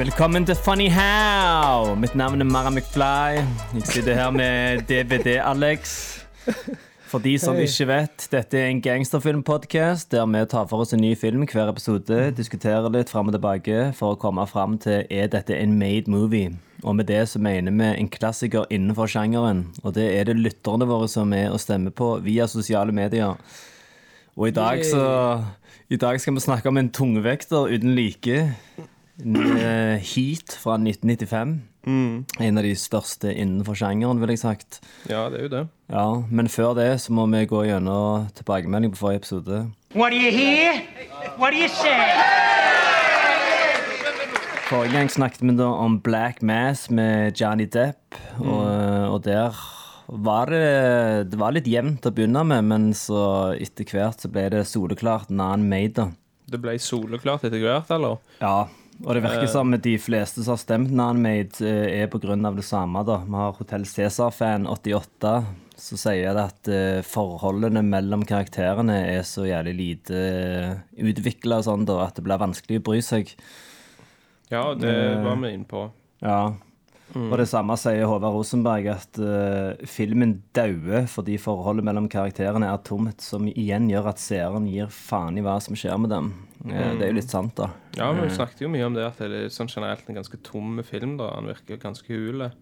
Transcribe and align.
Velkommen 0.00 0.46
til 0.48 0.56
Funny 0.56 0.86
How. 0.88 1.94
Mitt 1.94 2.14
navn 2.16 2.40
er 2.40 2.46
Mara 2.48 2.70
McFly. 2.70 3.42
Jeg 3.74 3.82
sitter 3.84 4.14
her 4.14 4.30
med 4.32 4.78
DVD-Alex. 4.88 5.90
For 7.10 7.20
de 7.20 7.34
som 7.38 7.58
ikke 7.60 7.84
vet, 7.90 8.24
dette 8.32 8.56
er 8.56 8.70
en 8.70 8.80
gangsterfilmpodkast 8.80 10.08
der 10.14 10.24
vi 10.24 10.40
tar 10.48 10.70
for 10.70 10.80
oss 10.80 10.94
en 10.96 11.02
ny 11.04 11.10
film 11.20 11.44
hver 11.44 11.68
episode, 11.68 12.30
diskuterer 12.32 12.88
litt 12.88 13.12
fram 13.12 13.28
og 13.28 13.36
tilbake 13.36 13.90
for 13.98 14.14
å 14.14 14.20
komme 14.22 14.46
fram 14.48 14.78
til 14.80 15.04
er 15.12 15.28
dette 15.28 15.58
en 15.58 15.76
made 15.76 16.08
movie. 16.08 16.54
Og 16.80 16.96
med 16.96 17.10
det 17.12 17.26
så 17.28 17.42
mener 17.44 17.76
vi 17.76 17.90
en 17.90 18.08
klassiker 18.08 18.64
innenfor 18.72 19.04
sjangeren. 19.04 19.66
Og 19.84 19.98
det 19.98 20.06
er 20.14 20.30
det 20.30 20.38
lytterne 20.40 20.88
våre 20.88 21.10
som 21.12 21.34
er 21.36 21.52
å 21.52 21.60
stemme 21.60 21.92
på 21.92 22.14
via 22.24 22.48
sosiale 22.48 22.96
medier. 22.96 23.36
Og 24.32 24.48
i 24.48 24.56
dag 24.56 24.80
så 24.80 25.04
I 25.92 26.00
dag 26.00 26.20
skal 26.22 26.38
vi 26.38 26.40
snakke 26.40 26.72
om 26.72 26.80
en 26.80 26.88
tungvekter 26.88 27.68
uten 27.68 27.92
like. 27.98 28.48
Eh, 29.20 29.98
Heat 30.00 30.54
fra 30.60 30.76
1995. 30.78 31.60
En 32.40 32.58
av 32.60 32.64
de 32.64 32.72
største 32.76 33.30
innenfor 33.32 33.76
sjangeren, 33.76 34.20
vil 34.20 34.32
jeg 34.34 34.40
sagt. 34.42 34.80
Ja, 35.08 35.28
det 35.32 35.38
er 35.40 35.42
jo 35.46 35.52
det. 35.54 35.62
Ja, 35.92 36.06
Men 36.30 36.48
før 36.52 36.74
det 36.76 37.00
så 37.00 37.12
må 37.16 37.24
vi 37.32 37.44
gå 37.48 37.62
gjennom 37.68 38.28
tilbakemelding 38.36 38.92
på 38.92 39.00
forrige 39.00 39.22
episode. 39.22 39.60
What 39.94 40.12
do 40.12 40.16
you 40.20 40.30
hear? 40.32 40.82
What 41.38 41.52
do 41.52 41.58
you 41.60 41.68
say? 41.68 42.00
Forrige 44.70 44.92
gang 44.94 45.08
snakket 45.10 45.42
vi 45.42 45.56
da 45.58 45.66
om 45.82 45.98
Black 46.04 46.42
Mass 46.46 46.84
med 46.94 47.34
Johnny 47.40 47.66
Depp, 47.66 48.14
og, 48.38 48.68
og 49.16 49.22
der 49.24 49.56
var 50.10 50.46
det 50.50 51.30
Det 51.30 51.38
var 51.38 51.52
litt 51.54 51.66
jevnt 51.70 52.06
å 52.06 52.12
begynne 52.14 52.44
med, 52.46 52.64
men 52.70 52.90
så 52.94 53.54
etter 53.58 53.86
hvert 53.90 54.22
så 54.22 54.30
ble 54.30 54.48
det 54.54 54.62
soleklart 54.70 55.30
non-made. 55.30 55.94
da. 55.96 56.06
Det 56.50 56.58
ble 56.62 56.76
soleklart 56.82 57.44
etter 57.46 57.62
hvert, 57.62 57.90
eller? 57.94 58.18
Ja, 58.40 58.68
og 59.04 59.14
det 59.16 59.22
virker 59.24 59.48
som 59.48 59.70
de 59.72 59.96
fleste 59.98 60.42
som 60.44 60.52
har 60.54 60.60
stemt 60.60 60.90
non-made, 60.92 61.60
eh, 61.64 62.02
er 62.02 62.06
av 62.46 62.56
det 62.56 62.64
samme. 62.64 63.04
da. 63.04 63.18
Vi 63.24 63.32
har 63.32 63.52
Hotell 63.52 63.84
Cæsar-fan 63.84 64.66
88 64.66 65.44
som 65.80 65.96
sier 65.96 66.34
det 66.36 66.42
at 66.44 66.68
eh, 66.68 67.00
forholdene 67.02 67.80
mellom 67.82 68.22
karakterene 68.28 68.98
er 69.16 69.22
så 69.24 69.46
jævlig 69.48 69.76
lite 69.78 70.82
utvikla 71.00 71.62
sånn 71.64 71.86
da, 71.88 72.02
at 72.04 72.16
det 72.18 72.24
blir 72.26 72.38
vanskelig 72.40 72.80
å 72.82 72.84
bry 72.90 73.00
seg. 73.00 73.32
Ja, 74.50 74.74
det 74.74 74.90
Eh. 74.90 75.22
var 75.24 75.36
vi 75.36 75.54
inne 75.54 75.64
på. 75.64 75.90
Ja. 76.20 76.54
Og 77.16 77.32
det 77.40 77.48
samme 77.50 77.74
sier 77.80 78.06
Håvard 78.06 78.36
Rosenberg, 78.36 78.86
at 78.92 79.18
uh, 79.18 79.86
filmen 79.88 80.36
dauer 80.56 81.08
fordi 81.10 81.38
forholdet 81.42 81.86
mellom 81.86 82.06
karakterene 82.12 82.68
er 82.70 82.78
tomt, 82.86 83.24
som 83.24 83.48
igjen 83.50 83.88
gjør 83.90 84.12
at 84.12 84.22
seeren 84.22 84.68
gir 84.70 84.86
faen 84.94 85.38
i 85.40 85.44
hva 85.44 85.56
som 85.62 85.74
skjer 85.78 85.98
med 85.98 86.12
dem. 86.14 86.30
Eh, 86.68 86.92
Det 87.00 87.06
er 87.06 87.12
jo 87.12 87.18
litt 87.18 87.32
sant, 87.32 87.54
da. 87.56 87.70
Ja, 87.96 88.12
men 88.12 88.28
Vi 88.28 88.36
snakket 88.36 88.62
jo 88.62 88.70
mye 88.70 88.86
om 88.86 88.94
det 88.94 89.06
at 89.08 89.18
det 89.18 89.30
er 89.32 89.52
sånn 89.52 89.70
generelt 89.72 90.08
en 90.08 90.20
ganske 90.20 90.38
tom 90.46 90.82
film. 90.84 91.16
da 91.16 91.32
Han 91.34 91.50
virker 91.50 91.80
ganske 91.80 92.06
hule. 92.08 92.52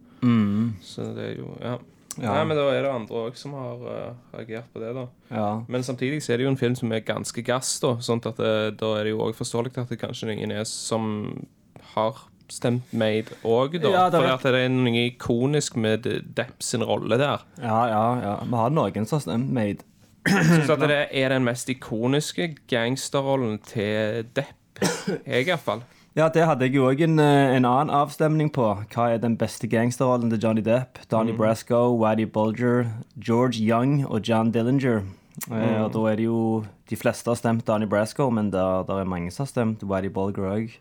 Så 0.82 1.14
det 1.14 1.24
er 1.32 1.36
jo 1.42 1.54
Ja. 1.60 1.78
Ja. 2.18 2.32
Nei, 2.34 2.44
men 2.50 2.56
da 2.58 2.64
er 2.74 2.82
det 2.82 2.90
andre 2.90 3.14
òg 3.28 3.36
som 3.38 3.52
har 3.54 3.78
uh, 3.78 4.14
reagert 4.34 4.66
på 4.74 4.80
det, 4.82 4.90
da. 4.96 5.04
Ja. 5.30 5.62
Men 5.70 5.84
samtidig 5.86 6.18
så 6.24 6.32
er 6.34 6.40
det 6.40 6.48
jo 6.48 6.50
en 6.50 6.58
film 6.58 6.74
som 6.74 6.90
er 6.90 7.04
ganske 7.06 7.44
gass, 7.46 7.76
da. 7.78 7.92
Sånn 8.02 8.18
at 8.26 8.40
det, 8.40 8.78
da 8.80 8.88
er 8.98 9.06
det 9.06 9.12
jo 9.12 9.20
òg 9.22 9.36
forståelig 9.38 9.76
at 9.78 9.92
det 9.92 10.00
kanskje 10.00 10.32
ingen 10.34 10.50
er 10.50 10.64
som 10.66 11.46
har 11.94 12.18
stemt 12.52 12.92
Made 12.92 13.36
òg, 13.44 13.76
da. 13.82 13.90
Ja, 13.92 14.06
det 14.10 14.20
er 14.20 14.24
For 14.24 14.34
at 14.36 14.46
det 14.54 14.62
er 14.64 14.72
noe 14.72 15.04
ikonisk 15.08 15.76
med 15.76 16.06
Depp 16.36 16.62
sin 16.64 16.82
rolle 16.84 17.18
der. 17.20 17.44
ja, 17.62 17.80
ja, 17.90 18.04
ja. 18.22 18.34
Vi 18.44 18.56
har 18.56 18.70
noen 18.74 19.06
som 19.06 19.18
har 19.18 19.24
stemt 19.26 19.52
Made. 19.52 19.84
Så 20.28 20.74
at 20.74 20.82
det 20.84 21.06
er 21.12 21.28
den 21.32 21.44
mest 21.46 21.68
ikoniske 21.72 22.50
gangsterrollen 22.68 23.58
til 23.64 24.26
Depp. 24.36 24.82
Jeg, 25.26 25.46
iallfall. 25.48 25.80
Ja, 26.18 26.26
det 26.34 26.42
hadde 26.48 26.66
jeg 26.66 26.74
jo 26.74 26.88
òg 26.90 27.00
en, 27.04 27.18
eh, 27.22 27.54
en 27.56 27.64
annen 27.64 27.90
avstemning 27.94 28.50
på. 28.52 28.66
Hva 28.92 29.04
er 29.14 29.20
den 29.22 29.36
beste 29.38 29.68
gangsterrollen 29.70 30.30
til 30.32 30.40
Johnny 30.42 30.64
Depp? 30.66 30.98
Donnie 31.10 31.36
Brasco, 31.36 31.94
Waddy 31.96 32.26
Bulger, 32.26 32.88
George 33.16 33.60
Young 33.62 34.04
og 34.06 34.20
John 34.26 34.50
Dillinger. 34.50 35.02
Eh, 35.50 35.82
og 35.84 35.92
da 35.94 35.98
er 36.10 36.16
det 36.16 36.24
jo 36.24 36.64
De 36.90 36.96
fleste 36.96 37.30
har 37.30 37.36
stemt 37.38 37.66
Donnie 37.66 37.86
Brasco, 37.88 38.30
men 38.30 38.50
det 38.50 38.58
er 38.60 39.04
mange 39.04 39.30
som 39.30 39.44
har 39.44 39.50
stemt 39.52 39.82
Waddy 39.84 40.08
Bulger 40.10 40.48
òg. 40.50 40.72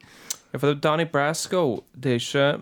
Ja, 0.53 0.57
for 0.57 0.73
Donnie 0.73 1.05
Brasco 1.05 1.83
det 1.93 2.11
er 2.11 2.15
ikke, 2.21 2.61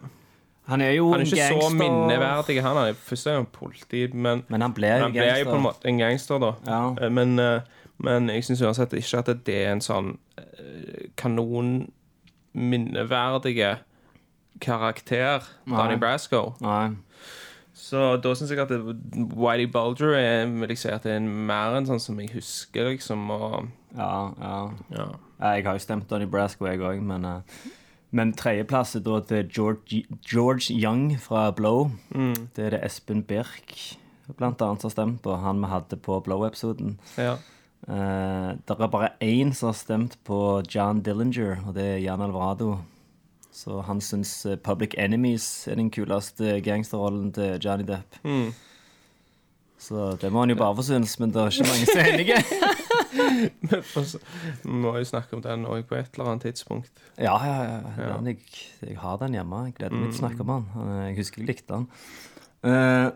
Han 0.68 0.82
er 0.82 0.92
jo 0.98 1.12
Han 1.12 1.22
er 1.22 1.26
en 1.26 1.28
ikke 1.32 1.48
så 1.62 1.70
minneverdig. 1.70 2.62
Han 2.66 2.78
er 2.78 2.94
først 2.94 3.28
er 3.28 3.36
han 3.36 3.46
politi, 3.46 4.08
men 4.14 4.44
Men 4.50 4.62
han 4.62 4.74
ble 4.74 4.90
men 4.90 5.02
han 5.02 5.12
ble 5.14 5.40
jo 5.40 5.46
på 5.52 5.56
en 5.56 5.62
måte 5.68 5.86
en 5.86 5.98
gangster, 6.00 6.40
da. 6.40 6.52
Ja. 6.68 6.96
Eh, 7.06 7.10
Men, 7.12 7.40
eh, 7.40 7.62
men 7.98 8.28
jeg 8.30 8.44
syns 8.44 8.62
uansett 8.62 8.92
ikke 8.94 9.18
at 9.20 9.46
det 9.46 9.56
er 9.66 9.72
en 9.72 9.82
sånn 9.82 10.18
kanonminneverdige 12.54 13.78
karakter, 14.62 15.44
Donnie 15.68 15.98
Brasco. 16.00 16.54
Nei. 16.64 16.90
Så 17.76 18.02
da 18.24 18.32
syns 18.36 18.54
jeg 18.54 18.62
at 18.64 18.72
Whitey 18.72 19.68
Bulger 19.68 20.16
er, 20.16 20.46
liksom, 20.68 20.94
at 20.96 21.04
det 21.04 21.18
er 21.18 21.26
mer 21.26 21.76
enn 21.76 21.88
sånn 21.90 22.00
som 22.00 22.20
jeg 22.24 22.32
husker, 22.38 22.88
liksom. 22.94 23.28
Og, 23.36 23.66
Ja, 23.96 24.32
ja. 24.40 24.60
ja. 24.96 25.08
Jeg 25.42 25.66
har 25.68 25.76
jo 25.76 25.84
stemt 25.84 26.08
Donnie 26.10 26.30
Brasco, 26.32 26.66
jeg 26.70 26.80
òg, 26.80 27.02
men 27.04 27.26
eh, 27.28 27.42
Men 28.16 28.32
tredjeplass 28.32 28.96
er 28.96 29.04
da 29.04 29.20
til 29.28 29.50
George, 29.52 30.06
George 30.24 30.72
Young 30.72 31.18
fra 31.20 31.50
Blow. 31.52 31.90
Det 32.56 32.64
er 32.64 32.78
det 32.78 32.84
Espen 32.88 33.26
Birk 33.28 33.76
blant 34.38 34.62
annet 34.64 34.82
som 34.82 34.88
har 34.88 34.94
stemt 34.94 35.20
på. 35.26 35.36
Han 35.36 35.60
vi 35.60 35.70
hadde 35.70 36.00
på 36.00 36.22
Blow-episoden. 36.24 36.96
ja. 37.18 37.36
Uh, 37.86 38.58
det 38.66 38.74
er 38.80 38.88
bare 38.90 39.12
én 39.22 39.52
som 39.54 39.68
har 39.68 39.76
stemt 39.78 40.16
på 40.26 40.64
John 40.74 41.04
Dillinger, 41.06 41.60
og 41.68 41.76
det 41.76 41.84
er 41.86 42.00
Jan 42.02 42.24
Alvarado. 42.26 42.80
Så 43.56 43.80
han 43.88 44.02
syns 44.04 44.32
eh, 44.46 44.58
Public 44.60 44.98
Enemies 45.00 45.46
er 45.72 45.76
den 45.80 45.88
kuleste 45.94 46.58
gangsterrollen 46.66 47.30
til 47.36 47.50
Johnny 47.64 47.86
Depp. 47.88 48.18
Så 49.86 49.96
det 50.20 50.30
må 50.34 50.40
han 50.44 50.52
jo 50.52 50.58
bare 50.60 50.76
få 50.76 50.84
synes, 50.88 51.20
men 51.22 51.30
det 51.32 51.40
er 51.42 51.48
ikke 51.54 51.70
mange 51.70 51.86
som 51.88 52.00
er 52.02 52.08
enige. 52.16 52.38
Vi 54.66 54.76
må 54.84 54.92
jo 54.98 55.06
snakke 55.08 55.32
om 55.38 55.42
den 55.44 55.68
òg 55.70 55.82
på 55.88 55.96
et 56.00 56.10
eller 56.16 56.28
annet 56.34 56.46
tidspunkt. 56.50 56.94
Ja, 57.16 57.36
ja, 57.46 57.56
ja. 58.00 58.08
Den, 58.16 58.26
jeg, 58.34 58.40
jeg 58.82 58.98
har 59.00 59.16
den 59.22 59.36
hjemme. 59.38 59.58
Jeg 59.70 59.76
gleder 59.80 59.98
meg 60.00 60.08
til 60.10 60.18
å 60.18 60.24
snakke 60.24 60.40
om 60.46 60.50
den. 60.52 60.64
Jeg 61.06 61.14
husker 61.20 61.38
jeg 61.44 61.50
likte 61.52 61.72
den. 61.78 61.86
Eh, 62.66 63.08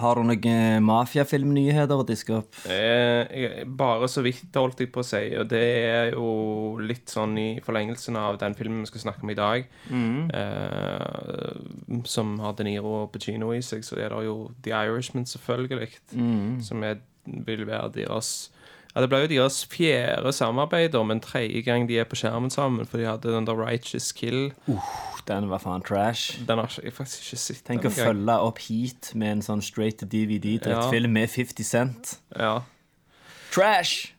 har 0.00 0.18
du 0.18 0.26
noen 0.26 0.84
mafiafilmnyheter 0.86 2.00
å 2.00 2.06
diske 2.06 2.34
opp? 2.38 2.56
Eh, 2.70 3.62
bare 3.66 4.08
så 4.10 4.24
vidt 4.24 4.54
holdt 4.58 4.82
jeg 4.82 4.90
på 4.94 5.02
å 5.02 5.06
si, 5.06 5.22
og 5.38 5.48
det 5.52 5.62
er 5.90 6.12
jo 6.14 6.78
litt 6.82 7.12
sånn 7.12 7.36
i 7.40 7.48
forlengelsen 7.64 8.18
av 8.20 8.38
den 8.42 8.56
filmen 8.58 8.82
vi 8.84 8.90
skal 8.90 9.06
snakke 9.06 9.24
om 9.26 9.32
i 9.34 9.38
dag, 9.38 9.68
eh, 10.40 11.52
som 12.10 12.38
har 12.42 12.56
De 12.58 12.66
Niro 12.66 13.04
og 13.04 13.12
Pacino 13.14 13.52
i 13.54 13.62
seg, 13.64 13.84
så 13.86 13.98
er 14.00 14.14
det 14.14 14.24
jo 14.26 14.38
The 14.66 14.74
Irishman, 14.74 15.26
selvfølgelig, 15.30 15.92
som 16.64 16.82
er, 16.86 17.00
vil 17.24 17.64
være 17.68 17.92
deres 18.00 18.34
ja, 18.94 19.00
Det 19.02 19.08
ble 19.10 19.24
jo 19.24 19.30
deres 19.32 19.56
fjerde 19.66 20.30
samarbeid, 20.32 20.94
men 21.06 21.18
tredje 21.20 21.64
gang 21.66 21.88
de 21.88 21.98
er 21.98 22.06
på 22.06 22.18
skjermen 22.20 22.52
sammen, 22.54 22.86
for 22.86 23.00
de 23.02 23.08
hadde 23.08 23.32
den 23.34 23.48
der 23.48 23.58
Righteous 23.58 24.12
Kill. 24.14 24.52
Den 25.28 25.48
var 25.48 25.62
faen 25.62 25.84
trash. 25.84 26.38
Den 26.46 26.60
har 26.60 26.72
jeg 26.82 26.92
faktisk 26.92 27.24
ikke 27.26 27.40
sett. 27.40 27.62
Tenk 27.66 27.86
å 27.88 27.92
følge 27.94 28.38
opp 28.48 28.58
Heat 28.66 29.12
med 29.18 29.38
en 29.38 29.44
sånn 29.46 29.62
straight 29.64 30.00
to 30.02 30.08
DVD-drittfilm 30.10 31.14
med 31.16 31.30
50 31.32 31.64
Cent. 31.68 32.16
Ja. 32.36 32.58
Trash! 33.54 34.10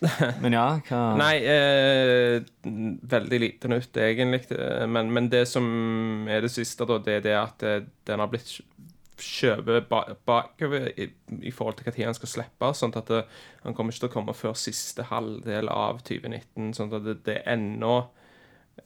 Men 0.40 0.54
ja, 0.56 0.66
hva 0.88 1.00
Nei, 1.20 1.34
eh, 1.44 2.38
veldig 2.64 3.40
lite 3.42 3.68
nytt, 3.68 3.96
egentlig. 4.00 4.46
Eh, 4.56 4.86
Men, 4.88 5.10
men 5.12 5.28
det 5.32 5.42
som 5.48 5.66
er 6.28 6.40
det 6.40 6.52
siste, 6.54 6.86
da, 6.88 6.96
det 7.04 7.18
er 7.18 7.26
det 7.26 7.34
at 7.36 7.64
eh, 7.68 7.82
den 8.08 8.22
har 8.22 8.30
blitt 8.32 8.54
skjøvet 9.20 9.90
bakover 9.90 10.86
i, 10.96 11.10
i 11.44 11.52
forhold 11.52 11.76
til 11.76 11.92
når 11.92 12.08
han 12.08 12.16
skal 12.16 12.32
slippe. 12.32 12.70
Sånn 12.76 12.96
at 12.96 13.12
det, 13.12 13.22
han 13.66 13.76
kommer 13.76 13.92
ikke 13.92 14.06
til 14.06 14.10
å 14.10 14.14
komme 14.14 14.36
før 14.36 14.56
siste 14.56 15.04
halvdel 15.10 15.68
av 15.68 16.00
2019. 16.08 16.72
Sånn 16.78 16.94
at 16.96 17.04
det, 17.04 17.18
det 17.28 17.36
er 17.42 17.52
ennå 17.58 17.94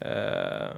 eh, 0.01 0.75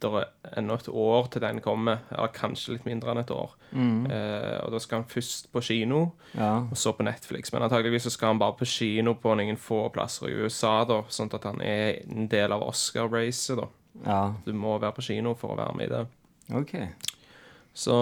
det 0.00 0.10
er 0.20 0.58
ennå 0.60 0.74
et 0.74 0.88
år 0.88 1.28
til 1.30 1.40
den 1.42 1.60
kommer, 1.60 1.98
eller 2.10 2.28
kanskje 2.34 2.72
litt 2.76 2.84
mindre 2.86 3.10
enn 3.14 3.18
et 3.22 3.30
år. 3.30 3.54
Eh, 3.72 4.58
og 4.64 4.72
da 4.72 4.78
skal 4.82 5.00
han 5.02 5.08
først 5.10 5.50
på 5.52 5.62
kino, 5.62 6.12
Ja. 6.34 6.58
og 6.70 6.76
så 6.76 6.92
på 6.96 7.04
Netflix. 7.06 7.52
Men 7.52 7.62
antageligvis 7.62 8.02
så 8.08 8.10
skal 8.10 8.28
han 8.34 8.38
bare 8.38 8.56
på 8.58 8.66
kino 8.66 9.14
på 9.14 9.34
noen 9.36 9.56
få 9.56 9.88
plasser 9.92 10.28
i 10.28 10.34
USA, 10.44 10.84
da, 10.84 11.02
sånn 11.08 11.32
at 11.34 11.44
han 11.44 11.60
er 11.60 12.02
en 12.08 12.28
del 12.28 12.52
av 12.52 12.62
Oscar-racet. 12.68 13.56
da. 13.56 13.66
ja. 14.06 14.32
Du 14.44 14.52
må 14.52 14.78
være 14.78 14.92
på 14.98 15.02
kino 15.02 15.34
for 15.34 15.54
å 15.54 15.56
være 15.56 15.76
med 15.76 15.86
i 15.90 15.94
det. 15.94 16.06
OK. 16.54 16.74
Så 17.76 17.92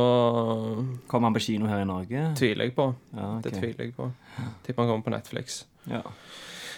Kommer 1.08 1.26
han 1.26 1.34
på 1.34 1.40
kino 1.40 1.66
her 1.66 1.80
i 1.82 1.84
Norge? 1.88 2.34
tviler 2.38 2.64
jeg 2.68 2.74
på. 2.76 2.94
Ja, 3.16 3.38
okay. 3.38 3.50
Det 3.50 3.58
tviler 3.60 3.84
jeg 3.88 3.94
på. 3.96 4.10
Tipper 4.66 4.82
han 4.84 4.90
kommer 4.92 5.04
på 5.08 5.10
Netflix. 5.16 5.64
Ja. 5.90 6.02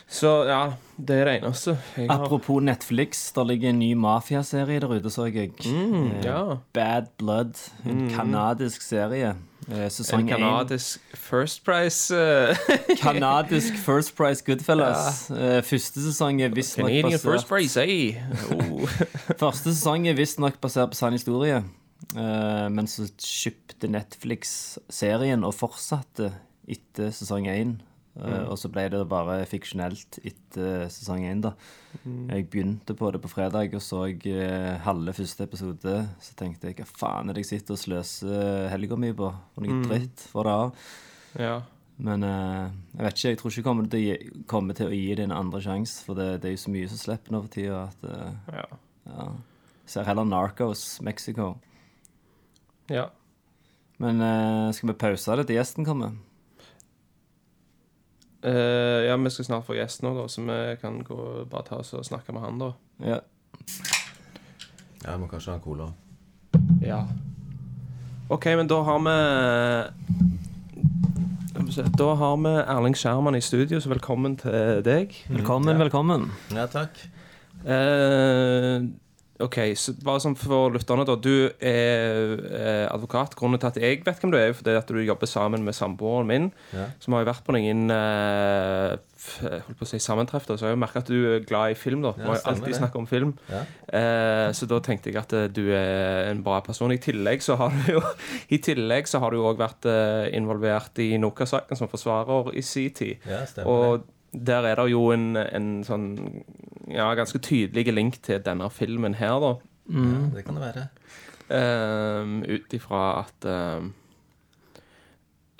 Så 0.08 0.30
ja, 0.46 0.60
det 1.02 1.16
er 1.18 1.24
det 1.26 1.32
eneste. 1.42 1.72
Jeg 1.96 2.06
har 2.10 2.22
Apropos 2.24 2.62
Netflix, 2.62 3.32
der 3.34 3.44
ligger 3.44 3.68
en 3.72 3.78
ny 3.80 3.92
mafiaserie 3.98 4.78
der 4.80 4.92
ute, 4.94 5.10
så 5.10 5.24
jeg. 5.26 5.50
mm, 5.66 6.06
Eh, 6.06 6.24
Ja. 6.24 6.56
Bad 6.72 7.06
Blood. 7.18 7.54
En 7.86 8.08
kanadisk 8.14 8.82
serie. 8.82 9.34
Eh, 9.68 9.82
En 9.84 9.90
Sesong 9.90 10.28
én. 10.30 10.36
kanadisk 10.36 11.00
First 11.16 11.64
Price 11.64 12.14
eh, 12.14 12.56
Kanadisk 13.02 13.74
First 13.82 14.14
Price 14.16 14.44
Goodfellas. 14.46 15.30
Eh, 15.30 15.62
Første 15.62 16.00
sesong 16.06 16.40
er 16.42 16.48
visstnok 16.54 16.86
Canadian 16.86 17.18
First 17.18 17.24
basert 17.24 17.48
Price, 17.48 17.76
eh? 17.82 18.22
Oh. 18.52 18.86
Første 19.40 19.74
sesong 19.74 20.06
er 20.08 20.14
visstnok 20.14 20.60
basert 20.62 20.90
på 20.90 20.94
sann 21.00 21.12
historie. 21.18 21.64
Eh, 22.14 22.68
men 22.70 22.86
så 22.86 23.08
kjøpte 23.18 23.88
Netflix 23.90 24.78
serien 24.88 25.42
og 25.44 25.54
fortsatte 25.54 26.30
etter 26.68 27.10
sesong 27.10 27.46
én. 27.50 27.74
Eh, 28.16 28.44
Og 28.48 28.56
så 28.56 28.70
ble 28.72 28.86
det 28.88 29.02
bare 29.10 29.42
fiksjonelt 29.48 30.18
etter 30.24 30.86
sesong 30.88 31.24
én, 31.28 31.42
da. 31.44 31.52
Jeg 32.04 32.48
begynte 32.52 32.94
på 32.96 33.10
det 33.12 33.20
på 33.24 33.28
fredag 33.32 33.74
og 33.76 33.82
så 33.84 34.06
jeg 34.08 34.80
halve 34.84 35.12
første 35.16 35.44
episode. 35.44 35.94
Så 36.20 36.34
tenkte 36.36 36.68
jeg 36.70 36.76
hva 36.80 36.86
faen 36.88 37.28
er 37.28 37.36
det 37.36 37.44
jeg 37.44 37.60
sitter 37.60 37.76
og 37.76 37.80
sløser 37.82 38.68
helga 38.72 38.96
mi 39.00 39.12
på? 39.16 39.28
Og 39.56 39.64
noe 39.64 39.82
dritt 39.84 40.24
får 40.32 40.44
det 40.48 40.52
av. 40.52 40.86
Ja. 41.40 41.56
Men 41.96 42.24
uh, 42.28 42.68
jeg 42.96 43.04
vet 43.06 43.16
ikke, 43.16 43.28
jeg 43.30 43.38
tror 43.40 43.50
ikke 43.50 43.60
jeg 43.62 43.64
kommer 43.64 43.86
til 43.92 44.02
gi, 44.04 44.16
kommer 44.52 44.76
til 44.76 44.90
å 44.90 44.96
gi 44.96 45.14
det 45.16 45.24
en 45.24 45.32
andre 45.32 45.60
sjanse. 45.64 46.02
For 46.04 46.14
det, 46.18 46.26
det 46.42 46.50
er 46.50 46.56
jo 46.56 46.64
så 46.66 46.72
mye 46.74 46.88
som 46.92 47.00
slipper 47.00 47.32
nå 47.32 47.40
for 47.46 47.52
tida 47.56 47.78
at 47.88 48.04
eh, 48.04 48.56
Ja. 48.60 48.66
ja. 49.12 49.28
Ser 49.86 50.04
heller 50.08 50.24
Narcos, 50.28 51.00
Mexico. 51.00 51.54
ja. 52.92 53.06
Men 53.98 54.20
uh, 54.20 54.72
skal 54.76 54.90
vi 54.90 54.98
pause 55.00 55.36
det 55.40 55.46
til 55.48 55.56
gjesten 55.56 55.86
kommer? 55.88 56.12
Eh, 58.46 59.06
ja, 59.08 59.16
vi 59.16 59.30
skal 59.30 59.44
snart 59.48 59.66
få 59.66 59.74
gjest 59.74 60.04
nå, 60.06 60.12
da, 60.14 60.26
så 60.30 60.42
vi 60.46 60.58
kan 60.80 61.00
gå, 61.04 61.16
bare 61.50 61.66
ta 61.66 61.80
oss 61.82 61.94
og 61.98 62.04
snakke 62.06 62.34
med 62.36 62.44
han, 62.44 62.60
da. 62.62 62.72
Ja. 63.02 63.20
Ja, 65.02 65.12
jeg 65.12 65.20
må 65.22 65.26
kanskje 65.30 65.54
ha 65.54 65.58
en 65.58 65.64
cola. 65.64 65.88
Ja. 66.82 67.00
OK, 68.30 68.46
men 68.58 68.70
da 68.70 68.82
har 68.86 69.02
vi 69.02 69.16
vi 71.66 71.82
Da 71.98 72.14
har 72.14 72.36
vi 72.36 72.52
Erling 72.62 72.94
Skjerman 72.94 73.34
i 73.34 73.42
studio, 73.42 73.80
så 73.80 73.90
velkommen 73.90 74.36
til 74.38 74.82
deg. 74.86 75.14
Velkommen, 75.28 75.78
velkommen. 75.78 76.30
Ja, 76.54 76.66
takk. 76.70 77.02
Eh, 77.66 78.86
OK, 79.44 79.56
så 79.76 79.92
bare 80.00 80.20
sånn 80.24 80.36
for 80.40 80.70
lytterne, 80.72 81.04
da. 81.04 81.14
Du 81.20 81.50
er 81.60 82.30
eh, 82.46 82.86
advokat. 82.88 83.34
Grunnen 83.36 83.60
til 83.60 83.68
at 83.68 83.76
jeg 83.82 83.98
vet 84.06 84.22
hvem 84.22 84.32
du 84.32 84.38
er, 84.38 84.54
fordi 84.56 84.76
at 84.78 84.88
du 84.88 84.96
jobber 85.04 85.28
sammen 85.28 85.64
med 85.66 85.76
samboeren 85.76 86.26
min, 86.30 86.46
Ja. 86.72 86.86
som 87.04 87.12
har 87.18 87.26
vært 87.28 87.44
på 87.44 87.52
noen 87.52 87.90
eh, 87.92 88.96
holdt 89.42 89.76
på 89.76 89.84
å 89.84 89.90
si 89.90 90.00
sammentreff. 90.00 90.46
Så 90.48 90.56
jeg 90.62 90.72
har 90.72 90.80
merka 90.80 91.02
at 91.02 91.10
du 91.12 91.18
er 91.34 91.44
glad 91.44 91.74
i 91.74 91.78
film. 91.78 92.00
da 92.06 92.14
Ja, 92.16 92.36
stemmer 92.38 92.48
alltid 92.54 92.78
snakke 92.80 92.96
om 93.02 93.06
film. 93.10 93.34
Ja. 93.52 93.60
Eh, 93.92 94.48
så 94.56 94.68
da 94.70 94.80
tenkte 94.80 95.12
jeg 95.12 95.20
at 95.20 95.36
du 95.52 95.62
er 95.68 96.30
en 96.30 96.42
bra 96.46 96.62
person. 96.64 96.92
I 96.96 97.00
tillegg 97.02 97.44
så 97.44 97.58
har 97.60 97.76
du 97.76 97.92
jo 97.98 98.02
I 98.56 98.58
tillegg 98.64 99.06
så 99.10 99.20
har 99.20 99.30
du 99.36 99.42
òg 99.44 99.60
vært 99.60 99.84
involvert 100.32 100.96
i 101.04 101.12
Noka-saken 101.20 101.76
som 101.76 101.88
forsvarer 101.92 102.54
i 102.56 102.62
sin 102.64 102.90
tid. 102.96 103.18
Ja, 103.28 103.44
Og 103.68 104.04
der 104.32 104.64
er 104.72 104.76
det 104.80 104.90
jo 104.92 105.10
en, 105.14 105.34
en 105.36 105.68
sånn 105.86 106.08
ja, 106.90 107.08
ganske 107.14 107.38
tydelig 107.42 107.92
link 107.94 108.20
til 108.22 108.42
denne 108.44 108.70
filmen 108.70 109.14
her, 109.18 109.38
da. 109.42 109.52
Ja, 109.90 110.30
det 110.34 110.44
kan 110.44 110.56
det 110.58 110.62
være. 110.62 110.86
Um, 111.46 112.40
Ut 112.42 112.72
ifra 112.74 113.02
at 113.20 113.44
um, 113.46 113.92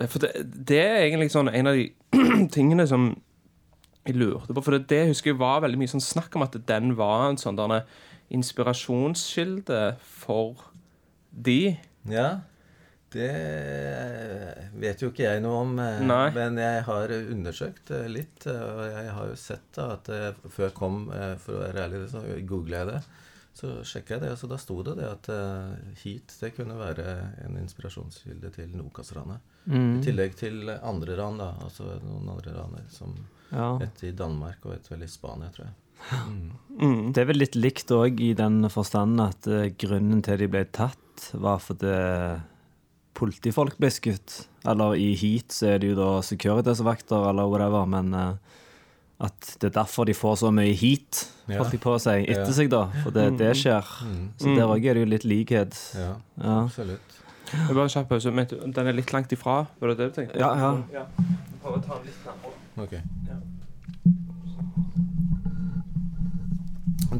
For 0.09 0.19
det, 0.19 0.31
det 0.69 0.81
er 0.83 1.05
egentlig 1.05 1.31
sånn 1.31 1.49
en 1.49 1.71
av 1.71 1.79
de 1.79 1.85
tingene 2.57 2.87
som 2.91 3.13
jeg 4.07 4.17
lurte 4.19 4.55
på. 4.55 4.65
For 4.65 4.77
det, 4.77 4.89
det 4.91 5.07
husker 5.13 5.33
jeg 5.33 5.41
var 5.41 5.63
veldig 5.63 5.79
mye 5.79 5.93
sånn 5.95 6.05
snakk 6.05 6.35
om 6.37 6.45
at 6.47 6.59
den 6.69 6.97
var 6.99 7.31
en 7.31 7.39
sånn 7.41 7.63
inspirasjonskilde 8.35 9.81
for 10.03 10.67
de. 11.31 11.77
Ja, 12.11 12.41
det 13.15 14.71
vet 14.81 15.03
jo 15.03 15.11
ikke 15.13 15.27
jeg 15.29 15.43
noe 15.45 15.61
om. 15.65 15.79
eh, 15.83 16.01
Nei. 16.07 16.31
Men 16.35 16.59
jeg 16.61 16.83
har 16.89 17.13
undersøkt 17.17 17.91
eh, 17.95 18.09
litt, 18.13 18.47
eh, 18.51 18.65
og 18.67 18.83
jeg 18.91 19.13
har 19.19 19.31
jo 19.31 19.37
sett 19.41 19.69
da 19.77 19.87
at 19.97 20.11
før 20.49 20.69
jeg 20.69 20.75
kom, 20.77 20.99
for 21.43 21.57
å 21.59 21.63
være 21.65 21.87
ærlig, 21.87 22.03
så 22.13 22.23
googla 22.49 22.83
jeg 22.83 22.91
det. 22.93 23.01
Så 23.57 23.71
sjekka 23.89 24.17
jeg 24.19 24.21
det, 24.27 24.33
og 24.35 24.41
så 24.43 24.49
da 24.51 24.59
sto 24.61 24.75
det 24.85 24.99
det 24.99 25.07
at 25.09 25.29
hit 26.03 26.35
det 26.43 26.51
kunne 26.59 26.75
være 26.77 27.07
en 27.47 27.55
inspirasjonskilde 27.63 28.51
til 28.53 28.75
Nokas-ranet. 28.77 29.41
I 29.73 30.03
tillegg 30.05 30.37
til 30.39 30.69
andre 30.77 31.17
ran, 31.19 31.39
da. 31.41 31.55
Altså 31.65 31.87
noen 32.05 32.29
andre 32.35 32.53
raner, 32.59 32.85
som 32.93 33.15
Ja. 33.51 33.79
et 33.81 34.03
i 34.05 34.11
Danmark 34.13 34.59
og 34.67 34.75
et 34.75 34.91
vel 34.91 35.03
i 35.07 35.09
Spania, 35.09 35.49
tror 35.55 35.71
jeg. 35.71 35.75
Det 37.17 37.23
er 37.23 37.29
vel 37.31 37.39
litt 37.41 37.57
likt 37.57 37.89
òg 37.97 38.21
i 38.21 38.35
den 38.37 38.69
forstand 38.69 39.21
at 39.25 39.49
grunnen 39.81 40.21
til 40.27 40.37
de 40.43 40.49
ble 40.53 40.67
tatt, 40.69 41.31
var 41.33 41.57
fordi 41.65 41.95
politifolk 43.17 43.79
ble 43.81 43.89
skutt. 43.91 44.43
Eller 44.69 44.95
i 45.01 45.15
heat 45.17 45.55
så 45.55 45.73
er 45.75 45.79
det 45.83 45.93
jo 45.95 45.97
da 45.99 46.11
Securitas-vakter 46.27 47.29
eller 47.31 47.49
whatever, 47.49 47.87
men 47.89 48.13
eh, 48.15 48.35
at 49.27 49.55
det 49.63 49.71
er 49.71 49.75
derfor 49.79 50.05
de 50.05 50.13
får 50.17 50.35
så 50.43 50.51
mye 50.53 50.75
heat, 50.77 51.23
Ja. 51.49 51.61
holdt 51.63 51.73
de 51.73 51.79
på 51.81 51.95
å 51.95 52.01
si, 52.03 52.11
etter 52.27 52.43
Ja. 52.51 52.53
seg, 52.53 52.69
da. 52.73 52.83
For 53.03 53.11
det, 53.15 53.39
det 53.39 53.53
skjer. 53.57 53.83
Så 54.37 54.53
der 54.57 54.67
òg 54.69 54.85
er 54.85 54.95
det 54.99 55.05
jo 55.07 55.11
litt 55.15 55.25
likhet. 55.25 55.73
Ja, 55.97 56.17
Ja. 56.37 56.57
absolutt. 56.67 57.15
Jeg 57.47 57.75
bare 57.79 57.89
kjapp 57.89 58.09
pause. 58.11 58.31
Men 58.35 58.47
den 58.51 58.87
er 58.89 58.93
litt 58.93 59.13
langt 59.15 59.31
ifra. 59.33 59.67
Var 59.81 59.89
det 59.95 59.97
det 59.99 60.09
du 60.11 60.21
tenkte? 60.21 60.37
Ja, 60.39 60.51
ja. 60.93 61.07
Prøv 61.63 61.79
å 61.79 61.83
ta 61.87 61.95
den 61.95 62.07
litt 62.11 62.21
nærmere. 62.27 62.53
Ok. 62.83 62.95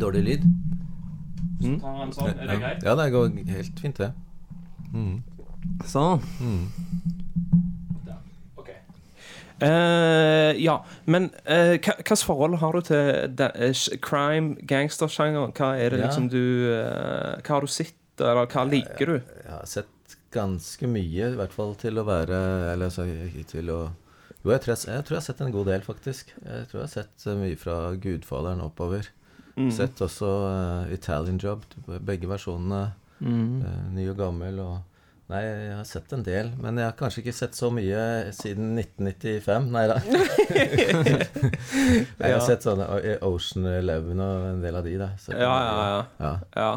Dårlig 0.01 0.23
lyd? 0.27 0.43
Så 1.63 1.71
tar 1.81 1.95
han 2.03 2.11
sånn. 2.13 2.33
Er 2.37 2.47
det 2.51 2.57
greit? 2.61 2.83
Ja, 2.85 2.95
det 2.99 3.07
går 3.15 3.31
helt 3.49 3.81
fint, 3.81 3.97
det. 4.03 4.11
Mm. 4.93 5.23
Sånn. 5.85 6.23
Mm. 6.41 6.69
Okay. 8.57 8.79
Uh, 9.63 10.53
ja, 10.61 10.79
men 11.09 11.31
uh, 11.49 11.77
hva 11.77 11.95
hvilket 11.97 12.25
forhold 12.27 12.59
har 12.61 12.77
du 12.77 12.81
til 12.87 13.35
den, 13.39 13.53
uh, 13.57 13.99
crime, 14.05 14.57
gangstersjangeren? 14.69 15.53
Hva 15.57 15.75
er 15.81 15.91
det 15.95 16.01
Ja. 16.01 16.07
liksom 16.09 16.29
du 16.33 16.41
uh, 16.73 17.37
Hva 17.43 17.55
har 17.59 17.61
du 17.67 17.67
sett, 17.73 17.95
eller 18.21 18.47
hva 18.47 18.65
liker 18.69 19.07
du? 19.07 19.17
Jeg 19.45 19.53
har 19.53 19.67
sett 19.67 20.17
ganske 20.33 20.89
mye, 20.91 21.31
i 21.33 21.37
hvert 21.39 21.53
fall 21.55 21.75
til 21.81 21.97
å 22.01 22.05
være 22.05 22.73
Eller 22.75 22.91
så, 22.93 23.07
til 23.49 23.71
å 23.73 23.79
Jo, 24.45 24.51
jeg 24.53 24.61
tror 24.65 24.75
jeg, 24.75 24.83
jeg 24.93 25.05
tror 25.07 25.15
jeg 25.17 25.23
har 25.23 25.29
sett 25.31 25.41
en 25.41 25.53
god 25.55 25.67
del, 25.67 25.81
faktisk. 25.83 26.35
Jeg 26.45 26.67
tror 26.71 26.81
jeg 26.81 26.85
har 26.87 26.93
sett 26.93 27.25
mye 27.41 27.57
fra 27.59 27.79
Gudfaderen 27.99 28.61
oppover. 28.63 29.09
Sett 29.73 29.99
også 30.05 30.29
Italian 30.93 31.39
Job, 31.43 31.65
begge 32.05 32.29
versjonene. 32.31 32.93
eh, 33.25 33.81
ny 33.97 34.05
og 34.13 34.19
gammel. 34.21 34.61
og 34.61 34.83
Nei, 35.27 35.41
jeg 35.43 35.71
har 35.75 35.87
sett 35.89 36.13
en 36.15 36.23
del, 36.23 36.53
men 36.63 36.77
jeg 36.79 36.87
har 36.87 36.99
kanskje 36.99 37.25
ikke 37.25 37.33
sett 37.35 37.57
så 37.59 37.67
mye 37.75 38.03
siden 38.37 38.77
1995. 38.79 39.65
Nei 39.75 39.83
da. 39.91 39.97
jeg 42.23 42.31
har 42.31 42.45
sett 42.47 42.63
sånne 42.63 42.87
eh, 43.01 43.25
Ocean 43.27 43.67
Eleven 43.73 44.23
og 44.23 44.45
en 44.53 44.63
del 44.63 44.79
av 44.79 44.87
de, 44.87 44.95
da. 45.03 45.09
Så, 45.19 45.35
Ja, 45.35 45.51
ja, 45.51 45.73
ja. 45.75 46.05
ja. 46.23 46.31
ja. 46.55 46.71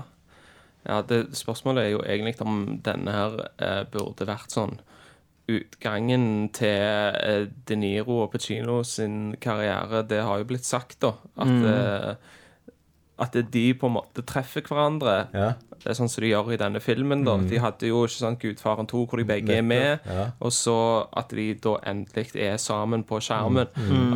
ja 0.89 0.99
det, 1.11 1.21
spørsmålet 1.37 1.85
er 1.85 1.93
jo 1.93 2.01
egentlig 2.01 2.41
om 2.41 2.63
denne 2.85 3.13
her 3.13 3.37
eh, 3.61 3.83
burde 3.93 4.29
vært 4.29 4.57
sånn 4.57 4.79
Utgangen 5.49 6.49
til 6.53 7.13
eh, 7.21 7.45
De 7.69 7.77
Niro 7.77 8.23
og 8.23 8.33
Pacino 8.33 8.81
sin 8.85 9.35
karriere, 9.41 10.03
det 10.09 10.23
har 10.25 10.41
jo 10.41 10.49
blitt 10.49 10.65
sagt, 10.65 10.99
da. 11.05 11.15
At, 11.41 11.53
eh, 11.69 12.73
at 13.25 13.37
de 13.53 13.65
på 13.77 13.89
en 13.89 13.97
måte 13.97 14.25
treffer 14.25 14.65
hverandre. 14.65 15.15
Ja. 15.37 15.53
Det 15.79 15.89
er 15.91 15.97
sånn 15.97 16.09
som 16.11 16.23
de 16.23 16.29
gjør 16.33 16.53
i 16.53 16.59
denne 16.59 16.79
filmen. 16.83 17.23
da 17.23 17.37
De 17.37 17.59
hadde 17.63 17.87
jo 17.87 18.03
ikke 18.05 18.19
sant, 18.19 18.39
Gudfaren 18.41 18.87
2, 18.89 19.05
hvor 19.07 19.17
de 19.21 19.27
begge 19.29 19.55
er 19.55 19.61
med. 19.63 19.99
Ja. 20.05 20.29
Og 20.43 20.51
så 20.51 20.75
at 21.17 21.29
de 21.35 21.53
da 21.63 21.77
endelig 21.87 22.35
er 22.35 22.57
sammen 22.57 23.03
på 23.07 23.21
skjermen. 23.23 23.67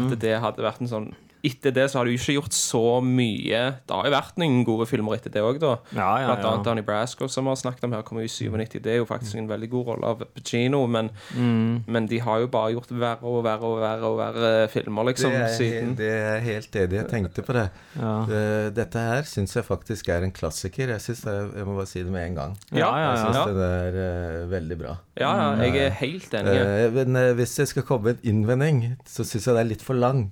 At 0.04 0.20
det 0.20 0.40
hadde 0.44 0.66
vært 0.66 0.82
en 0.84 0.92
sånn 0.92 1.14
etter 1.44 1.74
det 1.76 1.90
så 1.92 2.00
har 2.00 2.06
du 2.08 2.14
ikke 2.16 2.38
gjort 2.38 2.54
så 2.56 3.02
mye 3.04 3.62
Det 3.84 3.92
har 3.92 4.06
jo 4.08 4.12
vært 4.14 4.38
noen 4.40 4.62
gode 4.68 4.86
filmer 4.88 5.18
etter 5.18 5.30
det 5.34 5.42
òg, 5.44 5.58
da. 5.60 5.74
Ja, 5.92 6.10
ja, 6.22 6.28
Blant 6.30 6.44
ja. 6.46 6.52
annet 6.54 6.66
Donnie 6.68 6.86
Brasco, 6.88 7.28
som 7.28 7.44
vi 7.46 7.52
har 7.52 7.60
snakket 7.60 7.84
om 7.84 7.92
her, 7.98 8.02
kommer 8.08 8.24
jo 8.24 8.30
i 8.30 8.34
97. 8.34 8.80
Det 8.84 8.94
er 8.94 8.98
jo 9.02 9.06
faktisk 9.10 9.36
en 9.42 9.50
veldig 9.52 9.70
god 9.74 9.86
rolle 9.92 10.12
av 10.14 10.24
Pacino, 10.36 10.86
men, 10.88 11.10
Mm. 11.36 11.84
men 11.88 12.08
de 12.08 12.20
har 12.20 12.40
jo 12.40 12.48
bare 12.48 12.74
gjort 12.74 12.92
verre 12.92 13.24
og 13.28 13.44
verre 13.44 13.64
og 13.68 13.80
verre 13.82 14.04
og 14.12 14.18
verre 14.18 14.68
filmer, 14.72 15.04
liksom, 15.12 15.32
det, 15.32 15.42
er, 15.42 15.56
siden. 15.58 15.96
det 16.00 16.10
er 16.12 16.34
jeg 16.38 16.44
helt 16.48 16.76
enig. 16.76 16.98
Jeg 17.02 17.10
tenkte 17.12 17.42
på 17.44 17.54
det. 17.54 17.70
Ja. 18.00 18.14
Det- 18.30 18.74
Dette 18.76 19.00
her 19.00 19.22
syns 19.24 19.54
jeg 19.56 19.64
faktisk 19.66 20.10
er 20.10 20.24
en 20.24 20.32
klassiker. 20.32 20.88
Jeg, 20.96 21.02
synes 21.02 21.22
det, 21.28 21.34
jeg 21.58 21.66
må 21.66 21.76
bare 21.76 21.86
si 21.88 22.04
det 22.04 22.12
med 22.12 22.28
en 22.30 22.36
gang. 22.36 22.58
Ja, 22.72 22.78
ja, 22.88 23.10
Jeg 23.14 23.18
ja. 23.18 23.24
syns 23.26 23.36
Ja. 23.36 23.46
den 23.46 23.62
er 23.62 24.44
uh, 24.46 24.52
veldig 24.52 24.78
bra. 24.80 24.96
Ja, 25.20 25.32
ja, 25.56 25.62
jeg 25.64 25.76
er 25.86 25.90
helt 25.90 26.34
enig. 26.34 26.56
Uh, 26.62 26.92
men 26.94 27.16
uh, 27.16 27.34
hvis 27.36 27.56
det 27.56 27.68
skal 27.68 27.84
komme 27.84 28.10
en 28.16 28.20
innvending, 28.24 28.96
så 29.06 29.24
syns 29.28 29.46
jeg 29.48 29.56
det 29.56 29.62
er 29.66 29.70
litt 29.76 29.82
for 29.82 29.94
lang. 29.94 30.32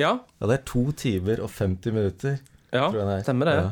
Ja, 0.00 0.16
Ja, 0.40 0.48
det 0.48 0.58
er 0.60 0.64
to 0.68 0.86
timer 0.96 1.44
og 1.44 1.52
50 1.52 1.92
minutter. 1.92 2.40
ja 2.72 2.88
tror 2.88 3.02
jeg 3.02 3.06
det 3.10 3.18
er. 3.18 3.22
stemmer 3.28 3.50
det. 3.50 3.58
Ja. 3.60 3.70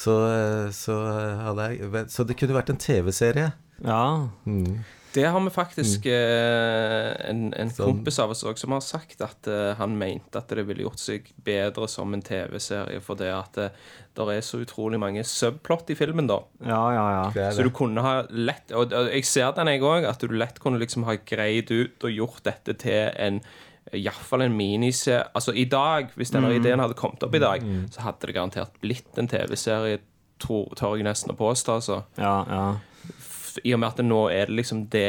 Så, 0.00 0.14
eh, 0.30 0.70
så, 0.72 0.96
eh, 1.10 1.42
hadde 1.44 1.68
jeg, 1.68 2.06
så 2.08 2.24
det 2.24 2.38
kunne 2.40 2.56
vært 2.56 2.70
en 2.72 2.80
TV-serie. 2.80 3.52
ja. 3.84 4.28
Mm. 4.46 4.80
Det 5.10 5.24
har 5.26 5.40
vi 5.42 5.50
faktisk 5.50 6.04
mm. 6.06 7.30
en, 7.30 7.40
en 7.58 7.70
Sånn. 7.74 7.96
kompis 7.96 8.20
av 8.22 8.30
oss 8.30 8.44
også 8.46 8.62
som 8.62 8.74
har 8.76 8.82
sagt 8.84 9.24
at 9.26 9.48
uh, 9.50 9.72
han 9.74 9.96
mente 9.98 10.38
at 10.38 10.52
det 10.54 10.62
ville 10.68 10.84
gjort 10.84 11.02
seg 11.02 11.26
bedre 11.42 11.88
som 11.90 12.14
en 12.14 12.22
TV-serie, 12.22 13.00
for 13.02 13.18
det 13.18 13.32
at 13.34 13.58
det 13.58 14.26
er 14.36 14.44
så 14.46 14.60
utrolig 14.62 15.00
mange 15.02 15.24
subplot 15.26 15.90
i 15.90 15.96
filmen, 15.98 16.28
da. 16.30 16.38
Ja, 16.62 16.82
ja, 16.94 17.06
ja. 17.16 17.24
Det 17.34 17.42
det. 17.42 17.48
Så 17.56 17.66
du 17.66 17.72
kunne 17.74 18.04
ha 18.06 18.14
lett 18.30 18.70
Og 18.70 18.94
og 18.94 19.10
jeg 19.10 19.26
ser 19.26 19.50
den, 19.56 19.72
jeg 19.72 19.82
òg, 19.82 20.06
at 20.06 20.22
du 20.22 20.30
lett 20.30 20.62
kunne 20.62 20.78
liksom 20.78 21.08
ha 21.08 21.18
greid 21.18 21.74
ut 21.74 22.06
og 22.06 22.14
gjort 22.14 22.44
dette 22.46 22.78
til 22.78 23.10
en 23.18 23.42
Iallfall 23.96 24.42
en 24.46 24.56
miniserie. 24.56 25.24
Altså, 25.34 25.54
i 25.54 25.64
dag, 25.64 26.10
hvis 26.16 26.30
denne 26.34 26.52
ideen 26.56 26.78
hadde 26.82 26.94
kommet 26.98 27.22
opp 27.26 27.34
i 27.34 27.42
dag, 27.42 27.64
så 27.90 28.00
hadde 28.06 28.26
det 28.30 28.34
garantert 28.36 28.72
blitt 28.82 29.18
en 29.18 29.28
TV-serie, 29.28 29.98
tror- 30.40 30.72
tør 30.76 30.96
jeg 30.96 31.04
nesten 31.04 31.32
å 31.34 31.36
påstå, 31.36 31.74
altså. 31.80 32.02
ja, 32.18 32.36
ja. 32.48 32.62
I 33.66 33.72
og 33.74 33.80
med 33.82 33.88
at 33.88 33.98
nå 34.06 34.18
er 34.30 34.46
det 34.46 34.54
liksom 34.60 34.84
det 34.92 35.08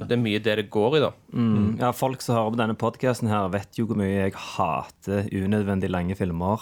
Det 0.00 0.14
er 0.16 0.20
mye 0.22 0.40
det 0.42 0.54
det 0.56 0.70
går 0.72 0.96
i, 0.96 1.00
da. 1.04 1.10
Mm. 1.36 1.78
ja, 1.78 1.90
folk 1.92 2.22
som 2.24 2.36
hører 2.38 2.54
på 2.54 2.60
denne 2.62 2.76
podkasten 2.80 3.28
her, 3.30 3.48
vet 3.52 3.76
jo 3.78 3.86
hvor 3.90 3.98
mye 4.00 4.14
jeg 4.24 4.32
hater 4.34 5.28
unødvendig 5.28 5.90
lange 5.92 6.16
filmer. 6.18 6.58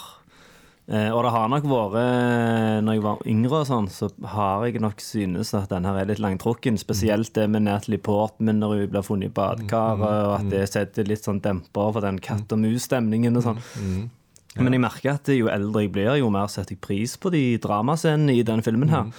Eh, 0.89 1.11
og 1.13 1.21
det 1.27 1.31
har 1.35 1.51
nok 1.53 1.67
vært 1.69 1.97
eh, 2.01 2.79
Når 2.81 2.95
jeg 2.97 3.03
var 3.05 3.19
yngre, 3.29 3.59
og 3.59 3.67
sånn, 3.69 3.89
så 3.93 4.07
har 4.33 4.63
jeg 4.65 4.81
nok 4.81 5.03
synes 5.05 5.51
at 5.59 5.69
den 5.69 5.85
her 5.85 5.99
er 6.01 6.09
litt 6.09 6.23
langtrukken. 6.25 6.79
Spesielt 6.81 7.35
det 7.37 7.45
med 7.53 7.67
Natalie 7.67 8.01
Portman 8.01 8.63
når 8.63 8.73
hun 8.79 8.93
blir 8.95 9.05
funnet 9.05 9.29
i 9.29 9.35
badekaret, 9.37 10.01
og 10.31 10.37
at 10.39 10.49
det 10.53 10.63
setter 10.73 11.05
litt 11.11 11.27
sånn 11.29 11.43
demper 11.45 11.93
for 11.93 12.01
den 12.05 12.21
katt 12.25 12.55
og 12.57 12.63
mus-stemningen 12.63 13.37
og 13.37 13.45
sånn. 13.51 13.61
Men 14.59 14.75
jeg 14.75 14.83
merker 14.83 15.13
at 15.13 15.29
jo 15.31 15.51
eldre 15.53 15.85
jeg 15.85 15.93
blir, 15.95 16.15
jo 16.19 16.31
mer 16.35 16.49
setter 16.51 16.75
jeg 16.75 16.81
pris 16.83 17.19
på 17.21 17.31
de 17.31 17.43
dramascenene 17.63 18.39
i 18.41 18.47
denne 18.49 18.65
filmen 18.67 18.89
her. 18.91 19.13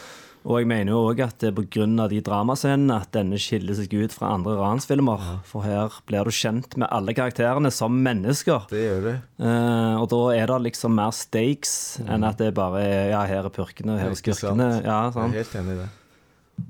Og 0.47 0.61
jeg 0.61 0.69
mener 0.71 0.93
jo 0.93 1.01
òg 1.09 1.19
at 1.25 1.41
det 1.41 1.49
er 1.49 1.55
pga. 1.57 2.07
de 2.09 2.21
dramascenene 2.23 3.01
at 3.01 3.11
denne 3.11 3.37
skiller 3.41 3.75
seg 3.75 3.91
ut 3.91 4.15
fra 4.15 4.31
andre 4.37 4.55
ransfilmer. 4.55 5.43
For 5.43 5.65
her 5.67 5.91
blir 6.07 6.23
du 6.23 6.31
kjent 6.31 6.77
med 6.79 6.87
alle 6.91 7.13
karakterene 7.13 7.71
som 7.71 7.91
mennesker. 7.91 8.69
Det 8.71 8.79
gjør 8.85 9.03
det. 9.03 9.15
Eh, 9.39 9.95
og 9.99 10.07
da 10.09 10.21
er 10.37 10.47
det 10.47 10.61
liksom 10.69 10.95
mer 10.95 11.11
stakes 11.11 11.99
enn 12.07 12.23
at 12.23 12.39
det 12.39 12.53
bare 12.55 12.83
er 12.83 13.09
Ja, 13.09 13.23
her 13.27 13.45
er 13.49 13.53
purkene, 13.53 13.99
her 13.99 14.13
er 14.13 14.19
skurkene. 14.19 14.69
Ja, 14.85 15.09
Jeg 15.11 15.23
er 15.25 15.39
helt 15.41 15.55
enig 15.55 15.75
i 15.75 15.79
det. 15.83 15.89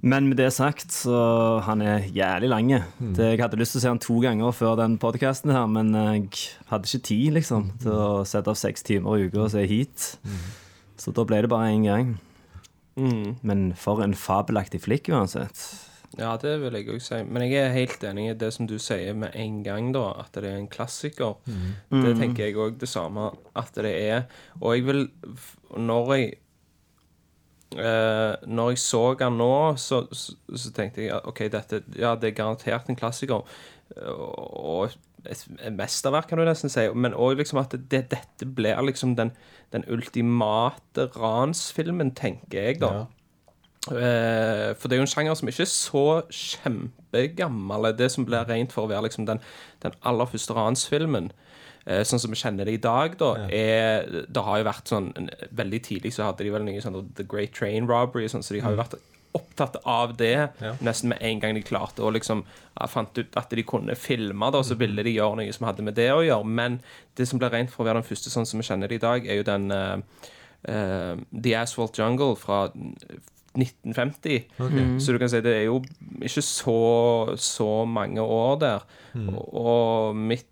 Men 0.05 0.27
med 0.29 0.37
det 0.37 0.51
sagt, 0.53 0.91
så 0.93 1.59
han 1.65 1.81
er 1.81 2.05
jævlig 2.13 2.49
lang. 2.49 2.69
Mm. 2.99 3.15
jeg 3.17 3.39
hadde 3.41 3.57
lyst 3.57 3.73
til 3.73 3.79
å 3.79 3.81
se 3.81 3.89
han 3.89 3.99
to 3.99 4.19
ganger 4.21 4.53
før 4.53 4.77
den 4.77 4.97
podkasten 5.01 5.51
her, 5.51 5.65
men 5.67 5.93
jeg 5.93 6.29
hadde 6.69 6.85
ikke 6.85 7.07
tid, 7.09 7.33
liksom, 7.33 7.71
til 7.81 7.91
å 7.91 8.23
sette 8.23 8.53
av 8.53 8.57
seks 8.59 8.83
timer 8.85 9.17
i 9.17 9.27
uka 9.27 9.47
og 9.47 9.51
se 9.51 9.65
hit. 9.65 10.17
Så 10.99 11.11
da 11.15 11.25
ble 11.25 11.41
det 11.41 11.49
bare 11.49 11.73
én 11.73 11.87
gang. 11.87 12.19
Men 13.41 13.69
for 13.79 14.03
en 14.03 14.13
fabelaktig 14.17 14.81
flikk 14.85 15.09
uansett. 15.13 15.61
Ja, 16.17 16.33
det 16.41 16.55
vil 16.63 16.73
jeg 16.73 16.89
òg 16.89 17.01
si. 17.05 17.19
Men 17.29 17.45
jeg 17.45 17.59
er 17.61 17.73
helt 17.75 18.03
enig 18.09 18.29
i 18.31 18.37
det 18.41 18.49
som 18.55 18.67
du 18.67 18.77
sier 18.81 19.13
med 19.17 19.35
en 19.37 19.59
gang, 19.63 19.91
da. 19.93 20.07
At 20.23 20.33
det 20.33 20.49
er 20.49 20.57
en 20.57 20.69
klassiker. 20.71 21.37
Det 21.93 22.15
tenker 22.17 22.47
jeg 22.47 22.57
òg 22.57 22.79
det 22.81 22.89
samme 22.89 23.29
at 23.59 23.73
det 23.77 23.93
er. 23.93 24.23
Og 24.61 24.75
jeg 24.75 24.85
vil 24.87 25.03
Når 25.77 26.13
jeg 26.15 26.31
eh, 27.77 28.35
Når 28.47 28.69
jeg 28.73 28.81
så 28.81 29.03
den 29.19 29.37
nå, 29.37 29.51
så, 29.77 30.07
så, 30.11 30.33
så 30.55 30.71
tenkte 30.73 31.05
jeg 31.05 31.13
at 31.13 31.29
OK, 31.29 31.45
dette 31.51 31.83
Ja, 31.95 32.15
det 32.15 32.31
er 32.31 32.39
garantert 32.41 32.89
en 32.89 32.97
klassiker. 32.97 33.45
Og 34.09 34.89
mesterverk, 35.71 36.27
kan 36.29 36.37
du 36.39 36.45
nesten 36.47 36.71
si. 36.71 36.87
Men 36.95 37.13
òg 37.13 37.37
liksom 37.41 37.59
at 37.61 37.75
det, 37.91 38.05
dette 38.11 38.45
blir 38.45 38.79
liksom 38.85 39.15
den, 39.19 39.31
den 39.73 39.83
ultimate 39.91 41.09
ransfilmen, 41.15 42.13
tenker 42.17 42.61
jeg, 42.69 42.79
da. 42.83 42.91
Ja. 42.93 43.05
Eh, 43.89 44.73
for 44.77 44.87
det 44.89 44.97
er 44.97 45.01
jo 45.01 45.05
en 45.07 45.11
sjanger 45.13 45.37
som 45.39 45.49
ikke 45.49 45.63
er 45.65 45.71
så 45.71 46.03
kjempegammel. 46.29 47.91
Det 47.97 48.09
som 48.13 48.25
blir 48.27 48.45
rent 48.49 48.73
for 48.75 48.85
å 48.85 48.91
være 48.91 49.07
liksom 49.07 49.25
den, 49.29 49.39
den 49.83 49.95
aller 50.07 50.29
første 50.29 50.55
ransfilmen. 50.57 51.31
Eh, 51.87 52.03
sånn 52.05 52.19
som 52.21 52.31
vi 52.33 52.37
kjenner 52.37 52.67
det 52.67 52.75
i 52.75 52.81
dag, 52.83 53.15
da, 53.17 53.31
er 53.49 54.03
Det 54.27 54.43
har 54.45 54.59
jo 54.59 54.65
vært 54.67 54.89
sånn 54.91 55.13
en- 55.17 55.29
Veldig 55.55 55.79
tidlig 55.87 56.11
så 56.13 56.25
hadde 56.27 56.43
de 56.43 56.51
vel 56.53 56.63
noe 56.67 56.81
sånn 56.83 57.13
The 57.15 57.23
Great 57.23 57.53
Train 57.55 57.87
Robbery, 57.87 58.27
sånn, 58.27 58.43
så 58.43 58.53
de 58.53 58.59
har 58.59 58.71
jo 58.75 58.77
vært 58.83 58.99
opptatt 59.59 59.83
av 59.83 60.15
det 60.17 60.49
nesten 60.79 61.09
med 61.09 61.21
en 61.21 61.39
gang 61.39 61.55
de 61.55 61.63
klarte 61.65 62.03
å 62.03 62.11
liksom 62.13 62.43
fant 62.89 63.17
ut 63.17 63.37
at 63.39 63.51
de 63.51 63.65
kunne 63.67 63.95
filme, 63.99 64.51
det, 64.51 64.61
og 64.61 64.67
så 64.67 64.77
ville 64.79 65.03
de 65.03 65.15
gjøre 65.17 65.41
noe 65.41 65.55
som 65.55 65.67
hadde 65.67 65.85
med 65.85 65.97
det 65.99 66.09
å 66.13 66.23
gjøre. 66.23 66.47
Men 66.47 66.79
det 67.19 67.27
som 67.29 67.41
ble 67.41 67.51
rent 67.51 67.73
for 67.73 67.83
å 67.83 67.89
være 67.89 68.01
den 68.01 68.07
første, 68.07 68.31
sånn 68.31 68.47
som 68.47 68.61
vi 68.61 68.67
kjenner 68.67 68.91
det 68.91 68.99
i 68.99 69.03
dag, 69.03 69.27
er 69.27 69.41
jo 69.41 69.47
den 69.47 69.67
uh, 69.73 69.97
uh, 70.69 71.15
The 71.33 71.55
Asphalt 71.59 71.99
Jungle 71.99 72.37
fra 72.39 72.69
1950. 73.57 74.47
Så 75.01 75.11
du 75.11 75.19
kan 75.19 75.31
si 75.31 75.43
det 75.43 75.57
er 75.57 75.67
jo 75.67 75.81
ikke 76.23 76.45
så, 76.45 76.79
så 77.35 77.69
mange 77.89 78.23
år 78.23 78.63
der. 78.63 78.87
Og, 79.19 79.43
og 79.59 80.15
mitt 80.15 80.47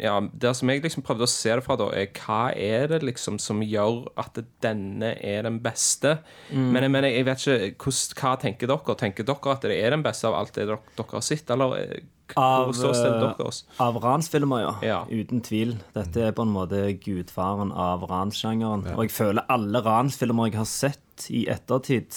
ja, 0.00 0.16
Der 0.32 0.54
som 0.56 0.70
jeg 0.72 0.82
liksom 0.82 1.04
prøvde 1.06 1.26
å 1.26 1.30
se 1.30 1.52
det 1.54 1.64
fra, 1.64 1.76
da, 1.78 1.88
er 1.94 2.08
hva 2.16 2.50
er 2.56 2.88
det 2.90 3.02
liksom 3.06 3.38
som 3.42 3.62
gjør 3.62 4.08
at 4.18 4.38
denne 4.64 5.14
er 5.22 5.44
den 5.46 5.60
beste? 5.62 6.18
Men 6.50 6.82
jeg 6.82 6.90
mener, 6.90 7.08
jeg 7.12 7.26
vet 7.28 7.44
ikke 7.46 7.84
hvordan, 7.84 8.16
Hva 8.20 8.32
tenker 8.42 8.70
dere? 8.70 8.96
Tenker 8.98 9.28
dere 9.28 9.52
at 9.54 9.66
det 9.66 9.76
er 9.78 9.94
den 9.94 10.02
beste 10.06 10.26
av 10.30 10.38
alt 10.40 10.54
det 10.56 10.66
dere, 10.66 10.80
dere 10.98 11.16
har 11.16 11.26
sett, 11.26 11.50
eller 11.50 11.76
eh, 11.78 12.00
Av, 12.38 12.68
eh. 12.70 13.82
Av 13.82 13.96
ransfilmer, 14.02 14.60
ja. 14.62 14.74
Ja. 14.86 14.98
Uten 15.10 15.40
tvil. 15.42 15.76
Dette 15.96 16.28
er 16.28 16.34
på 16.36 16.44
en 16.46 16.52
måte 16.54 16.84
gudfaren 17.02 17.72
av 17.74 18.04
ranssjangeren. 18.10 18.84
Og 18.94 19.08
jeg 19.08 19.14
føler 19.16 19.48
alle 19.50 19.82
ransfilmer 19.82 20.50
jeg 20.52 20.60
har 20.60 20.68
sett 20.70 21.26
i 21.34 21.48
ettertid 21.50 22.14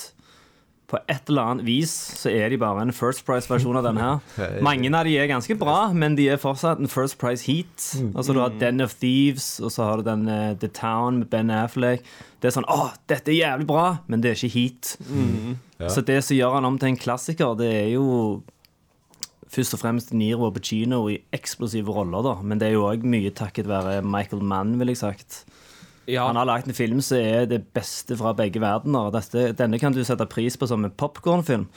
på 0.93 1.01
et 1.09 1.29
eller 1.31 1.49
annet 1.53 1.65
vis 1.67 1.91
så 2.19 2.29
er 2.29 2.53
de 2.53 2.59
bare 2.61 2.85
en 2.85 2.93
First 2.93 3.25
Price-versjon 3.27 3.79
av 3.79 3.87
den 3.87 3.99
her. 4.01 4.21
Mange 4.67 4.91
av 4.93 5.07
de 5.07 5.15
er 5.17 5.29
ganske 5.31 5.57
bra, 5.59 5.89
men 5.97 6.17
de 6.19 6.29
er 6.29 6.41
fortsatt 6.41 6.81
en 6.81 6.91
First 6.91 7.17
Price 7.21 7.47
Heat. 7.49 7.89
Altså 8.13 8.35
Du 8.35 8.41
har 8.43 8.53
Den 8.61 8.83
of 8.85 8.95
Thieves, 9.01 9.57
og 9.59 9.73
så 9.73 9.89
har 9.89 10.01
du 10.01 10.07
den 10.07 10.27
uh, 10.29 10.53
The 10.59 10.69
Town 10.69 11.23
med 11.23 11.31
Ben 11.33 11.51
Affleck. 11.53 12.05
Det 12.41 12.51
er 12.51 12.57
sånn 12.57 12.69
Å, 12.69 12.91
dette 13.09 13.31
er 13.33 13.39
jævlig 13.39 13.69
bra, 13.69 13.85
men 14.11 14.23
det 14.23 14.33
er 14.33 14.39
ikke 14.39 14.53
Heat. 14.57 14.95
Så 15.91 16.03
det 16.05 16.21
som 16.23 16.37
gjør 16.37 16.59
han 16.59 16.67
om 16.67 16.79
til 16.79 16.93
en 16.93 16.99
klassiker, 16.99 17.57
det 17.59 17.71
er 17.73 17.89
jo 17.95 18.05
først 19.53 19.75
og 19.77 19.83
fremst 19.83 20.13
Niro 20.17 20.47
og 20.47 20.55
Pacino 20.57 21.03
i 21.11 21.19
eksplosive 21.35 21.93
roller, 21.93 22.23
da. 22.25 22.37
Men 22.41 22.61
det 22.61 22.69
er 22.69 22.77
jo 22.77 22.87
òg 22.87 23.05
mye 23.05 23.33
takket 23.35 23.69
være 23.69 24.01
Michael 24.05 24.43
Mann, 24.45 24.77
vil 24.81 24.93
jeg 24.93 25.01
sagt. 25.03 25.43
Ja, 26.09 26.27
Han 26.27 26.35
har 26.35 26.47
lagd 26.49 26.67
en 26.67 26.75
film 26.75 27.01
som 27.01 27.17
er 27.17 27.45
det 27.47 27.61
beste 27.75 28.17
fra 28.19 28.33
begge 28.35 28.59
verdener. 28.63 29.11
Dette, 29.13 29.51
denne 29.57 29.79
kan 29.79 29.95
du 29.95 30.01
sette 30.03 30.27
pris 30.27 30.57
på 30.59 30.67
som 30.67 30.83
en 30.83 30.91
popkornfilm. 30.91 31.67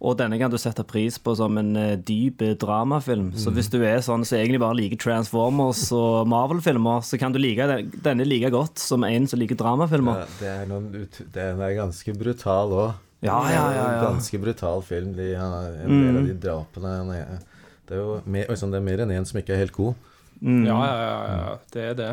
Og 0.00 0.14
denne 0.16 0.38
kan 0.40 0.48
du 0.48 0.56
sette 0.56 0.80
pris 0.88 1.18
på 1.20 1.34
som 1.36 1.58
en 1.60 1.74
eh, 1.76 1.98
dyp 2.08 2.40
dramafilm. 2.62 3.34
Så 3.36 3.52
hvis 3.52 3.68
du 3.68 3.82
er 3.84 4.00
sånn 4.00 4.24
som 4.24 4.38
egentlig 4.38 4.62
bare 4.62 4.78
liker 4.78 4.96
Transformers 5.02 5.82
og 5.92 6.24
Marvel-filmer, 6.32 7.04
så 7.04 7.20
kan 7.20 7.34
du 7.34 7.38
like 7.42 7.66
den, 7.68 7.90
denne 8.00 8.24
like 8.24 8.48
godt 8.54 8.80
som 8.80 9.04
en 9.04 9.28
som 9.28 9.42
liker 9.42 9.60
dramafilmer. 9.60 10.22
Ja, 10.22 10.30
det 10.40 10.50
er 10.54 10.70
noen 10.72 10.88
ut, 10.96 11.20
Den 11.34 11.60
er 11.60 11.76
ganske 11.76 12.16
brutal 12.16 12.72
òg. 12.72 12.94
Ja, 13.20 13.36
ja, 13.52 13.64
ja, 13.76 13.86
ja. 13.92 14.02
Ganske 14.06 14.40
brutal 14.40 14.80
film. 14.88 15.12
De, 15.18 15.34
en 15.36 15.92
del 15.92 16.16
av 16.22 16.28
de 16.30 16.36
drapene 16.48 16.94
er, 17.18 17.42
Det 17.84 17.98
er 17.98 18.00
jo 18.00 18.20
mer, 18.24 18.54
sånn, 18.56 18.72
det 18.72 18.80
er 18.80 18.86
mer 18.86 19.04
enn 19.04 19.12
én 19.12 19.28
som 19.28 19.36
ikke 19.42 19.52
er 19.52 19.66
helt 19.66 19.76
god. 19.76 20.08
Ja, 20.40 20.78
ja, 20.86 20.96
ja, 21.04 21.36
ja, 21.36 21.54
det 21.74 21.84
er 21.90 21.94
det. 21.98 22.10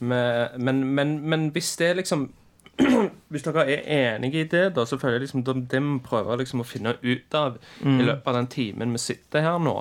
Men, 0.00 0.48
men, 0.58 0.84
men, 0.94 1.16
men 1.30 1.48
hvis 1.54 1.76
det 1.78 1.92
er 1.92 1.98
liksom 2.02 2.28
Hvis 3.32 3.42
dere 3.42 3.64
er 3.66 4.14
enige 4.14 4.44
i 4.44 4.46
det, 4.48 4.68
da, 4.76 4.84
så 4.86 4.98
føler 4.98 5.16
jeg 5.18 5.24
liksom 5.26 5.42
det 5.44 5.80
vi 5.82 5.96
prøver 6.06 6.38
liksom 6.38 6.62
å 6.62 6.66
finne 6.66 6.92
ut 7.02 7.34
av 7.34 7.56
i 7.98 8.04
løpet 8.06 8.28
av 8.30 8.36
den 8.38 8.46
timen 8.52 8.94
vi 8.94 9.00
sitter 9.02 9.42
her 9.42 9.58
nå, 9.58 9.74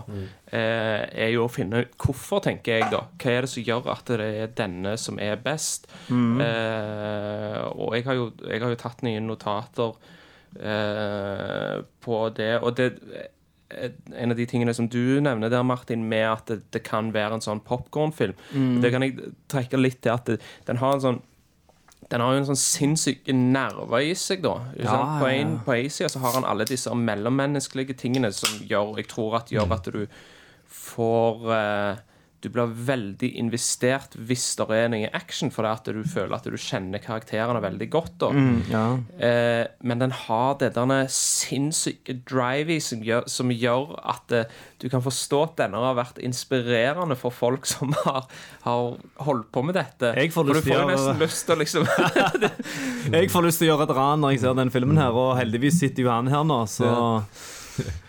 eh, 0.49 1.05
er 1.05 1.29
jo 1.29 1.45
å 1.45 1.51
finne 1.51 1.83
ut 1.85 1.93
hvorfor, 2.01 2.41
tenker 2.41 2.79
jeg, 2.79 2.89
da. 2.91 3.03
Hva 3.21 3.31
er 3.35 3.45
det 3.45 3.51
som 3.53 3.63
gjør 3.63 3.91
at 3.93 4.09
det 4.09 4.27
er 4.41 4.53
denne 4.57 4.97
som 4.97 5.19
er 5.21 5.37
best? 5.37 5.87
Eh, 6.41 7.61
og 7.69 7.93
jeg 7.95 8.05
har, 8.09 8.17
jo, 8.17 8.31
jeg 8.49 8.61
har 8.65 8.73
jo 8.73 8.81
tatt 8.81 9.05
nye 9.05 9.21
notater 9.21 9.93
eh, 10.59 11.77
på 12.01 12.21
det, 12.35 12.53
og 12.63 12.75
det 12.81 12.91
en 13.69 14.31
av 14.31 14.37
de 14.37 14.45
tingene 14.47 14.73
som 14.73 14.87
du 14.89 15.19
nevner 15.23 15.51
der, 15.51 15.63
Martin, 15.67 16.05
med 16.09 16.25
at 16.29 16.51
det, 16.51 16.61
det 16.75 16.83
kan 16.87 17.11
være 17.15 17.37
en 17.37 17.43
sånn 17.43 17.63
popkornfilm. 17.67 18.37
Det 18.83 18.91
kan 18.93 19.03
jeg 19.03 19.33
trekke 19.51 19.79
litt 19.81 19.99
til 20.05 20.13
at 20.15 20.29
det, 20.29 20.37
den 20.69 20.79
har 20.83 20.97
en 20.97 21.03
sånn 21.03 21.23
den 22.07 22.21
har 22.23 22.35
jo 22.35 22.39
en 22.39 22.47
sånn 22.47 22.59
sinnssyke 22.59 23.33
nerver 23.35 24.05
i 24.05 24.13
seg, 24.15 24.39
da. 24.45 24.53
Ja. 24.79 24.97
På 25.19 25.27
en, 25.27 25.57
ja. 25.57 25.63
på 25.65 25.73
en 25.75 25.89
side 25.91 26.11
så 26.13 26.21
har 26.23 26.37
han 26.37 26.45
alle 26.47 26.67
disse 26.69 26.93
mellommenneskelige 26.95 27.97
tingene 27.99 28.29
som 28.35 28.61
gjør, 28.63 28.93
jeg 29.01 29.09
tror 29.11 29.41
at 29.41 29.51
gjør 29.51 29.73
at 29.75 29.89
du 29.91 30.05
får 30.71 31.51
eh, 31.57 31.99
Du 32.43 32.49
blir 32.53 32.69
veldig 32.87 33.31
investert 33.39 34.13
hvis 34.29 34.45
det 34.59 34.67
er 34.75 34.91
noe 34.93 35.09
action, 35.17 35.49
fordi 35.53 35.71
at 35.71 35.89
du 35.89 36.03
føler 36.07 36.35
at 36.37 36.45
du 36.45 36.57
kjenner 36.57 37.01
karakterene 37.01 37.61
veldig 37.63 37.89
godt. 37.93 38.13
da 38.21 38.29
Ja. 38.71 38.83
Eh, 39.17 39.65
men 39.81 40.03
den 40.03 40.13
har 40.13 40.57
det 40.61 40.73
denne 40.77 41.03
sinnssyke 41.11 42.19
drive 42.27 42.79
som 42.83 43.01
som 43.27 43.51
gjør 43.53 43.95
at 44.03 44.31
eh, 44.35 44.45
du 44.81 44.87
kan 44.89 45.01
forstå 45.01 45.41
at 45.43 45.57
denne 45.63 45.81
har 45.81 45.97
vært 45.97 46.21
inspirerende 46.23 47.17
for 47.19 47.33
folk 47.33 47.65
som 47.73 47.93
har, 48.05 48.27
har 48.65 48.97
holdt 49.25 49.51
på 49.51 49.65
med 49.65 49.77
dette. 49.79 50.13
Jeg 50.17 50.33
får 50.33 50.49
lyst 50.51 50.67
til 50.67 50.73
får 50.75 50.85
å 50.85 50.89
nesten 50.91 51.21
lyst 51.23 51.45
til 51.45 51.55
å 51.55 51.61
liksom 51.63 51.87
Jeg 53.17 53.31
får 53.33 53.47
lyst 53.47 53.61
til 53.61 53.69
å 53.69 53.73
gjøre 53.73 53.87
et 53.89 53.95
ran 53.97 54.23
når 54.23 54.35
jeg 54.35 54.45
ser 54.45 54.57
den 54.61 54.73
filmen 54.73 54.99
her, 55.01 55.15
og 55.15 55.37
heldigvis 55.39 55.79
sitter 55.81 56.05
jo 56.05 56.13
han 56.13 56.29
her 56.31 56.45
nå, 56.47 56.63
så 56.69 56.91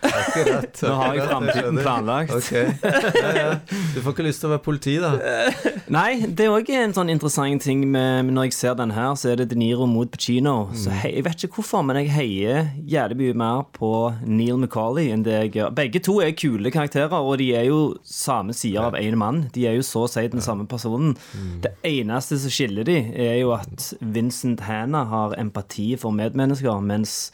Akkurat. 0.09 0.81
nå 0.81 0.93
har 0.99 1.15
jeg 1.17 1.27
framtiden 1.29 1.79
planlagt. 1.79 2.33
Okay. 2.35 2.71
Ja, 2.83 3.31
ja. 3.35 3.49
Du 3.93 3.99
får 4.01 4.13
ikke 4.15 4.25
lyst 4.25 4.43
til 4.43 4.49
å 4.49 4.53
være 4.53 4.63
politi, 4.65 4.95
da. 5.01 5.11
Nei, 5.97 6.25
det 6.25 6.45
er 6.47 6.53
òg 6.55 6.69
en 6.73 6.93
sånn 6.95 7.11
interessant 7.13 7.63
ting 7.65 7.83
med 7.91 8.29
når 8.33 8.49
jeg 8.49 8.57
ser 8.57 8.77
den 8.79 8.93
her, 8.95 9.13
så 9.19 9.31
er 9.33 9.41
det 9.41 9.49
De 9.53 9.57
Niro 9.59 9.87
mot 9.89 10.09
Pacino. 10.11 10.55
Så 10.77 10.93
hei, 11.01 11.13
Jeg 11.17 11.25
vet 11.27 11.45
ikke 11.47 11.59
hvorfor, 11.59 11.83
men 11.87 11.99
jeg 12.01 12.11
heier 12.15 12.69
jævlig 12.89 13.19
mye 13.23 13.37
mer 13.43 13.63
på 13.75 13.91
Neil 14.25 14.57
McCauley 14.59 15.09
enn 15.13 15.25
det 15.25 15.35
jeg 15.37 15.53
gjør. 15.59 15.73
Begge 15.79 16.01
to 16.05 16.19
er 16.23 16.35
kule 16.37 16.71
karakterer, 16.73 17.15
og 17.19 17.37
de 17.41 17.51
er 17.57 17.67
jo 17.69 17.79
samme 18.05 18.55
sider 18.57 18.89
av 18.89 18.97
én 18.99 19.17
mann. 19.19 19.45
De 19.55 19.67
er 19.69 19.77
jo 19.79 19.85
så 19.85 20.05
å 20.05 20.11
si 20.11 20.25
den 20.31 20.43
samme 20.45 20.67
personen. 20.69 21.15
Det 21.63 21.73
eneste 21.87 22.39
som 22.41 22.53
skiller 22.53 22.87
de, 22.87 22.97
er 23.19 23.39
jo 23.41 23.53
at 23.57 23.91
Vincent 24.01 24.63
Hanna 24.67 25.05
har 25.09 25.35
empati 25.39 25.91
for 25.99 26.15
medmennesker, 26.15 26.79
mens 26.85 27.29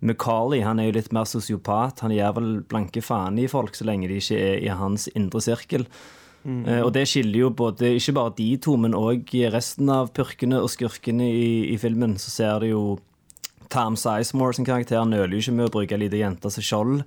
Macaulay 0.00 0.60
han 0.62 0.78
er 0.78 0.90
jo 0.90 0.96
litt 0.98 1.12
mer 1.12 1.24
sosiopat. 1.26 2.00
Han 2.04 2.12
gir 2.14 2.32
vel 2.36 2.60
blanke 2.70 3.02
faen 3.02 3.38
i 3.42 3.48
folk 3.50 3.74
så 3.74 3.84
lenge 3.88 4.08
de 4.08 4.20
ikke 4.20 4.38
er 4.38 4.62
i 4.62 4.68
hans 4.68 5.08
indre 5.18 5.40
sirkel. 5.42 5.86
Eh, 6.48 6.80
og 6.80 6.92
det 6.94 7.02
skiller 7.10 7.40
jo 7.42 7.50
både 7.50 7.90
ikke 7.98 8.14
bare 8.16 8.32
de 8.38 8.56
to, 8.62 8.76
men 8.80 8.94
òg 8.96 9.26
resten 9.52 9.90
av 9.90 10.12
purkene 10.16 10.60
og 10.62 10.70
skurkene 10.70 11.26
i, 11.28 11.74
i 11.74 11.76
filmen. 11.82 12.14
Så 12.16 12.30
ser 12.30 12.60
du 12.62 12.66
jo 12.70 12.82
Tom 13.68 13.96
Sizemore 14.00 14.54
sin 14.56 14.64
karakter 14.64 15.02
nøler 15.04 15.34
jo 15.34 15.42
ikke 15.42 15.52
med 15.58 15.66
å 15.66 15.72
bruke 15.74 15.92
ei 15.92 16.00
lita 16.00 16.16
jente 16.16 16.48
som 16.54 16.64
skjold. 16.64 17.02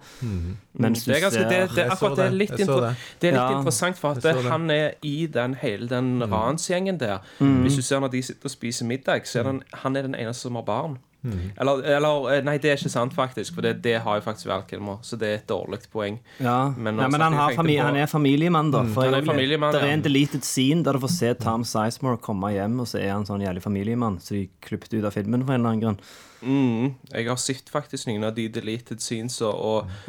Mens 0.78 1.06
du 1.06 1.10
Det 1.10 1.16
er, 1.18 1.24
ganske, 1.24 1.46
det, 1.50 1.62
det, 1.74 1.86
akkurat 1.96 2.18
det 2.20 2.26
er 2.28 2.36
litt, 2.36 2.52
det. 2.54 2.68
det 2.68 3.32
er 3.32 3.34
litt 3.34 3.40
Ja. 3.40 3.58
interessant, 3.58 3.98
for 3.98 4.12
at 4.12 4.22
det. 4.22 4.36
han 4.46 4.70
er 4.70 4.94
i 5.02 5.26
den 5.26 5.56
hele 5.64 5.88
den 5.90 6.22
ransgjengen 6.22 7.00
der. 7.02 7.24
Hvis 7.40 7.80
du 7.80 7.82
ser 7.82 8.04
når 8.04 8.12
de 8.14 8.22
sitter 8.22 8.46
og 8.46 8.52
spiser 8.54 8.86
middag, 8.86 9.26
så 9.26 9.40
er 9.40 9.44
den, 9.50 9.64
han 9.74 9.96
er 9.98 10.04
den 10.04 10.14
eneste 10.14 10.44
som 10.52 10.56
har 10.60 10.68
barn. 10.68 11.00
Eller, 11.24 11.84
eller 11.98 12.32
eh, 12.34 12.42
Nei, 12.44 12.56
det 12.58 12.72
er 12.72 12.78
ikke 12.80 12.90
sant, 12.90 13.14
faktisk, 13.14 13.54
for 13.54 13.62
det, 13.62 13.76
det 13.84 14.00
har 14.02 14.18
jo 14.18 14.24
faktisk 14.26 14.48
Val 14.50 14.64
så 15.06 15.18
det 15.22 15.28
er 15.28 15.36
et 15.38 15.48
dårlig 15.48 15.80
poeng. 15.94 16.18
Ja, 16.40 16.74
Men 16.76 16.96
Nei, 16.98 17.08
men 17.14 17.22
han, 17.22 17.34
har 17.34 17.54
på- 17.54 17.78
han 17.82 17.96
er 17.96 18.08
familiemann, 18.08 18.72
da. 18.72 18.84
For 18.86 19.04
han 19.06 19.14
er 19.14 19.18
jeg- 19.22 19.28
familiemann, 19.30 19.72
det 19.74 19.82
er 19.84 19.94
en 19.94 20.02
deleted 20.02 20.44
scene 20.44 20.84
der 20.84 20.94
du 20.94 21.00
får 21.00 21.10
se 21.14 21.34
Tom 21.36 21.64
Sizemore 21.64 22.18
komme 22.18 22.52
hjem, 22.54 22.80
og 22.80 22.88
så 22.88 23.00
er 23.00 23.12
han 23.14 23.26
sånn 23.26 23.42
jævlig 23.46 23.62
familiemann, 23.62 24.18
så 24.20 24.30
de 24.34 24.50
klippet 24.62 24.94
ut 24.98 25.06
av 25.06 25.14
filmen 25.14 25.46
for 25.46 25.54
en 25.54 25.62
eller 25.62 25.70
annen 25.70 25.82
grunn. 25.82 26.00
Mm, 26.42 26.96
jeg 27.14 27.28
har 27.28 27.38
sett 27.38 27.70
faktisk 27.70 28.08
noen 28.08 28.24
av 28.26 28.34
de 28.34 28.48
deleted 28.50 29.00
scenes, 29.00 29.40
og, 29.42 29.56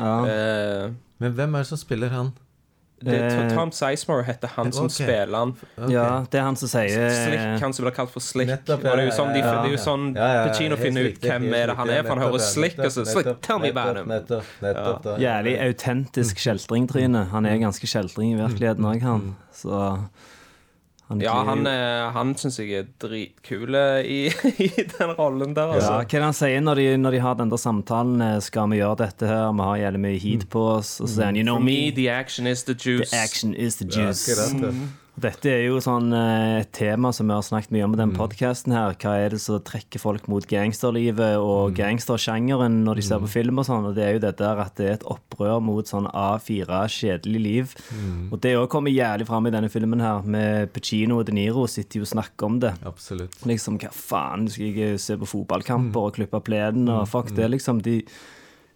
og 0.00 0.26
eh, 0.28 0.90
Men 1.20 1.34
hvem 1.36 1.54
er 1.54 1.58
det 1.58 1.66
som 1.68 1.76
spiller 1.78 2.08
han? 2.08 2.32
Det, 3.04 3.22
Eh, 3.32 3.56
Tom 3.56 3.72
Sizemore 3.72 4.22
heter 4.22 4.50
han 4.56 4.72
som 4.72 4.86
okay. 4.86 5.04
spiller 5.04 5.38
han. 5.38 5.54
Okay. 5.76 5.94
Ja, 5.94 6.24
det 6.30 6.38
er 6.40 6.46
han 6.46 6.56
som 6.56 6.70
sier 6.70 7.10
Slick, 7.10 7.44
han 7.62 7.74
som 7.76 7.86
blir 7.86 7.94
kalt 7.96 8.12
for 8.12 8.24
Slick. 8.24 8.50
Nettopp, 8.50 8.84
og 8.84 8.96
det 8.98 9.04
er 9.04 9.08
jo 9.08 9.14
sånn, 9.16 9.32
de, 9.34 9.42
ja, 9.42 9.46
ja, 9.46 9.62
det 9.62 9.70
er 9.70 9.76
jo 9.76 9.82
sånn 9.82 10.06
Ja, 10.16 10.26
ja, 10.26 10.34
ja, 10.34 10.44
Pacino 10.48 10.78
finner 10.80 11.08
ut 11.08 11.22
hvem 11.22 11.48
helt 11.48 11.58
er 11.60 11.72
det 11.72 11.78
han 11.80 11.94
er, 11.94 12.02
for 12.06 12.14
han 12.14 12.24
hører 12.26 12.44
Slick, 12.46 12.78
og 12.78 12.92
så 12.94 13.06
Slick, 13.06 13.28
nettopp, 13.28 13.40
tell 13.46 13.62
me 13.62 13.72
about 13.72 14.00
him. 14.00 14.10
Nettopp, 14.12 14.52
nettopp, 14.64 15.00
da. 15.06 15.16
Jævlig 15.22 15.56
autentisk 15.68 16.42
kjeltringtryne. 16.42 17.24
Han 17.32 17.48
er 17.48 17.58
ganske 17.62 17.90
kjeltring 17.94 18.36
i 18.36 18.40
virkeligheten 18.40 18.88
òg, 18.92 19.06
han. 19.06 19.32
Så 19.56 19.82
han 21.12 21.22
Ja, 21.24 21.34
han, 21.46 21.66
han 22.16 22.32
syns 22.40 22.58
jeg 22.62 22.72
er 22.80 22.88
dritkul 23.04 23.76
i, 24.04 24.20
i 24.66 24.70
den 24.96 25.12
rollen 25.18 25.54
der, 25.56 25.74
ja, 25.74 25.78
altså. 25.78 25.92
Hva 26.00 26.02
er 26.02 26.10
det 26.18 26.24
han 26.30 26.36
sier 26.40 26.64
når 26.64 26.80
de, 26.82 26.86
når 27.04 27.16
de 27.18 27.22
har 27.28 27.38
den 27.38 27.52
der 27.52 27.60
samtalen 27.62 28.24
eh, 28.26 28.38
Skal 28.44 28.72
vi 28.72 28.80
gjøre 28.82 28.98
dette 29.04 29.28
her? 29.30 29.52
Vi 29.56 29.68
har 29.68 29.76
jævlig 29.84 30.02
mye 30.08 30.18
heat 30.26 30.48
på 30.52 30.64
oss. 30.78 30.96
Og 31.00 31.08
så 31.08 31.14
sier 31.20 31.30
han 31.30 31.38
You 31.38 31.46
know 31.46 31.60
me, 31.62 31.78
the 31.94 32.08
action 32.10 32.46
is 32.50 32.64
the 32.68 32.74
juice. 32.74 33.10
the 33.12 33.22
action 33.22 33.54
is 33.54 33.76
the 33.80 33.86
Ja, 33.92 34.08
juice. 34.10 34.26
ja. 34.32 34.72
Dette 35.20 35.50
er 35.52 35.66
jo 35.66 35.76
sånn 35.84 36.08
eh, 36.16 36.62
et 36.62 36.70
tema 36.72 37.10
som 37.12 37.28
vi 37.28 37.34
har 37.36 37.44
snakket 37.44 37.74
mye 37.74 37.84
om 37.84 37.92
i 37.92 37.98
den 38.00 38.14
podkasten 38.16 38.72
her. 38.72 38.94
Hva 38.96 39.12
er 39.20 39.34
det 39.34 39.42
som 39.44 39.60
trekker 39.60 40.00
folk 40.00 40.24
mot 40.32 40.46
gangsterlivet 40.48 41.36
og 41.36 41.74
gangstersjangeren 41.76 42.78
når 42.86 42.98
de 42.98 43.04
ser 43.04 43.20
på 43.20 43.28
film 43.34 43.60
og 43.60 43.68
sånn? 43.68 43.90
Og 43.90 43.98
det 43.98 44.06
er 44.06 44.16
jo 44.16 44.22
det 44.24 44.32
der 44.40 44.62
at 44.64 44.74
det 44.80 44.88
er 44.88 44.96
et 44.96 45.06
opprør 45.12 45.60
mot 45.64 45.88
sånn 45.88 46.08
A4 46.08 46.80
kjedelig 46.96 47.44
liv. 47.44 47.76
Og 48.32 48.40
det 48.40 48.56
òg 48.56 48.70
kommer 48.72 48.94
jævlig 48.94 49.28
fram 49.28 49.50
i 49.50 49.52
denne 49.52 49.70
filmen 49.72 50.00
her, 50.00 50.24
med 50.24 50.72
Pacino 50.72 51.20
og 51.20 51.28
De 51.28 51.36
Niro 51.36 51.68
sitter 51.68 52.00
jo 52.00 52.08
og 52.08 52.14
snakker 52.14 52.48
om 52.48 52.60
det. 52.64 52.72
Absolutt. 52.88 53.36
Liksom, 53.44 53.76
hva 53.82 53.92
faen, 53.92 54.48
skal 54.48 54.80
jeg 54.80 55.02
se 55.02 55.20
på 55.20 55.28
fotballkamper 55.28 56.08
og 56.08 56.16
klippe 56.16 56.40
plenen 56.48 56.88
og 56.88 57.04
fuck 57.12 57.34
det, 57.36 57.52
liksom. 57.52 57.84
De, 57.84 58.00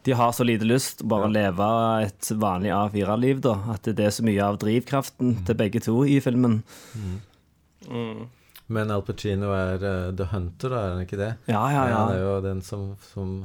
de 0.06 0.14
har 0.14 0.30
så 0.36 0.44
lite 0.46 0.66
lyst 0.68 1.02
bare 1.08 1.26
å 1.26 1.32
leve 1.34 1.66
et 2.06 2.28
vanlig 2.38 2.70
A4-liv, 2.76 3.40
da. 3.44 3.56
At 3.74 3.88
det 3.90 4.06
er 4.06 4.14
så 4.14 4.22
mye 4.26 4.42
av 4.46 4.58
drivkraften 4.62 5.40
til 5.48 5.58
begge 5.58 5.82
to 5.82 6.00
i 6.06 6.20
filmen. 6.22 6.60
Men 8.66 8.90
Al 8.90 9.02
Pacino 9.06 9.52
er 9.54 9.82
uh, 9.82 10.12
The 10.16 10.26
Hunter, 10.32 10.72
da, 10.72 10.78
er 10.88 10.94
han 10.96 11.02
ikke 11.06 11.18
det? 11.20 11.32
Ja, 11.50 11.64
ja, 11.70 11.82
ja. 11.90 11.98
Han 12.04 12.14
er 12.16 12.22
jo 12.24 12.36
den 12.46 12.62
som, 12.66 12.94
som 13.12 13.42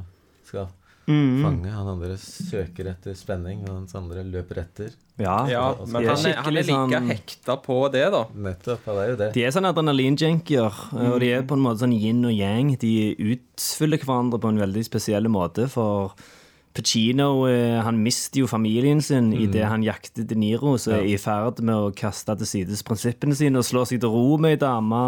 skal 0.48 0.70
Mm. 1.10 1.40
fange. 1.42 1.66
Han 1.74 1.88
andre 1.96 2.14
søker 2.16 2.86
etter 2.92 3.16
spenning, 3.18 3.64
og 3.66 3.72
hans 3.74 3.94
andre 3.98 4.22
løper 4.22 4.60
etter. 4.62 4.92
Ja, 5.18 5.40
Ja, 5.50 5.62
men 5.82 6.04
er 6.04 6.12
han 6.14 6.26
er, 6.30 6.36
han 6.46 6.52
er 6.56 6.62
like 6.62 6.76
sånn- 6.78 7.08
hekta 7.10 7.56
på 7.64 7.78
det, 7.90 8.04
da. 8.14 8.20
Nettopp. 8.30 8.84
han 8.86 9.00
er 9.02 9.08
jo 9.10 9.16
det. 9.18 9.28
De 9.34 9.42
er 9.42 9.50
sånn 9.50 9.66
adrenalinjunkier, 9.66 10.78
og 10.94 11.18
de 11.18 11.32
er 11.34 11.42
på 11.42 11.58
en 11.58 11.64
måte 11.64 11.82
sånn 11.82 11.96
yin 11.98 12.22
og 12.24 12.30
yang. 12.32 12.70
De 12.78 12.92
utfyller 13.18 13.98
hverandre 13.98 14.38
på 14.38 14.48
en 14.54 14.62
veldig 14.62 14.84
spesiell 14.86 15.26
måte, 15.26 15.66
for 15.68 16.14
Pacino 16.72 17.46
eh, 17.48 17.78
han 17.84 17.98
mister 18.00 18.42
jo 18.42 18.48
familien 18.48 19.02
sin 19.04 19.32
idet 19.36 19.66
han 19.68 19.84
jakter 19.84 20.24
De 20.24 20.38
Niro, 20.38 20.78
så 20.80 20.96
er 20.96 21.10
i 21.10 21.18
ferd 21.20 21.60
med 21.60 21.76
å 21.76 21.92
kaste 21.96 22.36
til 22.40 22.48
sides 22.48 22.84
prinsippene 22.86 23.36
sine 23.36 23.60
og 23.60 23.68
slå 23.68 23.84
seg 23.88 24.00
til 24.00 24.12
ro 24.12 24.38
med 24.40 24.56
ei 24.56 24.60
dame. 24.62 25.02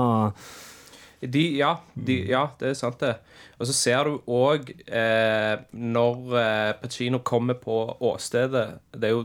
De, 1.25 1.45
ja, 1.57 1.79
de, 1.97 2.19
ja, 2.29 2.45
det 2.61 2.75
er 2.75 2.77
sant, 2.77 3.01
det. 3.01 3.15
Og 3.57 3.69
så 3.71 3.77
ser 3.77 4.11
du 4.11 4.19
òg 4.29 4.69
eh, 4.85 5.55
når 5.73 6.39
eh, 6.41 6.71
Pacino 6.83 7.23
kommer 7.25 7.57
på 7.57 7.79
åstedet 8.05 8.65
Det 8.93 9.09
er 9.09 9.15
jo 9.15 9.23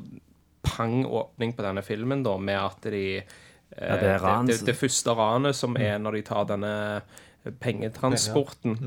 pang 0.64 1.02
åpning 1.04 1.56
på 1.58 1.66
denne 1.66 1.84
filmen, 1.84 2.24
da, 2.24 2.38
med 2.40 2.60
at 2.62 2.88
de 2.94 3.04
eh, 3.20 3.24
Ja, 3.76 3.98
det 4.00 4.12
er 4.14 4.24
ran, 4.24 4.48
det, 4.48 4.62
det, 4.62 4.70
det 4.72 4.78
første 4.80 5.16
ranet 5.18 5.58
som 5.60 5.76
er 5.80 6.00
når 6.00 6.20
de 6.20 6.28
tar 6.30 6.48
denne 6.54 6.76
pengetransporten. 7.60 8.78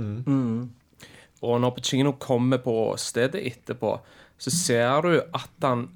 Og 1.42 1.60
når 1.62 1.74
Pacino 1.76 2.14
kommer 2.22 2.62
på 2.62 2.74
åstedet 2.92 3.42
etterpå, 3.52 3.96
så 4.38 4.50
ser 4.54 5.06
du 5.06 5.16
at 5.20 5.66
han 5.66 5.88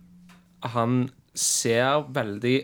Han 0.75 1.11
ser 1.37 2.09
veldig 2.11 2.57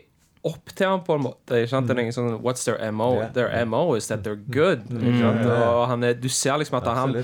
opp 0.49 0.73
til 0.75 0.89
ham 0.89 1.03
på 1.07 1.15
en 1.15 1.23
måte. 1.23 1.61
Ikke 1.61 1.71
sant? 1.71 1.87
Det 1.87 1.95
er 1.95 2.03
ingen 2.03 2.17
sånn 2.17 2.41
What's 2.43 2.65
their 2.67 2.81
MO? 2.91 3.13
Yeah. 3.21 3.33
Their 3.37 3.67
MO 3.69 3.95
is 3.95 4.09
that 4.11 4.25
they're 4.27 4.41
good. 4.51 4.89
Ikke 4.91 5.21
sant? 5.21 5.45
Og 5.47 5.87
han 5.93 6.07
er, 6.09 6.17
du 6.19 6.29
ser 6.33 6.59
liksom 6.59 6.81
at 6.81 6.89
han 6.91 7.15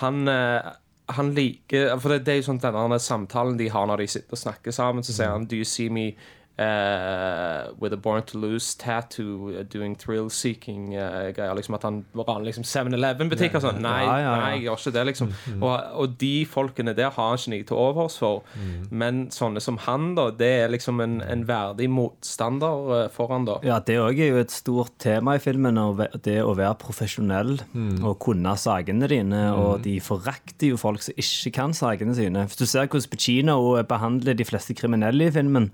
han, 0.00 0.28
eh, 0.28 0.72
han 1.14 1.34
liker 1.34 1.92
For 2.02 2.14
det, 2.14 2.24
det 2.26 2.32
er 2.32 2.40
jo 2.40 2.48
sånn 2.48 2.62
denne 2.62 2.98
samtalen 3.02 3.58
de 3.60 3.68
har 3.70 3.86
når 3.86 4.02
de 4.02 4.08
sitter 4.16 4.36
og 4.36 4.40
snakker 4.40 4.74
sammen, 4.74 5.06
så 5.06 5.14
sier 5.14 5.34
han 5.34 5.46
Do 5.50 5.58
you 5.58 5.66
see 5.68 5.90
me 5.92 6.12
eh, 6.58 7.70
with 7.80 7.92
a 7.92 7.96
born 7.96 8.22
to 8.22 8.38
lose 8.38 8.74
tattoo 8.78 9.50
uh, 9.58 9.62
doing 9.72 9.94
thrill 9.96 10.28
seeking 10.30 10.94
uh? 10.96 11.32
Liksom 11.54 11.74
at 11.74 11.82
han 11.86 12.04
ran 12.14 12.44
liksom 12.46 12.64
7-Eleven-butikker 12.66 13.58
og 13.60 13.64
sånn. 13.68 13.80
Nei, 13.84 14.02
Ja, 14.04 14.16
ja, 14.18 14.24
ja. 14.24 14.34
nei, 14.40 14.50
jeg 14.56 14.64
gjør 14.66 14.80
ikke 14.80 14.92
det, 14.94 15.04
liksom. 15.10 15.32
Og, 15.60 15.74
og 16.02 16.14
de 16.20 16.32
folkene 16.50 16.94
der 16.96 17.10
har 17.14 17.30
han 17.32 17.38
ikke 17.38 17.52
noe 17.54 17.68
til 17.70 17.80
overs 17.80 18.18
for. 18.20 18.42
Men 18.90 19.24
sånne 19.34 19.62
som 19.64 19.78
han, 19.86 20.12
da, 20.18 20.28
det 20.34 20.50
er 20.64 20.72
liksom 20.74 21.00
en, 21.04 21.18
en 21.24 21.44
verdig 21.48 21.88
motstander 21.92 22.92
eh, 22.98 23.08
for 23.14 23.32
han, 23.34 23.46
da. 23.48 23.58
Ja, 23.66 23.80
det 23.84 23.98
òg 24.02 24.20
er 24.22 24.32
jo 24.34 24.40
et 24.42 24.54
stort 24.54 24.94
tema 25.02 25.36
i 25.38 25.42
filmen, 25.42 25.78
det 26.24 26.38
å 26.44 26.54
være 26.56 26.76
profesjonell 26.82 27.56
og 28.04 28.18
kunne 28.22 28.54
sakene 28.60 29.08
dine. 29.10 29.42
Og 29.58 29.82
de 29.84 29.96
forakter 30.04 30.70
jo 30.72 30.78
folk 30.80 31.02
som 31.04 31.16
ikke 31.20 31.54
kan 31.58 31.74
sakene 31.76 32.14
sine. 32.16 32.46
Hvis 32.48 32.60
du 32.60 32.66
ser 32.68 32.86
hvordan 32.88 33.10
Pecino 33.14 33.56
behandler 33.88 34.36
de 34.38 34.46
fleste 34.46 34.74
kriminelle 34.78 35.28
i 35.28 35.34
filmen, 35.34 35.70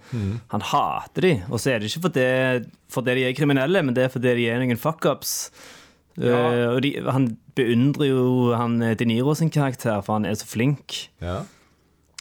han 0.53 0.65
hater 0.71 1.27
de. 1.27 1.35
Og 1.51 1.61
så 1.61 1.75
er 1.75 1.81
det 1.81 1.91
ikke 1.91 2.07
fordi, 2.09 2.27
fordi 2.93 3.19
de 3.19 3.29
er 3.29 3.37
kriminelle, 3.37 3.85
men 3.85 3.97
det 3.97 4.07
er 4.07 4.13
fordi 4.13 4.35
de 4.39 4.49
er 4.51 4.63
noen 4.63 4.81
fuckups. 4.81 5.37
Eh, 6.21 6.67
og 6.69 6.83
de, 6.85 6.97
han 7.07 7.31
beundrer 7.57 8.11
jo 8.11 8.51
han 8.59 8.81
eh, 8.83 8.97
De 8.99 9.07
Niro 9.09 9.35
sin 9.39 9.53
karakter, 9.53 10.03
for 10.05 10.19
han 10.19 10.29
er 10.29 10.37
så 10.39 10.49
flink. 10.49 11.07
Ja. 11.23 11.43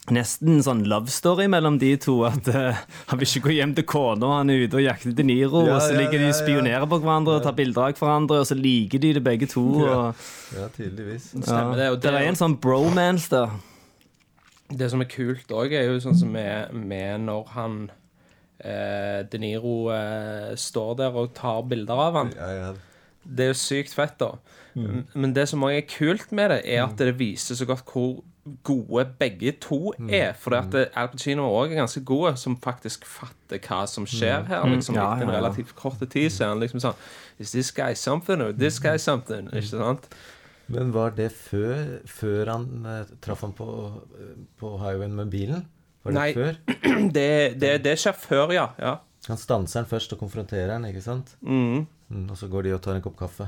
Nesten 0.09 0.55
en 0.55 0.63
sånn 0.65 0.83
love 0.89 1.11
story 1.13 1.45
mellom 1.51 1.77
de 1.81 1.91
to. 2.01 2.15
At 2.25 2.47
uh, 2.49 2.77
Han 3.11 3.19
vil 3.19 3.27
ikke 3.27 3.49
gå 3.49 3.55
hjem 3.59 3.75
til 3.77 3.85
kona, 3.89 4.25
og 4.25 4.35
han 4.39 4.49
er 4.49 4.63
ute 4.65 4.79
og 4.79 4.85
jakter 4.85 5.13
De 5.13 5.25
Niro. 5.25 5.65
Ja, 5.67 5.77
og 5.77 5.83
så 5.85 5.93
ja, 5.93 5.99
ligger 6.01 6.17
de 6.17 6.25
ja, 6.25 6.31
og 6.31 6.33
ja. 6.33 6.39
spionerer 6.39 6.89
på 6.89 7.01
hverandre 7.03 7.37
og 7.37 7.45
tar 7.45 7.57
bilder 7.57 7.91
av 7.91 8.01
hverandre, 8.01 8.41
og 8.41 8.49
så 8.49 8.57
liker 8.57 9.03
de 9.03 9.13
det 9.19 9.25
begge 9.25 9.49
to. 9.51 9.65
Og, 9.83 10.27
Ja, 10.55 10.69
tydeligvis. 10.73 11.31
Stemmer 11.35 11.77
det, 11.77 11.91
og 11.93 11.99
det 12.01 12.13
er 12.13 12.25
en 12.25 12.39
sånn 12.39 12.57
bromance 12.61 13.29
der. 13.33 13.53
Det 14.69 14.89
som 14.91 15.01
er 15.01 15.09
kult 15.09 15.49
òg, 15.53 15.73
er 15.73 15.87
jo 15.89 16.01
sånn 16.01 16.17
som 16.17 16.33
med, 16.33 16.73
med 16.73 17.25
når 17.25 17.53
han 17.55 17.77
eh, 18.59 19.23
De 19.31 19.41
Niro 19.41 19.89
eh, 19.93 20.55
står 20.59 20.95
der 21.03 21.19
og 21.19 21.33
tar 21.37 21.61
bilder 21.69 22.05
av 22.07 22.19
han. 22.21 22.33
Ja, 22.37 22.49
ja. 22.57 22.71
Det 23.29 23.45
er 23.45 23.53
jo 23.53 23.59
sykt 23.59 23.93
fett, 23.93 24.17
da. 24.21 24.33
Men 25.13 25.33
det 25.35 25.43
som 25.51 25.63
også 25.65 25.75
er 25.75 25.87
kult 25.91 26.31
med 26.31 26.53
det, 26.53 26.61
er 26.71 26.85
at 26.85 26.97
det 26.97 27.17
viser 27.19 27.57
så 27.57 27.65
godt 27.67 27.89
hvor 27.91 28.21
gode 28.65 29.03
begge 29.19 29.51
to 29.61 29.91
er. 30.07 30.33
For 30.39 30.55
at 30.57 30.73
Al 30.97 31.09
Pacino 31.11 31.45
òg 31.51 31.73
er 31.73 31.81
ganske 31.81 32.01
god, 32.07 32.37
som 32.39 32.55
faktisk 32.63 33.05
fatter 33.05 33.59
hva 33.65 33.83
som 33.89 34.07
skjer 34.09 34.47
her. 34.47 34.65
Liksom, 34.71 34.95
Ja, 34.95 35.03
ja, 35.03 35.13
en 35.13 35.27
ja, 35.27 35.27
En 35.27 35.35
relativt 35.35 35.75
kort 35.75 35.99
tid 36.09 36.29
så 36.31 36.45
er 36.47 36.53
han 36.53 36.63
liksom 36.63 36.81
sånn 36.83 36.95
Is 37.39 37.51
this 37.51 37.71
guy 37.71 37.93
something, 37.93 38.41
or 38.41 38.51
this 38.53 38.79
guy 38.79 38.97
something? 38.97 39.47
Ikke 39.53 39.75
sant? 39.75 40.07
Men 40.69 40.91
var 40.93 41.11
det 41.17 41.31
før, 41.33 41.99
før 42.05 42.51
han 42.51 42.85
eh, 42.85 43.13
traff 43.23 43.41
han 43.41 43.53
på, 43.57 43.67
eh, 44.19 44.33
på 44.59 44.73
highwayen 44.77 45.15
med 45.17 45.31
bilen? 45.33 45.65
Var 46.03 46.15
det 46.15 46.19
Nei. 46.19 46.31
før? 46.33 46.59
Det, 47.15 47.29
det, 47.59 47.71
det 47.85 47.95
skjer 47.99 48.15
før, 48.17 48.51
ja. 48.51 48.65
ja. 48.79 48.97
Han 49.29 49.39
stanser 49.39 49.81
han 49.83 49.87
først 49.87 50.11
og 50.15 50.19
konfronterer 50.19 50.73
han, 50.75 50.87
ikke 50.89 51.03
sant? 51.03 51.35
Mm, 51.39 51.85
og 52.27 52.35
så 52.39 52.49
går 52.51 52.67
de 52.67 52.73
og 52.75 52.81
tar 52.83 52.97
en 52.97 53.03
kopp 53.05 53.15
kaffe. 53.19 53.47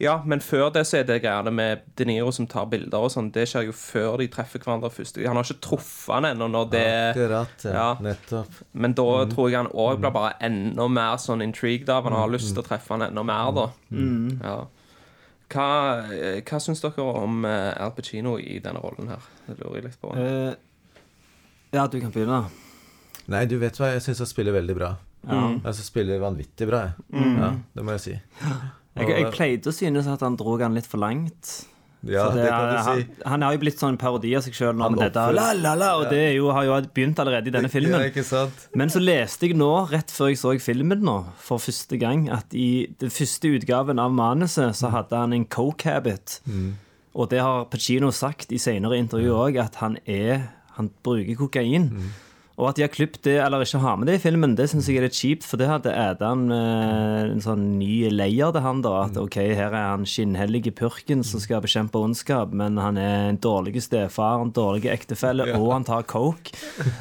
Ja, 0.00 0.14
men 0.24 0.40
før 0.40 0.70
det 0.72 0.86
så 0.88 1.02
er 1.02 1.08
det 1.08 1.18
greiene 1.20 1.50
med 1.52 1.82
De 2.00 2.06
Niro 2.08 2.30
som 2.32 2.46
tar 2.48 2.68
bilder 2.72 3.04
og 3.04 3.10
sånn. 3.12 3.28
Det 3.34 3.44
skjer 3.50 3.66
jo 3.68 3.74
før 3.76 4.16
de 4.22 4.28
treffer 4.32 4.62
hverandre 4.62 4.88
først. 4.92 5.20
Han 5.20 5.36
har 5.36 5.44
ikke 5.44 5.64
truffet 5.66 6.14
han 6.14 6.28
ennå 6.30 6.48
når 6.48 6.70
det 6.72 6.86
Akkurat, 7.10 7.66
ja. 7.66 7.74
ja. 7.76 7.88
Nettopp. 8.08 8.62
Men 8.72 8.96
da 8.96 9.06
tror 9.28 9.50
jeg 9.50 9.60
han 9.60 9.70
òg 9.74 10.00
blir 10.00 10.14
bare 10.16 10.32
enda 10.48 10.88
mer 10.88 11.20
sånn 11.20 11.44
intrigued 11.44 11.92
av 11.92 12.08
Han 12.08 12.16
har 12.16 12.32
lyst 12.32 12.54
til 12.54 12.64
å 12.64 12.66
treffe 12.70 12.94
han 12.96 13.04
enda 13.10 13.24
mer, 13.26 13.52
da. 13.58 13.66
Ja. 14.40 14.56
Hva, 15.48 15.68
eh, 16.12 16.40
hva 16.44 16.58
syns 16.60 16.82
dere 16.84 17.04
om 17.08 17.44
eh, 17.48 17.70
Al 17.80 17.92
Pacino 17.96 18.34
i 18.40 18.58
denne 18.64 18.80
rollen 18.84 19.08
her? 19.12 19.28
Det 19.46 19.56
lurer 19.60 19.78
jeg 19.78 19.86
litt 19.86 20.00
på. 20.00 20.12
Eh, 20.12 20.50
ja, 21.74 21.86
du 21.86 21.98
kan 22.00 22.12
begynne. 22.14 22.44
Nei, 23.28 23.44
du 23.48 23.58
vet 23.60 23.76
hva, 23.76 23.92
jeg 23.92 24.04
syns 24.06 24.22
han 24.24 24.30
spiller 24.30 24.56
veldig 24.56 24.76
bra. 24.78 24.94
Jeg 25.28 25.58
Altså 25.58 25.82
han 25.82 25.88
spiller 25.88 26.20
vanvittig 26.22 26.68
bra, 26.70 26.84
jeg. 26.88 27.24
Ja, 27.38 27.50
det 27.74 27.84
må 27.84 27.96
jeg 27.96 28.04
si. 28.04 28.14
Jeg, 28.98 29.10
jeg 29.12 29.32
pleide 29.34 29.70
å 29.70 29.74
synes 29.74 30.08
at 30.10 30.22
han 30.24 30.38
dro 30.38 30.56
han 30.60 30.74
litt 30.78 30.88
for 30.88 31.02
langt. 31.02 31.58
Ja, 32.06 32.28
det, 32.30 32.44
det 32.44 32.50
kan 32.50 32.68
du 32.70 32.76
han, 32.78 33.00
si. 33.00 33.22
han 33.26 33.42
har 33.42 33.54
jo 33.56 33.60
blitt 33.64 33.80
sånn 33.80 33.96
parodi 33.98 34.30
av 34.38 34.44
seg 34.46 34.54
sjøl 34.54 34.76
nå 34.78 34.86
med 34.94 35.00
dette. 35.02 35.22
La, 35.34 35.48
la, 35.58 35.72
la, 35.78 35.88
og 35.98 36.04
det 36.12 36.20
er 36.28 36.34
jo, 36.36 36.46
har 36.54 36.68
jo 36.68 36.76
begynt 36.94 37.18
allerede 37.18 37.50
i 37.50 37.54
denne 37.56 37.66
Ja, 37.66 37.72
filmen. 37.74 38.04
ikke 38.06 38.22
sant? 38.26 38.68
Men 38.78 38.92
så 38.94 39.02
leste 39.02 39.48
jeg 39.50 39.58
nå, 39.58 39.70
rett 39.90 40.14
før 40.14 40.30
jeg 40.30 40.38
så 40.38 40.52
filmen 40.62 41.02
nå, 41.02 41.16
for 41.42 41.62
første 41.62 41.98
gang, 41.98 42.28
at 42.30 42.54
i 42.54 42.86
den 43.02 43.10
første 43.10 43.50
utgaven 43.58 43.98
av 43.98 44.14
manuset 44.14 44.78
så 44.78 44.92
hadde 44.94 45.18
han 45.18 45.34
en 45.34 45.48
coke 45.50 45.90
habit. 45.90 46.38
Og 47.18 47.32
det 47.32 47.42
har 47.42 47.66
Pacino 47.72 48.12
sagt 48.14 48.54
i 48.54 48.62
senere 48.62 49.00
intervju 49.02 49.34
òg, 49.34 49.58
at 49.58 49.82
han 49.82 49.98
er 50.06 50.46
Han 50.78 50.90
bruker 51.04 51.38
kokain. 51.38 51.92
Og 52.58 52.66
at 52.72 52.78
de 52.78 52.82
har 52.82 52.90
klippet 52.90 53.22
det, 53.22 53.36
eller 53.38 53.62
ikke 53.62 53.78
har 53.78 53.98
med 54.00 54.08
det 54.10 54.16
i 54.18 54.22
filmen, 54.24 54.56
det 54.58 54.64
syns 54.66 54.88
jeg 54.90 54.98
er 54.98 55.04
litt 55.06 55.14
kjipt, 55.14 55.44
for 55.46 55.60
det 55.60 55.68
hadde 55.70 55.92
Adam 55.94 56.48
eh, 56.50 57.28
en 57.30 57.42
sånn 57.44 57.76
ny 57.78 58.08
layer 58.10 58.50
til 58.56 58.64
han, 58.64 58.80
da. 58.82 58.94
At 59.04 59.20
OK, 59.20 59.36
her 59.38 59.70
er 59.70 59.92
han 59.92 60.06
skinnhellige 60.08 60.72
purken 60.74 61.22
som 61.26 61.38
skal 61.42 61.62
bekjempe 61.62 62.02
ondskap, 62.02 62.50
men 62.50 62.80
han 62.82 62.98
er 62.98 63.28
en 63.28 63.38
dårlig 63.38 63.84
stefar, 63.86 64.42
en 64.42 64.50
dårlig 64.50 64.90
ektefelle, 64.90 65.46
og 65.54 65.70
han 65.76 65.86
tar 65.86 66.08
coke. 66.10 66.50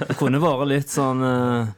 Det 0.03 0.19
kunne 0.19 0.43
vært 0.45 0.69
litt 0.69 0.93
sånn 0.93 1.25
eh, 1.25 1.73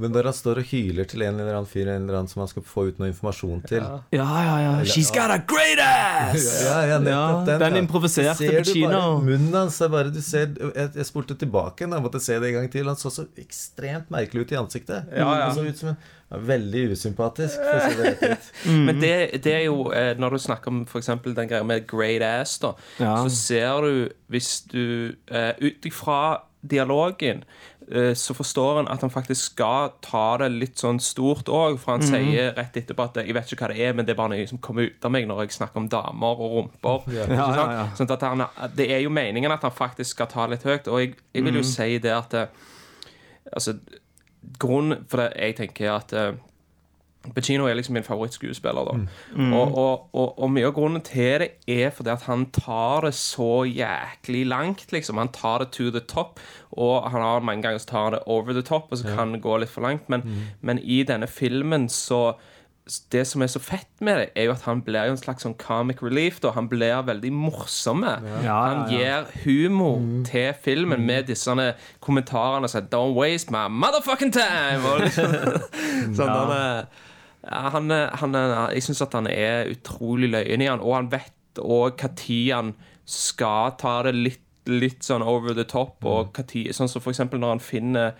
men 0.00 0.12
når 0.14 0.30
han 0.30 0.36
står 0.36 0.60
og 0.62 0.68
hyler 0.70 1.08
til 1.08 1.20
en 1.26 1.36
eller 1.36 1.52
annen 1.52 1.68
fyr 1.68 1.90
en 1.92 2.06
eller 2.06 2.22
annen 2.22 2.30
som 2.30 2.40
han 2.40 2.48
skal 2.48 2.64
få 2.64 2.86
ut 2.88 3.00
noe 3.02 3.10
informasjon 3.10 3.60
til 3.68 3.82
Ja, 4.14 4.24
ja, 4.46 4.54
ja. 4.62 4.70
She's 4.88 5.10
got 5.12 5.32
a 5.34 5.36
great 5.38 5.82
ass! 5.84 6.46
Ja, 6.68 6.78
ja, 6.88 6.96
nettopp 7.02 7.50
Ja, 7.52 7.58
den 7.66 7.76
ja. 7.76 7.82
improviserte 7.82 8.38
Ser 8.40 8.56
du 8.62 8.70
Pacino. 8.70 8.88
bare 8.88 9.26
Munnen 9.26 9.58
hans 9.58 9.80
er 9.84 9.92
bare 9.92 10.14
du 10.14 10.22
ser, 10.24 10.54
jeg, 10.56 10.94
jeg 10.96 11.08
spurte 11.08 11.36
tilbake 11.36 11.84
jeg 11.84 12.02
måtte 12.02 12.20
se 12.22 12.38
det 12.40 12.48
en 12.52 12.60
gang 12.60 12.70
til. 12.72 12.88
Han 12.88 12.96
så 12.96 13.10
så 13.12 13.26
ekstremt 13.36 14.08
merkelig 14.12 14.46
ut 14.46 14.52
i 14.54 14.58
ansiktet. 14.60 15.12
Ja, 15.12 15.26
ja. 15.26 15.46
Han 15.50 15.56
så 15.56 15.66
ut 15.68 15.78
som 15.84 15.92
en 15.92 16.00
Veldig 16.32 16.86
usympatisk. 16.96 17.58
For 17.60 17.76
å 17.76 17.88
si 17.90 17.96
det 17.98 18.36
mm. 18.70 18.84
Men 18.88 19.00
det, 19.02 19.16
det 19.44 19.52
er 19.52 19.66
jo 19.66 19.90
eh, 19.92 20.14
Når 20.16 20.36
du 20.38 20.44
snakker 20.46 20.72
om 20.72 20.78
eksempel 20.96 21.36
den 21.36 21.50
greia 21.50 21.66
med 21.66 21.84
great 21.90 22.24
ass, 22.24 22.56
da, 22.62 22.72
Ja. 23.02 23.18
så 23.20 23.28
ser 23.36 23.84
du 23.84 23.92
Hvis 24.32 24.62
du 24.72 25.12
uh, 25.28 25.52
Ut 25.60 25.84
ifra 25.88 26.22
dialogen 26.62 27.42
eh, 27.42 27.71
så 28.14 28.34
forstår 28.34 28.76
han 28.76 28.88
at 28.92 29.00
han 29.04 29.10
faktisk 29.10 29.52
skal 29.52 29.92
ta 30.04 30.36
det 30.40 30.48
litt 30.54 30.80
sånn 30.80 31.00
stort 31.02 31.50
òg. 31.52 31.78
For 31.82 31.96
han 31.96 32.04
sier 32.06 32.52
rett 32.56 32.76
etterpå 32.78 33.04
at 33.04 33.16
'jeg 33.22 33.34
vet 33.34 33.52
ikke 33.52 33.66
hva 33.66 33.72
det 33.72 33.80
er, 33.84 33.92
men 33.92 34.06
det 34.06 34.14
er 34.14 34.20
bare 34.20 34.32
noe 34.34 34.46
som 34.46 34.58
kommer 34.58 34.88
ut 34.88 35.04
av 35.04 35.10
meg 35.10 35.26
når 35.28 35.42
jeg 35.44 35.56
snakker 35.58 35.76
om 35.82 35.88
damer 35.88 36.40
og 36.40 36.54
rumper'. 36.56 37.12
Ja, 37.12 37.26
ja, 37.28 37.66
ja. 37.72 37.88
Sånn 37.96 38.10
at 38.10 38.22
han, 38.22 38.44
det 38.76 38.90
er 38.90 39.00
jo 39.00 39.10
meningen 39.10 39.52
at 39.52 39.62
han 39.62 39.74
faktisk 39.74 40.16
skal 40.16 40.26
ta 40.26 40.46
litt 40.46 40.62
høyt. 40.62 40.88
Og 40.88 41.00
jeg, 41.00 41.16
jeg 41.34 41.44
vil 41.44 41.54
jo 41.60 41.62
si 41.62 41.98
det 41.98 42.12
at 42.12 42.34
eh, 42.34 42.46
Altså, 43.52 43.74
grunnen 44.58 45.04
For 45.08 45.18
det, 45.18 45.32
jeg 45.36 45.56
tenker 45.56 45.90
at 45.92 46.12
eh, 46.12 46.32
Pacino 47.34 47.66
er 47.70 47.76
liksom 47.78 47.94
min 47.94 48.06
favorittskuespiller. 48.06 48.88
da 48.88 48.94
og, 49.54 49.74
og, 49.78 50.08
og, 50.12 50.38
og 50.38 50.50
mye 50.50 50.66
av 50.66 50.74
grunnen 50.76 51.04
til 51.06 51.44
det 51.44 51.50
er 51.70 51.92
fordi 51.94 52.10
at 52.10 52.26
han 52.26 52.46
tar 52.54 53.06
det 53.06 53.14
så 53.14 53.64
jæklig 53.68 54.46
langt. 54.46 54.92
liksom 54.92 55.18
Han 55.18 55.28
tar 55.28 55.58
det 55.62 55.70
to 55.72 55.90
the 55.90 56.00
top, 56.00 56.40
og 56.72 57.10
han 57.10 57.22
har 57.22 57.40
mange 57.40 57.62
ganger 57.62 57.78
så 57.78 57.86
tar 57.86 58.02
han 58.04 58.12
det 58.12 58.22
over 58.26 58.52
the 58.52 58.62
top, 58.62 58.90
og 58.90 58.98
så 58.98 59.14
kan 59.16 59.32
det 59.32 59.42
gå 59.42 59.56
litt 59.56 59.70
for 59.70 59.82
langt. 59.82 60.08
Men, 60.08 60.50
men 60.60 60.78
i 60.78 61.02
denne 61.02 61.26
filmen 61.26 61.88
så 61.88 62.34
det 63.12 63.22
som 63.30 63.42
er 63.44 63.46
så 63.46 63.60
fett 63.62 64.00
med 64.02 64.18
det, 64.18 64.24
er 64.34 64.48
jo 64.48 64.54
at 64.56 64.64
han 64.66 64.80
blir 64.82 65.06
jo 65.06 65.14
en 65.14 65.20
slags 65.20 65.44
sånn 65.46 65.54
comic 65.60 66.02
relief. 66.02 66.40
Da. 66.42 66.50
Han 66.56 66.66
blir 66.70 67.04
veldig 67.06 67.30
morsomme. 67.32 68.16
Ja, 68.42 68.56
Han 68.66 68.90
ja, 68.90 69.22
gir 69.22 69.44
humor 69.44 70.00
til 70.26 70.50
filmen 70.64 71.06
med 71.06 71.30
disse 71.30 71.54
kommentarene 72.00 72.68
som 72.68 72.82
'Don't 72.82 73.14
waste 73.14 73.54
my 73.54 73.68
motherfucking 73.68 74.32
time!' 74.32 74.82
Og 74.82 75.00
liksom, 75.04 75.30
sånn, 76.16 76.86
han, 77.48 77.90
han, 77.90 78.38
jeg 78.74 78.84
syns 78.86 79.02
at 79.02 79.16
han 79.18 79.26
er 79.30 79.70
utrolig 79.72 80.30
løyen 80.30 80.62
i 80.62 80.70
han, 80.70 80.82
og 80.82 80.96
han 81.00 81.10
vet 81.12 81.60
òg 81.62 81.98
når 81.98 82.38
han 82.54 82.72
skal 83.08 83.76
ta 83.80 84.00
det 84.06 84.16
litt 84.16 84.48
Litt 84.70 85.02
sånn 85.02 85.24
over 85.26 85.56
the 85.58 85.64
top, 85.66 86.04
og 86.06 86.36
hva 86.36 86.44
tid, 86.46 86.68
sånn 86.70 86.86
som 86.86 87.02
for 87.02 87.10
eksempel 87.10 87.40
når 87.42 87.56
han 87.56 87.62
finner 87.66 88.12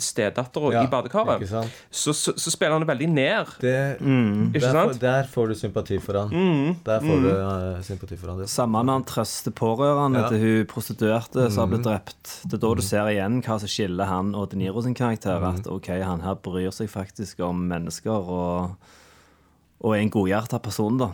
stedattera 0.00 0.72
Ja, 0.74 0.82
i 0.84 0.90
badekaret, 0.92 1.44
så, 1.90 2.12
så, 2.14 2.32
så 2.36 2.50
spiller 2.52 2.72
han 2.76 2.84
det 2.84 2.88
veldig 2.90 3.08
ned. 3.10 3.52
Det, 3.62 3.72
Ikke 4.00 4.60
der, 4.60 4.66
får, 4.66 4.92
sant? 4.92 5.00
der 5.00 5.30
får 5.32 5.48
du 5.48 5.54
sympati 5.58 5.98
for 6.04 6.18
han. 6.20 6.76
Der 6.86 7.00
får 7.00 7.22
du 7.24 7.28
uh, 7.32 7.80
sympati 7.86 8.18
for 8.20 8.32
han. 8.34 8.42
det. 8.42 8.48
Samme 8.52 8.82
når 8.84 9.00
han 9.00 9.06
trøster 9.08 9.54
pårørende 9.56 10.20
Ja. 10.20 10.28
til 10.28 10.44
hun 10.44 10.66
prostituerte 10.70 11.48
som 11.50 11.64
har 11.64 11.72
blitt 11.72 11.86
drept. 11.88 12.34
Det 12.44 12.58
er 12.58 12.62
da 12.66 12.74
du 12.76 12.82
ser 12.84 13.08
igjen 13.14 13.40
hva 13.46 13.58
som 13.62 13.72
skiller 13.72 14.10
han 14.10 14.34
og 14.36 14.50
De 14.52 14.60
Niro 14.60 14.82
sin 14.84 14.94
karakter. 14.94 15.42
At 15.48 15.66
ok, 15.70 15.88
han 16.04 16.20
her 16.26 16.36
bryr 16.36 16.70
seg 16.76 16.90
faktisk 16.92 17.40
om 17.46 17.64
mennesker 17.72 18.12
og, 18.12 18.76
og 19.80 19.96
er 19.96 20.04
en 20.04 20.12
godhjerta 20.12 20.60
person, 20.62 20.98
da. 21.00 21.10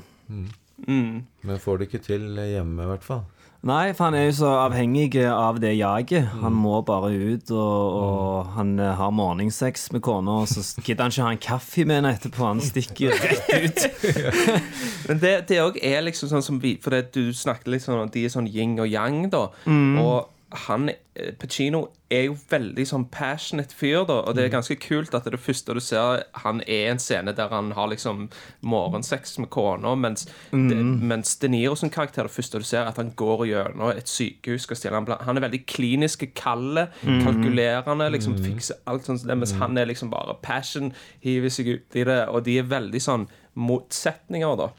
Men 0.86 1.58
får 1.62 1.78
det 1.78 1.86
ikke 1.88 2.02
til 2.04 2.26
hjemme, 2.36 2.82
i 2.82 2.90
hvert 2.90 3.04
fall. 3.06 3.22
Nei, 3.66 3.90
for 3.98 4.06
han 4.06 4.14
er 4.14 4.28
jo 4.28 4.34
så 4.38 4.50
avhengig 4.62 5.16
av 5.26 5.56
det 5.58 5.72
jaget. 5.74 6.28
Han 6.38 6.54
må 6.54 6.78
bare 6.86 7.10
ut, 7.10 7.50
og, 7.50 7.96
og 7.98 8.52
han 8.54 8.76
eh, 8.78 8.92
har 8.94 9.10
morgensex 9.10 9.88
med 9.94 10.04
kona, 10.06 10.36
og 10.44 10.50
så 10.50 10.62
gidder 10.86 11.02
han 11.02 11.14
ikke 11.14 11.26
ha 11.26 11.32
en 11.34 11.42
kaffe 11.48 11.86
med 11.88 11.98
henne 11.98 12.12
etterpå. 12.14 12.44
Han 12.46 12.62
stikker 12.62 13.16
rett 13.18 13.50
ut. 13.66 13.82
Men 15.08 15.22
det, 15.22 15.34
det 15.50 15.60
også 15.64 15.82
er 15.82 16.06
liksom 16.06 16.30
sånn 16.30 16.46
som 16.46 16.62
vi 16.62 16.76
For 16.82 16.94
det, 16.94 17.10
du 17.14 17.34
snakket 17.34 17.72
litt 17.72 17.84
sånn 17.84 18.04
om 18.04 18.10
de 18.12 18.22
er 18.26 18.32
sånn 18.32 18.46
yin 18.50 18.78
og 18.78 18.86
yang, 18.90 19.24
da. 19.32 19.48
Og 19.66 20.35
han 20.54 20.88
eh, 20.88 21.32
Pacino 21.34 21.80
er 22.12 22.28
jo 22.28 22.36
veldig 22.50 22.84
sånn 22.86 23.04
passionate 23.10 23.74
fyr, 23.74 24.04
da. 24.06 24.20
Og 24.28 24.36
det 24.36 24.44
er 24.44 24.52
ganske 24.52 24.76
kult 24.78 25.14
at 25.16 25.24
det 25.26 25.32
det 25.34 25.40
første 25.42 25.74
du 25.74 25.80
ser 25.82 26.22
Han 26.44 26.60
er 26.62 26.92
en 26.92 27.00
scene 27.02 27.34
der 27.34 27.50
han 27.50 27.72
har 27.74 27.88
liksom 27.90 28.28
morgensex 28.62 29.38
med 29.42 29.50
kona, 29.50 29.96
mens, 29.98 30.28
det, 30.52 30.76
mens 30.78 31.34
De 31.42 31.50
Niro 31.50 31.74
sin 31.74 31.90
karakter 31.90 32.28
det 32.28 32.34
første 32.34 32.62
du 32.62 32.66
ser, 32.68 32.86
at 32.86 33.00
han 33.02 33.10
går 33.18 33.42
gjennom 33.50 33.90
et 33.90 34.06
sykehus 34.08 34.68
skal 34.68 34.78
stjele 34.78 35.02
en. 35.02 35.10
Han 35.26 35.36
er 35.36 35.46
veldig 35.48 35.62
klinisk, 35.66 36.22
kalde, 36.38 36.86
kalkulerende, 37.24 38.06
liksom 38.14 38.38
fikser 38.38 38.78
alt 38.86 39.10
sånt, 39.10 39.26
mens 39.26 39.56
han 39.58 39.76
er 39.78 39.90
liksom 39.90 40.14
bare 40.14 40.38
passion, 40.46 40.92
hiver 41.26 41.50
seg 41.50 41.74
ut 41.74 41.98
i 41.98 42.06
det, 42.06 42.22
og 42.30 42.46
de 42.46 42.60
er 42.62 42.70
veldig 42.70 43.02
sånn 43.02 43.26
motsetninger, 43.58 44.56
da. 44.62 44.70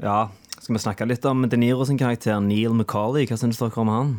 Ja, 0.00 0.20
skal 0.60 0.76
vi 0.76 0.80
snakke 0.82 1.06
litt 1.08 1.24
om 1.24 1.46
De 1.48 1.56
Niro 1.56 1.86
sin 1.88 1.98
karakter, 2.00 2.36
Neil 2.44 2.74
McCauley. 2.76 3.24
Hva 3.28 3.38
syns 3.40 3.60
dere 3.60 3.80
om 3.80 3.88
han? 3.88 4.10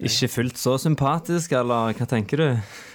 Ikke 0.00 0.28
fullt 0.32 0.56
så 0.56 0.78
sympatisk, 0.80 1.52
eller 1.58 1.92
hva 1.98 2.06
tenker 2.08 2.40
du? 2.40 2.46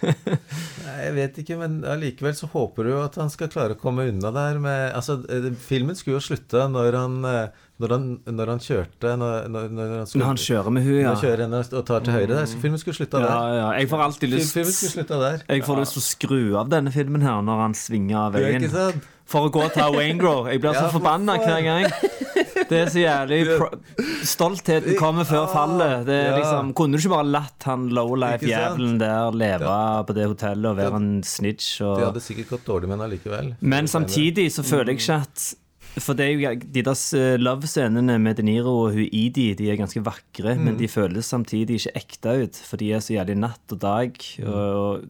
Nei, 0.86 0.96
Jeg 1.04 1.14
vet 1.16 1.38
ikke, 1.44 1.58
men 1.60 1.76
allikevel 1.86 2.34
så 2.38 2.50
håper 2.50 2.88
du 2.88 2.92
jo 2.96 3.04
at 3.04 3.18
han 3.22 3.30
skal 3.34 3.52
klare 3.54 3.76
å 3.76 3.80
komme 3.80 4.08
unna 4.10 4.32
der 4.34 4.58
med 4.64 4.96
Altså, 4.98 5.20
eh, 5.30 5.52
filmen 5.62 5.98
skulle 5.98 6.18
jo 6.18 6.24
slutte 6.26 6.66
når 6.72 6.98
han 6.98 7.20
eh, 7.30 7.62
Når 7.84 7.94
han, 7.94 8.08
når 8.26 8.52
han 8.56 8.62
kjørte 8.64 9.14
Når, 9.22 9.48
når, 9.54 9.70
når 9.78 9.94
han 10.00 10.10
skulle 10.10 10.24
Når 10.24 10.32
han 10.32 10.42
kjører 10.46 10.76
med 10.78 10.88
hun, 10.88 10.94
Når 10.96 11.04
ja. 11.04 11.12
han 11.14 11.24
kjører 11.24 11.44
henne 11.46 11.62
og 11.66 11.86
tar 11.92 12.06
til 12.08 12.18
høyre 12.18 12.32
der. 12.34 12.46
Så 12.50 12.62
filmen 12.64 12.82
skulle 12.82 13.00
slutta 13.00 13.22
Ja, 13.22 13.30
der. 13.30 13.58
ja. 13.60 13.68
Jeg 13.82 13.92
får 13.94 14.06
alltid 14.10 14.34
lyst 14.36 14.58
Filmen 14.58 14.78
skulle 14.80 14.96
slutta 14.98 15.22
der. 15.22 15.44
Jeg 15.52 15.66
får 15.70 15.82
lyst 15.84 15.98
til 15.98 16.04
å 16.04 16.08
skru 16.10 16.40
av 16.64 16.72
denne 16.74 16.96
filmen 16.96 17.26
her 17.26 17.46
når 17.46 17.66
han 17.68 17.78
svinger 17.78 18.22
av 18.26 18.40
veien. 18.40 19.04
For 19.26 19.48
å 19.48 19.54
gå 19.54 19.62
og 19.66 19.74
ta 19.74 19.88
Wayne 19.94 20.18
Grow. 20.22 20.46
Jeg 20.50 20.62
blir 20.62 20.74
Ja, 20.74 20.86
så 20.86 20.90
for 20.90 21.00
forbanna 21.00 21.38
hver 21.42 21.62
gang. 21.66 21.88
Det 22.70 22.80
er 22.80 22.92
så 22.92 23.02
jævlig 23.02 23.42
Stoltheten 24.26 24.98
kommer 25.00 25.28
før 25.28 25.46
fallet. 25.52 26.06
Det 26.08 26.16
er 26.16 26.38
liksom, 26.40 26.72
kunne 26.78 26.98
du 26.98 27.04
ikke 27.04 27.14
bare 27.14 27.28
latt 27.36 27.68
han 27.70 27.90
lowlife-jævelen 27.94 28.98
der 29.02 29.36
leve 29.38 29.76
på 30.08 30.16
det 30.18 30.26
hotellet 30.32 30.72
og 30.72 30.80
være 30.80 31.02
en 31.02 31.12
snitch? 31.26 31.78
Og... 31.86 32.00
Det 32.00 32.10
hadde 32.10 32.26
sikkert 32.26 32.56
gått 32.56 32.66
dårlig 32.68 32.90
med 32.90 32.98
henne 32.98 33.10
allikevel. 33.12 33.54
Men 33.62 33.92
samtidig 33.92 34.50
så 34.56 34.66
føler 34.66 34.94
jeg 34.94 35.04
ikke 35.04 35.22
at 35.26 35.46
For 35.96 36.18
det 36.18 36.26
er 36.26 36.32
jo 36.34 36.54
de 36.76 36.82
der 36.84 37.02
eh, 37.16 37.38
love-scenene 37.40 38.18
med 38.20 38.36
De 38.36 38.44
Niro 38.44 38.74
og 38.82 38.98
hun 38.98 39.06
Edie, 39.06 39.56
de 39.56 39.70
er 39.72 39.78
ganske 39.80 40.02
vakre, 40.04 40.58
men 40.60 40.76
de 40.76 40.90
føles 40.92 41.30
samtidig 41.32 41.80
ikke 41.80 41.94
ekte 42.02 42.34
ut, 42.44 42.60
for 42.68 42.82
de 42.82 42.90
er 42.92 43.04
så 43.04 43.16
jævlig 43.16 43.38
natt 43.40 43.76
og 43.78 43.80
dag. 43.80 44.18
Og 44.44 45.06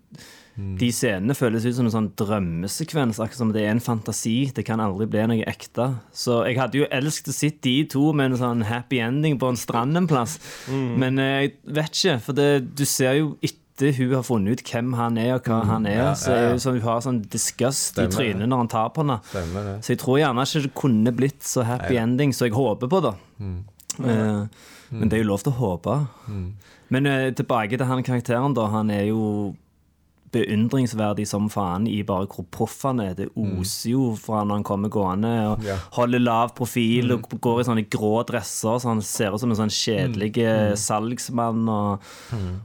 de 0.55 0.87
scenene 0.95 1.35
føles 1.35 1.65
ut 1.67 1.75
som 1.75 1.87
en 1.89 1.91
sånn 1.91 2.07
drømmesekvens, 2.15 3.17
akkurat 3.19 3.41
som 3.41 3.49
det 3.51 3.65
er 3.65 3.73
en 3.73 3.81
fantasi. 3.83 4.51
Det 4.55 4.63
kan 4.67 4.79
aldri 4.79 5.07
bli 5.11 5.25
noe 5.27 5.43
ekte. 5.51 5.89
Så 6.15 6.37
jeg 6.47 6.55
hadde 6.61 6.79
jo 6.79 6.87
elsket 6.95 7.33
å 7.33 7.35
sitte 7.35 7.67
de 7.67 7.83
to 7.91 8.13
med 8.15 8.31
en 8.31 8.39
sånn 8.39 8.63
happy 8.69 9.01
ending 9.03 9.35
på 9.41 9.49
en 9.51 9.59
strand 9.59 9.99
en 9.99 10.07
plass, 10.07 10.37
men 10.71 11.19
eh, 11.19 11.49
jeg 11.49 11.53
vet 11.75 11.99
ikke, 11.99 12.17
for 12.23 12.37
det, 12.39 12.49
du 12.77 12.85
ser 12.87 13.17
jo 13.19 13.33
ikke 13.43 13.91
hun 13.97 14.13
har 14.13 14.23
funnet 14.23 14.55
ut 14.55 14.69
hvem 14.71 14.93
han 14.95 15.17
er 15.19 15.33
og 15.35 15.49
hva 15.49 15.57
han 15.67 15.83
er, 15.89 15.97
ja, 15.97 16.11
så 16.15 16.31
ja, 16.31 16.43
jo 16.53 16.59
sånn 16.63 16.77
hun 16.77 16.85
har 16.85 17.01
sånn 17.03 17.17
disgust 17.27 17.97
Stemmer 17.97 18.07
i 18.07 18.13
trynet 18.13 18.47
når 18.47 18.61
han 18.61 18.69
tar 18.71 18.93
på 18.95 19.03
henne. 19.03 19.17
Stemmer. 19.27 19.67
Så 19.83 19.91
jeg 19.91 19.99
tror 19.99 20.21
gjerne 20.21 20.45
ikke 20.47 20.61
det 20.63 20.71
kunne 20.79 21.13
blitt 21.17 21.43
så 21.43 21.65
happy 21.67 21.99
ending 21.99 22.31
som 22.31 22.47
jeg 22.47 22.55
håper 22.55 22.87
på, 22.93 23.01
da. 23.03 23.11
Eh, 23.99 24.63
Men 24.95 25.11
det 25.11 25.17
er 25.17 25.25
jo 25.25 25.27
lov 25.33 25.43
til 25.43 25.51
å 25.51 25.59
håpe. 25.59 25.97
Men 26.93 27.07
uh, 27.09 27.27
tilbake 27.35 27.75
til 27.75 27.87
han 27.89 28.03
karakteren, 28.05 28.55
da. 28.55 28.69
Han 28.71 28.91
er 28.93 29.07
jo 29.09 29.55
beundringsverdig 30.35 31.25
som 31.29 31.47
faen 31.51 31.87
i 31.89 32.01
bare 32.07 32.27
hvor 32.31 32.45
proff 32.53 32.77
han 32.85 33.01
er. 33.03 33.15
Det 33.17 33.29
oser 33.33 33.93
jo 33.93 34.11
fra 34.19 34.43
når 34.43 34.59
han 34.61 34.67
kommer 34.67 34.93
gående 34.93 35.33
og 35.49 35.65
Ja. 35.65 35.79
holder 35.97 36.23
lav 36.23 36.53
profil 36.57 37.15
og 37.15 37.27
går 37.41 37.61
i 37.63 37.67
sånne 37.69 37.87
grå 37.89 38.13
dresser, 38.27 38.79
så 38.79 38.91
han 38.91 39.01
ser 39.01 39.33
ut 39.33 39.41
som 39.41 39.51
en 39.51 39.61
sånn 39.63 39.73
kjedelig 39.73 40.33
mm. 40.37 40.77
salgsmann. 40.77 41.67
Og, 41.71 41.99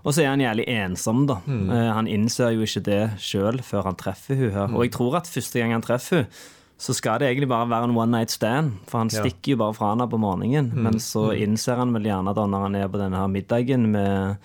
og 0.04 0.12
så 0.12 0.24
er 0.24 0.32
han 0.34 0.44
jævlig 0.44 0.68
ensom, 0.68 1.26
da. 1.30 1.40
Eh, 1.48 1.90
Han 2.00 2.08
innser 2.10 2.54
jo 2.54 2.66
ikke 2.66 2.84
det 2.86 3.02
sjøl 3.22 3.60
før 3.66 3.88
han 3.90 3.98
treffer 4.00 4.36
hun 4.36 4.50
her. 4.54 4.72
Og 4.74 4.84
jeg 4.86 4.96
tror 4.96 5.20
at 5.20 5.30
første 5.30 5.58
gang 5.60 5.72
han 5.76 5.84
treffer 5.84 6.24
hun 6.24 6.32
så 6.80 6.94
skal 6.96 7.20
det 7.20 7.28
egentlig 7.28 7.50
bare 7.50 7.68
være 7.68 7.90
en 7.90 7.96
one 7.96 8.14
night 8.14 8.32
stand, 8.32 8.78
for 8.88 9.02
han 9.02 9.10
stikker 9.12 9.52
jo 9.52 9.58
bare 9.60 9.76
fra 9.76 9.90
henne 9.92 10.06
på 10.08 10.16
morgenen. 10.20 10.70
Men 10.80 10.96
så 11.02 11.26
innser 11.36 11.76
han 11.76 11.92
vel 11.92 12.08
gjerne 12.08 12.32
da 12.36 12.46
når 12.48 12.62
han 12.64 12.78
er 12.80 12.88
på 12.88 13.00
denne 13.02 13.20
her 13.20 13.28
middagen 13.28 13.84
med, 13.92 14.38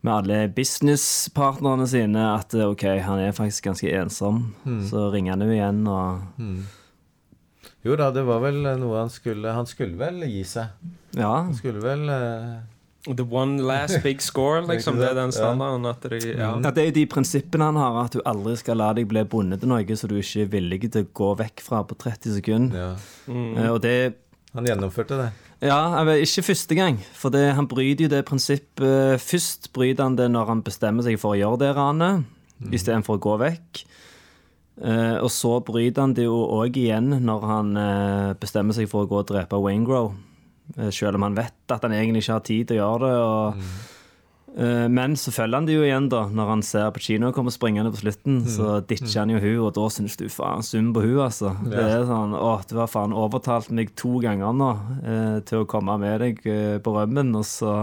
med 0.00 0.14
alle 0.14 0.48
businesspartnerne 0.54 1.86
sine, 1.90 2.22
at 2.38 2.54
eh, 2.54 2.68
OK, 2.70 2.84
han 3.02 3.22
er 3.22 3.34
faktisk 3.36 3.64
ganske 3.66 3.90
ensom. 3.98 4.54
Så 4.90 5.08
ringer 5.14 5.34
han 5.34 5.42
jo 5.46 5.54
igjen 5.54 5.80
og 5.90 6.44
Jo 7.86 7.96
da, 7.98 8.10
det 8.14 8.24
var 8.26 8.40
vel 8.42 8.62
noe 8.80 9.04
han 9.04 9.10
skulle 9.10 9.52
Han 9.54 9.66
skulle 9.70 9.98
vel 9.98 10.22
gi 10.26 10.42
seg. 10.46 10.74
Ja. 11.16 11.30
Han 11.40 11.54
skulle 11.56 11.82
vel 11.82 12.08
uh... 12.10 12.58
The 13.08 13.24
one 13.24 13.62
last 13.62 14.02
big 14.06 14.20
score, 14.22 14.60
liksom. 14.66 14.98
Det 14.98 15.06
er 15.10 15.14
den 15.14 15.30
Ja. 15.32 15.36
standarden 15.38 15.86
at 15.86 16.02
de 16.10 16.18
ja. 16.34 16.50
Ja, 16.62 16.70
Det 16.70 16.82
er 16.82 16.86
jo 16.90 16.96
de 16.98 17.06
prinsippene 17.06 17.64
han 17.70 17.76
har, 17.76 18.04
at 18.04 18.12
du 18.12 18.20
aldri 18.26 18.56
skal 18.58 18.76
la 18.76 18.92
deg 18.92 19.08
bli 19.08 19.22
bundet 19.24 19.62
til 19.62 19.70
noe 19.70 19.96
så 19.96 20.10
du 20.10 20.18
ikke 20.18 20.42
er 20.44 20.50
villig 20.52 20.80
til 20.92 21.06
å 21.06 21.10
gå 21.14 21.30
vekk 21.38 21.62
fra 21.64 21.82
på 21.86 21.96
30 21.96 22.34
sekunder. 22.40 22.76
Ja. 22.78 22.90
Mm. 23.32 23.70
Og 23.72 23.80
det 23.82 24.14
Han 24.54 24.66
gjennomførte 24.66 25.16
det. 25.16 25.30
Ja, 25.58 26.04
ikke 26.14 26.44
første 26.52 26.76
gang. 26.78 27.00
For 27.18 27.34
det, 27.34 27.54
han 27.58 27.66
bryter 27.66 28.06
jo 28.06 28.12
det 28.12 28.20
prinsippet 28.28 29.18
Først 29.18 29.72
bryter 29.74 30.06
han 30.06 30.18
det 30.18 30.28
når 30.30 30.52
han 30.52 30.62
bestemmer 30.62 31.02
seg 31.02 31.18
for 31.18 31.34
å 31.34 31.40
gjøre 31.40 31.62
det 31.64 31.72
ranet, 31.74 32.28
istedenfor 32.70 33.18
å 33.18 33.22
gå 33.26 33.34
vekk. 33.42 33.82
Eh, 34.78 35.16
og 35.18 35.30
så 35.34 35.56
bryter 35.66 36.04
han 36.04 36.14
det 36.14 36.28
jo 36.28 36.38
òg 36.60 36.76
igjen 36.78 37.10
når 37.26 37.46
han 37.50 37.76
eh, 37.82 38.32
bestemmer 38.38 38.76
seg 38.76 38.86
for 38.90 39.02
å 39.02 39.10
gå 39.10 39.18
og 39.24 39.30
drepe 39.32 39.58
Wayne 39.58 39.86
Grow. 39.86 40.12
Eh, 40.76 40.92
selv 40.94 41.18
om 41.18 41.26
han 41.26 41.38
vet 41.38 41.74
at 41.74 41.82
han 41.82 41.94
egentlig 41.96 42.22
ikke 42.22 42.36
har 42.36 42.44
tid 42.46 42.68
til 42.68 42.78
å 42.78 42.84
gjøre 42.84 43.08
det. 43.08 43.16
Og, 43.24 43.58
eh, 43.58 43.97
men 44.56 45.12
så 45.20 45.30
følger 45.30 45.54
han 45.60 45.66
det 45.68 45.74
jo 45.76 45.84
igjen, 45.86 46.08
da. 46.10 46.24
Når 46.34 46.48
han 46.50 46.62
ser 46.66 46.88
Pacino 46.94 47.28
komme 47.36 47.52
springende 47.54 47.92
på 47.94 48.00
slutten, 48.00 48.40
så 48.50 48.78
ditcher 48.88 49.20
han 49.20 49.34
jo 49.34 49.42
hun, 49.42 49.58
og 49.68 49.74
da 49.76 49.84
syns 49.92 50.16
du 50.18 50.24
faen 50.32 50.64
synd 50.66 50.94
på 50.96 51.04
hun, 51.04 51.20
altså. 51.26 51.52
Det 51.68 51.78
er 51.78 52.06
sånn 52.08 52.34
Å, 52.38 52.54
du 52.66 52.74
har 52.80 52.90
faen 52.90 53.14
overtalt 53.14 53.70
meg 53.74 53.92
to 53.98 54.16
ganger 54.24 54.56
nå 54.56 54.72
eh, 55.02 55.38
til 55.46 55.62
å 55.62 55.68
komme 55.70 55.98
med 56.02 56.24
deg 56.24 56.42
eh, 56.48 56.76
på 56.82 56.96
rømmen, 56.96 57.36
og 57.38 57.46
så 57.46 57.76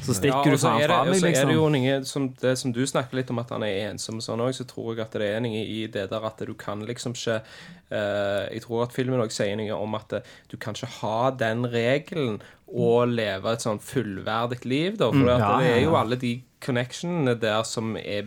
så 0.00 0.14
stikker 0.16 0.48
ja, 0.48 0.54
du 0.54 0.62
faen 0.62 0.80
fra 0.82 0.98
meg, 1.06 1.18
så 1.20 1.28
er 1.28 1.48
det 1.50 1.56
jo 1.56 1.66
liksom. 1.68 1.74
noe 1.76 2.08
som, 2.08 2.28
det 2.40 2.54
som 2.60 2.72
du 2.74 2.80
snakker 2.88 3.18
litt 3.18 3.32
om 3.32 3.40
at 3.42 3.52
han 3.54 3.66
er 3.66 3.90
ensom 3.90 4.20
og 4.20 4.24
sånn 4.24 4.42
òg, 4.44 4.54
så 4.56 4.66
tror 4.68 4.94
jeg 4.94 5.04
at 5.04 5.18
det 5.20 5.28
er 5.28 5.42
noe 5.44 5.62
i 5.62 5.82
det 5.92 6.06
der 6.12 6.26
at 6.28 6.42
du 6.48 6.54
kan 6.58 6.84
liksom 6.88 7.16
ikke 7.16 7.40
uh, 7.42 8.42
Jeg 8.48 8.64
tror 8.64 8.86
at 8.86 8.96
filmen 8.96 9.22
òg 9.22 9.34
sier 9.34 9.58
noe 9.58 9.76
om 9.76 9.98
at 9.98 10.16
eh, 10.18 10.32
du 10.50 10.56
kan 10.60 10.76
ikke 10.78 10.90
ha 11.00 11.30
den 11.44 11.66
regelen 11.72 12.40
og 12.72 13.12
leve 13.12 13.52
et 13.52 13.64
sånn 13.64 13.82
fullverdig 13.84 14.62
liv, 14.64 14.96
da. 14.96 15.10
For 15.12 15.22
Mm, 15.22 15.28
ja, 15.28 15.50
det 15.60 15.72
er 15.74 15.82
jo 15.84 15.96
alle 15.98 16.16
de 16.16 16.32
connectionene 16.62 17.34
der 17.38 17.62
som 17.68 17.96
er 18.00 18.24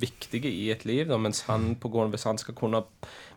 viktige 0.00 0.50
i 0.50 0.70
et 0.74 0.84
liv, 0.84 1.06
da, 1.08 1.16
mens 1.20 1.42
han 1.48 1.74
på 1.80 1.88
grunn 1.92 2.08
av 2.10 2.16
hvis 2.16 2.26
han 2.28 2.38
skal 2.40 2.54
kunne 2.58 2.82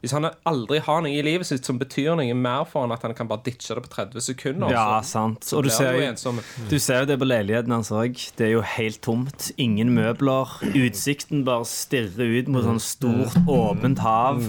Hvis 0.01 0.13
han 0.15 0.27
aldri 0.47 0.79
har 0.79 1.01
noe 1.03 1.11
i 1.11 1.21
livet 1.23 1.47
sitt 1.47 1.65
som 1.67 1.79
betyr 1.79 2.15
noe 2.15 2.33
mer 2.35 2.63
for 2.67 2.85
han 2.85 2.93
at 2.95 3.03
han 3.03 3.13
kan 3.17 3.27
bare 3.27 3.43
ditche 3.43 3.75
det 3.75 3.83
på 3.83 3.91
30 3.95 4.21
sekunder, 4.23 4.71
Ja, 4.71 5.01
så, 5.01 5.09
sant. 5.11 5.43
så 5.43 5.57
Og 5.59 5.65
du 5.67 5.69
ser, 5.69 5.91
jo 5.99 6.33
du 6.69 6.77
ser 6.79 7.01
jo 7.03 7.09
det 7.09 7.19
på 7.19 7.27
leiligheten 7.27 7.71
hans 7.75 7.91
òg. 7.91 8.15
Det 8.39 8.47
er 8.47 8.53
jo 8.53 8.61
helt 8.63 9.01
tomt. 9.03 9.49
Ingen 9.57 9.91
møbler. 9.95 10.47
Utsikten 10.71 11.43
bare 11.47 11.67
stirrer 11.67 12.39
ut 12.39 12.47
mot 12.47 12.63
sånn 12.63 12.79
stort, 12.79 13.35
åpent 13.47 13.99
hav. 13.99 14.39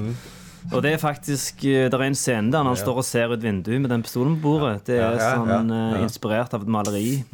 Og 0.70 0.82
det 0.84 0.92
er 0.92 0.98
faktisk 1.00 1.64
eh, 1.64 1.88
Det 1.88 1.96
er 1.96 2.02
en 2.04 2.14
scene 2.18 2.52
der 2.52 2.60
han 2.60 2.68
han 2.68 2.76
står 2.78 3.00
og 3.00 3.06
ser 3.08 3.32
ut 3.32 3.42
vinduet 3.42 3.80
med 3.80 3.90
den 3.90 4.02
pistolen 4.06 4.36
på 4.38 4.52
bordet. 4.58 4.84
Det 4.86 4.98
er 5.00 5.16
Ja, 5.16 5.18
ja, 5.18 5.30
sånn 5.34 5.48
ja, 5.50 5.60
eh, 5.64 5.94
ja. 5.98 6.02
inspirert 6.04 6.54
av 6.54 6.62
et 6.66 6.68
maleri. 6.70 7.24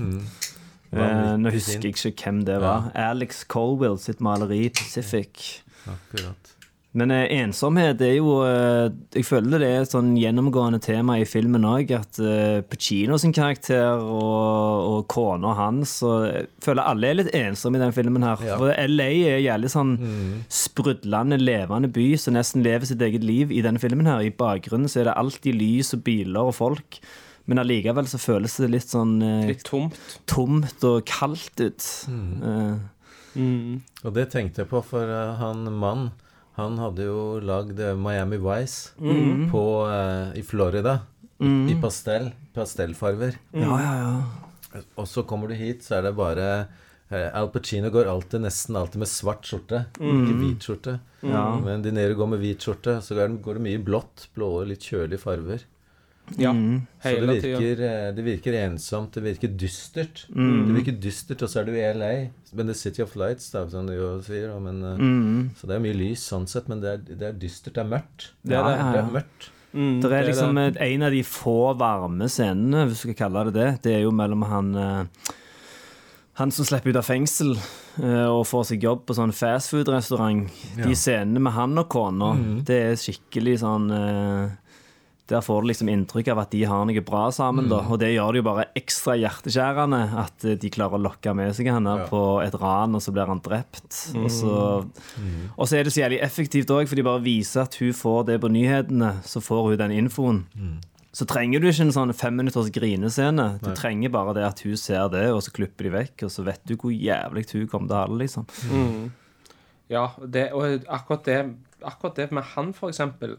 Eh, 0.96 1.37
nå 1.42 1.52
husker 1.54 1.80
jeg 1.85 1.94
ikke 1.96 2.26
hvem 2.26 2.42
det 2.48 2.59
var. 2.64 2.90
Alex 2.94 3.44
Colwell 3.50 3.98
sitt 4.00 4.20
maleri 4.24 4.68
'Pacific'. 4.70 5.62
Akkurat. 5.87 6.56
Men 6.96 7.12
eh, 7.12 7.26
ensomhet 7.42 8.00
er 8.04 8.14
jo 8.16 8.38
eh, 8.46 8.88
Jeg 9.18 9.26
føler 9.28 9.61
det 9.61 9.68
er 9.68 9.85
et 9.85 9.92
sånn 9.92 10.14
gjennomgående 10.16 10.80
tema 10.82 11.18
i 11.20 11.26
filmen 11.28 11.66
òg. 11.68 11.92
At 11.96 12.20
eh, 12.22 12.62
Pacino 12.64 13.18
sin 13.20 13.35
karakter 13.37 14.00
og, 14.00 14.87
og 14.92 15.02
kona 15.12 15.52
hans 15.59 15.98
og 16.06 16.24
Jeg 16.30 16.48
føler 16.64 16.88
alle 16.88 17.11
er 17.11 17.20
litt 17.20 17.35
ensomme 17.37 17.80
i 17.80 17.85
den 17.85 17.94
filmen 17.96 18.24
her. 18.26 18.40
Ja. 18.46 18.56
For 18.61 18.72
LA 18.72 19.11
er 19.35 19.44
jævlig 19.44 19.72
sånn 19.74 19.94
sprudlende, 20.52 21.40
levende 21.40 21.92
by 21.92 22.09
som 22.20 22.37
nesten 22.38 22.64
lever 22.64 22.88
sitt 22.88 23.04
eget 23.04 23.26
liv 23.26 23.52
i 23.52 23.62
denne 23.64 23.82
filmen 23.82 24.09
her. 24.09 24.24
I 24.24 24.35
bakgrunnen 24.35 24.90
så 24.90 25.02
er 25.02 25.11
det 25.11 25.18
alltid 25.20 25.61
lys 25.61 25.92
og 25.96 26.04
biler 26.06 26.48
og 26.48 26.56
folk. 26.56 27.00
Men 27.46 27.59
allikevel 27.62 28.06
så 28.11 28.18
føles 28.18 28.56
det 28.59 28.68
litt 28.72 28.88
sånn 28.90 29.16
eh, 29.22 29.46
Litt 29.52 29.62
tomt. 29.68 29.96
tomt 30.26 30.85
og 30.88 31.04
kaldt 31.06 31.61
ut. 31.62 31.85
Eh, 32.11 32.76
Og 34.06 34.14
det 34.16 34.30
tenkte 34.32 34.62
jeg 34.64 34.70
på, 34.70 34.80
for 34.85 35.04
uh, 35.12 35.35
han 35.37 35.66
mann 35.76 36.06
Han 36.56 36.78
hadde 36.80 37.04
jo 37.04 37.37
lagd 37.44 37.78
eh, 37.85 37.92
Miami 38.00 38.38
Vice 38.40 38.94
på, 39.52 39.62
uh, 39.85 40.32
i 40.35 40.42
Florida. 40.42 41.02
I, 41.38 41.50
I 41.70 41.76
pastell. 41.82 42.30
Pastellfarver. 42.56 43.37
ja, 43.52 43.76
ja, 43.76 43.94
ja. 44.00 44.82
Og 44.96 45.06
så 45.09 45.22
kommer 45.28 45.48
du 45.48 45.54
hit, 45.56 45.85
så 45.85 45.98
er 45.98 46.06
det 46.09 46.14
bare 46.16 46.46
Al 47.12 47.46
Pacino 47.54 47.88
går 47.92 48.09
alltid, 48.11 48.40
nesten 48.42 48.76
alltid 48.76 48.98
med 49.04 49.09
svart 49.09 49.44
skjorte, 49.46 49.85
ikke 49.94 50.35
hvit 50.40 50.64
skjorte. 50.66 50.96
Ja. 51.22 51.44
Men 51.62 51.85
De 51.85 51.92
Niro 51.94 52.16
går 52.18 52.28
med 52.32 52.40
hvit 52.42 52.64
skjorte, 52.66 52.96
så 53.04 53.14
går 53.14 53.28
det- 53.30 53.42
går 53.44 53.54
det 53.61 53.62
mye 53.68 53.78
blått, 53.87 54.24
blå 54.35 54.48
og 54.62 54.66
litt 54.72 54.80
kjølige 54.82 55.20
farver. 55.22 55.62
Ja, 56.36 56.50
Mm. 56.52 56.86
Så 57.02 57.20
det 57.20 57.42
virker, 57.42 57.80
eh, 57.86 58.12
det 58.12 58.24
virker 58.26 58.52
ensomt, 58.64 59.12
det 59.14 59.22
virker 59.22 59.48
dystert. 59.56 60.24
Mm. 60.34 60.66
Det 60.66 60.74
virker 60.84 60.96
dystert, 61.00 61.42
og 61.42 61.48
så 61.48 61.60
er 61.60 61.64
du 61.68 61.72
i 61.76 61.84
LA. 61.94 62.30
Men 62.52 62.66
The 62.66 62.74
City 62.74 63.02
of 63.02 63.14
Lights, 63.14 63.50
da, 63.52 63.62
som 63.70 63.86
du 63.86 63.92
jo 63.94 64.20
sier. 64.26 64.50
Men, 64.60 64.82
eh, 64.82 64.96
Mm. 64.98 65.50
Så 65.54 65.66
det 65.68 65.76
er 65.76 65.84
mye 65.84 65.94
lys 65.94 66.24
sånn 66.28 66.48
sett, 66.48 66.68
men 66.68 66.80
det 66.80 66.88
er, 66.92 66.96
det 67.16 67.22
er 67.22 67.32
dystert. 67.32 67.74
Det 67.74 67.84
er 67.84 67.90
mørkt. 67.94 68.30
Det 68.44 68.52
er 68.52 68.58
Ja, 68.58 68.68
det. 68.68 68.78
ja, 68.78 68.92
Det 68.92 68.98
er 69.04 69.20
mørkt. 69.20 69.50
Mm, 69.74 70.00
Det 70.00 70.10
er 70.12 70.22
det 70.22 70.34
liksom 70.34 70.54
det. 70.54 70.76
en 70.80 71.02
av 71.02 71.10
de 71.12 71.22
få 71.22 71.76
varme 71.78 72.24
scenene, 72.28 72.86
hvis 72.88 73.02
du 73.02 73.12
skal 73.12 73.14
kalle 73.30 73.44
det 73.44 73.54
det. 73.54 73.82
Det 73.82 73.94
er 73.94 74.02
jo 74.02 74.10
mellom 74.10 74.42
han 74.44 74.74
eh, 74.74 75.04
Han 76.38 76.50
som 76.50 76.66
slipper 76.66 76.90
ut 76.90 76.96
av 76.96 77.04
fengsel 77.04 77.56
og 77.98 78.44
får 78.44 78.64
seg 78.66 78.82
jobb 78.82 79.06
på 79.06 79.14
sånn 79.16 79.32
fastfood-restaurant. 79.32 80.50
De 80.76 80.92
scenene 80.94 81.40
med 81.40 81.52
han 81.54 81.78
og 81.78 81.88
kona, 81.88 82.34
det 82.62 82.76
er 82.90 82.92
skikkelig 83.00 83.60
sånn 83.60 83.88
Der 85.26 85.40
får 85.42 85.62
du 85.62 85.66
liksom 85.66 85.88
inntrykk 85.90 86.28
av 86.30 86.38
at 86.44 86.52
de 86.54 86.60
har 86.70 86.84
noe 86.86 87.02
bra 87.02 87.24
sammen, 87.34 87.66
da. 87.70 87.80
Og 87.90 87.98
det 87.98 88.12
gjør 88.12 88.30
det 88.36 88.38
jo 88.38 88.46
bare 88.46 88.66
ekstra 88.78 89.16
hjerteskjærende 89.18 89.98
at 90.22 90.44
eh, 90.46 90.54
de 90.62 90.70
klarer 90.70 91.00
å 91.00 91.02
lokke 91.02 91.32
med 91.34 91.50
seg 91.56 91.66
henne 91.74 91.96
på 92.06 92.20
et 92.44 92.54
ran, 92.62 92.94
og 92.94 93.02
så 93.02 93.10
blir 93.16 93.26
han 93.26 93.40
drept. 93.42 93.88
Og, 94.14 94.28
så, 94.30 94.52
og 95.56 95.66
så 95.66 95.80
er 95.80 95.82
det 95.88 95.94
så 95.96 96.04
jævlig 96.04 96.20
effektivt 96.22 96.70
òg, 96.70 96.86
for 96.86 96.94
de 96.94 97.06
bare 97.08 97.24
viser 97.26 97.64
at 97.64 97.74
hun 97.82 97.90
får 97.92 98.28
det 98.30 98.38
på 98.44 98.52
nyhetene. 98.54 99.16
Så 99.26 99.42
får 99.42 99.72
hun 99.72 99.80
den 99.82 99.96
infoen. 99.98 100.44
Så 101.16 101.24
trenger 101.24 101.58
du 101.64 101.70
ikke 101.70 101.86
en 101.88 101.94
sånn 101.96 102.10
femminutters 102.14 102.68
grinescene. 102.70 103.58
Du 103.64 103.70
trenger 103.74 104.10
bare 104.12 104.34
det 104.36 104.42
at 104.46 104.58
hun 104.62 104.76
ser 104.76 105.08
det, 105.10 105.26
og 105.32 105.42
så 105.42 105.50
klipper 105.56 105.88
de 105.88 105.94
vekk, 105.94 106.26
og 106.28 106.30
så 106.34 106.44
vet 106.46 106.60
du 106.68 106.76
hvor 106.76 106.92
jævlig 106.92 107.46
hun 107.54 107.66
kommer 107.72 107.88
til 107.88 107.96
å 107.96 108.02
ha 108.02 108.06
det, 108.10 108.18
liksom. 108.20 108.46
Ja, 109.88 110.08
det, 110.18 110.48
og 110.52 110.86
akkurat 110.90 111.24
det, 111.24 111.38
akkurat 111.84 112.16
det 112.16 112.32
med 112.32 112.42
han, 112.54 112.72
for 112.74 112.88
eksempel, 112.88 113.36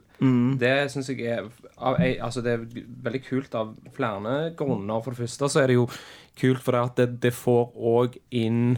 det 0.60 0.92
syns 0.92 1.10
jeg 1.10 1.26
er 1.26 1.48
av, 1.78 1.98
altså 1.98 2.42
Det 2.42 2.52
er 2.54 2.66
veldig 3.04 3.24
kult 3.26 3.56
av 3.56 3.76
flere 3.96 4.54
grunner. 4.58 5.02
For 5.02 5.12
det 5.12 5.18
første 5.18 5.50
så 5.50 5.64
er 5.64 5.68
det 5.68 5.80
jo 5.80 5.88
kult 6.40 6.62
fordi 6.64 6.78
at 6.78 6.98
det, 6.98 7.22
det 7.24 7.34
får 7.34 7.74
òg 7.76 8.18
inn 8.32 8.78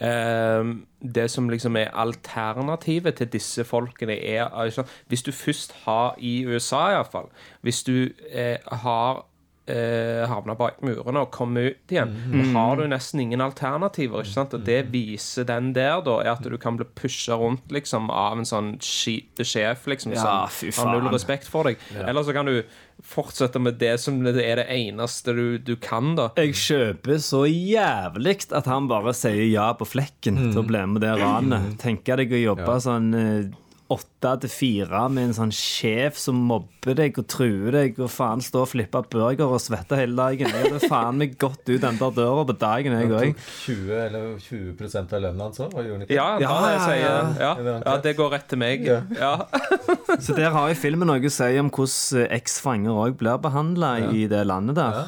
eh, 0.00 0.74
det 1.00 1.30
som 1.30 1.48
liksom 1.48 1.76
er 1.76 1.94
alternativet 1.94 3.14
til 3.14 3.32
disse 3.32 3.64
folkene, 3.64 4.18
er 4.18 4.70
sant? 4.70 4.92
Hvis 5.08 5.22
du 5.22 5.32
først 5.32 5.72
har, 5.84 6.14
i 6.18 6.44
USA 6.46 6.88
iallfall 6.92 7.30
Hvis 7.62 7.82
du 7.82 8.10
eh, 8.30 8.58
har 8.84 9.24
eh, 9.68 10.24
havna 10.30 10.54
bak 10.58 10.80
murene 10.82 11.20
og 11.22 11.30
komme 11.34 11.66
ut 11.70 11.92
igjen, 11.92 12.10
Mm. 12.28 12.52
da 12.54 12.58
har 12.66 12.76
du 12.76 12.86
nesten 12.88 13.20
ingen 13.20 13.40
alternativer. 13.44 14.22
ikke 14.24 14.32
sant? 14.34 14.54
Og 14.54 14.64
det 14.64 14.90
viser 14.92 15.44
den 15.44 15.72
der, 15.76 16.00
da, 16.02 16.18
er 16.20 16.32
at 16.32 16.42
du 16.42 16.56
kan 16.58 16.76
bli 16.76 16.86
pusha 16.96 17.36
rundt 17.38 17.68
liksom 17.70 18.10
av 18.10 18.38
en 18.38 18.44
sånn 18.48 18.78
skite 18.80 19.44
sjef 19.44 19.86
liksom, 19.86 20.14
Ja, 20.14 20.46
som 20.48 20.88
har 20.88 21.00
null 21.00 21.12
respekt 21.12 21.44
for 21.46 21.64
deg. 21.64 21.76
Eller 21.94 22.22
så 22.22 22.32
kan 22.32 22.46
du 22.46 22.62
fortsette 23.02 23.60
med 23.60 23.78
det 23.78 24.00
som 24.00 24.18
det 24.24 24.34
er 24.42 24.56
det 24.56 24.66
eneste 24.74 25.32
du, 25.36 25.58
du 25.58 25.76
kan, 25.76 26.14
da. 26.18 26.30
Jeg 26.36 26.54
kjøper 26.58 27.20
så 27.22 27.44
jævlig 27.46 28.52
at 28.52 28.66
han 28.66 28.88
bare 28.90 29.12
sier 29.14 29.44
ja 29.52 29.68
på 29.78 29.86
flekken 29.86 30.50
til 30.52 30.62
å 30.62 30.66
bli 30.66 30.84
med 30.86 31.02
det 31.04 31.14
ranet. 31.20 31.78
Tenker 31.78 32.16
deg 32.16 32.32
å 32.32 32.42
jobbe 32.56 32.80
sånn 32.82 33.08
eh, 33.14 33.50
åtte 33.88 34.32
til 34.42 34.50
fire 34.52 35.06
med 35.12 35.30
en 35.30 35.34
sånn 35.36 35.52
sjef 35.54 36.18
som 36.20 36.36
mobber 36.48 36.96
deg 36.98 37.16
og 37.20 37.26
truer 37.30 37.72
deg, 37.72 38.00
og 38.02 38.10
faen 38.12 38.42
stå 38.44 38.62
og 38.66 38.70
flippe 38.70 39.00
burger 39.12 39.48
og 39.48 39.62
svette 39.64 39.96
hele 39.96 40.16
dagen. 40.18 40.50
Jeg 40.52 40.66
hadde 40.72 40.90
faen 40.90 41.20
meg 41.20 41.38
gått 41.40 41.62
ut 41.70 41.80
den 41.84 42.00
der 42.00 42.12
døra 42.18 42.44
på 42.48 42.56
dagen, 42.60 42.96
jeg 42.98 43.08
òg. 43.08 43.32
tok 43.32 43.54
20 43.64 43.94
eller 44.04 44.26
20% 44.44 45.14
av 45.16 45.24
lønna 45.24 45.48
hans 45.48 45.62
òg? 45.64 45.78
Ja, 46.08 46.08
Ja, 46.12 46.28
ja, 46.42 46.54
ja, 46.68 46.96
ja. 47.00 47.14
ja. 47.40 47.52
Det 47.58 47.76
ja, 47.78 47.96
det 48.04 48.16
går 48.20 48.34
rett 48.36 48.48
til 48.52 48.60
meg. 48.60 48.84
Ja. 48.88 49.00
Ja. 49.16 49.32
Så 50.24 50.36
der 50.36 50.52
har 50.52 50.68
jo 50.68 50.76
filmen 50.78 51.08
noe 51.08 51.24
å 51.24 51.32
si 51.32 51.50
om 51.60 51.72
hvordan 51.72 52.24
eh, 52.26 52.34
eks-fanger 52.38 53.00
òg 53.06 53.16
blir 53.20 53.40
behandla 53.40 53.94
i 54.12 54.26
det 54.30 54.44
landet 54.48 54.76
der. 54.78 55.00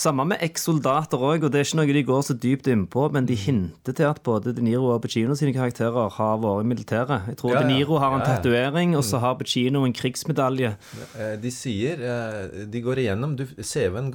Samme 0.00 0.24
med 0.30 0.40
eks-soldater 0.40 1.20
òg, 1.20 1.42
og 1.44 1.50
det 1.52 1.60
er 1.60 1.66
ikke 1.66 1.76
noe 1.76 1.92
de 1.92 2.02
går 2.08 2.22
så 2.24 2.32
dypt 2.40 2.68
innpå, 2.72 3.02
men 3.12 3.26
de 3.28 3.34
hinter 3.36 3.92
til 3.92 4.06
at 4.08 4.22
både 4.24 4.54
De 4.56 4.62
Niro 4.64 4.88
og 4.94 5.02
Pacino 5.04 5.34
sine 5.36 5.52
karakterer 5.52 6.08
har 6.16 6.38
vært 6.40 6.64
i 6.64 6.68
militæret. 6.70 7.26
Jeg 7.28 7.36
tror 7.36 7.52
Ja, 7.52 7.60
ja. 7.60 7.66
De 7.68 7.74
Niro 7.74 7.98
har 8.00 8.14
en 8.16 8.22
Ja, 8.24 8.30
tatovering, 8.38 8.94
og 8.96 9.04
så 9.04 9.20
har 9.20 9.34
Pacino 9.36 9.84
en 9.84 9.92
krigsmedalje. 9.92 10.70
Eh, 11.18 11.36
De 11.42 11.50
sier 11.52 12.00
eh, 12.00 12.64
De 12.64 12.80
går 12.80 13.02
igjennom 13.04 13.36
du- 13.36 13.44
CV-en 13.60 14.10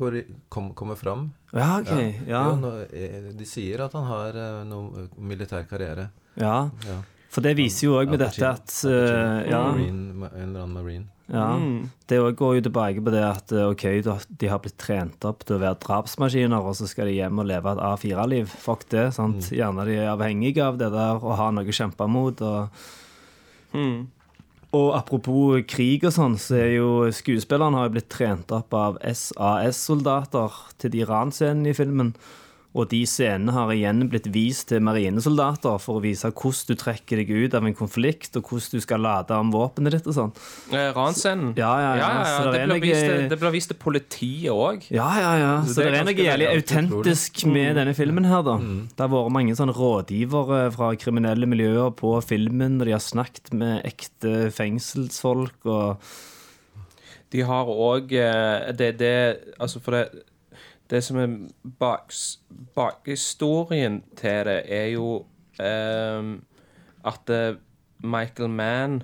kom, 0.50 0.74
kommer 0.74 0.95
fram. 0.98 1.32
Ja, 1.54 1.78
OK. 1.80 1.93
Ja. 2.28 2.43
Jo, 2.58 2.71
eh, 2.91 3.32
de 3.38 3.45
sier 3.45 3.86
at 3.86 3.93
han 3.93 4.06
har 4.10 4.34
noen 4.65 5.10
militær 5.19 5.67
karriere. 5.69 6.10
ja. 6.36 6.69
Ja. 6.88 7.02
For 7.30 7.41
det 7.43 7.58
viser 7.58 7.89
jo 7.89 7.98
òg 8.00 8.08
med 8.10 8.19
dette 8.19 8.41
at 8.48 8.65
Pacino. 8.65 9.50
ja, 9.52 9.62
Marine, 9.71 10.30
en 10.34 10.50
eller 10.50 10.62
annen 10.63 10.74
marine. 10.74 11.06
Ja, 11.32 11.58
Det 12.06 12.20
går 12.38 12.58
jo 12.60 12.64
tilbake 12.68 13.02
på 13.02 13.14
det 13.14 13.24
at 13.26 13.52
eh, 13.56 13.70
OK, 13.72 13.86
de 14.30 14.50
har 14.50 14.62
blitt 14.62 14.78
trent 14.78 15.26
opp 15.26 15.42
til 15.46 15.58
å 15.58 15.62
være 15.64 15.80
drapsmaskiner, 15.82 16.62
og 16.62 16.78
så 16.78 16.90
skal 16.90 17.10
de 17.10 17.16
hjem 17.18 17.42
og 17.42 17.50
leve 17.50 17.74
et 17.74 17.82
A4-liv. 17.82 18.52
Fuck 18.62 18.86
det. 18.94 19.08
sant? 19.18 19.50
Gjerne 19.50 19.88
de 19.90 19.98
er 19.98 20.12
avhengige 20.14 20.68
av 20.68 20.78
det 20.82 20.92
der 20.94 21.18
og 21.18 21.38
har 21.40 21.56
noe 21.56 21.66
å 21.66 21.80
kjempe 21.80 22.06
mot. 22.12 22.46
og 22.46 22.70
Og 24.76 24.90
apropos 24.98 25.66
krig 25.72 26.04
og 26.06 26.14
sånn, 26.14 26.38
så 26.42 26.60
er 26.60 26.72
jo 26.78 26.90
skuespillerne 27.16 27.80
har 27.80 27.90
jo 27.90 27.96
blitt 27.98 28.12
trent 28.12 28.52
opp 28.56 28.74
av 28.76 28.98
SAS-soldater 29.02 30.58
til 30.82 30.94
de 30.94 31.06
ranscenene 31.08 31.72
i 31.72 31.78
filmen. 31.78 32.14
Og 32.76 32.90
de 32.92 33.02
scenene 33.08 33.54
har 33.56 33.72
igjen 33.72 34.04
blitt 34.12 34.26
vist 34.34 34.68
til 34.68 34.82
marinesoldater 34.84 35.78
for 35.80 36.00
å 36.00 36.04
vise 36.04 36.28
hvordan 36.28 36.68
du 36.68 36.80
trekker 36.80 37.22
deg 37.22 37.32
ut 37.32 37.56
av 37.56 37.68
en 37.68 37.78
konflikt, 37.78 38.36
og 38.36 38.50
hvordan 38.50 38.76
du 38.76 38.84
skal 38.84 39.04
lade 39.06 39.38
om 39.40 39.54
våpenet 39.54 39.96
ditt 39.96 40.10
og 40.12 40.18
sånn. 40.18 40.34
Eh, 40.76 40.90
Ranscenen. 40.96 41.54
Ja, 41.60 41.72
ja, 41.80 41.94
ja, 42.02 42.10
så 42.28 42.52
det 42.52 42.66
det, 42.66 42.68
blir 42.74 42.84
vist 42.84 43.08
til, 43.08 43.24
det 43.32 43.54
vist 43.56 43.72
til 43.72 43.80
politiet 43.80 44.52
òg. 44.52 44.90
Ja, 44.92 45.08
ja, 45.22 45.32
ja. 45.40 45.54
Så, 45.64 45.80
det 45.80 45.94
det 45.94 46.02
er 46.02 46.10
noe 46.10 46.28
jævlig 46.28 46.52
autentisk 46.52 47.46
med 47.48 47.80
denne 47.80 47.96
filmen 47.96 48.28
her, 48.28 48.44
da. 48.46 48.60
Det 48.60 49.06
har 49.06 49.12
vært 49.16 49.36
mange 49.40 49.56
sånne 49.56 49.76
rådgivere 49.80 50.62
fra 50.76 50.92
kriminelle 51.00 51.48
miljøer 51.50 51.96
på 51.96 52.18
filmen, 52.28 52.80
og 52.82 52.90
de 52.90 52.98
har 52.98 53.04
snakket 53.04 53.56
med 53.56 53.88
ekte 53.88 54.52
fengselsfolk 54.56 55.72
og 55.72 56.16
De 57.34 57.42
har 57.44 57.68
òg 57.68 58.12
det, 58.78 58.92
det 59.00 59.16
Altså, 59.60 59.80
for 59.80 59.96
det 59.96 60.26
Det 60.89 61.04
som 61.04 61.17
er 61.17 61.38
bakhistorien 62.76 64.04
til 64.17 64.45
det, 64.45 64.62
er 64.69 64.86
jo 64.93 65.26
um, 65.60 66.43
at 67.06 67.30
eh, 67.30 67.56
Michael 68.06 68.50
Mann 68.50 69.00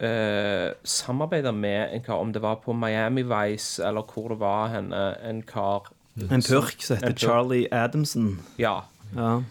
eh, 0.00 0.70
samarbeider 0.84 1.52
med 1.54 1.94
en 1.94 2.02
kar, 2.02 2.14
om 2.14 2.32
det 2.32 2.42
var 2.42 2.54
på 2.64 2.72
Miami 2.72 3.22
Vice 3.22 3.86
eller 3.86 4.02
hvor 4.02 4.28
det 4.28 4.40
var 4.40 4.68
henne, 4.74 5.04
en 5.22 5.42
kar 5.42 5.92
en 6.18 6.42
purk 6.42 6.82
som 6.82 6.98
heter. 6.98 7.14
Charlie 7.14 7.68
Adamson. 7.72 8.38
Ja. 8.58 8.80
Ja. 9.14 9.42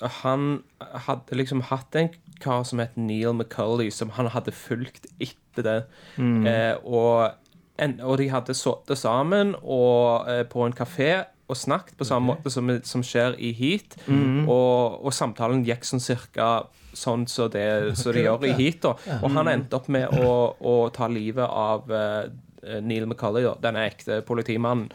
han 0.00 0.62
hadde 0.80 1.36
liksom 1.36 1.60
hatt 1.70 1.94
en 1.96 2.08
kar 2.42 2.64
som 2.66 2.78
het 2.82 2.96
Neil 2.96 3.32
McCulley, 3.34 3.90
som 3.90 4.10
han 4.16 4.30
hadde 4.34 4.52
fulgt 4.52 5.06
etter 5.22 5.66
det. 5.66 5.80
Eh, 6.18 6.74
og, 6.84 7.34
en, 7.78 7.96
og 8.06 8.18
de 8.20 8.28
hadde 8.30 8.54
sittet 8.54 8.98
sammen 9.00 9.54
og, 9.62 10.28
eh, 10.30 10.44
på 10.46 10.62
en 10.66 10.76
kafé 10.76 11.24
og 11.48 11.58
snakket 11.58 11.98
på 11.98 12.06
samme 12.08 12.32
måte 12.32 12.50
som, 12.50 12.70
som 12.86 13.02
skjer 13.04 13.34
i 13.36 13.50
Heat. 13.52 13.98
Og, 14.08 15.04
og 15.04 15.12
samtalen 15.12 15.64
gikk 15.66 15.84
sånn 15.84 16.00
cirka 16.00 16.64
sånn 16.94 17.26
som 17.28 17.50
det, 17.52 17.96
så 17.98 18.14
de 18.14 18.22
gjør 18.24 18.46
i 18.48 18.54
Heat. 18.56 18.80
Da. 18.86 18.94
Og 19.20 19.34
han 19.34 19.50
endte 19.50 19.76
opp 19.76 19.90
med 19.92 20.08
å, 20.22 20.54
å 20.56 20.74
ta 20.94 21.08
livet 21.10 21.44
av 21.44 21.90
eh, 21.90 22.80
Neil 22.80 23.04
McCulley, 23.08 23.48
denne 23.60 23.84
ekte 23.90 24.22
politimannen. 24.26 24.88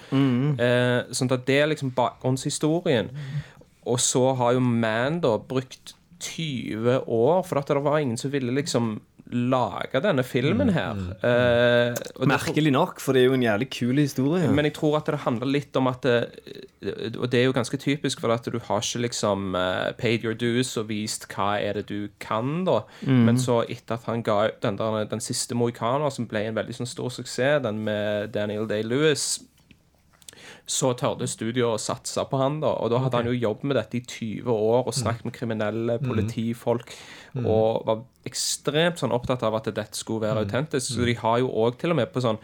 Eh, 0.57 1.13
sånn 1.13 1.31
at 1.35 1.45
det 1.45 1.59
er 1.61 1.69
liksom 1.73 1.93
bakgrunnshistorien. 1.97 3.11
Og 3.89 3.99
så 4.01 4.23
har 4.39 4.55
jo 4.57 4.63
Man 4.63 5.19
da 5.21 5.35
brukt 5.37 5.93
20 6.19 7.05
år, 7.05 7.43
for 7.47 7.61
at 7.61 7.69
det 7.69 7.83
var 7.85 7.99
ingen 8.01 8.17
som 8.19 8.31
ville 8.33 8.55
liksom 8.55 8.97
lage 9.29 10.01
denne 10.01 10.23
filmen 10.25 10.71
her. 10.73 10.97
Eh, 11.21 11.97
og 12.17 12.29
Merkelig 12.29 12.71
nok, 12.73 13.01
for 13.03 13.13
det 13.13 13.21
er 13.21 13.27
jo 13.29 13.35
en 13.37 13.45
jævlig 13.45 13.69
kul 13.73 14.01
historie. 14.01 14.49
men 14.51 14.65
jeg 14.65 14.73
tror 14.73 14.97
at 14.97 15.05
det 15.05 15.19
handler 15.25 15.51
litt 15.51 15.75
om 15.77 15.87
at 15.87 16.01
det, 16.03 16.17
Og 17.19 17.31
det 17.31 17.41
er 17.41 17.45
jo 17.45 17.53
ganske 17.53 17.77
typisk, 17.77 18.21
for 18.21 18.33
at 18.33 18.45
du 18.45 18.59
har 18.59 18.81
ikke 18.81 19.03
liksom 19.03 19.55
uh, 19.55 19.91
paid 19.97 20.23
your 20.23 20.33
dues 20.33 20.77
og 20.77 20.89
vist 20.89 21.27
hva 21.33 21.59
er 21.59 21.73
det 21.73 21.89
du 21.89 22.07
kan, 22.19 22.63
da. 22.65 22.81
Men 23.05 23.37
så 23.37 23.63
etter 23.69 23.99
at 23.99 24.07
han 24.07 24.23
ga 24.23 24.47
ut 24.47 24.61
den, 24.63 24.79
den 25.11 25.19
siste 25.19 25.55
Mohikaner, 25.55 26.09
som 26.09 26.27
ble 26.27 26.47
en 26.47 26.55
veldig 26.55 26.79
sånn 26.79 26.89
stor 26.89 27.09
suksess, 27.09 27.61
den 27.63 27.83
med 27.83 28.31
Daniel 28.33 28.67
Day-Lewis 28.69 29.41
så 30.69 30.91
tørde 30.97 31.25
studio 31.29 31.71
å 31.73 31.81
satse 31.81 32.21
på 32.29 32.37
han, 32.37 32.59
da. 32.61 32.75
Og 32.83 32.91
da 32.93 32.99
hadde 33.01 33.23
han 33.23 33.29
jo 33.31 33.37
jobbet 33.37 33.69
med 33.71 33.79
dette 33.79 33.97
i 33.97 34.03
20 34.05 34.49
år 34.53 34.89
og 34.89 34.93
snakket 34.93 35.25
med 35.25 35.33
kriminelle, 35.33 35.95
politifolk, 36.03 36.93
og 37.41 37.85
var 37.87 38.03
ekstremt 38.29 39.01
sånn 39.01 39.15
opptatt 39.15 39.45
av 39.47 39.57
at 39.57 39.71
dette 39.71 39.97
skulle 39.97 40.27
være 40.27 40.45
autentisk. 40.45 40.93
Så 40.93 41.07
de 41.07 41.15
har 41.17 41.39
jo 41.41 41.49
òg 41.63 41.79
til 41.81 41.95
og 41.95 41.99
med 42.01 42.13
på 42.13 42.21
sånn 42.21 42.37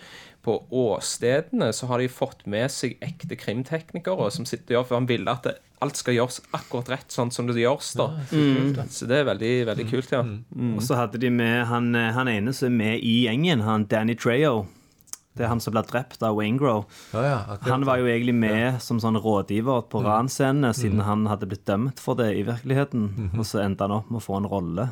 på 0.45 0.59
åstedene 0.77 1.71
så 1.73 1.88
har 1.89 2.01
de 2.03 2.09
fått 2.11 2.43
med 2.45 2.69
seg 2.69 2.99
ekte 3.01 3.33
krimteknikere 3.41 4.27
som 4.33 4.45
sitter 4.45 4.75
og 4.75 4.77
gjør 4.77 4.83
For 4.91 4.99
han 4.99 5.07
ville 5.09 5.33
at 5.33 5.47
det, 5.47 5.55
alt 5.81 5.97
skal 5.97 6.13
gjøres 6.19 6.38
akkurat 6.53 6.91
rett 6.93 7.11
sånn 7.13 7.31
som 7.33 7.49
det 7.49 7.57
gjøres, 7.63 7.95
da. 7.97 8.11
Så 8.93 9.07
det 9.09 9.17
er 9.23 9.25
veldig, 9.31 9.53
veldig 9.71 9.85
kult, 9.89 10.13
ja. 10.13 10.21
Og 10.77 10.85
så 10.85 10.97
hadde 11.01 11.21
de 11.21 11.29
med 11.33 11.65
han, 11.69 11.89
eh, 11.97 12.11
han 12.15 12.29
ene 12.31 12.53
som 12.53 12.69
er 12.69 12.77
med 12.77 13.01
i 13.05 13.15
gjengen, 13.25 13.65
han 13.65 13.85
Danny 13.89 14.15
Trejo. 14.15 14.67
Det 15.36 15.43
er 15.43 15.52
han 15.52 15.60
som 15.60 15.74
ble 15.76 15.84
drept 15.84 16.21
av 16.24 16.38
Wingrow. 16.39 16.86
Ja, 17.12 17.24
ja. 17.28 17.39
Han 17.67 17.84
var 17.88 18.00
jo 18.00 18.08
egentlig 18.08 18.36
med 18.38 18.80
som 18.84 19.02
sånn 19.04 19.19
rådgiver 19.19 19.84
på 19.91 20.00
ranscenene, 20.06 20.71
siden 20.76 21.04
han 21.04 21.26
hadde 21.28 21.50
blitt 21.52 21.65
dømt 21.67 22.00
for 22.00 22.15
det 22.19 22.32
i 22.38 22.45
virkeligheten. 22.48 23.10
Og 23.36 23.43
så 23.48 23.60
endte 23.65 23.84
han 23.84 23.98
opp 23.98 24.08
med 24.12 24.21
å 24.21 24.24
få 24.24 24.39
en 24.39 24.48
rolle. 24.50 24.88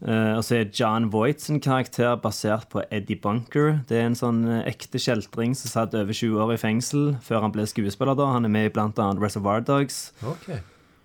Uh, 0.00 0.38
og 0.38 0.42
så 0.46 0.56
er 0.56 0.70
John 0.72 1.10
Voight 1.12 1.42
sin 1.44 1.60
karakter 1.60 2.14
basert 2.18 2.70
på 2.72 2.82
Eddie 2.90 3.20
Bunker. 3.20 3.82
Det 3.88 3.98
er 4.00 4.06
en 4.08 4.16
sånn 4.16 4.46
eh, 4.48 4.62
ekte 4.70 4.96
kjeltring 5.02 5.52
som 5.58 5.68
satt 5.68 5.96
over 5.98 6.16
20 6.16 6.40
år 6.40 6.54
i 6.54 6.60
fengsel 6.60 7.10
før 7.22 7.44
han 7.44 7.52
ble 7.52 7.66
skuespiller. 7.68 8.16
da. 8.16 8.30
Han 8.32 8.48
er 8.48 8.54
med 8.54 8.70
i 8.70 8.80
annet 8.80 9.20
Reservoir 9.20 9.60
Dogs. 9.60 10.08
Okay. 10.24 10.62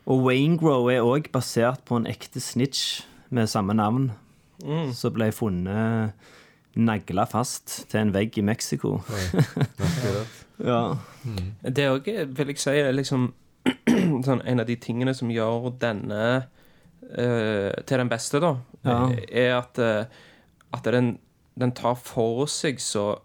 Og 0.08 0.24
Wingrow 0.24 0.88
er 0.94 1.04
òg 1.04 1.28
basert 1.34 1.84
på 1.86 2.00
en 2.00 2.08
ekte 2.08 2.40
snitch 2.40 3.04
med 3.30 3.52
samme 3.52 3.76
navn, 3.76 4.14
som 4.96 5.14
ble 5.14 5.32
funnet 5.36 6.16
nagla 6.76 7.26
fast 7.30 7.86
til 7.92 8.02
en 8.02 8.14
vegg 8.16 8.38
i 8.38 8.44
Mexico. 8.46 8.98
Ja. 10.60 10.96
Det 11.76 11.88
òg 11.92 12.06
vil 12.38 12.52
jeg 12.54 12.60
si 12.62 12.76
er 12.80 12.94
liksom 12.96 13.30
sånn 14.28 14.44
en 14.46 14.62
av 14.62 14.68
de 14.70 14.76
tingene 14.80 15.14
som 15.18 15.32
gjør 15.34 15.72
denne 15.82 16.22
uh, 16.46 17.72
til 17.86 17.98
den 18.04 18.12
beste, 18.12 18.40
da, 18.44 18.54
Ja. 18.86 18.98
er 19.32 19.56
at, 19.58 19.80
eh, 19.82 20.06
at 20.78 20.86
den, 20.94 21.16
den 21.58 21.72
tar 21.74 21.96
for 21.98 22.46
seg 22.52 22.78
så 22.84 23.16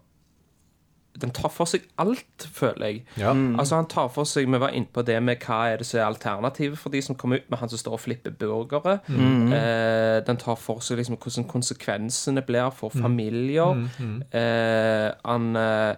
Den 1.19 1.33
tar 1.35 1.51
for 1.51 1.67
seg 1.67 1.83
alt, 1.99 2.45
føler 2.55 2.85
jeg. 2.87 3.01
Ja. 3.19 3.33
Altså 3.59 3.75
Han 3.81 3.89
tar 3.91 4.07
for 4.13 4.23
seg 4.29 4.47
Vi 4.47 4.59
var 4.61 4.71
inne 4.75 4.87
på 4.93 5.03
det 5.05 5.17
med 5.23 5.43
hva 5.43 5.57
er 5.73 5.81
det 5.81 5.87
som 5.89 5.99
er 5.99 6.07
alternativet 6.07 6.79
for 6.79 6.93
de 6.93 7.01
som 7.03 7.17
kommer 7.19 7.41
ut 7.41 7.49
med 7.51 7.59
han 7.59 7.69
som 7.69 7.81
står 7.81 7.97
og 7.97 8.03
flipper 8.05 8.31
burgere. 8.31 8.99
Eh, 9.11 10.21
den 10.27 10.39
tar 10.41 10.55
for 10.55 10.79
seg 10.85 11.01
liksom 11.01 11.19
hvordan 11.19 11.49
konsekvensene 11.51 12.43
blir 12.47 12.71
for 12.75 12.89
familier. 12.95 13.83
Eh, 14.31 15.11
han 15.25 15.55
eh, 15.55 15.95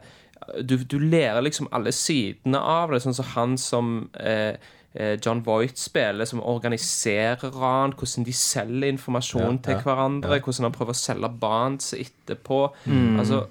du, 0.61 0.77
du 0.77 0.97
lærer 0.99 1.41
liksom 1.45 1.69
alle 1.71 1.93
sidene 1.95 2.59
av 2.59 2.91
det, 2.91 3.01
sånn 3.03 3.15
som 3.15 3.29
han 3.33 3.57
som 3.61 3.91
eh, 4.19 4.57
eh, 4.93 5.15
John 5.23 5.43
Voight 5.45 5.79
spiller, 5.79 6.25
som 6.27 6.41
organiserer 6.43 7.53
ran, 7.55 7.95
hvordan 7.97 8.27
de 8.27 8.35
selger 8.35 8.89
informasjon 8.91 9.59
Ja, 9.59 9.63
til 9.69 9.77
ja, 9.77 9.81
hverandre, 9.85 10.37
ja. 10.37 10.43
hvordan 10.43 10.67
han 10.67 10.75
prøver 10.75 10.95
å 10.95 10.99
selge 10.99 11.31
barn 11.41 11.79
etterpå. 11.79 12.63
Altså 13.19 13.45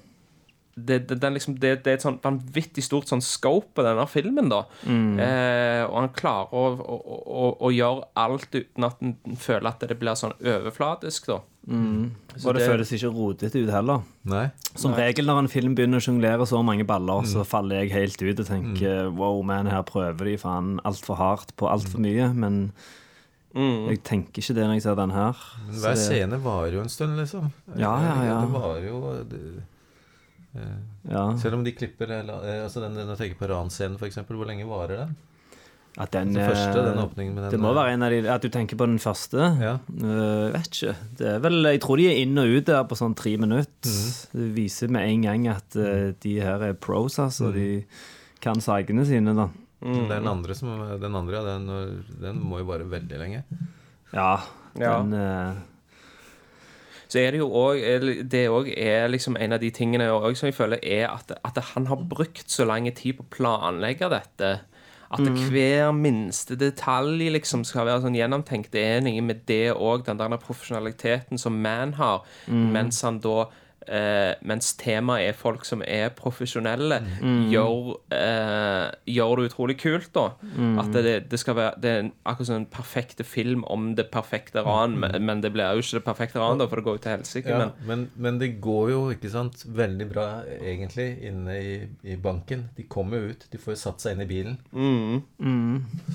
det, 0.75 0.99
det, 1.09 1.19
den 1.21 1.35
liksom, 1.37 1.55
det, 1.61 1.85
det 1.85 1.91
er 1.93 1.99
et 1.99 2.05
sånn 2.05 2.17
vanvittig 2.25 2.81
stort 2.87 3.11
sånn 3.11 3.21
scope 3.21 3.75
på 3.77 3.85
denne 3.85 4.07
filmen, 4.09 4.49
da. 4.49 4.63
Eh, 4.89 5.83
og 5.85 5.97
han 5.99 6.09
klarer 6.17 6.55
å, 6.57 6.63
å, 6.81 7.17
å, 7.21 7.43
å 7.69 7.73
gjøre 7.75 8.07
alt 8.23 8.55
uten 8.57 8.87
at 8.89 9.03
en 9.05 9.17
føler 9.37 9.69
at 9.69 9.85
det 9.85 9.99
blir 10.01 10.17
sånn 10.17 10.33
overflatisk. 10.41 11.27
da. 11.29 11.41
Så 11.63 12.49
Og 12.49 12.55
det 12.57 12.63
det- 12.63 12.71
føles 12.73 12.91
ikke 12.97 13.13
rotete 13.15 13.61
ut 13.63 13.71
heller. 13.71 14.01
Nei. 14.25 14.47
Som 14.75 14.95
regel 14.97 15.27
når 15.29 15.43
en 15.45 15.49
film 15.53 15.75
begynner 15.77 16.01
å 16.01 16.07
sjonglere 16.07 16.47
så 16.49 16.63
mange 16.65 16.87
baller, 16.89 17.23
så 17.29 17.45
faller 17.47 17.83
jeg 17.85 17.93
helt 17.93 18.23
ut 18.23 18.41
og 18.41 18.47
tenker 18.49 19.13
wow, 19.13 19.43
man, 19.45 19.67
her 19.71 19.83
prøver 19.85 20.25
de 20.33 20.39
faen 20.41 20.79
altfor 20.89 21.21
hardt 21.21 21.53
på 21.61 21.69
altfor 21.69 22.01
mye. 22.01 22.33
Men 22.35 22.73
jeg 23.55 24.01
tenker 24.09 24.41
ikke 24.41 24.55
det 24.57 24.65
når 24.65 24.79
jeg 24.79 24.83
ser 24.87 24.97
den 24.97 25.13
her. 25.13 25.37
Hver 25.83 25.99
scene 26.01 26.39
varer 26.41 26.79
jo 26.79 26.81
en 26.87 26.89
stund, 26.89 27.19
liksom. 27.21 27.51
Ja, 27.77 27.93
ja, 28.01 28.17
ja. 28.25 28.41
Det 28.41 28.55
var 28.57 28.81
jo 28.81 29.03
det, 29.29 29.43
Ja, 31.09 31.27
Selv 31.41 31.57
om 31.57 31.63
de 31.65 31.73
klipper 31.73 32.11
eh, 32.13 32.27
altså 32.63 32.83
den, 32.83 32.93
Når 32.99 33.15
jeg 33.15 33.21
tenker 33.23 33.39
på 33.41 33.49
ranscenen, 33.55 33.97
for 33.97 34.05
eksempel, 34.05 34.37
hvor 34.37 34.49
lenge 34.51 34.67
varer 34.69 35.07
den? 35.07 35.15
at 36.01 36.13
den, 36.13 36.31
Den 36.33 36.49
første, 36.49 36.79
eh, 36.81 36.87
den 36.87 37.01
åpningen 37.03 37.35
med 37.35 37.43
den 37.45 37.51
Det 37.53 37.61
må 37.61 37.73
eh, 37.73 37.77
være 37.77 37.95
en 37.97 38.05
av 38.07 38.13
de 38.13 38.21
At 38.33 38.45
du 38.45 38.49
tenker 38.49 38.79
på 38.81 38.87
den 38.89 38.99
første? 39.03 39.49
Ja. 39.61 39.75
Uh, 39.93 40.53
vet 40.55 40.71
ikke. 40.73 40.95
Det 41.19 41.27
er 41.35 41.43
vel, 41.45 41.59
jeg 41.69 41.83
tror 41.85 42.01
de 42.01 42.07
er 42.09 42.21
inn 42.23 42.41
og 42.41 42.49
ut 42.49 42.69
der 42.69 42.87
på 42.89 42.97
sånn 42.97 43.17
tre 43.19 43.35
minutter. 43.41 43.99
Det 44.33 44.49
viser 44.57 44.93
med 44.93 45.05
en 45.05 45.27
gang 45.29 45.45
at 45.53 45.77
uh, 45.77 46.15
de 46.25 46.33
her 46.41 46.65
er 46.71 46.79
pros, 46.81 47.19
altså. 47.21 47.53
De 47.53 47.85
kan 48.41 48.61
sakene 48.65 49.05
sine, 49.09 49.37
da. 49.37 49.51
Men 49.83 50.09
Den 50.09 50.31
andre, 50.31 50.57
som, 50.57 50.73
den 51.03 51.19
andre 51.19 51.37
ja, 51.37 51.43
den, 51.57 51.69
den 52.23 52.41
må 52.41 52.63
jo 52.63 52.69
vare 52.71 52.87
veldig 52.89 53.21
lenge. 53.21 53.43
Ja. 54.15 54.37
Ja. 54.79 55.03
Den, 55.03 55.13
eh, 55.13 55.53
så 57.13 57.21
er 57.21 57.35
det 57.35 57.43
jo 57.43 57.51
òg 57.53 57.83
Det 58.33 58.47
òg 58.49 58.71
er 58.73 59.11
liksom 59.13 59.37
en 59.37 59.53
av 59.53 59.61
de 59.61 59.69
tingene 59.75 60.09
som 60.09 60.49
jeg 60.49 60.57
føler 60.57 60.81
er 60.81 61.11
at, 61.11 61.35
at 61.45 61.59
han 61.75 61.89
har 61.91 62.05
brukt 62.09 62.49
så 62.51 62.65
lang 62.65 62.89
tid 62.89 63.19
på 63.19 63.27
å 63.27 63.33
planlegge 63.37 64.09
dette. 64.13 64.53
At 65.13 65.21
hver 65.21 65.91
minste 65.93 66.57
detalj 66.57 67.29
liksom 67.35 67.67
skal 67.69 67.85
være 67.85 68.07
sånn 68.07 68.17
gjennomtenkt. 68.17 68.71
Det 68.73 68.81
er 68.95 69.03
noe 69.05 69.21
med 69.21 69.43
det 69.51 69.75
òg, 69.75 70.07
den 70.07 70.17
der 70.17 70.41
profesjonaliteten 70.41 71.41
som 71.41 71.59
Man 71.61 71.93
har, 72.01 72.25
mens 72.49 73.03
han 73.05 73.21
da 73.21 73.51
eh, 73.89 74.35
mens 74.47 74.73
temaet 74.81 75.29
er 75.31 75.39
folk 75.39 75.65
som 75.69 75.83
er 75.87 76.11
profesjonelle, 76.19 77.01
gjør, 77.53 77.97
eh, 78.15 78.91
gjør 79.15 79.37
det 79.41 79.49
utrolig 79.51 79.79
kult, 79.81 80.11
da. 80.15 80.27
At 80.83 80.93
det, 80.95 81.17
det 81.31 81.39
skal 81.41 81.57
være 81.57 81.81
Det 81.83 81.91
er 81.91 82.11
akkurat 82.29 82.47
som 82.51 82.57
en 82.61 82.67
perfekte 82.67 83.25
film 83.25 83.65
om 83.73 83.95
det 83.99 84.09
perfekte 84.13 84.63
ran, 84.67 84.99
men, 84.99 85.17
men 85.25 85.41
det 85.45 85.53
blir 85.55 85.73
jo 85.79 85.83
ikke 85.85 86.01
det 86.01 86.05
perfekte 86.07 86.43
ran, 86.43 86.59
da, 86.61 86.67
for 86.71 86.81
det 86.81 86.87
går 86.87 86.99
jo 86.99 87.03
til 87.07 87.17
helsike. 87.17 87.49
Ja, 87.53 87.71
Men 87.87 87.93
men, 87.93 88.11
men 88.17 88.39
det 88.41 88.49
går 88.65 88.91
jo 88.91 89.01
ikke 89.13 89.31
sant, 89.33 89.65
veldig 89.67 90.07
bra 90.11 90.27
egentlig 90.59 91.09
inne 91.29 91.57
i, 91.61 91.75
i 92.09 92.17
banken. 92.17 92.69
De 92.77 92.87
kommer 92.89 93.19
jo 93.23 93.33
ut. 93.35 93.47
De 93.53 93.61
får 93.61 93.75
jo 93.75 93.81
satt 93.83 94.03
seg 94.05 94.17
inn 94.17 94.25
i 94.25 94.29
bilen. 94.31 94.57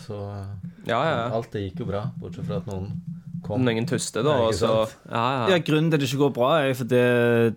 Så 0.06 0.18
ja, 0.88 1.00
ja. 1.00 1.30
alt 1.34 1.52
det 1.54 1.68
gikk 1.68 1.84
jo 1.84 1.90
bra, 1.92 2.08
bortsett 2.20 2.48
fra 2.48 2.62
at 2.62 2.70
noen 2.70 2.92
kom. 3.46 3.64
Noen 3.66 3.86
tuster, 3.90 4.24
da, 4.24 4.36
og 4.48 4.54
så? 4.58 4.88
Ja, 5.10 5.48
Ja, 5.48 5.50
ja. 5.56 5.58
Grunnen 5.60 5.90
til 5.92 5.98
at 5.98 6.04
det 6.06 6.10
ikke 6.12 6.24
går 6.26 6.34
bra, 6.38 6.52
er 6.62 6.70
jo 6.72 6.78
fordi 6.84 7.02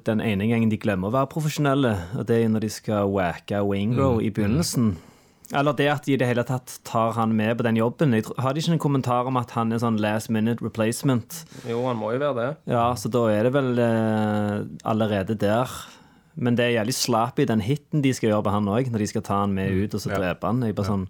den 0.04 0.20
ene 0.20 0.48
gangen 0.50 0.70
de 0.72 0.76
glemmer 0.80 1.08
å 1.08 1.14
være 1.18 1.30
profesjonelle. 1.32 1.94
Og 2.18 2.26
det 2.26 2.44
er 2.44 2.48
når 2.52 2.60
de 2.66 2.68
skal 2.70 3.08
wacke 3.12 3.62
Wayne 3.64 4.10
i 4.24 4.30
begynnelsen. 4.30 4.96
Eller 5.52 5.72
det 5.74 5.88
at 5.90 6.04
de 6.06 6.12
i 6.14 6.16
det 6.16 6.28
hele 6.30 6.44
tatt 6.46 6.76
tar 6.86 7.12
han 7.16 7.32
med 7.34 7.56
på 7.58 7.64
den 7.66 7.74
jobben. 7.80 8.12
Jeg 8.14 8.22
tror, 8.28 8.36
har 8.38 8.52
de 8.54 8.60
ikke 8.62 8.72
en 8.76 8.78
kommentar 8.78 9.26
om 9.26 9.36
at 9.40 9.50
han 9.56 9.72
er 9.74 9.80
sånn 9.82 9.96
last 9.98 10.30
minute 10.30 10.62
replacement? 10.62 11.40
Jo, 11.66 11.80
han 11.88 11.98
må 11.98 12.12
jo 12.14 12.20
være 12.22 12.36
det. 12.38 12.50
Ja, 12.70 12.84
så 12.94 13.10
da 13.10 13.24
er 13.32 13.48
det 13.48 13.52
vel 13.56 13.72
eh, 13.82 14.60
allerede 14.86 15.34
der. 15.34 15.66
Men 16.38 16.54
det 16.54 16.68
er 16.68 16.76
jævlig 16.78 16.94
slappy, 16.94 17.44
den 17.50 17.60
hiten 17.66 18.00
de 18.04 18.12
skal 18.14 18.30
gjøre 18.30 18.44
på 18.46 18.52
han 18.54 18.70
òg, 18.70 18.92
når 18.94 19.02
de 19.02 19.08
skal 19.10 19.22
ta 19.26 19.40
han 19.42 19.52
med 19.56 19.74
ut 19.74 19.94
og 19.98 20.00
så 20.04 20.12
Ja. 20.14 20.18
drepe 20.22 20.46
han. 20.46 20.62
Jeg 20.62 20.76
bare 20.78 20.86
sånn 20.86 21.08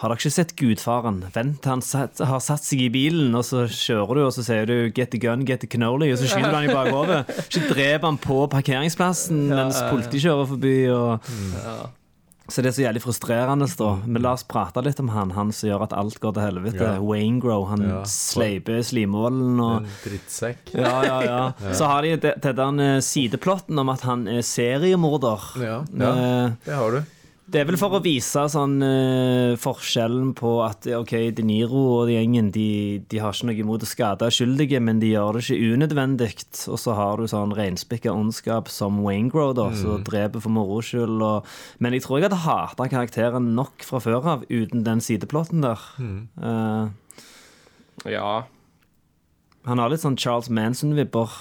Har 0.00 0.08
dere 0.08 0.16
ikke 0.22 0.32
sett 0.32 0.54
Gudfaren? 0.56 1.18
Vent 1.34 1.66
han 1.68 1.82
satt, 1.84 2.22
har 2.24 2.40
satt 2.40 2.64
seg 2.64 2.80
i 2.86 2.88
bilen, 2.94 3.34
og 3.36 3.44
så 3.44 3.66
kjører 3.68 4.16
du, 4.16 4.20
og 4.24 4.32
så 4.32 4.44
sier 4.46 4.64
du 4.66 4.88
'get 4.96 5.10
the 5.12 5.18
gun, 5.20 5.44
get 5.44 5.60
the 5.60 5.68
cannoli', 5.68 6.08
og 6.14 6.18
så 6.18 6.24
skyter 6.30 6.48
du 6.50 6.56
han 6.56 6.70
i 6.70 6.72
bakhodet. 6.72 7.18
Ikke 7.50 7.68
drep 7.74 8.02
han 8.08 8.16
på 8.18 8.46
parkeringsplassen 8.48 9.48
mens 9.52 9.76
politiet 9.90 10.24
kjører 10.24 10.46
forbi. 10.48 10.76
Og... 10.88 11.20
Så 12.50 12.62
det 12.64 12.72
er 12.72 12.74
så 12.74 12.82
jævlig 12.82 13.02
frustrerende, 13.04 13.68
da. 13.78 13.90
Men 14.10 14.22
la 14.24 14.32
oss 14.34 14.42
prate 14.42 14.82
litt 14.82 14.98
om 14.98 15.08
han, 15.14 15.30
han 15.36 15.52
som 15.54 15.68
gjør 15.68 15.84
at 15.84 15.92
alt 15.94 16.16
går 16.18 16.32
til 16.34 16.42
helvete. 16.48 16.82
Ja. 16.82 16.96
Wayne 16.98 17.38
Grow. 17.40 17.64
Han 17.70 17.84
Ja. 17.86 18.00
sleiper 18.02 18.80
slimålen 18.82 19.60
og 19.60 19.84
En 19.84 19.86
drittsekk. 20.02 20.72
ja, 20.74 20.96
ja, 21.04 21.20
ja. 21.22 21.52
Så 21.78 21.84
har 21.86 22.02
de 22.02 22.16
den 22.16 22.80
eh, 22.80 22.98
sideplotten 23.00 23.78
om 23.78 23.88
at 23.88 24.00
han 24.00 24.26
er 24.26 24.40
seriemorder. 24.42 25.40
Ja, 25.62 25.84
ja, 25.94 26.10
Eh, 26.10 26.50
det 26.66 26.74
har 26.74 26.90
du. 26.90 27.02
Det 27.50 27.58
er 27.58 27.66
vel 27.66 27.74
for 27.80 27.96
å 27.96 27.98
vise 28.04 28.44
sånn 28.52 28.76
uh, 28.78 29.56
forskjellen 29.58 30.28
på 30.38 30.52
at 30.62 30.86
ok, 30.94 31.12
De 31.34 31.42
Niro 31.42 31.80
og 31.96 32.04
de 32.06 32.14
gjengen 32.14 32.52
de, 32.54 32.66
de 33.10 33.18
har 33.18 33.34
ikke 33.34 33.48
noe 33.48 33.56
imot 33.64 33.82
å 33.82 33.88
skade 33.90 34.28
skyldige, 34.30 34.78
men 34.86 35.00
de 35.02 35.08
gjør 35.16 35.34
det 35.34 35.42
ikke 35.48 35.72
unødvendig. 35.74 36.28
Og 36.70 36.78
så 36.78 36.94
har 36.94 37.18
du 37.18 37.26
sånn 37.32 37.54
reinspikka 37.58 38.12
ondskap 38.14 38.70
som 38.70 39.00
Wayne 39.02 39.32
Grow, 39.34 39.50
da, 39.58 39.66
som 39.74 40.04
dreper 40.06 40.44
for 40.44 40.54
moro 40.54 40.78
skyld. 40.86 41.18
Og, 41.26 41.50
men 41.82 41.96
jeg 41.98 42.04
tror 42.06 42.20
jeg 42.20 42.28
hadde 42.28 42.42
hata 42.46 42.86
karakteren 42.92 43.50
nok 43.58 43.82
fra 43.88 43.98
før 44.06 44.30
av 44.36 44.46
uten 44.46 44.86
den 44.86 45.02
sideplotten 45.02 45.66
der. 45.66 45.82
Eh, 45.98 47.26
Ja. 48.14 48.44
han 49.66 49.78
har 49.82 49.90
litt 49.90 50.00
sånn 50.06 50.16
Charles 50.16 50.48
Manson-vibber. 50.48 51.34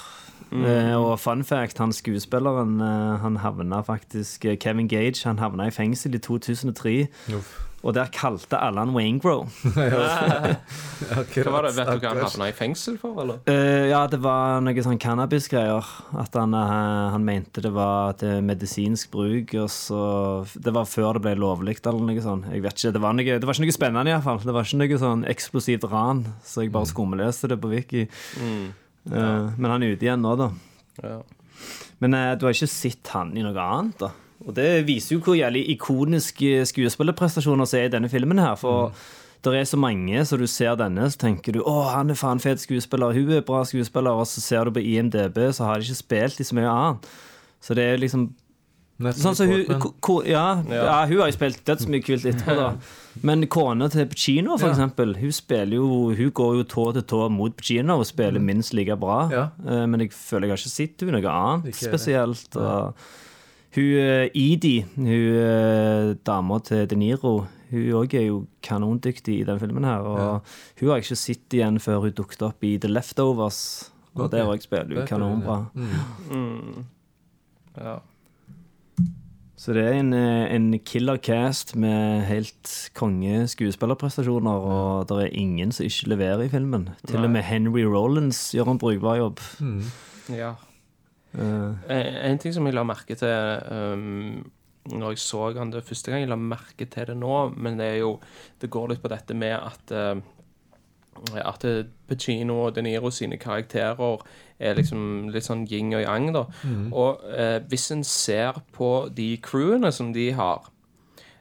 Eh, 0.51 0.95
og 0.97 1.19
fun 1.21 1.43
fact, 1.45 1.77
han 1.77 1.93
skuespilleren 1.93 2.79
eh, 2.81 3.21
Han 3.21 3.37
havna 3.43 3.83
faktisk 3.85 4.45
eh, 4.49 4.57
Kevin 4.57 4.87
Gage 4.89 5.21
Han 5.27 5.37
havna 5.37 5.67
i 5.69 5.73
fengsel 5.73 6.15
i 6.17 6.21
2003. 6.25 7.07
Uff. 7.37 7.57
Og 7.79 7.93
der 7.95 8.09
kalte 8.11 8.57
alle 8.59 8.81
han 8.83 8.91
Wayne 8.91 9.21
Grow. 9.23 9.45
Hva 9.63 9.85
var 11.53 11.63
det? 11.63 11.75
Vet 11.77 11.87
du 11.87 12.01
hva 12.01 12.09
han 12.09 12.19
havna 12.25 12.49
i 12.51 12.55
fengsel 12.55 12.97
for, 12.99 13.21
eller? 13.23 13.39
Uh, 13.47 13.87
ja, 13.87 14.01
det 14.11 14.19
var 14.19 14.59
noe 14.65 14.83
sånn 14.83 14.99
cannabisgreier. 14.99 15.87
At 16.19 16.35
han, 16.35 16.57
uh, 16.57 17.13
han 17.13 17.23
mente 17.23 17.63
det 17.63 17.71
var 17.71 18.17
til 18.19 18.43
medisinsk 18.43 19.13
bruk. 19.15 19.55
Og 19.63 19.71
så 19.71 20.01
Det 20.59 20.75
var 20.75 20.91
før 20.91 21.15
det 21.15 21.23
ble 21.29 21.37
lovlig, 21.39 21.77
eller 21.85 22.03
noe 22.03 22.25
sånt. 22.25 22.51
Jeg 22.51 22.65
vet 22.67 22.75
ikke, 22.75 22.93
Det 22.97 23.03
var, 23.05 23.15
noe, 23.15 23.39
det 23.39 23.47
var 23.47 23.55
ikke 23.55 23.69
noe 23.69 23.79
spennende, 23.79 24.11
iallfall. 24.11 24.43
Det 24.43 24.57
var 24.59 24.67
ikke 24.67 24.83
noe 24.83 25.01
sånn 25.05 25.25
eksplosivt 25.31 25.87
ran. 25.87 26.25
Så 26.43 26.67
jeg 26.67 26.75
bare 26.75 26.91
skumleste 26.91 27.53
det 27.53 27.61
på 27.63 27.71
Wiki. 27.71 28.09
Eh, 29.11 29.51
men 29.57 29.71
han 29.71 29.83
er 29.83 29.93
ute 29.93 30.07
igjen 30.07 30.23
nå, 30.23 30.33
da. 30.39 30.49
Ja. 31.03 31.19
Men 32.03 32.15
eh, 32.17 32.33
du 32.39 32.47
har 32.47 32.55
ikke 32.55 32.71
sett 32.71 33.13
han 33.15 33.35
i 33.37 33.45
noe 33.45 33.55
annet, 33.65 34.01
da. 34.01 34.11
Og 34.47 34.53
det 34.55 34.85
viser 34.87 35.17
jo 35.17 35.23
hvor 35.23 35.35
jævlig 35.35 35.65
ikoniske 35.73 36.61
skuespillerprestasjoner 36.69 37.67
som 37.67 37.79
er 37.79 37.89
i 37.89 37.91
denne 37.91 38.11
filmen 38.11 38.39
her. 38.39 38.55
For 38.59 38.93
det 39.43 39.55
er 39.55 39.67
så 39.67 39.79
mange, 39.79 40.23
så 40.25 40.39
du 40.39 40.45
ser 40.47 40.77
denne, 40.79 41.09
så 41.11 41.19
tenker 41.25 41.55
du 41.55 41.61
å, 41.63 41.81
han 41.91 42.11
er 42.11 42.19
faen 42.19 42.39
fet 42.43 42.63
skuespiller, 42.63 43.15
hun 43.15 43.33
er 43.35 43.43
bra 43.47 43.65
skuespiller, 43.67 44.15
og 44.15 44.27
så 44.27 44.43
ser 44.43 44.67
du 44.67 44.75
på 44.75 44.83
IMDb, 44.83 45.41
så 45.55 45.67
har 45.67 45.79
de 45.79 45.87
ikke 45.87 45.99
spilt 45.99 46.39
i 46.39 46.47
så 46.47 46.55
mye 46.55 46.71
annet. 46.71 47.09
Så 47.63 47.75
det 47.75 47.85
er 47.85 47.99
liksom 47.99 48.29
Sånn 48.99 49.35
så 49.37 49.45
hun, 49.47 49.61
ja, 50.27 50.61
ja, 50.67 51.05
hun 51.07 51.21
har 51.21 51.29
jo 51.29 51.35
spilt 51.37 51.61
dødsmye 51.63 52.01
kult 52.03 52.25
etterpå, 52.27 52.55
da. 52.57 52.73
Men 53.23 53.45
kona 53.47 53.87
til 53.91 54.05
Pacino, 54.11 54.57
for 54.57 54.67
Ja. 54.67 54.73
eksempel, 54.73 55.13
hun 55.19 55.31
spiller 55.31 55.75
jo 55.77 55.87
Hun 56.15 56.31
går 56.31 56.57
jo 56.57 56.63
tå 56.63 56.83
til 56.93 57.03
tå 57.03 57.29
mot 57.31 57.55
Pacino 57.55 57.97
og 57.99 58.05
spiller 58.05 58.39
minst 58.43 58.73
like 58.73 58.95
bra. 58.99 59.27
Mm. 59.27 59.31
Ja. 59.31 59.43
Eh, 59.67 59.85
Men 59.87 59.99
jeg 60.01 60.11
føler 60.11 60.47
jeg 60.47 60.51
har 60.51 60.57
ikke 60.57 60.75
sett 60.75 61.01
hun 61.01 61.11
noe 61.15 61.31
annet 61.31 61.65
Ikke 61.71 61.87
spesielt. 61.89 62.55
Og 62.55 62.93
hun 63.75 63.83
eh, 64.03 64.29
Edie, 64.35 64.85
hun 64.95 65.07
eh, 65.07 66.15
dama 66.25 66.59
til 66.59 66.85
De 66.87 66.95
Niro, 66.95 67.47
hun 67.71 67.89
òg 68.03 68.13
er 68.15 68.27
jo 68.27 68.47
kanondyktig 68.63 69.39
i 69.39 69.43
den 69.47 69.59
filmen 69.59 69.83
her. 69.85 69.99
Og 70.01 70.41
hun 70.79 70.89
har 70.89 70.97
jeg 70.99 71.05
ikke 71.07 71.15
sett 71.23 71.53
igjen 71.53 71.79
før 71.79 72.01
hun 72.01 72.11
dukket 72.11 72.41
opp 72.41 72.63
i 72.63 72.77
The 72.77 72.89
Leftovers. 72.89 73.91
Og 74.15 74.25
okay. 74.25 74.39
der 74.39 74.47
òg 74.51 74.61
spiller 74.61 74.99
hun 74.99 75.07
kanonbra. 75.07 75.65
ja. 75.75 76.35
Mm. 76.35 76.85
Ja. 77.79 77.99
Så 79.59 79.73
det 79.75 79.81
er 79.83 79.97
en, 79.99 80.13
eh, 80.15 80.53
en 80.55 80.71
killer 80.87 81.17
cast 81.19 81.73
med 81.75 82.23
helt 82.29 82.91
konge 82.95 83.41
skuespillerprestasjoner, 83.51 84.67
og 84.71 85.09
det 85.09 85.17
er 85.25 85.35
ingen 85.35 85.73
som 85.75 85.83
ikke 85.89 86.13
leverer 86.13 86.45
i 86.45 86.51
filmen. 86.53 86.87
Til 87.07 87.25
og 87.27 87.33
med 87.33 87.43
Henry 87.43 87.83
Rollins 87.83 88.39
gjør 88.55 88.71
en 88.71 88.79
brukbar 88.79 89.19
jobb. 89.19 89.43
ja. 90.41 90.53
Uh. 91.35 91.75
En, 91.91 92.07
en 92.31 92.39
ting 92.41 92.55
som 92.55 92.65
jeg 92.65 92.73
la 92.73 92.81
merke 92.87 93.13
til 93.19 93.29
um, 93.69 94.47
når 94.89 95.13
jeg 95.13 95.21
så 95.21 95.51
han 95.59 95.69
det 95.69 95.83
første 95.85 96.09
gang, 96.09 96.23
jeg 96.23 96.31
la 96.31 96.39
merke 96.39 96.87
til 96.89 97.11
det 97.11 97.17
nå, 97.19 97.35
men 97.53 97.77
det 97.77 97.85
er 97.85 97.99
jo 97.99 98.15
Det 98.61 98.71
går 98.73 98.89
litt 98.89 99.03
på 99.03 99.11
dette 99.11 99.35
med 99.37 99.53
at 99.59 99.93
uh, 99.93 100.23
at 101.35 101.65
Pacino 102.07 102.65
og 102.65 102.75
De 102.75 102.81
Niro 102.81 103.09
sine 103.09 103.37
karakterer 103.37 104.23
er 104.59 104.75
liksom 104.75 105.29
litt 105.33 105.47
sånn 105.47 105.67
yin 105.69 105.93
og 105.93 106.01
yang, 106.03 106.33
da. 106.35 106.45
Og 106.91 107.23
eh, 107.31 107.59
hvis 107.69 107.91
en 107.91 108.03
ser 108.03 108.59
på 108.75 109.09
de 109.15 109.37
crewene 109.43 109.91
som 109.91 110.13
de 110.13 110.31
har, 110.33 110.71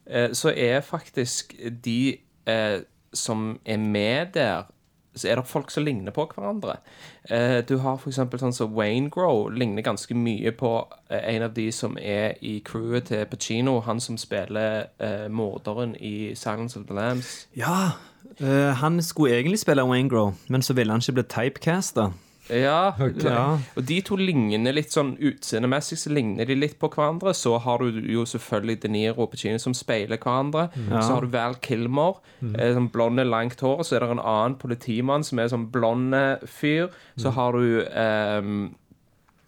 eh, 0.07 0.31
så 0.33 0.53
er 0.55 0.81
faktisk 0.81 1.55
de 1.85 2.19
eh, 2.47 2.81
som 3.13 3.61
er 3.65 3.79
med 3.79 4.35
der 4.35 4.69
så 5.19 5.29
er 5.29 5.35
det 5.35 5.47
folk 5.47 5.71
som 5.71 5.85
ligner 5.85 6.13
på 6.15 6.29
hverandre. 6.35 6.77
Eh, 7.31 7.61
du 7.69 7.79
har 7.83 8.01
eksempel 8.07 8.41
sånn 8.41 8.55
som 8.55 8.75
Wayne 8.77 9.11
Grow 9.11 9.49
ligner 9.51 9.83
ganske 9.83 10.15
mye 10.15 10.53
på 10.57 10.73
eh, 11.11 11.35
en 11.35 11.47
av 11.49 11.55
de 11.57 11.69
som 11.75 11.99
er 12.01 12.39
i 12.41 12.59
crewet 12.65 13.11
til 13.11 13.25
Pacino, 13.27 13.81
han 13.87 14.01
som 14.01 14.19
spiller 14.21 14.89
eh, 15.03 15.27
morderen 15.29 15.97
i 15.97 16.35
Silence 16.39 16.79
of 16.79 16.87
the 16.87 16.95
Lambs. 16.95 17.49
ja, 17.57 17.99
eh, 18.41 18.73
han 18.75 19.03
skulle 19.03 19.37
egentlig 19.39 19.59
spille 19.59 19.85
Wayne 19.85 20.09
Grow, 20.09 20.33
men 20.49 20.63
så 20.63 20.75
ville 20.75 20.93
han 20.93 21.01
ikke 21.01 21.21
bli 21.21 21.29
typecasta. 21.29 22.11
Ja, 22.51 22.95
Ja. 22.99 23.59
og 23.77 23.85
de 23.85 24.01
to 24.01 24.17
ligner 24.17 24.73
litt 24.73 24.93
sånn 24.93 25.17
utseendemessig 25.21 25.99
så 25.99 26.13
ligner 26.13 26.47
de 26.47 26.55
litt 26.55 26.79
på 26.79 26.89
hverandre. 26.89 27.35
Så 27.35 27.59
har 27.61 27.79
du 27.79 28.01
jo 28.09 28.25
selvfølgelig 28.25 28.81
De 28.81 28.89
Niro 28.89 29.23
og 29.23 29.31
Pacino 29.33 29.59
som 29.59 29.75
speiler 29.75 30.17
hverandre. 30.17 30.71
Så 30.89 31.15
har 31.15 31.21
du 31.21 31.27
Val 31.27 31.55
Kilmer, 31.61 32.15
mm. 32.41 32.57
sånn 32.57 32.91
blonde, 32.91 33.25
langt 33.29 33.61
hår. 33.61 33.85
Så 33.85 33.97
er 33.97 34.01
det 34.01 34.11
en 34.11 34.25
annen 34.25 34.57
politimann 34.57 35.25
som 35.25 35.39
er 35.39 35.49
sånn 35.53 35.71
blonde 35.71 36.39
fyr. 36.47 36.89
Så 37.19 37.35
har 37.37 37.53
du 37.53 37.85
um, 37.85 38.75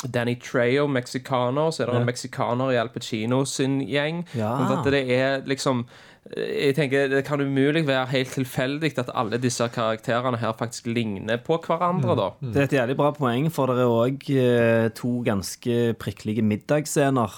Danny 0.04 0.34
Trejo, 0.36 0.86
meksikaner. 0.86 1.70
Så 1.72 1.84
er 1.84 1.90
det 1.90 2.02
en 2.02 2.08
meksikaner 2.08 2.72
i 2.74 2.78
Al 2.80 2.92
Pacino 2.92 3.44
sin 3.48 3.80
gjeng. 3.80 4.26
Ja. 4.34 4.56
Sånn 4.60 4.78
at 4.78 4.92
det 4.92 5.06
er 5.08 5.42
liksom 5.48 5.86
jeg 6.36 6.74
tenker 6.76 7.08
Det 7.08 7.24
kan 7.24 7.40
umulig 7.40 7.86
være 7.88 8.06
helt 8.12 8.28
tilfeldig 8.36 8.90
at 9.00 9.08
alle 9.16 9.38
disse 9.40 9.64
karakterene 9.72 10.36
her 10.38 10.52
faktisk 10.52 10.86
ligner 10.86 11.38
på 11.42 11.56
hverandre. 11.64 12.14
da 12.16 12.26
Det 12.42 12.56
er 12.56 12.62
et 12.68 12.72
jævlig 12.76 12.96
bra 12.96 13.10
poeng, 13.16 13.48
for 13.52 13.66
det 13.72 13.78
er 13.80 13.88
òg 13.88 14.92
to 14.94 15.22
ganske 15.26 15.94
prikkelige 15.98 16.42
middagsscener. 16.44 17.30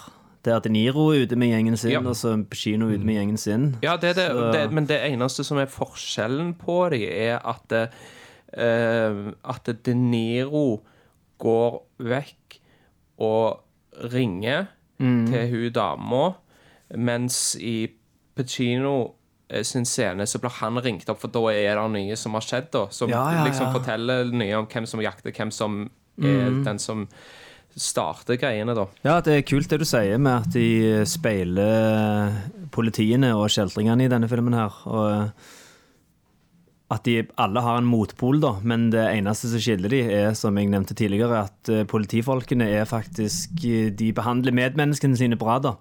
Der 0.45 0.59
De 0.59 0.69
Niro 0.69 1.13
er 1.13 1.23
ute 1.23 1.37
med 1.37 1.49
gjengen 1.53 1.77
sin, 1.79 1.91
Ja. 1.93 2.01
og 2.01 2.17
så 2.17 2.35
Pacino 2.51 2.89
er 2.89 2.97
ute 2.99 3.05
med 3.07 3.15
gjengen 3.15 3.37
sin. 3.39 3.77
Ja, 3.83 3.97
det 3.97 4.17
det, 4.17 4.27
det, 4.53 4.73
men 4.73 4.87
det 4.87 4.99
eneste 5.07 5.45
som 5.45 5.59
er 5.59 5.67
forskjellen 5.71 6.55
på 6.59 6.89
dem, 6.91 7.07
er 7.07 7.39
at 7.39 7.73
uh, 8.59 9.33
At 9.49 9.71
De 9.87 9.95
Niro 9.95 10.81
går 11.39 11.83
vekk 12.01 12.59
og 13.19 13.61
ringer 14.13 14.67
til 14.99 15.49
hun 15.51 15.73
dama, 15.73 16.33
mens 16.97 17.57
i 17.61 17.89
Pacino 18.43 18.95
eh, 19.49 19.63
sin 19.67 19.87
scene 19.89 20.27
så 20.27 20.41
blir 20.43 20.53
han 20.61 20.81
ringt 20.83 21.09
opp, 21.09 21.23
for 21.23 21.33
da 21.33 21.47
er 21.53 21.79
det 21.79 21.87
nye 21.95 22.19
som 22.19 22.35
har 22.39 22.47
skjedd, 22.47 22.73
da. 22.75 22.87
Som 22.91 23.15
Ja, 23.15 23.23
ja, 23.39 23.47
liksom 23.47 23.73
forteller 23.75 24.33
nye 24.33 24.59
om 24.59 24.69
hvem 24.71 24.89
som 24.91 25.03
jakter, 25.05 25.33
hvem 25.33 25.55
som 25.55 25.87
er 26.23 26.61
den 26.67 26.79
som 26.83 27.07
starter 27.73 28.37
greiene, 28.37 28.75
da. 28.77 28.87
Ja, 29.07 29.17
det 29.25 29.39
er 29.39 29.49
kult 29.49 29.71
det 29.73 29.81
du 29.81 29.87
sier 29.89 30.21
med 30.21 30.45
at 30.45 30.53
de 30.53 31.07
speiler 31.09 32.35
politiene 32.75 33.33
og 33.39 33.49
kjeltringene 33.53 34.07
i 34.07 34.13
denne 34.13 34.29
filmen 34.29 34.57
her. 34.57 34.77
Og 34.85 35.33
at 36.93 37.07
de 37.09 37.23
alle 37.41 37.63
har 37.65 37.81
en 37.81 37.89
motpol, 37.89 38.41
da, 38.43 38.57
men 38.69 38.91
det 38.93 39.05
eneste 39.15 39.49
som 39.49 39.63
skiller 39.63 39.93
de 39.93 40.03
er, 40.13 40.35
som 40.37 40.57
jeg 40.59 40.69
nevnte 40.73 40.97
tidligere, 40.99 41.47
at 41.47 41.71
eh, 41.73 41.87
politifolkene 41.89 42.67
er 42.69 42.89
faktisk 42.89 43.65
eh, 43.65 43.89
De 43.97 44.11
behandler 44.13 44.53
medmenneskene 44.53 45.17
sine 45.17 45.39
bra, 45.41 45.57
da. 45.63 45.77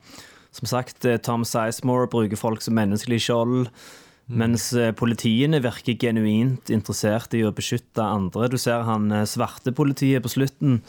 Som 0.52 0.68
sagt, 0.68 1.06
eh, 1.06 1.18
Tom 1.18 1.46
Sizemore 1.48 2.10
bruker 2.12 2.40
folk 2.40 2.62
som 2.62 2.76
menneskelig 2.76 3.22
skjold. 3.28 3.70
Mens 4.32 4.70
eh, 4.74 4.94
politiene 4.96 5.60
virker 5.64 5.98
genuint 6.00 6.72
interessert 6.72 7.34
i 7.36 7.44
å 7.44 7.54
beskytte 7.56 8.04
andre. 8.04 8.48
Du 8.52 8.58
ser 8.60 8.86
han 8.88 9.12
eh, 9.12 9.28
svarte 9.28 9.74
politiet 9.76 10.24
på 10.24 10.32
slutten. 10.32 10.82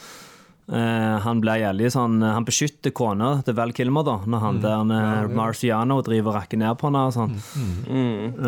Eh, 0.72 1.18
han 1.20 1.40
blir 1.42 1.58
jævlig 1.60 1.90
sånn 1.92 2.14
Han 2.24 2.46
beskytter 2.48 2.94
kona 2.96 3.42
til 3.44 3.52
Val 3.58 3.74
Kilmer, 3.76 4.04
da, 4.06 4.14
når 4.24 4.40
han 4.40 4.60
der 4.62 4.84
med 4.88 5.34
Marciano 5.36 5.98
driver 6.06 6.32
og 6.32 6.36
rakker 6.38 6.56
ned 6.62 6.78
på 6.80 6.88
henne 6.88 7.02
og 7.10 7.12
sånn. 7.12 7.34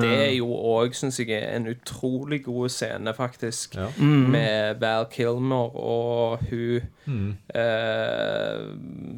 Det 0.00 0.08
er 0.08 0.32
jo 0.38 0.48
òg, 0.48 0.94
syns 0.96 1.18
jeg, 1.20 1.28
en 1.44 1.66
utrolig 1.68 2.42
god 2.46 2.72
scene, 2.72 3.12
faktisk. 3.16 3.76
Ja. 3.76 3.90
Med 4.00 4.80
Val 4.80 5.04
Kilmer 5.12 5.76
og 5.76 6.46
hun 6.48 7.36
eh, 7.52 8.62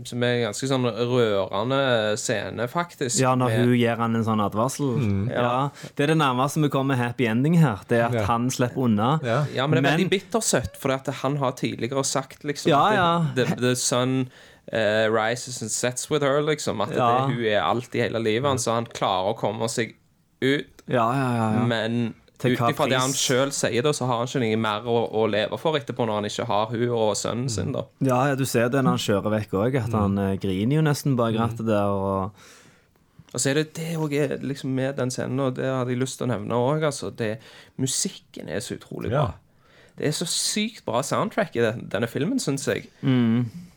Som 0.07 0.23
er 0.27 0.33
en 0.41 0.45
ganske 0.49 0.69
sånn 0.71 0.87
rørende 0.91 1.81
scene, 2.21 2.67
faktisk. 2.71 3.21
Ja, 3.23 3.35
når 3.39 3.53
med, 3.53 3.61
hun 3.69 3.77
gir 3.79 4.03
han 4.03 4.19
en 4.19 4.27
sånn 4.27 4.43
advarsel. 4.43 4.93
Ja. 5.31 5.69
Det 5.95 6.07
er 6.09 6.13
det 6.15 6.19
nærmeste 6.21 6.63
vi 6.65 6.71
kommer 6.75 6.99
happy 6.99 7.29
ending 7.31 7.59
her. 7.63 7.83
Det 7.89 8.01
er 8.01 8.09
at 8.09 8.19
Ja. 8.21 8.25
han 8.33 8.51
slipper 8.51 8.83
unna. 8.89 9.21
Ja. 9.23 9.45
Ja, 9.55 9.67
men 9.67 9.77
det 9.79 9.85
er 9.85 9.91
Men- 9.91 10.01
veldig 10.01 10.11
bittersøtt, 10.11 10.77
for 10.77 10.91
han 11.23 11.37
har 11.37 11.53
tidligere 11.53 12.05
sagt 12.05 12.43
liksom 12.43 12.71
Ja, 12.71 12.87
at 12.89 12.96
ja. 12.97 13.27
The, 13.37 13.47
the, 13.61 13.75
sun 13.77 14.29
uh, 14.73 15.07
rises 15.13 15.63
and 15.63 15.71
sets 15.71 16.11
with 16.11 16.25
her, 16.25 16.43
liksom. 16.43 16.81
At 16.81 16.95
Ja. 16.97 17.27
det, 17.27 17.35
hun 17.35 17.45
er 17.45 17.63
alt 17.63 17.95
i 17.95 18.03
hele 18.03 18.23
livet 18.23 18.49
hans, 18.49 18.67
så 18.67 18.75
han 18.79 18.87
klarer 18.87 19.35
å 19.35 19.39
komme 19.39 19.69
seg 19.71 19.95
ut. 20.43 20.83
Ja, 20.87 21.07
ja, 21.15 21.29
ja. 21.37 21.51
ja. 21.57 21.67
Men 21.67 22.15
ut 22.37 22.61
ifra 22.61 22.87
det 22.91 22.99
han 23.01 23.15
sjøl 23.17 23.53
sier, 23.55 23.81
da, 23.83 23.93
så 23.97 24.05
har 24.09 24.21
han 24.21 24.29
ikke 24.29 24.43
noe 24.43 24.59
mer 24.61 24.85
å, 24.91 24.97
å 25.09 25.23
leve 25.31 25.57
for 25.59 25.79
etterpå, 25.79 26.05
når 26.07 26.21
han 26.21 26.29
ikke 26.29 26.45
har 26.51 26.69
hun 26.75 26.85
og 26.93 27.15
sønnen 27.17 27.49
sin. 27.53 27.73
da 27.73 27.87
Ja, 28.05 28.19
ja, 28.31 28.35
du 28.37 28.45
ser 28.45 28.69
det 28.69 28.83
når 28.85 28.99
han 28.99 29.05
kjører 29.07 29.33
vekk 29.39 29.57
òg, 29.57 29.79
at 29.81 29.97
han 29.97 30.19
mm. 30.21 30.37
griner 30.43 30.77
jo 30.77 30.85
nesten 30.85 31.17
bak 31.17 31.39
rattet 31.39 31.67
der. 31.67 31.89
Og 31.89 32.31
Og 33.33 33.41
så 33.41 33.51
er 33.51 33.59
det 33.61 33.73
det 33.77 33.97
òg 34.01 34.13
liksom 34.45 34.71
med 34.77 34.97
den 35.01 35.11
scenen, 35.11 35.41
og 35.41 35.57
det 35.57 35.65
hadde 35.65 35.93
jeg 35.93 36.01
lyst 36.01 36.21
til 36.21 36.29
å 36.29 36.31
nevne 36.35 36.61
òg. 36.61 36.85
Altså, 36.85 37.11
det- 37.11 37.39
musikken 37.77 38.49
er 38.49 38.61
så 38.61 38.77
utrolig 38.77 39.11
bra. 39.11 39.25
Ja. 39.25 39.35
Det 39.97 40.11
er 40.11 40.17
så 40.17 40.27
sykt 40.29 40.85
bra 40.85 41.01
soundtrack 41.07 41.57
i 41.57 41.65
denne 41.65 42.09
filmen, 42.11 42.41
syns 42.43 42.67
jeg. 42.69 42.91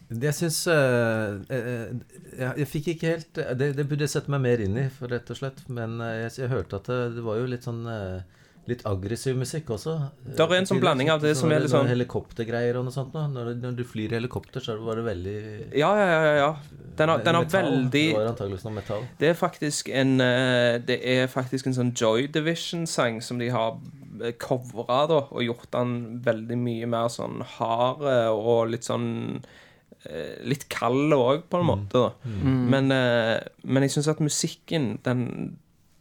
Jeg 0.10 0.34
syns 0.34 0.64
uh, 0.66 1.38
eh, 1.54 1.92
jeg, 2.34 2.54
jeg 2.64 2.68
fikk 2.72 2.88
ikke 2.96 3.12
helt 3.12 3.40
eh, 3.44 3.52
det, 3.54 3.68
det 3.78 3.86
burde 3.86 4.08
jeg 4.08 4.16
sette 4.16 4.34
meg 4.34 4.42
mer 4.42 4.64
inn 4.66 4.80
i, 4.82 4.88
for 4.90 5.12
rett 5.14 5.30
og 5.30 5.38
slett. 5.38 5.62
Men 5.70 6.00
eh, 6.02 6.24
jeg, 6.24 6.32
jeg 6.42 6.50
hørte 6.50 6.80
at 6.80 6.90
det, 6.90 7.00
det 7.20 7.26
var 7.28 7.38
jo 7.38 7.50
litt 7.52 7.68
sånn 7.68 7.86
uh, 7.86 8.20
Litt 8.70 8.84
aggressiv 8.86 9.38
musikk 9.40 9.72
også. 9.74 9.96
Det 10.22 10.44
er 10.44 10.52
en 10.60 10.68
sånn 10.70 10.82
blanding 10.84 11.08
av 11.10 11.24
det 11.24 11.32
som 11.40 11.50
er 11.50 11.64
litt 11.64 11.72
sånn- 11.72 11.88
Helikoptergreier 11.90 12.78
og 12.78 12.84
noe 12.86 12.94
sånt. 12.94 13.16
Nå. 13.16 13.24
Når, 13.34 13.48
når 13.64 13.78
du 13.80 13.82
flyr 13.88 14.12
i 14.12 14.20
helikopter, 14.20 14.62
så 14.62 14.76
var 14.84 15.00
det 15.00 15.06
veldig 15.08 15.38
Ja, 15.80 15.90
ja, 15.98 16.10
ja. 16.12 16.34
ja. 16.38 16.50
Den 17.00 17.10
har, 17.10 17.24
den 17.26 17.40
har 17.40 17.48
veldig 17.50 18.04
Det 18.12 18.18
var 18.18 18.30
antakeligvis 18.30 18.68
noe 18.68 18.76
metall. 18.76 19.08
Det 19.18 19.32
er 19.32 19.40
faktisk 19.40 19.90
en 19.90 20.20
eh, 20.22 20.76
Det 20.86 21.00
er 21.16 21.32
faktisk 21.32 21.72
en 21.72 21.78
sånn 21.80 21.94
Joy 21.98 22.28
Division-sang 22.36 23.24
som 23.26 23.42
de 23.42 23.50
har 23.56 23.80
covra 24.42 25.06
da, 25.10 25.24
og 25.30 25.46
gjort 25.46 25.72
den 25.76 25.96
veldig 26.26 26.60
mye 26.60 26.90
mer 26.90 27.10
sånn 27.14 27.42
hard 27.58 28.06
eh, 28.10 28.30
og 28.34 28.70
litt 28.74 28.88
sånn 28.88 29.10
eh, 30.04 30.38
Litt 30.48 30.68
kald 30.72 31.16
òg, 31.16 31.48
på 31.50 31.62
en 31.62 31.70
måte. 31.70 32.04
da 32.06 32.36
Men, 32.74 32.92
eh, 32.96 33.38
men 33.64 33.86
jeg 33.86 33.98
syns 33.98 34.12
at 34.16 34.24
musikken, 34.24 34.98
den 35.08 35.58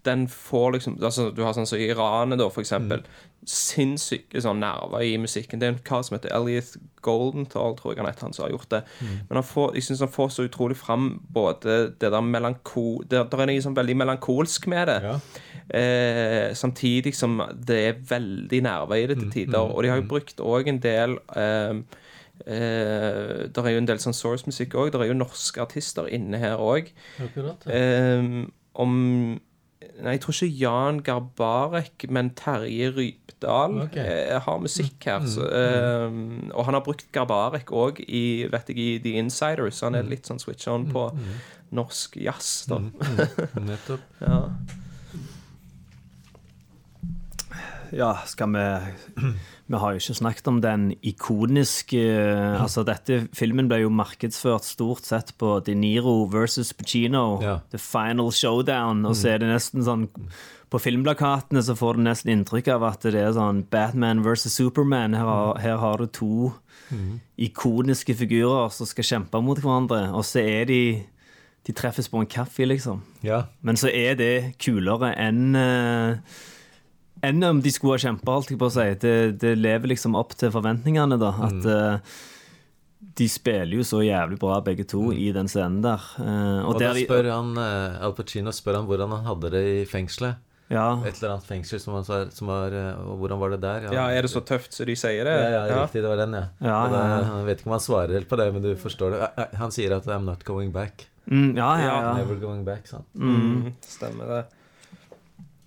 den 0.09 0.29
får 0.29 0.73
liksom 0.73 0.99
altså 1.03 1.31
Du 1.35 1.43
har 1.45 1.55
sånn 1.57 1.67
som 1.69 1.81
i 1.81 1.89
Iranet, 1.91 2.39
da, 2.41 2.49
for 2.53 2.65
eksempel. 2.65 3.03
Sinnssyke 3.49 4.41
sånn 4.43 4.61
nerver 4.63 5.05
i 5.07 5.17
musikken. 5.21 5.61
Det 5.61 5.69
er 5.69 5.75
en 5.75 5.83
kar 5.87 6.05
som 6.07 6.17
heter 6.17 6.33
Elliot 6.37 6.77
Goldenthal, 7.07 7.77
tror 7.79 7.95
jeg 7.95 8.03
han 8.03 8.11
heter, 8.11 8.29
han 8.29 8.37
som 8.37 8.47
har 8.47 8.55
gjort 8.55 8.71
det. 8.75 8.83
Men 9.01 9.41
han 9.41 9.47
får, 9.47 9.75
jeg 9.79 9.89
syns 9.89 10.05
han 10.05 10.15
får 10.15 10.33
så 10.35 10.47
utrolig 10.49 10.79
fram 10.79 11.11
både 11.35 11.79
det 12.01 12.13
der 12.15 12.25
melanko... 12.25 12.87
Det, 13.05 13.25
det 13.31 13.41
er 13.41 13.53
noe 13.53 13.67
sånn 13.69 13.79
veldig 13.79 13.99
melankolsk 14.03 14.69
med 14.71 14.91
det. 14.91 14.99
Ja. 15.07 15.17
Eh, 15.69 16.55
samtidig 16.57 17.13
som 17.17 17.43
det 17.53 17.79
er 17.85 17.99
veldig 18.09 18.61
nerver 18.65 19.03
i 19.03 19.09
det 19.11 19.19
til 19.21 19.33
tider. 19.33 19.59
Og 19.61 19.83
de 19.85 19.91
har 19.93 20.01
jo 20.01 20.09
brukt 20.09 20.41
òg 20.41 20.71
en 20.73 20.83
del 20.85 21.19
eh, 21.37 21.83
Uh, 22.47 23.51
Det 23.51 23.59
er 23.59 23.75
jo 23.75 23.83
en 23.83 23.89
del 23.89 24.01
sånn 24.03 24.17
source-musikk 24.17 24.77
òg. 24.79 24.93
Det 24.95 25.01
er 25.03 25.11
jo 25.11 25.19
norske 25.19 25.63
artister 25.63 26.07
inne 26.07 26.39
her 26.39 26.63
òg. 26.63 26.93
Ja. 27.19 27.53
Eh, 27.67 28.47
om 28.79 28.95
Nei, 29.99 30.13
jeg 30.15 30.21
tror 30.23 30.35
ikke 30.37 30.59
Jan 30.61 30.99
Garbarek, 31.03 32.05
men 32.15 32.29
Terje 32.39 32.93
Rypdal 32.95 33.81
okay. 33.83 34.29
uh, 34.31 34.37
har 34.45 34.61
musikk 34.63 35.09
her. 35.11 35.25
Så, 35.27 35.43
eh, 35.43 36.19
og 36.53 36.69
han 36.69 36.77
har 36.77 36.85
brukt 36.87 37.09
Garbarek 37.15 37.73
òg 37.75 37.99
i, 38.07 38.47
vet 38.51 38.71
jeg, 38.71 38.79
i 38.79 38.99
The 39.03 39.17
Insiders. 39.19 39.81
Så 39.81 39.89
han 39.89 39.99
er 39.99 40.07
litt 40.07 40.31
sånn 40.31 40.39
switch 40.39 40.71
on 40.71 40.87
på 40.93 41.09
norsk 41.75 42.15
jazz, 42.23 42.69
da. 42.71 42.79
Nettopp. 43.71 44.07
Ja. 44.23 44.45
Ja, 47.93 48.11
skal 48.27 48.53
vi 48.53 48.65
Vi 49.69 49.77
har 49.81 49.93
jo 49.95 50.01
ikke 50.01 50.15
snakket 50.19 50.49
om 50.49 50.61
den 50.65 50.91
ikoniske 51.03 52.01
eh, 52.01 52.61
Altså, 52.63 52.85
dette 52.89 53.29
filmen 53.37 53.69
ble 53.69 53.83
jo 53.83 53.91
markedsført 53.93 54.65
stort 54.65 55.05
sett 55.09 55.35
på 55.41 55.59
De 55.65 55.75
Niro 55.77 56.27
versus 56.33 56.73
Pacino, 56.73 57.41
Ja. 57.43 57.59
The 57.73 57.79
Final 57.79 58.31
Showdown, 58.33 59.05
og 59.09 59.17
så 59.17 59.35
er 59.35 59.39
det 59.43 59.49
nesten 59.53 59.85
sånn 59.87 60.09
På 60.69 60.81
filmplakatene 60.81 61.63
så 61.65 61.77
får 61.77 61.97
du 61.97 62.03
nesten 62.05 62.33
inntrykk 62.35 62.69
av 62.75 62.83
at 62.91 63.07
det 63.09 63.15
er 63.17 63.33
sånn 63.33 63.63
Batman 63.73 64.21
versus 64.25 64.53
Superman. 64.59 65.15
Her 65.17 65.25
har, 65.25 65.59
her 65.65 65.77
har 65.81 65.97
du 66.03 66.07
to 66.13 66.53
ikoniske 67.39 68.15
figurer 68.17 68.69
som 68.73 68.89
skal 68.89 69.05
kjempe 69.05 69.41
mot 69.45 69.59
hverandre, 69.61 70.09
og 70.13 70.25
så 70.29 70.41
er 70.45 70.69
de 70.69 70.81
De 71.67 71.73
treffes 71.77 72.07
på 72.09 72.17
en 72.23 72.27
kaffe, 72.27 72.65
liksom. 72.65 73.03
Ja. 73.21 73.43
Men 73.61 73.77
så 73.77 73.91
er 73.93 74.15
det 74.17 74.55
kulere 74.63 75.11
enn 75.21 75.57
eh, 75.59 76.17
enn 77.23 77.45
om 77.45 77.61
de 77.63 77.71
skulle 77.75 77.99
ha 77.99 78.03
kjempa, 78.09 78.35
holdt 78.39 78.53
jeg 78.53 78.59
på 78.61 78.69
å 78.69 78.75
si. 78.75 78.89
Det, 79.03 79.15
det 79.43 79.55
lever 79.59 79.95
liksom 79.95 80.17
opp 80.19 80.35
til 80.39 80.53
forventningene, 80.55 81.19
da. 81.21 81.31
At 81.49 81.69
eh, 81.69 82.19
de 83.19 83.29
spiller 83.31 83.79
jo 83.79 83.87
så 83.87 84.03
jævlig 84.05 84.39
bra, 84.39 84.59
begge 84.65 84.87
to, 84.89 85.09
i 85.15 85.31
den 85.35 85.51
scenen 85.51 85.81
der. 85.85 86.03
Uh, 86.19 86.67
og 86.67 86.75
Og 86.77 86.83
da 86.83 86.93
spør 86.95 87.31
han 87.33 87.57
uh, 87.59 87.99
Al 88.07 88.15
Pacino 88.15 88.55
spør 88.55 88.81
han 88.81 88.87
hvordan 88.91 89.17
han 89.17 89.27
hadde 89.27 89.51
det 89.55 89.65
i 89.73 89.81
fengselet. 89.91 90.39
ja, 90.71 90.87
Et 91.03 91.17
eller 91.17 91.35
annet 91.37 91.49
fengsel 91.49 91.81
som, 91.81 91.97
var, 91.97 92.29
som 92.35 92.51
var 92.51 92.75
Og 93.09 93.23
hvordan 93.23 93.39
var 93.41 93.55
det 93.55 93.61
der? 93.63 93.87
Ja, 93.95 94.07
er 94.13 94.27
det 94.27 94.31
så 94.31 94.43
tøft 94.45 94.75
som 94.77 94.87
de 94.87 94.95
sier 94.99 95.25
det? 95.27 95.35
Ja, 95.35 95.63
ja, 95.71 95.79
riktig, 95.83 96.03
det 96.05 96.11
var 96.11 96.21
den, 96.21 96.35
ja. 96.37 96.47
Ja, 96.61 96.81
det, 96.93 96.99
ja, 96.99 97.07
ja. 97.15 97.23
Han 97.33 97.47
vet 97.49 97.63
ikke 97.63 97.71
om 97.73 97.77
han 97.79 97.87
svarer 97.87 98.19
helt 98.19 98.29
på 98.29 98.39
det, 98.39 98.49
men 98.53 98.67
du 98.67 98.73
forstår 98.79 99.15
det. 99.17 99.31
Han 99.63 99.75
sier 99.75 99.97
at 99.97 100.07
'I'm 100.07 100.27
not 100.29 100.45
going 100.45 100.71
back'. 100.75 101.07
mm, 101.27 101.57
ja, 101.57 101.71
ja, 101.81 101.95
ja. 102.03 102.17
Never 102.19 102.37
going 102.37 102.65
back, 102.65 102.87
sant. 102.87 103.07
Mm, 103.15 103.73
stemmer 103.83 104.35
det. 104.35 104.45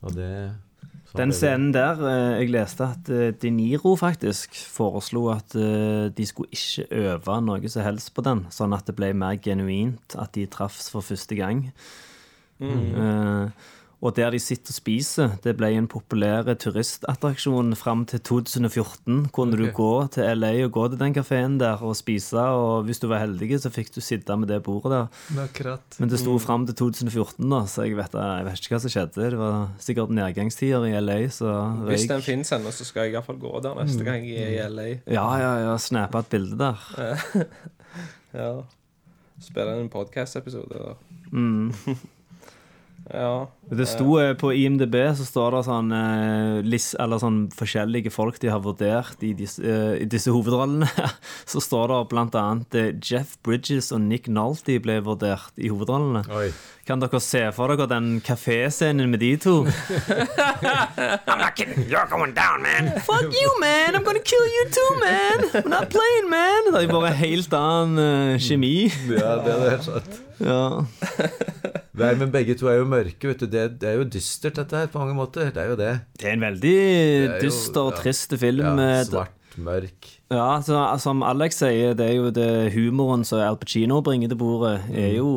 Og 0.02 0.16
det 0.16 0.32
Den 1.18 1.34
scenen 1.36 1.74
der, 1.76 2.00
eh, 2.08 2.40
jeg 2.40 2.52
leste 2.54 2.86
at 2.88 3.10
eh, 3.12 3.34
De 3.36 3.50
Niro 3.52 3.98
faktisk 4.00 4.56
foreslo 4.56 5.26
at 5.34 5.56
eh, 5.60 6.08
de 6.08 6.26
skulle 6.28 6.52
ikke 6.56 6.88
øve 6.92 7.42
noe 7.44 7.72
som 7.72 7.84
helst 7.84 8.14
på 8.16 8.24
den, 8.24 8.46
sånn 8.54 8.72
at 8.78 8.88
det 8.88 8.96
ble 8.96 9.12
mer 9.14 9.36
genuint, 9.44 10.16
at 10.16 10.32
de 10.38 10.48
traffs 10.48 10.88
for 10.94 11.04
første 11.04 11.36
gang. 11.36 11.66
Eh, 12.62 13.46
og 14.02 14.16
der 14.18 14.32
de 14.34 14.40
sitter 14.42 14.72
og 14.74 14.78
spiser, 14.80 15.36
det 15.44 15.54
ble 15.60 15.68
en 15.78 15.88
populær 15.88 16.48
turistattraksjon 16.58 17.76
fram 17.78 18.02
til 18.10 18.20
2014. 18.26 19.28
Kunne 19.32 19.58
du 19.60 19.68
Ok. 19.68 19.74
gå 19.78 19.90
til 20.16 20.24
LA 20.40 20.64
og 20.66 20.72
gå 20.72 20.88
til 20.90 20.98
den 21.00 21.14
kafeen 21.14 21.60
der 21.60 21.78
og 21.86 21.96
spise, 21.96 22.34
og 22.42 22.84
hvis 22.88 23.00
du 23.00 23.08
var 23.08 23.20
heldig, 23.22 23.60
så 23.62 23.70
fikk 23.70 23.94
du 23.94 24.02
sitte 24.02 24.36
med 24.38 24.48
det 24.50 24.64
bordet 24.64 24.92
der. 24.92 25.08
Akkurat. 25.44 26.00
Men 26.00 26.10
det 26.10 26.20
sto 26.20 26.38
fram 26.40 26.66
til 26.66 26.76
2014, 26.76 27.50
da, 27.50 27.62
så 27.70 27.86
jeg 27.86 27.96
vet, 27.96 28.12
jeg 28.18 28.46
vet 28.46 28.60
ikke 28.64 28.74
hva 28.76 28.80
som 28.82 28.90
skjedde. 28.96 29.30
Det 29.32 29.38
var 29.38 29.70
sikkert 29.80 30.10
nedgangstider 30.18 30.86
i 30.90 30.96
LA, 31.00 31.20
så 31.30 31.54
Hvis 31.86 32.08
den 32.10 32.22
finnes 32.26 32.52
ennå, 32.52 32.72
så 32.74 32.84
skal 32.86 33.04
jeg 33.06 33.14
iallfall 33.14 33.38
gå 33.38 33.54
der 33.62 33.76
neste 33.84 34.04
gang 34.04 34.26
jeg 34.26 34.42
er 34.58 34.66
i 34.66 34.70
LA. 34.70 34.88
Ja, 35.06 35.28
ja, 35.38 35.54
ja. 35.70 35.78
Snappa 35.78 36.20
et 36.26 36.30
bilde 36.30 36.58
der. 36.58 36.78
Ja. 38.34 38.62
Spille 39.42 39.82
en 39.82 39.90
podkast-episode 39.90 40.72
der. 40.72 40.96
Mm. 41.32 41.74
Ja. 43.14 43.48
Det 43.72 43.86
sto 43.88 44.18
eh, 44.20 44.34
På 44.36 44.52
IMDb 44.54 44.96
så 45.16 45.26
står 45.28 45.56
det 45.56 45.62
sånn, 45.68 45.92
eh, 45.96 46.58
list, 46.68 46.96
eller 47.00 47.22
sånn 47.22 47.40
forskjellige 47.56 48.12
folk 48.14 48.40
de 48.42 48.52
har 48.52 48.64
vurdert 48.64 49.24
i 49.24 49.32
disse, 49.38 49.64
eh, 49.64 50.02
i 50.04 50.08
disse 50.12 50.34
hovedrollene. 50.34 50.90
Så 51.52 51.62
står 51.64 51.92
det 51.92 52.00
blant 52.12 52.36
annet 52.40 52.78
eh, 52.78 52.92
Jeff 53.00 53.38
Bridges 53.46 53.92
og 53.96 54.04
Nick 54.06 54.28
Nalty 54.32 54.78
ble 54.84 55.00
vurdert 55.06 55.56
i 55.60 55.72
hovedrollene. 55.72 56.26
Oi. 56.36 56.50
Kan 56.92 57.00
dere 57.00 57.20
se 57.24 57.40
for 57.56 57.72
dere 57.72 57.86
den 57.88 58.08
kaféscenen 58.20 59.08
med 59.08 59.22
de 59.24 59.30
to? 59.40 59.54
I'm 61.30 61.40
not 61.40 61.56
kidding. 61.56 61.88
You're 61.88 62.10
going 62.12 62.34
down, 62.36 62.62
man. 62.62 62.92
Fuck 63.00 63.32
you, 63.32 63.52
man. 63.62 63.96
I'm 63.96 64.04
gonna 64.04 64.20
kill 64.20 64.44
you 64.56 64.66
too, 64.76 64.90
man. 65.00 65.46
I'm 65.54 65.70
not 65.70 65.88
playing, 65.94 66.28
man. 66.28 66.68
Det 66.74 66.84
er 66.84 66.92
bare 66.92 67.14
helt 67.16 67.56
annen 67.56 68.36
uh, 68.36 68.36
kjemi. 68.44 68.92
Ja, 69.08 69.38
det 69.40 69.56
er 69.56 69.66
helt 69.70 69.88
sant. 69.88 70.20
Ja. 70.44 70.62
Nei, 72.02 72.12
men 72.20 72.28
begge 72.34 72.60
to 72.60 72.68
er 72.68 72.82
jo 72.82 72.92
mørke, 72.92 73.32
vet 73.32 73.40
du. 73.40 73.48
Det, 73.48 73.70
det 73.80 73.94
er 73.94 74.02
jo 74.02 74.12
dystert, 74.12 74.60
dette 74.60 74.84
her, 74.84 74.92
på 74.92 75.00
mange 75.00 75.16
måter. 75.16 75.48
Det 75.56 75.64
er 75.64 75.72
jo 75.72 75.80
det. 75.80 75.94
Det 76.20 76.28
er 76.28 76.36
en 76.36 76.48
veldig 76.50 76.80
er 76.82 77.38
dyster 77.40 77.86
og 77.86 77.96
ja. 77.96 78.02
trist 78.04 78.36
film. 78.42 78.84
Ja, 78.84 79.06
svart, 79.08 79.38
mørk. 79.56 80.18
Ja, 80.32 80.62
så, 80.64 80.80
som 81.04 81.24
Alex 81.28 81.58
sier, 81.60 81.96
det 81.96 82.06
er 82.08 82.16
jo 82.16 82.30
det 82.32 82.72
humoren 82.76 83.26
som 83.28 83.42
Al 83.44 83.58
Pacino 83.60 83.98
bringer 84.04 84.32
til 84.32 84.40
bordet, 84.40 84.78
er 84.96 85.18
jo 85.18 85.32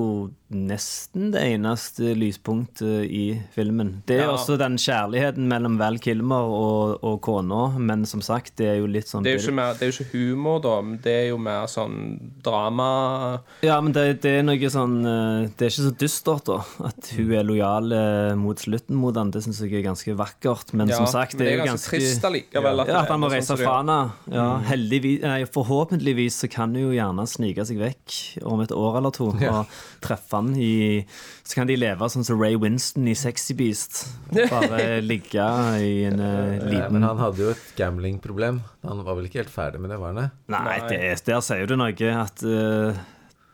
nesten 0.55 1.31
det 1.33 1.41
eneste 1.55 2.13
lyspunktet 2.15 3.07
i 3.09 3.41
filmen. 3.55 4.03
Det 4.07 4.19
er 4.21 4.25
Ja. 4.27 4.33
også 4.37 4.59
den 4.61 4.77
kjærligheten 4.77 5.49
mellom 5.49 5.79
Val 5.79 5.97
Kilmer 5.99 6.45
og, 6.45 6.99
og 7.03 7.21
kona, 7.25 7.79
men 7.79 8.05
som 8.07 8.21
sagt, 8.21 8.53
det 8.57 8.67
er 8.69 8.77
jo 8.79 8.87
litt 8.87 9.09
sånn 9.09 9.25
Det 9.25 9.33
er 9.33 9.39
jo 9.39 9.49
ikke, 9.49 9.55
mer, 9.57 9.73
det 9.75 9.83
er 9.83 9.91
jo 9.91 10.05
ikke 10.05 10.13
humor, 10.13 10.61
da, 10.63 10.75
det 11.03 11.15
er 11.15 11.29
jo 11.31 11.39
mer 11.39 11.67
sånn 11.67 12.21
drama. 12.45 13.41
Ja, 13.65 13.81
men 13.81 13.93
det, 13.97 14.21
det 14.23 14.35
er 14.39 14.43
noe 14.47 14.71
sånn 14.71 14.99
eh, 15.05 15.49
Det 15.57 15.67
er 15.67 15.73
ikke 15.73 15.87
så 15.89 15.95
dystert, 16.05 16.45
da. 16.45 16.59
At 16.91 17.11
hun 17.17 17.33
er 17.33 17.43
lojal 17.49 17.91
eh, 17.97 18.35
mot 18.39 18.61
slutten 18.61 18.95
mot 19.01 19.17
han, 19.17 19.33
det 19.35 19.43
syns 19.47 19.63
jeg 19.65 19.73
er 19.81 19.87
ganske 19.89 20.15
vakkert. 20.21 20.75
Men 20.77 20.93
Ja, 20.93 21.01
som 21.01 21.07
sagt, 21.11 21.35
men 21.39 21.47
det 21.49 21.55
er 21.55 21.59
jo 21.65 21.71
ganske 21.73 21.91
trist 21.97 22.25
allikevel. 22.29 22.85
Ja, 22.87 23.01
at 23.03 23.09
han 23.11 23.21
må 23.25 23.33
reise 23.33 23.55
sånn 23.55 23.65
fra 23.65 23.79
henne. 23.81 23.99
Ja, 24.31 24.47
heldigvis, 24.69 25.23
nei, 25.25 25.41
forhåpentligvis 25.51 26.43
så 26.45 26.51
kan 26.53 26.75
hun 26.77 26.91
jo 26.91 26.95
gjerne 26.95 27.27
snike 27.27 27.65
seg 27.67 27.81
vekk 27.81 28.21
om 28.45 28.61
et 28.61 28.71
år 28.77 29.01
eller 29.01 29.11
to 29.15 29.33
og 29.35 29.67
treffe 30.05 30.34
han 30.37 30.53
i 30.59 31.05
Så 31.45 31.59
kan 31.59 31.71
de 31.71 31.77
leve 31.79 32.09
sånn 32.13 32.27
som 32.27 32.41
Ray 32.41 32.59
Winston 32.61 33.09
i 33.11 33.17
Sexy 33.19 33.57
Beast. 33.59 34.05
Bare 34.35 35.01
ligge 35.11 35.49
i 35.81 36.05
en 36.09 36.21
Ja, 36.21 36.61
liten 36.61 36.95
men 36.97 37.07
han 37.07 37.21
hadde 37.23 37.43
jo 37.45 37.55
et 37.55 37.65
gamblingproblem. 37.79 38.63
Han 38.85 39.03
var 39.07 39.19
vel 39.19 39.31
ikke 39.31 39.43
helt 39.45 39.55
ferdig 39.55 39.83
med 39.83 39.95
det, 39.95 39.99
var 40.03 40.15
han 40.15 40.23
det? 40.25 40.29
Nei, 40.55 40.79
det, 40.91 41.03
der 41.27 41.43
sier 41.45 41.69
du 41.71 41.77
noe 41.81 42.15
at 42.21 42.45
uh, 42.47 43.05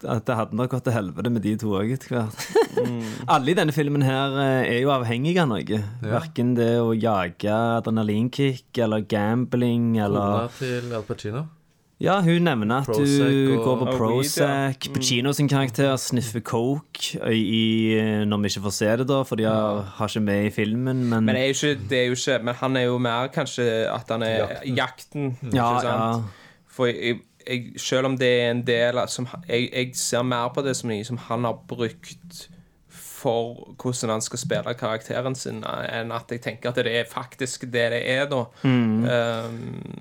at 0.01 0.25
det 0.25 0.37
hadde 0.37 0.57
nok 0.57 0.71
gått 0.73 0.87
til 0.89 0.95
helvete 0.97 1.31
med 1.33 1.43
de 1.45 1.51
to 1.61 1.75
òg 1.77 1.91
etter 1.93 2.15
hvert. 2.15 2.45
Alle 3.29 3.53
i 3.53 3.57
denne 3.59 3.75
filmen 3.77 4.05
her 4.07 4.37
eh, 4.41 4.71
er 4.77 4.79
jo 4.81 4.93
avhengige 4.95 5.43
av 5.45 5.51
noe. 5.53 5.81
Verken 6.01 6.55
det 6.57 6.73
å 6.81 6.95
jage 6.97 7.53
adrenalinkick 7.53 8.81
eller 8.81 9.05
gambling 9.11 9.99
eller 10.01 10.49
Kona 10.49 10.55
til 10.57 10.95
Al 10.97 11.05
Pacino. 11.09 11.45
Ja, 12.01 12.15
hun 12.25 12.47
nevner 12.47 12.81
at 12.81 12.87
du 12.97 13.57
går 13.61 13.77
på. 13.83 13.89
Prozac. 13.99 14.87
Pacino 14.95 15.33
sin 15.37 15.49
karakter 15.53 15.97
sniffer 16.01 16.41
coke 16.41 17.19
i, 17.29 17.41
i, 17.43 17.65
når 18.25 18.41
vi 18.41 18.53
ikke 18.55 18.63
får 18.65 18.75
se 18.77 18.89
det, 19.03 19.07
da, 19.11 19.19
for 19.29 19.37
de 19.37 19.45
har, 19.45 19.83
har 19.99 20.09
ikke 20.09 20.23
med 20.25 20.47
i 20.49 20.53
filmen, 20.55 21.03
men, 21.11 21.27
Men, 21.29 21.35
det 21.37 21.43
er 21.43 21.51
jo 21.51 21.57
ikke, 21.75 21.89
det 21.91 21.99
er 21.99 22.07
jo 22.09 22.17
ikke, 22.17 22.39
men 22.49 22.55
han 22.63 22.77
er 22.81 22.87
jo 22.89 22.99
mer 22.99 23.29
kanskje 23.35 23.67
at 23.93 24.09
han 24.09 24.25
er 24.25 24.63
jakten. 24.65 25.35
ja, 25.43 25.51
ikke 25.51 25.83
sant? 25.85 26.25
ja. 26.25 26.65
For 26.71 26.89
jeg, 26.89 27.21
jeg, 27.45 27.67
selv 27.77 28.07
om 28.07 28.17
det 28.19 28.31
er 28.41 28.51
en 28.55 28.65
del 28.67 28.99
av- 28.99 29.09
som 29.13 29.29
jeg, 29.49 29.69
jeg 29.73 29.91
ser 29.95 30.23
mer 30.23 30.49
på 30.55 30.65
det 30.65 30.77
som 30.77 30.91
som 31.05 31.21
han 31.29 31.45
har 31.45 31.59
brukt 31.69 32.49
for 33.21 33.75
hvordan 33.81 34.15
han 34.17 34.25
skal 34.25 34.41
spille 34.41 34.77
karakteren 34.81 35.37
sin, 35.39 35.63
enn 35.65 36.13
at 36.17 36.33
jeg 36.33 36.43
tenker 36.47 36.73
at 36.73 36.81
det 36.81 36.95
er 37.03 37.09
faktisk 37.09 37.67
det 37.69 37.89
det 37.93 38.05
er, 38.09 38.27
da. 38.31 38.45
Mm. 38.65 39.03
Um, 39.05 39.59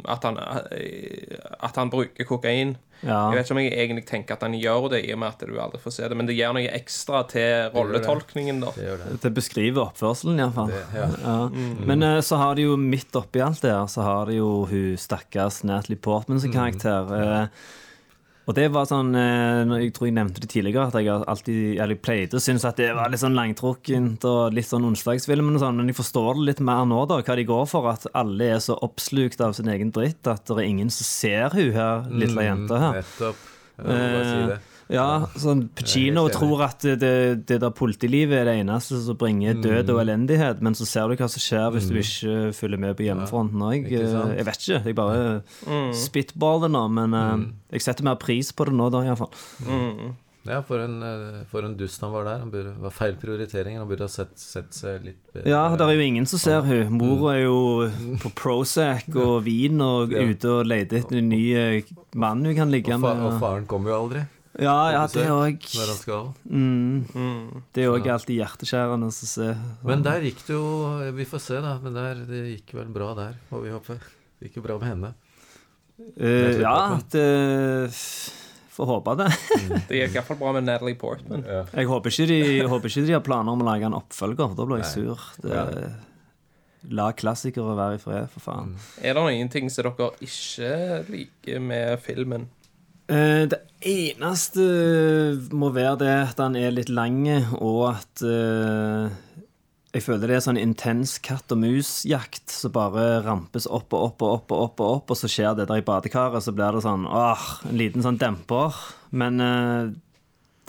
at, 0.07 0.23
han, 0.23 0.39
at 0.39 1.79
han 1.79 1.91
bruker 1.91 2.27
kokain. 2.29 2.77
Ja. 2.99 3.29
Jeg 3.31 3.37
vet 3.37 3.45
ikke 3.47 3.55
om 3.55 3.59
jeg 3.61 3.75
egentlig 3.79 4.05
tenker 4.09 4.35
at 4.35 4.41
han 4.43 4.55
gjør 4.59 4.89
det, 4.91 5.01
i 5.07 5.13
og 5.15 5.21
med 5.21 5.31
at 5.31 5.43
du 5.47 5.55
aldri 5.61 5.79
får 5.79 5.95
se 5.95 6.07
det, 6.11 6.17
men 6.19 6.27
det 6.27 6.35
gjør 6.35 6.55
noe 6.57 6.71
ekstra 6.75 7.21
til 7.31 7.69
rolletolkningen, 7.75 8.59
da. 8.65 8.73
Det 8.75 8.95
det. 8.99 9.19
Det 9.23 9.33
beskriver 9.37 9.85
oppførselen, 9.85 10.41
iallfall. 10.43 10.73
ja. 10.75 11.07
Ja. 11.23 11.37
Men 11.87 12.03
eh, 12.03 12.19
så 12.25 12.39
har 12.41 12.59
de 12.59 12.67
jo 12.67 12.75
midt 12.79 13.15
oppi 13.15 13.43
alt 13.43 13.63
det 13.63 13.71
her, 13.71 13.87
så 13.91 14.03
har 14.03 14.27
de 14.31 14.39
jo 14.41 14.49
hun 14.69 14.99
stakkars 14.99 15.61
Natalie 15.63 15.99
Portman 15.99 16.43
sin 16.43 16.55
karakter. 16.55 17.13
eh, 17.15 17.47
og 18.49 18.55
det 18.57 18.65
var 18.73 18.87
sånn 18.89 19.11
eh, 19.13 19.75
Jeg 19.83 19.91
tror 19.93 20.07
jeg 20.09 20.15
nevnte 20.17 20.41
det 20.41 20.49
tidligere, 20.49 20.87
at 20.89 20.97
jeg 20.97 21.27
alltid 21.29 21.59
jeg 21.77 21.97
pleide 22.01 22.39
å 22.39 22.41
synes 22.41 22.65
at 22.65 22.79
det 22.81 22.89
var 22.97 23.11
litt 23.13 23.21
sånn 23.21 23.37
langtrukkent 23.37 24.25
og 24.25 24.55
litt 24.57 24.65
sånn 24.65 24.87
onsdagsfilm, 24.89 25.51
og 25.53 25.61
sånn, 25.61 25.77
men 25.77 25.91
jeg 25.91 25.99
forstår 25.99 26.39
det 26.39 26.47
litt 26.47 26.63
mer 26.65 26.87
nå, 26.89 27.03
da, 27.11 27.19
hva 27.21 27.37
de 27.37 27.45
går 27.45 27.69
for. 27.69 27.91
At 27.91 28.09
alle 28.17 28.49
er 28.55 28.63
så 28.65 28.77
oppslukt 28.85 29.43
av 29.45 29.53
sin 29.57 29.69
egen 29.69 29.93
dritt 29.93 30.25
at 30.29 30.49
det 30.49 30.57
er 30.57 30.65
ingen 30.65 30.89
som 30.93 31.05
ser 31.05 31.53
hun 31.53 31.77
her 31.77 32.09
lille 32.09 32.47
jenta 32.47 32.81
her. 32.87 32.99
Nettopp. 33.03 33.47
Jeg 33.79 33.85
må 33.85 34.01
bare 34.17 34.25
si 34.25 34.41
det. 34.49 34.59
Ja, 34.89 35.27
sånn 35.37 35.67
Pacino 35.77 36.23
tror 36.33 36.63
at 36.65 36.81
det, 36.81 37.45
det, 37.45 37.59
der 37.61 37.69
politilivet 37.77 38.39
er 38.39 38.45
det 38.49 38.55
eneste 38.63 38.97
som 39.05 39.15
bringer 39.21 39.53
død 39.61 39.85
Mm. 39.85 39.93
og 39.93 39.99
elendighet, 40.01 40.61
men 40.65 40.73
så 40.73 40.87
ser 40.89 41.07
du 41.07 41.15
hva 41.15 41.27
som 41.29 41.39
skjer 41.43 41.67
hvis 41.75 41.89
du 41.91 41.99
ikke 42.01 42.53
følger 42.57 42.79
med 42.81 42.97
på 42.97 43.05
hjemmefronten 43.05 43.61
òg. 43.61 43.85
Jeg 43.91 44.45
vet 44.47 44.57
ikke, 44.65 44.81
jeg 44.85 44.95
bare 44.97 45.43
spitballer 45.93 46.69
nå, 46.73 46.87
men 46.89 47.13
eh, 47.13 47.35
Mm. 47.37 47.45
jeg 47.71 47.81
setter 47.85 48.03
mer 48.03 48.15
pris 48.15 48.51
på 48.51 48.65
det 48.65 48.73
nå, 48.73 48.89
da, 48.89 49.03
iallfall. 49.05 49.29
Ja, 50.49 50.61
for 50.65 50.79
en, 50.81 51.03
eh, 51.03 51.43
for 51.51 51.61
en 51.67 51.75
dust 51.77 52.01
han 52.01 52.11
var 52.13 52.23
der. 52.25 52.39
Han 52.39 52.49
burde, 52.49 52.71
var 52.81 52.89
feil 52.95 53.13
prioritering. 53.21 53.77
Han 53.77 53.87
burde 53.89 54.05
ha 54.07 54.09
sett, 54.09 54.31
sett 54.39 54.71
seg 54.73 55.03
litt 55.05 55.19
bedre 55.35 55.45
Ja, 55.51 55.75
det 55.75 55.85
er 55.85 55.93
jo 55.93 56.01
ingen 56.07 56.25
som 56.25 56.39
ser 56.39 56.61
hun. 56.65 56.93
Mor 56.97 57.27
er 57.33 57.43
jo 57.43 57.59
på 58.23 58.31
Prozac 58.39 59.03
og 59.15 59.43
vin 59.45 59.79
og 59.81 60.11
Ja. 60.15 60.23
ute 60.25 60.45
og 60.49 60.65
leter 60.65 61.03
etter 61.03 61.17
en 61.19 61.29
ny 61.29 61.53
eh, 61.53 61.81
mann 62.15 62.43
hun 62.45 62.55
kan 62.55 62.71
ligge 62.71 62.95
og, 62.95 63.01
fa 63.01 63.13
med. 63.13 63.27
og 63.33 63.39
faren 63.39 63.67
kom 63.67 63.85
jo 63.85 63.93
aldri. 63.93 64.25
Ja, 64.59 64.75
ja, 64.91 65.03
det 65.07 65.25
òg 65.31 65.63
skal. 65.69 66.33
mm, 66.43 67.63
Det 67.73 67.85
er 67.85 67.93
òg 67.93 68.09
alltid 68.11 68.41
hjerteskjærende 68.41 69.07
å 69.07 69.15
se. 69.15 69.53
Men 69.87 70.03
der 70.03 70.25
gikk 70.27 70.43
det 70.47 70.55
jo 70.57 70.67
Vi 71.15 71.25
får 71.29 71.43
se, 71.45 71.61
da. 71.63 71.77
Men 71.83 71.95
der, 71.95 72.25
det 72.27 72.43
gikk 72.57 72.75
vel 72.81 72.91
bra 72.93 73.13
der, 73.17 73.39
må 73.53 73.63
vi 73.63 73.71
håpe. 73.73 73.99
Det 74.39 74.49
gikk 74.49 74.59
jo 74.59 74.65
bra 74.67 74.77
med 74.81 74.91
henne. 74.93 75.13
Uh, 76.19 76.55
ja, 76.61 76.75
det 77.11 77.25
Får 78.79 78.87
håpe 78.87 79.15
det. 79.19 79.25
Det 79.89 79.97
gikk 79.97 80.13
iallfall 80.15 80.37
bra 80.39 80.53
med 80.55 80.63
Natalie 80.63 80.95
Portman. 80.95 81.41
Jeg 81.43 81.87
håper 81.89 82.13
ikke, 82.13 82.27
de, 82.29 82.37
jeg 82.61 82.69
håper 82.71 82.87
ikke 82.87 83.07
de 83.09 83.15
har 83.17 83.25
planer 83.25 83.51
om 83.51 83.63
å 83.63 83.67
lage 83.67 83.89
en 83.89 83.97
oppfølger. 83.97 84.53
Da 84.55 84.67
blir 84.69 84.79
jeg 84.79 84.91
sur. 84.93 85.25
Det, 85.43 85.89
La 86.95 87.09
klassikere 87.11 87.73
være 87.75 87.97
i 87.97 87.99
fred, 87.99 88.29
for 88.31 88.39
faen. 88.45 88.77
Er 89.03 89.17
det 89.17 89.23
noen 89.25 89.49
ting 89.51 89.67
som 89.67 89.83
dere 89.83 90.13
ikke 90.23 90.69
liker 91.11 91.59
med 91.59 91.99
filmen? 92.05 92.47
Eh, 93.09 93.45
det 93.49 93.59
eneste 93.89 94.65
må 95.55 95.71
være 95.73 95.95
det 96.03 96.13
at 96.27 96.37
den 96.37 96.57
er 96.59 96.75
litt 96.75 96.91
lang, 96.93 97.23
og 97.57 97.95
at 97.95 98.21
uh, 98.21 99.09
jeg 99.95 100.03
føler 100.05 100.29
det 100.29 100.35
er 100.37 100.43
sånn 100.45 100.59
intens 100.61 101.15
katt 101.25 101.49
og 101.55 101.61
mus-jakt 101.63 102.53
som 102.53 102.75
bare 102.75 103.23
rampes 103.25 103.65
opp 103.65 103.95
og 103.97 104.11
opp 104.11 104.25
og 104.25 104.35
opp, 104.35 104.53
og 104.53 104.65
opp, 104.67 104.83
og 104.83 104.97
opp, 104.99 105.13
og 105.15 105.17
så 105.17 105.31
skjer 105.31 105.55
det 105.57 105.69
der 105.71 105.81
i 105.81 105.85
badekaret, 105.87 106.45
så 106.45 106.53
blir 106.53 106.75
det 106.75 106.83
sånn 106.85 107.07
åh, 107.09 107.47
en 107.71 107.79
liten 107.81 108.05
sånn 108.05 108.19
demper. 108.21 108.77
Men 109.09 109.41
uh, 109.41 109.89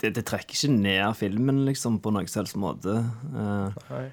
det, 0.01 0.15
det 0.17 0.25
trekker 0.25 0.57
ikke 0.57 0.79
ned 0.79 1.19
filmen, 1.19 1.61
liksom, 1.67 2.01
på 2.01 2.15
noen 2.15 2.31
helst 2.31 2.57
måte. 2.57 3.03
Uh. 3.35 3.69
Nei. 3.91 4.07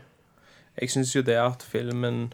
Jeg 0.79 0.93
syns 0.93 1.15
jo 1.17 1.25
det 1.27 1.39
at 1.41 1.65
filmen 1.67 2.29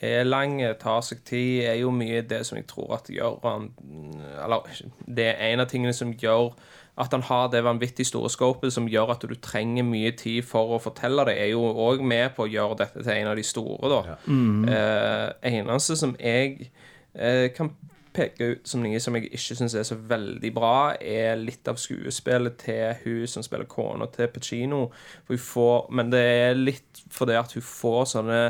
er 0.00 0.24
lang, 0.24 0.60
tar 0.80 1.00
seg 1.04 1.24
tid, 1.28 1.64
er 1.68 1.80
jo 1.80 1.90
mye 1.94 2.22
det 2.28 2.42
som 2.46 2.58
jeg 2.58 2.66
tror 2.70 2.96
at 2.98 3.10
gjør 3.12 3.40
han 3.44 3.70
Eller 4.44 4.68
det 5.06 5.26
er 5.32 5.52
en 5.52 5.64
av 5.64 5.68
tingene 5.70 5.92
som 5.96 6.14
gjør 6.18 6.52
at 7.00 7.12
han 7.12 7.22
har 7.24 7.48
det 7.48 7.64
vanvittig 7.64 8.04
store 8.06 8.30
scopet 8.30 8.72
som 8.72 8.88
gjør 8.88 9.14
at 9.14 9.22
du 9.24 9.34
trenger 9.40 9.86
mye 9.86 10.10
tid 10.16 10.42
for 10.44 10.74
å 10.76 10.80
fortelle 10.82 11.24
det, 11.24 11.38
er 11.40 11.52
jo 11.54 11.62
òg 11.64 12.02
med 12.04 12.34
på 12.36 12.44
å 12.44 12.50
gjøre 12.52 12.82
dette 12.82 13.00
til 13.00 13.14
en 13.14 13.30
av 13.30 13.38
de 13.38 13.44
store, 13.46 13.88
da. 13.88 14.16
Eh, 14.68 15.54
eneste 15.56 15.96
som 15.96 16.12
jeg 16.20 16.68
eh, 17.14 17.48
kan 17.56 17.72
peke 18.12 18.44
ut 18.44 18.68
som 18.68 18.82
noe 18.84 19.00
som 19.00 19.16
jeg 19.16 19.30
ikke 19.32 19.56
syns 19.56 19.74
er 19.78 19.86
så 19.88 19.96
veldig 19.96 20.50
bra, 20.52 20.92
er 21.00 21.40
litt 21.40 21.68
av 21.68 21.80
skuespillet 21.80 22.60
til 22.60 22.92
hun 23.06 23.24
som 23.30 23.44
spiller 23.44 23.64
kona 23.64 24.10
til 24.12 24.28
Pacino. 24.28 24.82
For 25.24 25.38
hun 25.38 25.46
får, 25.46 25.88
men 25.96 26.12
det 26.12 26.20
er 26.20 26.60
litt 26.60 27.02
fordi 27.12 27.38
at 27.40 27.56
hun 27.56 27.64
får 27.64 28.04
sånne 28.12 28.42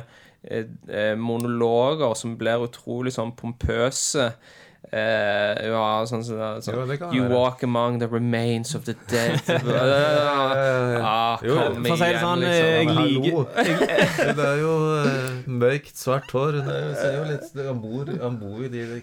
monologer 1.16 2.16
som 2.18 2.34
blir 2.38 2.64
utrolig 2.66 3.12
sånn 3.14 3.30
pompøse. 3.38 4.32
Uh, 4.92 5.54
ja, 5.62 5.82
sånn 6.04 6.24
som 6.26 6.40
sånn, 6.60 6.74
Jo, 6.74 6.82
You 7.14 7.22
være. 7.22 7.32
walk 7.32 7.62
among 7.62 8.00
the 8.02 8.08
remains 8.10 8.74
of 8.74 8.84
the 8.84 8.92
dead. 9.08 9.40
ah, 11.00 11.38
Jo, 11.40 11.54
kom 11.54 11.86
for 11.86 11.94
å 11.94 11.96
si 11.96 12.02
det 12.02 12.08
igjen, 12.10 12.20
sånn, 12.20 12.42
liksom. 12.42 12.90
hallo. 12.98 13.44
Det 14.36 14.48
er 14.50 14.60
jo 14.60 14.74
uh, 14.98 15.38
mørkt, 15.62 15.96
svart 15.96 16.34
hår. 16.36 16.58
Det 16.66 16.76
er 17.06 17.16
jo 17.16 17.24
litt, 17.30 17.48
han, 17.62 17.80
bor, 17.80 18.12
han 18.26 18.36
bor 18.42 18.66
i 18.66 18.72
de, 18.74 19.00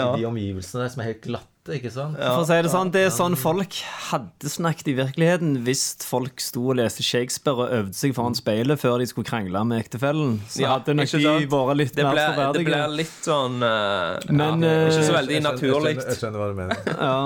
i 0.00 0.22
de 0.22 0.26
omgivelsene 0.28 0.84
der 0.84 0.90
som 0.92 1.02
er 1.02 1.08
helt 1.10 1.22
glatte, 1.24 1.74
ikke 1.74 1.90
sant? 1.90 2.18
For 2.20 2.44
å 2.44 2.46
si 2.46 2.58
det 2.62 2.70
sånn, 2.70 2.90
det 2.94 3.00
er 3.08 3.12
sånn 3.14 3.34
folk 3.40 3.78
hadde 4.10 4.50
snakket 4.52 4.90
i 4.92 4.94
virkeligheten 5.00 5.56
hvis 5.66 5.82
folk 6.06 6.42
sto 6.44 6.62
og 6.70 6.78
leste 6.78 7.02
Shakespeare 7.06 7.64
og 7.64 7.74
øvde 7.80 7.98
seg 7.98 8.14
foran 8.16 8.38
speilet 8.38 8.78
før 8.82 9.00
de 9.02 9.08
skulle 9.10 9.26
krangle 9.26 9.64
med 9.66 9.82
ektefellen. 9.82 10.38
Så 10.46 10.62
Ja, 10.62 10.76
hadde 10.76 10.94
nok 10.94 11.10
de 11.10 11.34
vært 11.56 11.80
litt 11.80 11.96
det 11.96 12.06
mer 12.06 12.14
ble, 12.36 12.46
det 12.58 12.64
blir 12.68 12.94
litt 13.02 13.18
sånn 13.26 13.58
uh, 13.64 14.14
Men, 14.30 14.62
ja, 14.62 14.70
eh, 14.70 14.86
Ikke 14.92 15.08
så 15.08 15.18
veldig 15.18 15.42
naturlig. 15.48 15.96
Jeg 15.96 15.98
skjønner, 15.98 16.12
jeg 16.12 16.22
skjønner 16.22 16.44
hva 16.44 16.48
du 16.52 16.56
mener. 16.62 16.94
Ja. 16.96 17.18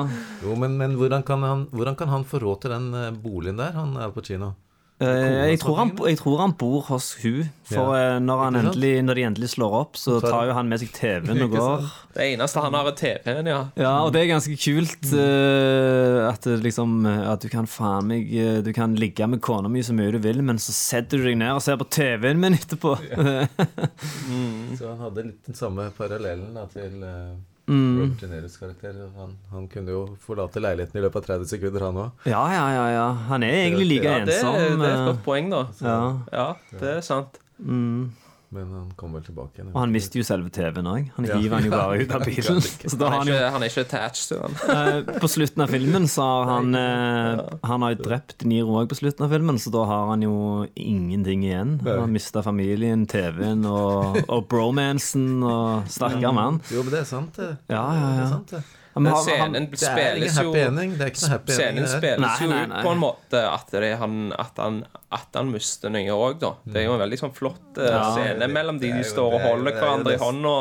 Jo, 0.47 0.57
men, 0.65 0.81
men 0.81 0.97
hvordan, 0.97 1.27
kan 1.27 1.45
han, 1.45 1.69
hvordan 1.75 2.01
kan 2.01 2.13
han 2.15 2.27
få 2.29 2.41
råd 2.43 2.65
til 2.65 2.77
den 2.79 2.91
eh, 2.97 3.13
boligen 3.13 3.61
der, 3.61 3.77
han 3.77 3.97
Al 4.01 4.17
Pacino? 4.17 4.55
Eh, 5.01 5.49
Jeg 5.51 5.61
tror, 5.63 5.77
han, 5.79 5.91
jeg 6.11 6.19
tror 6.21 6.41
han 6.43 6.53
bor 6.61 6.83
hos 6.91 7.15
hun 7.23 7.47
For 7.65 7.95
Ja. 7.97 8.17
eh, 8.17 8.19
når, 8.21 8.43
han 8.45 8.57
endelig, 8.61 8.91
når 9.07 9.15
de 9.17 9.23
endelig 9.25 9.49
slår 9.55 9.73
opp, 9.79 9.97
så 9.97 10.19
tar- 10.21 10.47
jo 10.51 10.53
han 10.53 10.69
med 10.69 10.81
seg 10.83 10.91
TV-en 10.93 11.41
og 11.47 11.51
går. 11.57 11.87
Det 12.19 12.27
eneste 12.35 12.61
han 12.61 12.75
har, 12.77 12.91
er 12.91 12.97
TV-en, 12.99 13.47
ja. 13.49 13.61
Ja, 13.81 13.93
og 14.05 14.13
det 14.13 14.21
er 14.25 14.29
ganske 14.35 14.57
kult 14.61 15.09
uh, 15.15 16.29
at 16.29 16.45
liksom 16.61 17.07
At 17.07 17.41
du 17.41 17.49
kan 17.49 17.69
faen 17.71 18.09
meg 18.11 18.29
Du 18.67 18.73
kan 18.77 18.97
ligge 18.99 19.25
med 19.31 19.41
kona 19.41 19.71
mi 19.73 19.81
så 19.87 19.95
mye 19.97 20.11
du 20.13 20.19
vil, 20.19 20.43
men 20.43 20.59
så 20.61 20.75
setter 20.77 21.17
du 21.23 21.25
deg 21.31 21.39
ned 21.41 21.55
og 21.55 21.63
ser 21.65 21.79
på 21.81 21.87
TV-en 21.89 22.41
min 22.43 22.59
etterpå. 22.59 22.97
Så 24.79 24.89
han 24.89 25.01
hadde 25.01 25.25
litt 25.31 25.47
den 25.47 25.57
samme 25.59 25.89
parallellen 25.97 26.55
da, 26.57 26.67
til 26.73 27.03
eh, 27.07 27.33
Mm. 27.71 27.91
Robert 28.01 28.23
De 28.25 28.29
Niros 28.33 28.57
karakter. 28.59 28.97
Han, 29.17 29.37
han 29.53 29.69
kunne 29.71 29.95
jo 29.95 30.01
forlate 30.25 30.63
leiligheten 30.63 30.99
i 30.99 31.05
løpet 31.05 31.21
av 31.23 31.29
30 31.37 31.53
sekunder, 31.53 31.85
han 31.87 32.01
òg. 32.05 32.25
Ja, 32.27 32.41
ja, 32.55 32.65
ja, 32.75 32.87
ja. 32.97 33.05
Han 33.29 33.47
er 33.47 33.61
egentlig 33.61 33.87
like 33.93 34.09
ja 34.11 34.25
det, 34.27 34.41
ensom. 34.41 34.57
det 34.59 34.89
er 34.89 34.97
et 34.97 34.99
eh, 34.99 35.05
godt 35.13 35.23
poeng, 35.27 35.53
da. 35.53 35.63
ja. 35.85 36.01
Ja, 36.35 36.49
det 36.81 36.97
er 36.97 37.07
sant. 37.07 37.39
Mm. 37.61 38.11
Men 38.53 38.71
han 38.75 38.87
kom 38.99 39.13
vel 39.15 39.23
tilbake 39.23 39.61
igjen. 39.61 39.69
Og 39.71 39.77
han 39.79 39.93
mister 39.95 40.19
jo 40.19 40.25
selve 40.27 40.51
TV-en 40.51 40.89
òg. 40.91 41.11
Han 41.15 41.27
Ja. 41.29 41.37
hiver 41.39 41.55
han 41.61 41.67
jo 41.69 41.71
bare 41.71 42.01
ut 42.03 42.15
av 42.17 42.25
bilen. 42.27 42.59
Så 42.61 42.99
da 42.99 43.11
Han 43.13 43.21
han 43.21 43.29
er 43.29 43.37
ikke, 43.37 43.51
han 43.55 43.63
er 43.63 43.71
ikke 43.71 43.85
attached 43.87 44.27
til 44.33 44.41
han. 44.43 44.57
eh, 44.75 45.21
På 45.23 45.29
slutten 45.31 45.63
av 45.63 45.69
filmen 45.71 46.09
så 46.11 46.25
har 46.27 46.51
han 46.51 46.75
eh, 46.75 47.45
Han 47.71 47.83
har 47.87 47.95
jo 47.95 48.03
drept 48.09 48.43
Niro 48.51 48.75
òg 48.81 48.89
på 48.91 48.99
slutten 48.99 49.23
av 49.29 49.31
filmen, 49.31 49.61
så 49.63 49.71
da 49.71 49.85
har 49.87 50.11
han 50.11 50.23
jo 50.27 50.35
ingenting 50.75 51.45
igjen. 51.47 51.77
Han 51.87 52.01
har 52.03 52.11
mista 52.11 52.43
familien, 52.43 53.07
TV-en 53.07 53.63
og, 53.71 54.19
og 54.27 54.49
bromansen 54.51 55.43
og 55.47 55.87
Stakkar 55.87 56.35
mann. 56.35 56.59
Jo, 56.75 56.83
men 56.83 56.91
det 56.91 57.05
er 57.05 57.09
sant, 57.13 57.39
det. 57.39 57.53
Ja, 57.71 57.87
ja, 57.95 58.11
Det 58.11 58.19
ja. 58.19 58.27
er 58.27 58.33
sant, 58.35 58.51
det. 58.57 58.65
Men 58.97 59.13
han- 59.13 59.23
scenen 59.23 59.67
Det 59.71 59.83
er 59.83 59.93
spilles 59.95 60.39
jo. 60.43 60.53
Det 60.53 60.63
er 60.67 61.11
ikke 61.13 61.23
noe 61.23 61.31
happy 61.31 61.53
ending. 61.53 61.87
Scenen 61.87 61.87
spilles 61.87 62.41
jo 62.43 62.49
ut 62.51 62.73
på 62.83 62.91
en 62.91 62.99
måte 62.99 63.43
at, 63.53 63.71
det 63.71 63.83
er 63.93 63.97
han, 64.01 64.33
at, 64.37 64.57
han, 64.59 64.81
at 65.13 65.29
han 65.39 65.53
mister 65.53 65.91
noe 65.95 66.11
òg, 66.17 66.41
da. 66.41 66.51
Det 66.67 66.77
er 66.83 66.87
jo 66.89 66.95
en 66.97 67.01
veldig 67.05 67.19
sånn 67.21 67.35
flott 67.37 67.79
eh, 67.79 67.87
Ja. 67.87 68.03
scene 68.17 68.49
mellom 68.51 68.81
de 68.81 68.89
Det 68.91 68.99
er 68.99 69.03
de 69.05 69.09
står 69.13 69.33
og 69.33 69.39
det 69.39 69.41
er 69.41 69.49
holder 69.49 69.71
det 69.71 69.75
er 69.75 69.81
hverandre 69.81 70.15
i 70.15 70.21
hånda. 70.25 70.57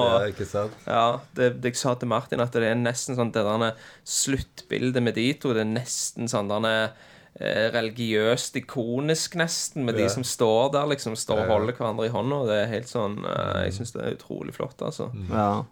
Ja? 0.86 1.20
Det, 1.34 1.50
det 1.62 1.72
jeg 1.74 1.76
sa 1.82 1.96
til 1.96 2.08
Martin, 2.08 2.40
at 2.40 2.52
det 2.54 2.64
er 2.70 2.76
nesten 2.76 3.16
sånn 3.18 3.32
det 3.34 3.44
der 3.44 3.74
sluttbildet 4.06 5.02
med 5.04 5.16
de 5.16 5.34
to. 5.34 5.54
Det 5.54 5.62
er 5.66 5.72
nesten 5.74 6.30
sånn 6.30 6.50
derne 6.52 6.92
eh, 7.40 7.70
religiøst 7.74 8.56
ikonisk, 8.62 9.36
nesten, 9.42 9.86
med 9.86 9.98
Ja. 9.98 10.04
de 10.06 10.10
som 10.10 10.24
står 10.24 10.72
der, 10.74 10.86
liksom. 10.94 11.16
Står 11.18 11.46
og 11.46 11.48
holder 11.48 11.74
hverandre 11.74 12.06
i 12.06 12.14
hånda. 12.14 12.46
Det 12.46 12.58
er 12.64 12.74
helt 12.78 12.88
sånn 12.90 13.24
eh, 13.26 13.64
Jeg 13.66 13.74
syns 13.80 13.94
det 13.94 14.02
er 14.06 14.16
utrolig 14.18 14.54
flott, 14.54 14.78
altså. 14.82 15.10
Ja. 15.30 15.64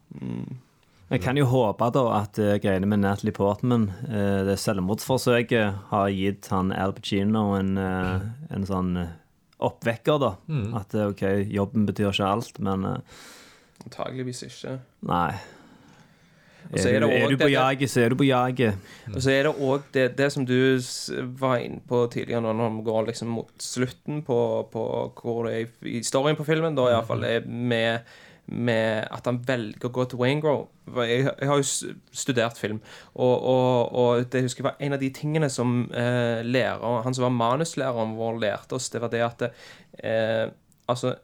Jeg 1.07 1.21
kan 1.23 1.37
jo 1.39 1.45
håpe 1.47 1.87
da 1.95 2.03
at 2.17 2.39
uh, 2.43 2.57
greiene 2.59 2.89
med 2.89 2.99
Natalie 2.99 3.31
Portman, 3.31 3.85
eh, 4.09 4.41
det 4.43 4.57
selvmordsforsøket, 4.59 5.77
har 5.93 6.09
gitt 6.11 6.49
han 6.51 6.73
Al 6.75 6.91
Pacino 6.97 7.53
en, 7.55 7.77
eh, 7.79 8.25
en 8.51 8.67
sånn 8.67 8.89
eh, 8.99 9.13
oppvekker, 9.63 10.19
da. 10.19 10.33
At 10.75 10.95
eh, 10.97 11.07
OK, 11.13 11.23
jobben 11.47 11.87
betyr 11.87 12.11
ikke 12.11 12.27
alt, 12.27 12.59
men 12.59 12.83
eh, 12.91 13.21
Antageligvis 13.87 14.43
ikke. 14.49 14.79
nei. 15.07 15.31
Er 16.75 16.87
er 16.91 16.99
du, 16.99 17.07
er 17.07 17.29
du 17.31 17.37
på 17.39 17.47
jaget, 17.47 17.87
så 17.87 18.01
er 18.03 18.11
du 18.11 18.17
på 18.19 18.25
jaget. 18.27 18.75
Og 19.13 19.21
så 19.23 19.31
er 19.31 19.47
det 19.47 19.53
òg 19.63 19.85
det, 19.95 20.17
det 20.17 20.27
som 20.33 20.43
du 20.43 20.57
var 21.39 21.61
inne 21.63 21.79
på 21.87 22.01
tidligere, 22.11 22.41
når 22.43 22.73
vi 22.75 22.83
går 22.89 23.05
liksom 23.07 23.29
mot 23.31 23.53
slutten 23.63 24.19
på, 24.27 24.39
på 24.73 24.83
hvor 25.21 25.47
det 25.47 25.53
er 25.55 25.87
i 25.87 26.01
historien 26.01 26.35
på 26.35 26.43
filmen, 26.43 26.75
da 26.75 26.89
iallfall, 26.91 27.23
er 27.23 27.47
med, 27.47 28.03
med 28.47 29.07
at 29.11 29.25
han 29.27 29.39
velger 29.47 29.89
å 29.89 29.93
gå 29.93 30.05
til 30.07 30.19
Wayne 30.21 30.41
Grove. 30.43 30.67
Jeg, 31.03 31.25
jeg 31.27 31.49
har 31.49 31.59
jo 31.59 31.95
studert 32.15 32.59
film, 32.59 32.79
og, 33.13 33.33
og, 33.43 33.95
og 33.99 34.29
det 34.31 34.45
husker 34.45 34.63
jeg 34.63 34.69
var 34.69 34.85
en 34.85 34.95
av 34.95 35.01
de 35.03 35.09
tingene 35.15 35.49
som 35.51 35.81
eh, 35.91 36.45
lærer, 36.47 37.01
han 37.03 37.17
som 37.17 37.27
var 37.27 37.35
manuslæreren 37.35 38.15
vår, 38.15 38.39
lærte 38.45 38.79
oss, 38.79 38.87
det 38.93 39.03
var 39.03 39.13
det 39.13 39.25
at 39.27 39.49
eh, 40.03 40.47
Altså, 40.87 41.17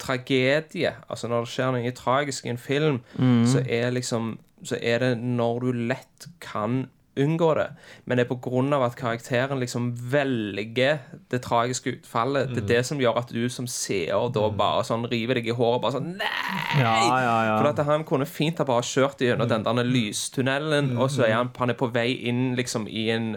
tragedie 0.00 0.94
Altså, 1.04 1.28
når 1.28 1.44
det 1.44 1.52
skjer 1.52 1.74
noe 1.74 1.90
tragisk 1.92 2.46
i 2.46 2.52
en 2.54 2.60
film, 2.60 3.02
så 3.44 3.60
er 3.68 3.90
liksom 3.92 4.38
Så 4.64 4.78
er 4.80 5.02
det 5.04 5.10
når 5.20 5.60
du 5.60 5.82
lett 5.90 6.28
kan 6.40 6.86
unngå 7.22 7.50
det. 7.58 7.66
Men 8.04 8.18
det 8.18 8.26
er 8.26 8.74
av 8.76 8.84
at 8.86 8.96
karakteren 8.98 9.60
liksom 9.60 9.90
velger 10.12 10.98
det 11.30 11.42
tragiske 11.44 11.96
utfallet. 11.98 12.54
Det 12.54 12.64
er 12.64 12.68
det 12.68 12.82
som 12.86 13.00
gjør 13.00 13.20
at 13.22 13.32
du 13.34 13.48
som 13.48 13.68
seer 13.70 14.28
da 14.34 14.48
bare 14.50 14.84
sånn 14.86 15.06
river 15.10 15.40
deg 15.40 15.50
i 15.52 15.56
håret 15.56 15.82
bare 15.82 15.98
sånn 15.98 16.10
Nei! 16.20 16.80
Ja, 16.80 16.96
ja, 17.06 17.38
ja. 17.48 17.54
For 17.58 17.70
at 17.70 17.84
han 17.86 18.04
kunne 18.08 18.28
fint 18.28 18.60
ha 18.60 18.66
bare 18.68 18.84
kjørt 18.86 19.22
gjennom 19.24 19.48
den 19.50 19.64
der 19.66 19.86
lystunnelen, 19.86 20.96
og 20.98 21.10
så 21.12 21.26
er 21.28 21.38
han, 21.38 21.52
han 21.56 21.72
er 21.72 21.78
på 21.78 21.90
vei 21.94 22.10
inn 22.30 22.54
liksom 22.58 22.88
i 22.88 23.08
en 23.14 23.32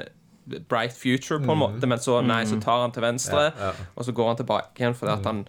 bright 0.69 0.91
future, 0.91 1.39
på 1.39 1.51
en 1.51 1.61
måte, 1.61 1.87
men 1.87 2.01
så, 2.03 2.19
nei, 2.25 2.43
så 2.49 2.59
tar 2.61 2.83
han 2.83 2.91
til 2.91 3.05
venstre, 3.05 3.49
og 3.95 4.05
så 4.05 4.15
går 4.15 4.33
han 4.33 4.39
tilbake 4.41 4.81
igjen 4.81 4.97
fordi 4.97 5.13
at 5.15 5.29
han, 5.29 5.43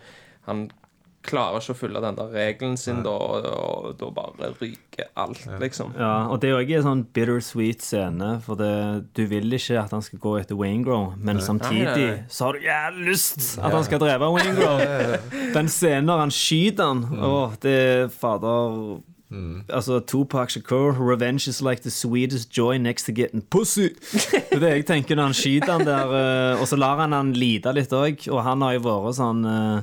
han 0.46 0.66
klarer 1.24 1.62
ikke 1.62 1.74
å 1.74 1.78
følge 1.78 2.02
den 2.04 2.18
der 2.18 2.34
regelen 2.34 2.76
sin, 2.80 3.02
da, 3.06 3.14
og, 3.14 3.88
da 4.00 4.10
bare 4.14 4.50
ryker 4.60 5.08
alt, 5.20 5.40
liksom. 5.62 5.94
Ja, 5.98 6.26
og 6.28 6.40
det 6.42 6.50
er 6.50 6.54
jo 6.54 6.64
ikke 6.66 6.80
en 6.82 6.86
sånn 6.88 7.04
bittersweet 7.16 7.82
scene, 7.84 8.34
for 8.44 8.60
det, 8.60 8.70
du 9.16 9.24
vil 9.30 9.48
ikke 9.56 9.80
at 9.80 9.94
han 9.96 10.04
skal 10.04 10.20
gå 10.22 10.36
etter 10.42 10.58
Wayne 10.58 10.84
Grove, 10.86 11.16
men 11.18 11.40
samtidig 11.44 11.88
Nei, 11.88 11.96
nei, 11.96 12.12
nei. 12.12 12.28
så 12.28 12.48
har 12.48 12.58
du 12.58 12.68
jævlig 12.68 13.08
lyst 13.08 13.48
at 13.58 13.72
han 13.74 13.88
skal 13.88 14.04
drepe 14.04 14.30
Wayne 14.36 14.54
Grove. 14.60 15.18
Den 15.56 15.72
scenen 15.72 16.08
når 16.12 16.24
han 16.26 16.34
skyter 16.34 16.92
han, 16.92 17.04
åh, 17.24 17.58
det 17.64 17.74
er 17.80 18.08
fader 18.12 19.02
Altså, 19.68 19.98
Tupac 20.00 20.50
Shakur, 20.50 20.92
'Revenge 20.92 21.48
is 21.48 21.60
like 21.62 21.82
the 21.82 21.90
sweetest 21.90 22.52
joy 22.56 22.78
next 22.78 23.04
to 23.06 23.12
getting 23.12 23.42
pussy'. 23.42 23.90
Det 24.30 24.52
er 24.52 24.60
det 24.60 24.70
jeg 24.70 24.86
tenker 24.86 25.16
når 25.16 25.22
han 25.32 25.34
skyter 25.34 25.72
han 25.72 25.86
der, 25.86 26.12
eh, 26.14 26.60
og 26.60 26.68
så 26.68 26.76
lar 26.78 27.00
han 27.02 27.12
han 27.12 27.32
lide 27.32 27.72
litt 27.74 27.90
òg. 27.90 28.28
Og 28.30 28.42
han 28.46 28.62
har 28.62 28.76
jo 28.76 28.84
vært 28.84 29.16
sånn 29.18 29.42
eh, 29.44 29.82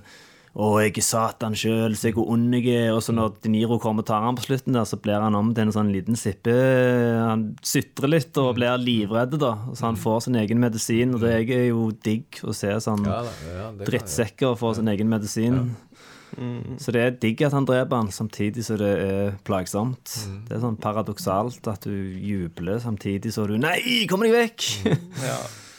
å, 0.51 0.81
jeg 0.83 0.97
er 0.99 1.05
Satan 1.05 1.53
sjøl, 1.55 1.93
se 1.95 2.11
hvor 2.11 2.27
ond 2.33 2.57
jeg 2.57 2.73
er. 2.75 2.89
Og 2.91 2.99
så 3.05 3.15
når 3.15 3.37
De 3.43 3.51
Niro 3.53 3.77
kommer 3.79 4.03
og 4.03 4.09
tar 4.09 4.25
han 4.25 4.35
på 4.35 4.43
slutten, 4.49 4.75
der, 4.75 4.87
så 4.89 4.99
blir 4.99 5.23
han 5.23 5.37
om 5.37 5.53
til 5.55 5.69
en 5.69 5.75
sånn 5.75 5.91
liten 5.95 6.19
sippe. 6.19 6.55
Han 7.23 7.45
sutrer 7.63 8.11
litt 8.11 8.35
og 8.41 8.57
blir 8.59 8.75
livredd, 8.81 9.37
da. 9.39 9.53
Så 9.71 9.87
han 9.87 9.99
får 9.99 10.25
sin 10.27 10.39
egen 10.41 10.59
medisin. 10.59 11.15
Og 11.15 11.23
det 11.23 11.37
er 11.39 11.69
jo 11.69 11.87
digg 12.03 12.41
å 12.43 12.55
se 12.57 12.73
sånn 12.83 13.07
Ja, 13.07 13.23
ja, 13.47 13.69
drittsekker 13.79 14.59
få 14.59 14.73
sin 14.75 14.91
egen 14.91 15.11
medisin. 15.11 15.63
Så 16.79 16.93
det 16.95 17.01
er 17.03 17.17
digg 17.19 17.41
at 17.43 17.55
han 17.55 17.65
dreper 17.67 18.03
han, 18.03 18.11
samtidig 18.11 18.63
som 18.63 18.79
det 18.79 18.91
er 19.03 19.33
plagsomt. 19.47 20.13
Det 20.47 20.55
er 20.55 20.63
sånn 20.63 20.79
paradoksalt 20.79 21.67
at 21.71 21.87
du 21.87 21.95
jubler 21.95 22.79
samtidig 22.83 23.33
som 23.35 23.49
du 23.51 23.57
Nei, 23.59 24.03
kom 24.11 24.23
deg 24.23 24.35
vekk! 24.35 24.69
Ja. 25.23 25.39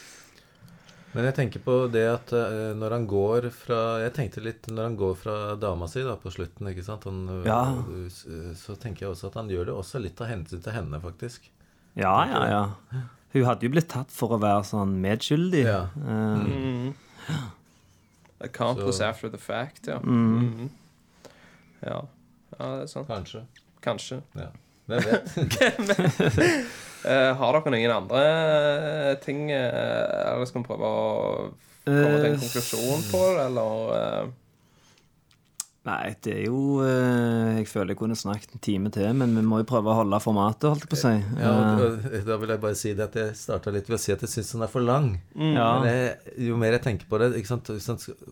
Men 1.14 1.24
jeg 1.28 1.34
tenker 1.36 1.60
på 1.60 1.74
det 1.92 2.06
at 2.08 2.30
uh, 2.32 2.72
når 2.78 2.90
han 2.96 3.06
går 3.06 3.50
fra 3.52 3.78
Jeg 4.00 4.14
tenkte 4.16 4.40
litt 4.40 4.66
når 4.72 4.82
han 4.88 4.94
går 4.96 5.14
fra 5.20 5.34
dama 5.60 5.84
si 5.90 6.00
da 6.06 6.14
på 6.16 6.30
slutten, 6.32 6.70
ikke 6.70 6.84
sant 6.86 7.04
han, 7.04 7.18
eh, 7.28 7.42
Ja. 7.50 7.58
eh, 7.76 8.52
Så 8.56 8.76
tenker 8.80 9.04
jeg 9.06 9.10
også 9.14 9.28
at 9.28 9.34
han 9.40 9.50
gjør 9.52 9.66
det 9.68 9.74
også 9.76 10.00
litt 10.00 10.20
av 10.24 10.28
hensyn 10.32 10.62
til 10.64 10.72
henne, 10.72 11.00
faktisk. 11.04 11.50
ja, 11.96 12.14
ja, 12.30 12.42
ja. 12.48 12.62
Hun 13.32 13.44
hadde 13.48 13.64
jo 13.64 13.70
blitt 13.72 13.88
tatt 13.88 14.10
for 14.12 14.28
å 14.36 14.40
være 14.40 14.64
sånn 14.68 14.96
medskyldig. 15.00 15.62
Ja. 15.64 15.88
Eh, 16.04 16.92
Accomplice 18.44 18.98
Så- 18.98 19.04
after 19.08 19.28
the 19.28 19.38
fact, 19.38 19.86
ja. 19.86 19.98
Mhm. 20.00 20.68
Ja. 21.82 22.02
ja, 22.58 22.76
det 22.76 22.82
er 22.82 22.86
sant. 22.86 23.08
Kanskje. 23.08 23.44
Kanskje. 23.82 24.22
Ja. 24.34 24.48
Hvem 24.88 25.02
vet? 25.04 26.66
Eh, 27.03 27.32
har 27.34 27.57
dere 27.57 27.72
noen 27.74 27.92
andre 27.96 28.20
eh, 28.22 29.14
ting 29.24 29.48
eh, 29.50 30.28
Eller 30.30 30.46
skal 30.46 30.62
vi 30.62 30.68
prøve 30.68 30.86
å 30.86 31.00
komme 31.82 32.18
til 32.20 32.28
en 32.28 32.38
konklusjon 32.38 33.03
på 33.11 33.22
det, 33.34 33.46
eller 33.48 34.28
Nei, 35.83 36.12
det 36.22 36.33
er 36.37 36.45
jo 36.47 36.76
eh, 36.87 37.57
Jeg 37.57 37.66
føler 37.66 37.91
jeg 37.91 37.99
kunne 37.99 38.14
snakket 38.14 38.53
en 38.55 38.62
time 38.62 38.91
til, 38.95 39.09
men 39.18 39.33
vi 39.35 39.43
må 39.43 39.59
jo 39.62 39.66
prøve 39.66 39.91
å 39.91 39.97
holde 39.99 40.20
formatet, 40.22 40.68
holdt 40.70 40.85
jeg 40.87 40.91
på 40.93 40.99
å 40.99 41.01
si. 41.01 41.14
Ja, 41.41 41.55
og, 41.74 42.05
Eh, 42.12 42.22
da 42.28 42.37
vil 42.39 42.53
jeg 42.55 42.62
bare 42.62 42.78
si 42.78 42.93
det 42.95 43.09
at 43.09 43.18
jeg 43.18 43.35
starta 43.41 43.72
litt 43.74 43.91
ved 43.91 43.99
å 43.99 44.03
si 44.05 44.14
at 44.14 44.22
jeg 44.22 44.30
syns 44.30 44.53
den 44.55 44.62
er 44.62 44.70
for 44.70 44.87
lang. 44.87 45.09
ja. 45.35 45.66
Men 45.83 45.89
jeg, 45.91 46.37
jo 46.47 46.61
mer 46.61 46.76
jeg 46.76 46.85
tenker 46.87 47.11
på 47.11 47.18
det 47.18 47.33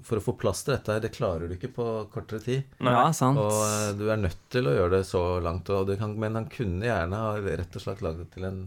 For 0.07 0.21
å 0.21 0.25
få 0.29 0.37
plass 0.39 0.63
til 0.63 0.77
dette 0.77 0.95
her, 0.95 1.03
det 1.03 1.11
klarer 1.17 1.51
du 1.51 1.57
ikke 1.59 1.73
på 1.75 1.89
kortere 2.15 2.39
tid. 2.45 2.63
ja, 2.79 3.11
sant. 3.11 3.43
Og 3.43 3.59
eh, 3.67 3.91
du 3.99 4.07
er 4.15 4.23
nødt 4.23 4.39
til 4.55 4.71
å 4.71 4.77
gjøre 4.77 5.01
det 5.01 5.05
så 5.11 5.25
langt. 5.43 5.69
Og 5.75 5.91
det 5.91 5.99
kan, 5.99 6.15
men 6.15 6.39
han 6.39 6.47
kunne 6.47 6.87
gjerne 6.87 7.25
ha 7.27 7.35
rett 7.43 7.75
og 7.75 7.83
slett 7.83 8.03
lagd 8.07 8.23
det 8.23 8.31
til 8.37 8.47
en 8.47 8.63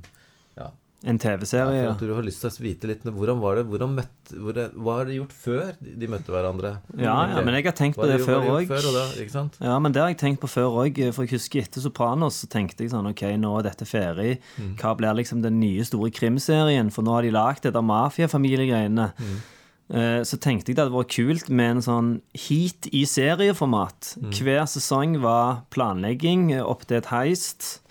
ja, 0.60 0.68
En 1.04 1.18
TV-serie. 1.20 1.82
Ja, 1.84 1.94
du 2.00 2.14
har 2.16 2.24
lyst 2.24 2.40
til 2.40 2.48
å 2.48 2.64
vite 2.64 2.88
litt 2.88 3.02
Hvordan 3.04 3.42
var 3.44 3.58
det? 3.60 3.66
Hvordan 3.68 3.96
møtte, 3.98 4.38
hvor 4.40 4.56
det, 4.56 4.70
hva 4.80 4.94
har 5.02 5.10
de 5.10 5.18
gjort 5.18 5.34
før 5.36 5.74
de 5.84 6.08
møtte 6.08 6.32
hverandre? 6.32 6.78
ja, 6.96 7.16
ja, 7.34 7.42
men 7.44 7.58
jeg 7.58 7.66
har 7.68 7.76
tenkt 7.76 8.00
på 8.00 8.08
det, 8.08 8.22
det 8.22 8.28
før 8.28 8.48
òg. 8.54 8.72
Ja, 9.60 9.76
men 9.84 9.92
det 9.92 10.00
har 10.00 10.14
jeg 10.14 10.20
tenkt 10.22 10.40
på 10.40 10.48
før 10.48 10.80
òg. 10.86 11.02
For 11.12 11.28
jeg 11.28 11.36
husker 11.36 11.66
etter 11.66 11.84
Sopranos 11.84 12.40
så 12.40 12.48
tenkte 12.52 12.86
jeg 12.86 12.94
sånn 12.94 13.10
OK, 13.12 13.26
nå 13.36 13.52
er 13.60 13.68
dette 13.68 13.88
ferdig. 13.90 14.38
Hva 14.80 14.94
blir 15.00 15.20
liksom 15.20 15.44
den 15.44 15.60
nye 15.60 15.84
store 15.88 16.14
krimserien? 16.16 16.94
For 16.94 17.04
nå 17.04 17.18
har 17.18 17.28
de 17.28 17.36
lagd 17.36 17.68
dette 17.68 17.84
mafiafamiliegreiene. 17.84 19.10
Mm. 19.20 19.36
Så 20.24 20.40
tenkte 20.42 20.72
jeg 20.72 20.78
det 20.78 20.86
hadde 20.86 20.96
vært 20.96 21.12
kult 21.14 21.50
med 21.52 21.76
en 21.76 21.84
sånn 21.86 22.10
heat 22.46 22.88
i 22.96 23.04
serieformat. 23.10 24.16
Hver 24.40 24.64
sesong 24.72 25.20
var 25.22 25.66
planlegging 25.76 26.54
eh, 26.56 26.64
opp 26.64 26.88
til 26.88 27.02
et 27.02 27.12
heist. 27.12 27.84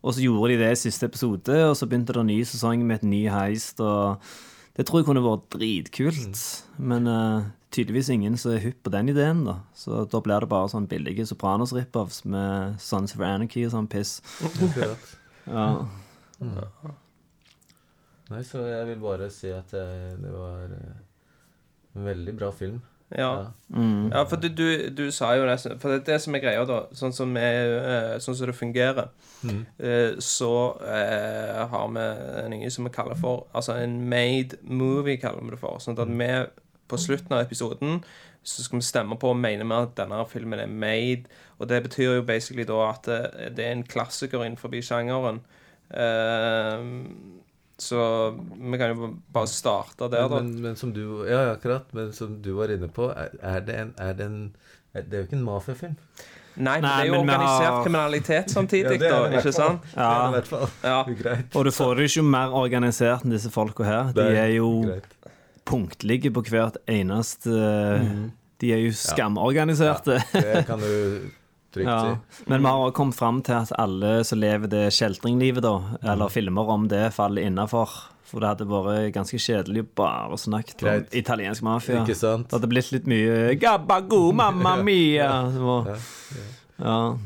Og 0.00 0.16
så 0.16 0.24
gjorde 0.24 0.54
de 0.54 0.60
det 0.62 0.70
i 0.72 0.80
siste 0.80 1.08
episode, 1.10 1.56
og 1.68 1.74
så 1.76 1.88
begynte 1.88 2.14
det 2.16 2.22
en 2.22 2.30
ny 2.32 2.40
sesong 2.48 2.84
med 2.86 3.00
et 3.00 3.08
ny 3.08 3.24
heist. 3.28 3.80
og 3.84 4.22
Det 4.76 4.86
tror 4.88 5.00
jeg 5.00 5.08
kunne 5.10 5.24
vært 5.24 5.48
dritkult. 5.52 6.44
Men 6.80 7.08
uh, 7.10 7.50
tydeligvis 7.74 8.08
ingen 8.14 8.38
som 8.40 8.54
er 8.54 8.64
hypp 8.64 8.80
på 8.86 8.92
den 8.94 9.12
ideen, 9.12 9.44
da. 9.44 9.58
Så 9.76 10.06
da 10.10 10.22
blir 10.24 10.40
det 10.40 10.50
bare 10.50 10.70
sånn 10.72 10.88
billige 10.90 11.26
Sopranos 11.28 11.74
rip-offs 11.76 12.24
med 12.24 12.80
Sons 12.80 13.14
of 13.16 13.24
Anarchy 13.26 13.66
og 13.68 13.74
sånn 13.76 13.90
piss. 13.92 14.18
ja. 14.80 14.94
Ja. 16.40 16.94
Nei, 18.30 18.40
så 18.46 18.62
jeg 18.64 18.86
vil 18.92 19.02
bare 19.02 19.28
si 19.34 19.50
at 19.52 19.72
jeg, 19.74 20.16
det 20.22 20.32
var 20.32 20.70
eh, 20.70 20.98
en 21.98 22.06
veldig 22.06 22.34
bra 22.38 22.50
film. 22.54 22.78
Ja. 23.10 23.52
ja, 24.12 24.22
for 24.30 24.38
du, 24.38 24.48
du, 24.54 24.88
du 24.94 25.10
sa 25.10 25.32
jo 25.34 25.46
det 25.48 25.56
For 25.82 25.90
det 25.90 25.96
er 25.96 26.04
det 26.12 26.18
som 26.22 26.34
er 26.36 26.42
greia, 26.44 26.62
da. 26.68 26.84
Sånn 26.94 27.14
som, 27.14 27.34
er, 27.38 27.72
eh, 27.80 28.14
sånn 28.22 28.36
som 28.38 28.46
det 28.46 28.54
fungerer, 28.54 29.10
mm. 29.42 29.60
så 30.22 30.52
eh, 30.86 31.58
har 31.72 31.90
vi 31.96 32.06
en 32.44 32.54
yngre 32.54 32.70
som 32.70 32.86
vi 32.86 32.94
kaller 32.94 33.18
for 33.18 33.48
Altså 33.56 33.74
en 33.82 33.98
made 34.10 34.60
movie, 34.62 35.18
kaller 35.18 35.42
vi 35.42 35.56
det 35.56 35.62
for. 35.62 35.82
Sånn 35.82 35.98
at 35.98 36.10
vi 36.10 36.32
på 36.90 36.98
slutten 36.98 37.34
av 37.34 37.44
episoden 37.44 38.02
så 38.42 38.64
skal 38.64 38.80
vi 38.80 38.86
stemme 38.86 39.18
på 39.20 39.34
og 39.34 39.36
mene 39.36 39.66
med 39.68 39.90
at 39.90 39.96
denne 39.98 40.22
filmen 40.28 40.62
er 40.62 40.70
made. 40.70 41.28
Og 41.58 41.68
det 41.68 41.82
betyr 41.84 42.14
jo 42.14 42.26
basically 42.26 42.64
da 42.64 42.78
at 42.88 43.04
det, 43.06 43.20
det 43.56 43.66
er 43.66 43.74
en 43.76 43.86
klassiker 43.86 44.44
innenfor 44.46 44.72
sjangeren. 44.80 45.42
Eh, 45.90 46.86
så 47.80 48.00
vi 48.36 48.78
kan 48.80 48.92
jo 48.92 49.08
bare 49.32 49.48
starte 49.48 50.08
der, 50.12 50.26
da. 50.28 50.40
Men, 50.40 50.50
men 50.62 50.76
som 50.76 50.92
du 50.92 51.24
Ja, 51.24 51.46
ja, 51.46 51.52
akkurat. 51.56 51.86
Men 51.96 52.12
som 52.12 52.34
du 52.44 52.52
var 52.58 52.68
inne 52.74 52.88
på, 52.92 53.08
er, 53.16 53.32
er 53.40 53.60
det 53.64 53.78
en, 53.80 53.94
er 53.98 54.12
det 54.18 54.26
en 54.28 54.42
er, 54.92 55.02
Det 55.06 55.14
er 55.16 55.22
jo 55.24 55.28
ikke 55.30 55.38
en 55.38 55.44
mafiafilm. 55.46 55.96
Nei, 56.60 56.74
men 56.80 56.82
Nei, 56.82 56.90
det 56.90 57.04
er 57.06 57.08
jo 57.14 57.20
organisert 57.22 57.66
har- 57.70 57.84
kriminalitet 57.86 58.50
samtidig, 58.50 58.96
Ja, 59.00 59.10
da. 59.14 59.20
Ikke 59.38 59.42
fall. 59.46 59.52
sant? 59.54 59.82
Det 59.94 60.02
er 60.04 60.26
i 60.26 60.34
hvert 60.34 60.48
fall. 60.50 60.68
Ja. 60.82 61.36
Og 61.56 61.64
du 61.64 61.70
får 61.72 61.94
det 62.00 62.08
ikke 62.10 62.24
mer 62.26 62.56
organisert 62.58 63.24
enn 63.24 63.32
disse 63.36 63.52
folka 63.54 63.86
her. 63.86 64.10
De 64.16 64.26
er 64.36 64.50
jo 64.58 64.70
greit. 64.88 65.06
punktlige 65.70 66.32
på 66.34 66.42
hvert 66.50 66.76
eneste 66.90 67.54
De 68.60 68.72
er 68.74 68.82
jo 68.82 68.90
skamorganiserte. 68.92 70.18
Det 70.34 70.66
kan 70.68 70.82
du 70.82 71.30
trygt 71.74 71.86
Ja. 71.88 71.98
si. 72.30 72.44
Men 72.50 72.62
vi 72.62 72.66
har 72.68 72.78
også 72.86 72.94
kommet 72.96 73.14
fram 73.18 73.42
til 73.46 73.54
at 73.54 73.72
alle 73.78 74.24
som 74.24 74.38
lever 74.42 74.68
det 74.68 74.84
kjeltringlivet, 74.96 75.62
da, 75.62 75.74
eller 76.12 76.28
filmer 76.28 76.68
om 76.68 76.88
det, 76.88 77.12
faller 77.14 77.42
innafor. 77.46 77.88
For 78.30 78.38
det 78.40 78.46
hadde 78.52 78.66
vært 78.70 79.12
ganske 79.16 79.38
kjedelig 79.42 79.82
å 79.82 79.88
bare 79.98 80.36
snakke 80.38 80.76
om 80.78 80.86
Greit. 80.86 81.14
italiensk 81.18 81.62
mafia. 81.66 82.04
Ikke 82.04 82.14
sant? 82.14 82.46
Det 82.48 82.60
hadde 82.60 82.68
blitt 82.70 82.92
litt 82.94 83.06
mye 83.10 83.56
Gabago, 83.58 84.30
mamma 84.32 84.76
mia! 84.86 85.30
ja. 85.50 85.80
ja. 85.90 85.96
Ja. 86.80 87.16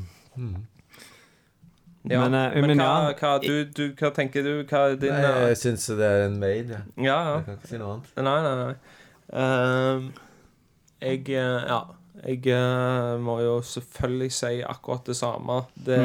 Men, 2.04 2.30
Men, 2.30 2.34
eh, 2.34 2.60
men 2.60 2.76
hva, 2.78 2.86
ja. 3.08 3.12
hva, 3.16 3.38
du, 3.40 3.64
du, 3.72 3.94
hva 3.96 4.10
tenker 4.12 4.42
du? 4.44 4.50
Hva 4.68 4.80
er 4.90 4.96
din 5.00 5.12
Nei, 5.14 5.22
eh, 5.24 5.46
jeg 5.54 5.56
syns 5.62 5.86
det 5.96 6.04
er 6.04 6.26
en 6.26 6.34
mail, 6.40 6.68
jeg. 6.74 6.82
Ja, 7.00 7.14
ja. 7.16 7.36
Jeg 7.38 7.44
kan 7.46 7.54
ikke 7.56 7.70
si 7.70 7.78
noe 7.80 7.94
annet. 7.94 8.10
Nei, 8.26 8.34
nei, 8.44 8.54
nei. 8.60 8.74
Uh, 9.32 10.10
jeg 11.00 11.30
eh, 11.32 11.64
Ja. 11.70 11.78
Jeg 12.22 12.46
uh, 12.46 13.20
må 13.20 13.40
jo 13.42 13.56
selvfølgelig 13.62 14.32
si 14.32 14.60
akkurat 14.62 15.06
det 15.06 15.16
samme. 15.18 15.62
Det 15.74 15.98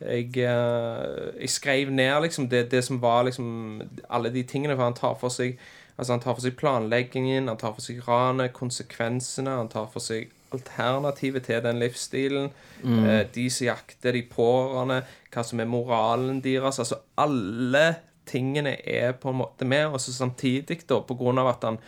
jeg, 0.00 0.28
uh, 0.28 1.40
jeg 1.40 1.50
skrev 1.50 1.90
ned 1.90 2.22
liksom 2.22 2.48
det, 2.48 2.70
det 2.70 2.84
som 2.84 3.02
var 3.02 3.22
liksom 3.26 3.82
Alle 4.08 4.30
de 4.32 4.42
tingene. 4.42 4.76
For 4.76 4.84
han 4.84 4.94
tar 4.94 5.18
for 5.20 5.28
seg 5.28 5.58
Altså 5.98 6.12
Han 6.12 6.20
tar 6.22 6.34
for 6.34 6.46
seg 6.46 6.54
planleggingen, 6.56 7.48
han 7.50 7.58
tar 7.58 7.72
for 7.74 7.82
seg 7.82 8.04
ranet, 8.06 8.52
konsekvensene, 8.54 9.50
han 9.50 9.68
tar 9.68 9.88
for 9.90 9.98
seg 9.98 10.28
alternativet 10.54 11.42
til 11.42 11.58
den 11.64 11.80
livsstilen. 11.82 12.52
Eh, 12.84 13.24
de 13.34 13.48
som 13.50 13.66
jakter 13.66 14.14
de 14.14 14.22
pårørende, 14.30 15.00
hva 15.34 15.42
som 15.42 15.58
er 15.58 15.66
moralen 15.66 16.38
deres. 16.44 16.78
Altså 16.78 17.00
alle 17.18 17.96
tingene 18.30 18.76
er 18.86 19.18
på 19.18 19.34
en 19.34 19.40
måte 19.40 19.66
med, 19.66 19.88
og 19.90 19.98
så 20.00 20.14
samtidig, 20.14 20.78
da, 20.86 21.00
på 21.02 21.18
grunn 21.18 21.42
av 21.42 21.50
at 21.56 21.66
han 21.66 21.82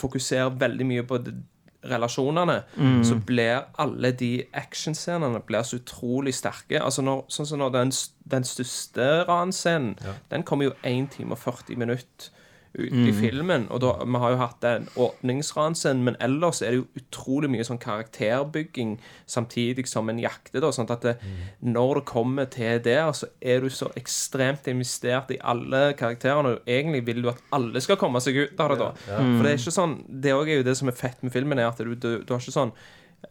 fokuserer 0.00 0.56
veldig 0.64 0.88
mye 0.88 1.04
på 1.04 1.20
de, 1.20 1.36
relasjonene, 1.84 2.62
så 3.06 3.14
blir 3.26 3.68
alle 3.78 4.10
de 4.12 4.44
actionscenene 4.52 5.40
blir 5.46 5.62
så 5.62 5.76
utrolig 5.78 6.34
sterke. 6.34 6.80
Altså 6.82 7.02
når, 7.02 7.24
sånn 7.28 7.46
som 7.46 7.62
når 7.62 7.70
den, 7.76 7.92
den 8.32 8.44
største 8.44 9.06
ranscenen, 9.28 9.94
den 10.30 10.42
kommer 10.42 10.70
jo 10.70 10.74
1 10.82 11.12
time 11.14 11.36
og 11.36 11.38
40 11.38 11.78
minutter 11.78 12.32
ut 12.78 12.94
i 13.08 13.12
filmen. 13.12 13.66
Og 13.74 13.80
da, 13.82 13.92
vi 14.04 14.20
har 14.22 14.32
jo 14.34 14.38
hatt 14.40 14.60
den 14.64 14.86
åpningsransen, 14.96 16.02
men 16.06 16.16
ellers 16.24 16.62
er 16.62 16.72
det 16.74 16.80
jo 16.80 16.86
utrolig 17.00 17.50
mye 17.52 17.66
sånn 17.66 17.80
karakterbygging 17.82 18.96
samtidig 19.26 19.86
som 19.90 20.08
en 20.08 20.20
jakter. 20.22 20.60
da, 20.64 20.70
sånn 20.74 20.90
at 20.90 21.02
det, 21.06 21.16
Når 21.60 22.00
det 22.00 22.04
kommer 22.10 22.44
til 22.50 22.82
der, 22.84 23.12
så 23.12 23.26
er 23.40 23.60
du 23.60 23.68
så 23.70 23.90
ekstremt 23.98 24.68
investert 24.70 25.30
i 25.34 25.40
alle 25.40 25.92
karakterene. 25.98 26.56
Og 26.56 26.68
egentlig 26.68 27.04
vil 27.06 27.22
du 27.22 27.28
at 27.32 27.42
alle 27.52 27.80
skal 27.80 27.96
komme 28.00 28.20
seg 28.20 28.36
ut 28.36 28.60
av 28.60 28.70
det. 28.70 28.78
da. 28.78 28.92
For 29.08 29.42
det 29.42 29.52
er 29.52 29.58
ikke 29.62 29.78
sånn, 29.80 29.98
det 30.08 30.30
er 30.32 30.54
jo 30.58 30.62
det 30.62 30.76
som 30.76 30.88
er 30.88 30.98
fett 30.98 31.22
med 31.22 31.32
filmen, 31.32 31.58
er 31.58 31.68
at 31.70 31.78
du, 31.78 31.94
du, 31.94 32.22
du 32.24 32.34
har 32.34 32.40
ikke 32.40 32.54
sånn 32.54 32.72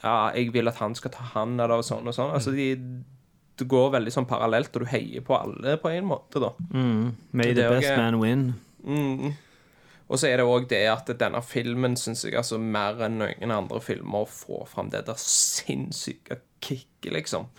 ja, 0.03 0.31
jeg 0.35 0.51
vil 0.51 0.67
at 0.67 0.75
han 0.81 0.95
skal 0.95 1.11
ta 1.15 1.23
han, 1.33 1.59
eller 1.63 1.81
sånn 1.85 2.07
og 2.09 2.13
sånn. 2.15 2.33
Altså, 2.35 2.51
de, 2.51 2.73
det 3.57 3.67
går 3.71 3.91
veldig 3.95 4.11
sånn 4.13 4.27
parallelt, 4.29 4.75
og 4.75 4.83
du 4.83 4.89
heier 4.91 5.23
på 5.25 5.35
alle 5.37 5.77
på 5.81 5.89
en 5.93 6.05
måte, 6.09 6.41
da. 6.43 6.51
May 7.31 7.53
the 7.55 7.69
best 7.71 7.95
man 7.97 8.19
win. 8.21 8.43
Mm. 8.83 9.35
Og 10.07 10.19
så 10.19 10.29
er 10.29 10.39
det 10.39 10.47
òg 10.47 10.69
det 10.71 10.85
at 10.87 11.09
denne 11.19 11.41
filmen 11.43 11.97
syns 11.99 12.23
jeg 12.23 12.37
altså 12.39 12.59
mer 12.61 13.01
enn 13.07 13.19
noen 13.19 13.51
andre 13.51 13.81
filmer 13.83 14.29
får 14.31 14.69
fram 14.71 14.91
det 14.93 15.03
der 15.09 15.19
sinnssyke 15.19 16.39
kicket, 16.63 17.11
liksom. 17.13 17.49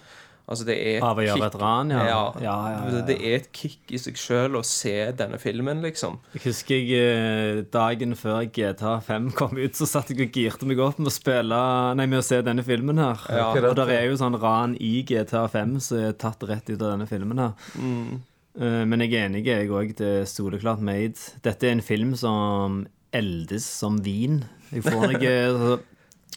Altså, 0.48 0.64
det 0.64 0.76
er 0.80 1.02
Av 1.04 1.18
å 1.20 1.24
gjøre 1.26 1.44
et 1.50 1.56
ran, 1.60 1.90
ja. 1.92 2.04
Ja, 2.08 2.20
Ja, 2.40 2.54
ja. 2.72 3.00
Det 3.04 3.18
er 3.20 3.34
et 3.36 3.50
kick 3.52 3.92
i 3.92 3.98
seg 4.00 4.16
sjøl 4.16 4.56
å 4.56 4.62
se 4.64 4.94
denne 5.18 5.36
filmen, 5.42 5.82
liksom. 5.84 6.16
Jeg 6.32 6.46
husker 6.46 6.80
jeg 6.80 7.02
eh, 7.04 7.60
dagen 7.68 8.16
før 8.16 8.46
GTA 8.48 8.94
5 9.04 9.28
kom 9.36 9.60
ut, 9.60 9.76
så 9.76 9.84
satt 9.90 10.14
jeg 10.14 10.24
og 10.24 10.40
girte 10.40 10.68
meg 10.70 10.80
opp 10.80 10.96
med 11.02 11.12
å 11.12 11.12
spille 11.12 11.60
Nei, 12.00 12.08
med 12.08 12.22
å 12.22 12.24
se 12.24 12.40
denne 12.46 12.64
filmen 12.64 12.96
her. 13.02 13.28
Og 13.60 13.76
der 13.76 13.92
er 13.98 14.08
jo 14.08 14.16
sånn 14.22 14.40
ran 14.40 14.72
i 14.80 15.02
GTA 15.04 15.44
5 15.52 15.76
som 15.84 16.00
er 16.00 16.16
tatt 16.16 16.48
rett 16.48 16.72
ut 16.72 16.80
av 16.80 16.94
denne 16.94 17.10
filmen 17.10 17.44
her. 17.44 17.68
Eh, 17.76 18.16
Men 18.58 19.04
jeg 19.04 19.14
er 19.14 19.28
enig, 19.28 19.44
jeg 19.46 19.70
òg. 19.70 19.92
Det 19.98 20.08
er 20.22 20.26
soleklart 20.26 20.82
made. 20.82 21.20
Dette 21.44 21.68
er 21.68 21.76
en 21.76 21.84
film 21.84 22.16
som 22.18 22.80
eldes 23.14 23.66
som 23.66 24.00
vin. 24.04 24.42
Jeg 24.72 24.84
får 24.88 25.14
noe 25.14 25.78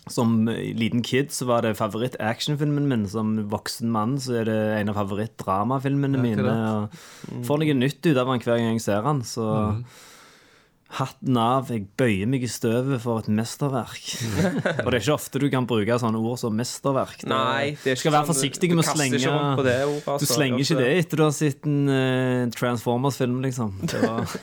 Som 0.09 0.47
liten 0.49 1.03
kid 1.05 1.30
så 1.30 1.45
var 1.45 1.61
det 1.61 1.76
favoritt-actionfilmen 1.78 2.88
min. 2.89 3.03
Som 3.09 3.36
voksen 3.51 3.91
mann 3.93 4.15
så 4.19 4.39
er 4.39 4.47
det 4.49 4.59
en 4.80 4.89
av 4.89 4.97
favoritt-dramafilmene 4.97 6.22
mine. 6.22 6.55
Og 7.30 7.43
får 7.45 7.61
noe 7.61 7.76
nytt 7.78 8.01
ut 8.07 8.17
av 8.17 8.32
den 8.32 8.41
hver 8.41 8.57
gang 8.57 8.74
jeg 8.74 8.86
ser 8.88 9.05
han. 9.05 9.22
Så 9.22 9.45
hatten 10.98 11.38
av. 11.39 11.70
Jeg 11.72 11.86
bøyer 12.00 12.28
meg 12.28 12.44
i 12.44 12.50
støvet 12.52 13.00
for 13.04 13.22
et 13.22 13.30
mesterverk. 13.32 14.10
Og 14.84 14.89
det 14.92 14.98
er 14.98 14.98
ikke 15.00 15.14
ofte 15.16 15.39
du 15.42 15.46
kan 15.54 15.68
bruke 15.70 15.98
sånne 16.02 16.20
ord 16.20 16.39
som 16.42 16.56
mesterverk. 16.58 17.22
Det- 17.24 17.30
Nei, 17.32 17.78
det 17.84 17.94
er 17.94 18.00
skal 18.02 18.12
være 18.16 18.26
sånn- 18.28 18.32
forsiktig 18.34 18.70
du 18.72 18.76
med 18.76 18.84
å 18.84 18.89
slenge 18.92 19.20
ikke 19.20 19.32
rundt 19.32 19.60
på 19.62 19.66
det 19.68 19.78
ordet, 19.88 20.04
Du 20.06 20.12
altså. 20.18 20.30
slenger 20.36 20.64
ikke 20.66 20.78
det 20.82 20.89
etter 21.00 21.22
du 21.22 21.24
har 21.24 21.36
sett 21.38 21.66
en 21.70 21.80
uh, 21.89 22.52
Transformers-film, 22.58 23.39
liksom. 23.48 23.74
Det 23.88 24.02
var... 24.04 24.36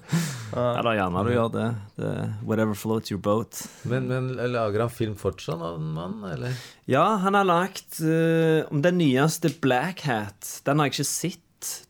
Eller 0.56 0.96
gjerne 0.96 1.22
du 1.26 1.30
gjør 1.34 1.50
det. 1.52 1.66
det. 2.00 2.12
Whatever 2.48 2.74
floats 2.78 3.10
your 3.12 3.20
boat. 3.20 3.58
Men, 3.84 4.06
men 4.08 4.30
lager 4.54 4.86
han 4.86 4.92
film 4.94 5.16
fortsatt, 5.20 5.60
han 5.60 5.90
mannen, 5.96 6.22
eller? 6.32 6.54
Ja, 6.88 7.02
han 7.20 7.34
har 7.36 7.44
lagt 7.48 7.98
uh, 8.00 8.62
om 8.72 8.80
den 8.84 8.96
nyeste 9.02 9.50
Black 9.60 10.06
Hat. 10.08 10.60
Den 10.64 10.78
har 10.80 10.88
jeg 10.88 10.96
ikke 11.00 11.08
sett. 11.10 11.42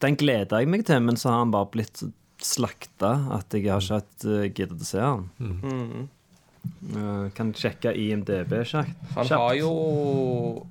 Den 0.03 0.17
gleder 0.19 0.63
jeg 0.63 0.71
meg 0.73 0.87
til, 0.89 1.03
men 1.05 1.19
så 1.21 1.31
har 1.35 1.43
han 1.45 1.53
bare 1.55 1.69
blitt 1.75 2.03
slakta 2.43 3.13
at 3.37 3.55
jeg 3.55 3.69
har 3.71 3.81
ikke 3.81 3.99
hatt 4.01 4.27
uh, 4.29 4.45
giddet 4.51 4.83
å 4.83 4.89
se 4.89 5.01
han. 5.01 5.29
Uh, 6.91 7.29
kan 7.37 7.53
sjekke 7.55 7.93
IMDb 7.95 8.53
kjapt. 8.67 8.91
Han 9.15 9.29
har 9.31 9.55
jo 9.55 9.71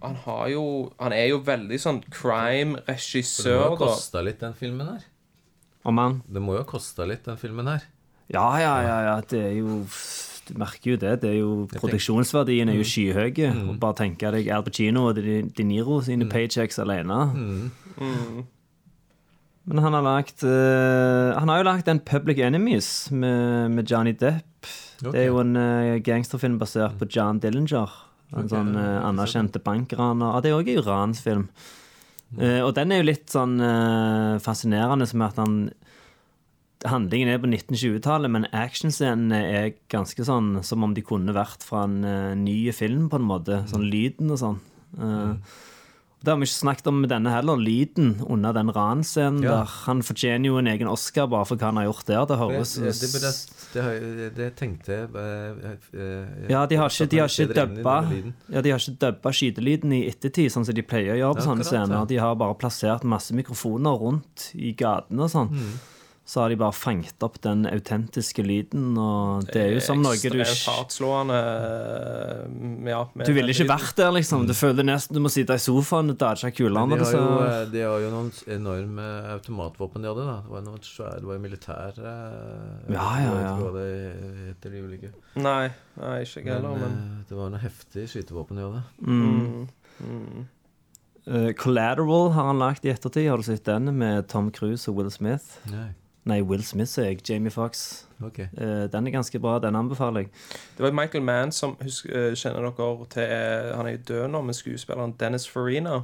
Han 0.02 0.18
har 0.26 0.50
jo 0.52 0.64
Han 1.00 1.14
er 1.16 1.30
jo 1.32 1.38
veldig 1.40 1.80
sånn 1.80 2.02
Det 2.04 2.10
må 2.12 2.18
crime-regissør, 2.20 3.54
jo 3.54 3.62
ha 3.64 3.70
da. 3.72 3.80
kosta 3.80 4.24
litt, 4.26 4.40
den 4.44 4.54
filmen 4.60 4.90
her. 4.92 5.06
Om 5.88 6.02
han 6.02 6.22
Det 6.28 6.44
må 6.44 6.58
jo 6.58 6.64
ha 6.66 6.68
kosta 6.68 7.08
litt, 7.08 7.24
den 7.26 7.40
filmen 7.40 7.68
her. 7.72 7.88
Ja, 8.28 8.48
ja, 8.60 8.76
ja, 8.82 8.98
ja, 9.08 9.16
det 9.30 9.40
er 9.40 9.56
jo 9.60 9.84
Du 10.46 10.54
merker 10.62 10.92
jo 10.92 10.98
det. 11.02 11.22
det 11.22 11.30
er 11.32 11.40
jo 11.40 11.68
Produksjonsverdien 11.74 12.70
er 12.70 12.78
jo 12.78 12.86
skyhøy. 12.86 13.32
Mm. 13.56 13.80
bare 13.80 13.98
tenke 14.04 14.32
deg 14.36 14.50
Al 14.54 14.66
Pacino 14.68 15.08
og 15.10 15.16
De, 15.16 15.64
Niro 15.64 16.02
sine 16.06 16.28
paychecks 16.30 16.80
alene. 16.84 17.22
Men 19.66 19.82
han 19.82 19.96
har 19.98 20.06
lagt 20.06 20.44
uh, 20.46 21.34
Han 21.40 21.50
har 21.50 21.62
jo 21.62 21.68
lagt 21.68 21.88
en 21.90 22.00
Public 22.00 22.42
Enemies 22.46 22.90
med, 23.12 23.72
med 23.74 23.90
Johnny 23.90 24.14
Depp. 24.14 24.70
Det 25.02 25.16
er 25.18 25.32
jo 25.32 25.40
en 25.42 25.56
uh, 25.58 25.98
gangsterfilm 26.06 26.60
basert 26.62 27.00
på 27.00 27.10
John 27.10 27.42
Dillinger. 27.42 27.90
En 28.36 28.52
sånn 28.52 28.76
uh, 28.78 29.02
anerkjente 29.06 29.62
bankraner. 29.64 30.36
Ja, 30.36 30.44
det 30.44 30.52
er 30.52 30.60
òg 30.60 30.70
en 30.70 30.84
uransfilm. 30.84 31.48
Uh, 32.36 32.62
og 32.66 32.76
den 32.78 32.94
er 32.94 33.02
jo 33.02 33.10
litt 33.10 33.28
sånn 33.32 33.58
fascinerende 34.44 35.08
som 35.10 35.26
at 35.26 35.42
han 35.42 35.58
Handlingen 36.86 37.32
er 37.32 37.40
på 37.42 37.48
1920-tallet, 37.50 38.30
men 38.30 38.48
actionscenene 38.54 39.40
er 39.50 39.72
ganske 39.90 40.26
sånn 40.28 40.60
som 40.66 40.84
om 40.86 40.92
de 40.94 41.02
kunne 41.06 41.34
vært 41.34 41.64
fra 41.66 41.86
en 41.88 42.02
uh, 42.06 42.34
ny 42.38 42.70
film, 42.76 43.08
på 43.10 43.18
en 43.18 43.26
måte. 43.26 43.64
Sånn 43.72 43.88
lyden 43.90 44.34
og 44.36 44.42
sånn. 44.42 44.60
Eh, 44.96 45.56
Det 46.26 46.34
har 46.34 46.40
vi 46.42 46.48
ikke 46.48 46.58
snakket 46.58 46.88
om 46.90 47.02
med 47.04 47.12
denne 47.12 47.30
heller. 47.30 47.60
Lyden 47.62 48.16
under 48.26 48.54
den 48.56 48.72
ranscenen 48.74 49.44
Ja. 49.44 49.60
der. 49.60 49.74
Han 49.86 50.02
fortjener 50.02 50.50
jo 50.50 50.58
en 50.58 50.68
egen 50.68 50.88
Oscar 50.90 51.28
bare 51.30 51.46
for 51.46 51.56
hva 51.56 51.70
han 51.70 51.78
har 51.78 51.86
gjort 51.86 52.06
der. 52.08 52.26
Det 52.26 52.38
høres 52.40 52.74
det, 52.76 52.94
det, 53.14 53.84
det, 54.18 54.30
det 54.36 54.50
tenkte 54.58 54.92
jeg 54.92 55.10
eh, 55.14 55.72
eh, 55.94 56.50
Ja, 56.50 56.66
de 56.66 56.76
har 56.82 56.90
ikke, 56.90 57.10
de 57.12 57.20
har 57.22 57.30
ikke 57.30 57.54
dubba 57.54 57.96
ja, 58.50 58.62
de 58.62 58.72
har 58.72 58.80
ikke 58.80 58.98
dubba 59.06 59.34
skytelyden 59.36 59.94
i 59.94 60.08
ettertid, 60.10 60.50
sånn 60.54 60.66
som 60.66 60.76
de 60.76 60.82
pleier 60.82 61.14
å 61.14 61.20
gjøre 61.20 61.40
på 61.40 61.46
sånne 61.50 61.68
scener. 61.68 62.06
De 62.10 62.18
har 62.18 62.36
bare 62.40 62.58
plassert 62.58 63.04
masse 63.04 63.36
mikrofoner 63.36 64.00
rundt 64.02 64.50
i 64.56 64.74
gatene 64.74 65.28
og 65.28 65.30
sånn. 65.30 65.54
Mm. 65.54 65.76
Så 66.26 66.42
har 66.42 66.50
de 66.50 66.56
bare 66.58 66.74
fanget 66.74 67.22
opp 67.22 67.36
den 67.46 67.68
autentiske 67.70 68.42
lyden, 68.42 68.96
og 68.98 69.44
det 69.46 69.60
er 69.62 69.68
jo 69.76 69.82
som 69.86 70.00
noe 70.02 70.18
du 70.18 70.26
ikke 70.40 70.48
hardtslående 70.72 71.36
eh, 71.38 72.90
Ja. 72.90 73.04
Du 73.28 73.30
ville 73.36 73.54
ikke 73.54 73.68
vært 73.70 73.94
der, 74.00 74.10
liksom. 74.16 74.48
Du 74.50 74.54
føler 74.58 74.82
nesten 74.88 75.14
du 75.14 75.22
må 75.22 75.30
sitte 75.30 75.54
i 75.54 75.62
sofaen 75.62 76.10
og 76.10 76.18
dodge 76.18 76.50
kulene. 76.58 76.98
De 76.98 77.04
har, 77.04 77.12
så- 77.12 77.22
jo, 77.22 77.36
eh, 77.46 77.66
de 77.70 77.84
har 77.86 78.00
jo 78.02 78.10
noen 78.10 78.32
enorme 78.58 79.06
automatvåpen 79.36 80.02
de 80.02 80.10
hadde. 80.10 80.26
da 80.26 80.42
Det 80.42 80.50
var 80.56 80.62
noe 80.66 80.82
svære, 80.82 81.20
det 81.22 81.26
var 81.30 81.38
jo 81.38 81.44
militær 81.46 81.94
Ja, 82.02 82.16
Ja, 82.90 83.10
ja, 83.22 83.30
Jeg 83.30 83.36
vet 83.36 83.46
ikke 83.46 83.66
hva 83.66 83.74
det 83.78 83.90
heter, 84.48 84.70
de 84.72 84.82
ulike. 84.82 85.12
Nei, 85.36 85.70
nei, 86.02 86.22
ikke 86.26 86.42
jeg 86.42 86.46
Men, 86.46 86.54
heller, 86.56 86.76
men 86.80 86.98
eh, 86.98 87.24
det 87.30 87.38
var 87.38 87.50
noe 87.54 87.60
heftig 87.60 88.08
skytevåpen 88.10 88.56
de 88.58 88.66
hadde. 88.66 88.84
Mm. 89.06 90.46
Eh, 91.28 91.54
Collateral 91.54 92.32
har 92.32 92.46
han 92.50 92.60
lagt 92.60 92.86
i 92.86 92.90
ettertid. 92.90 93.30
Har 93.30 93.38
du 93.38 93.44
sett 93.44 93.64
den 93.66 93.90
med 93.98 94.28
Tom 94.28 94.52
Cruise 94.52 94.88
og 94.90 94.96
Will 95.00 95.10
Smith? 95.12 95.58
Nei, 95.72 95.90
Nei, 96.26 96.40
Will 96.42 96.64
Smith, 96.66 96.90
sier 96.90 97.12
jeg. 97.12 97.22
Jamie 97.30 97.54
Fox. 97.54 98.06
Okay. 98.24 98.48
Uh, 98.58 98.86
den 98.90 99.08
er 99.08 99.14
ganske 99.14 99.40
bra. 99.40 99.60
Den 99.62 99.78
anbefaler 99.78 100.26
jeg. 100.26 100.32
Det 100.78 100.86
var 100.88 100.96
Michael 100.98 101.24
Mann 101.24 101.52
som 101.54 101.76
husk, 101.84 102.10
uh, 102.10 102.34
Kjenner 102.34 102.66
dere 102.66 103.08
til 103.14 103.30
uh, 103.30 103.78
Han 103.78 103.86
er 103.86 103.98
jo 103.98 104.04
død 104.08 104.28
nå, 104.34 104.42
men 104.42 104.58
skuespilleren 104.58 105.14
Dennis 105.20 105.46
Farina. 105.50 106.02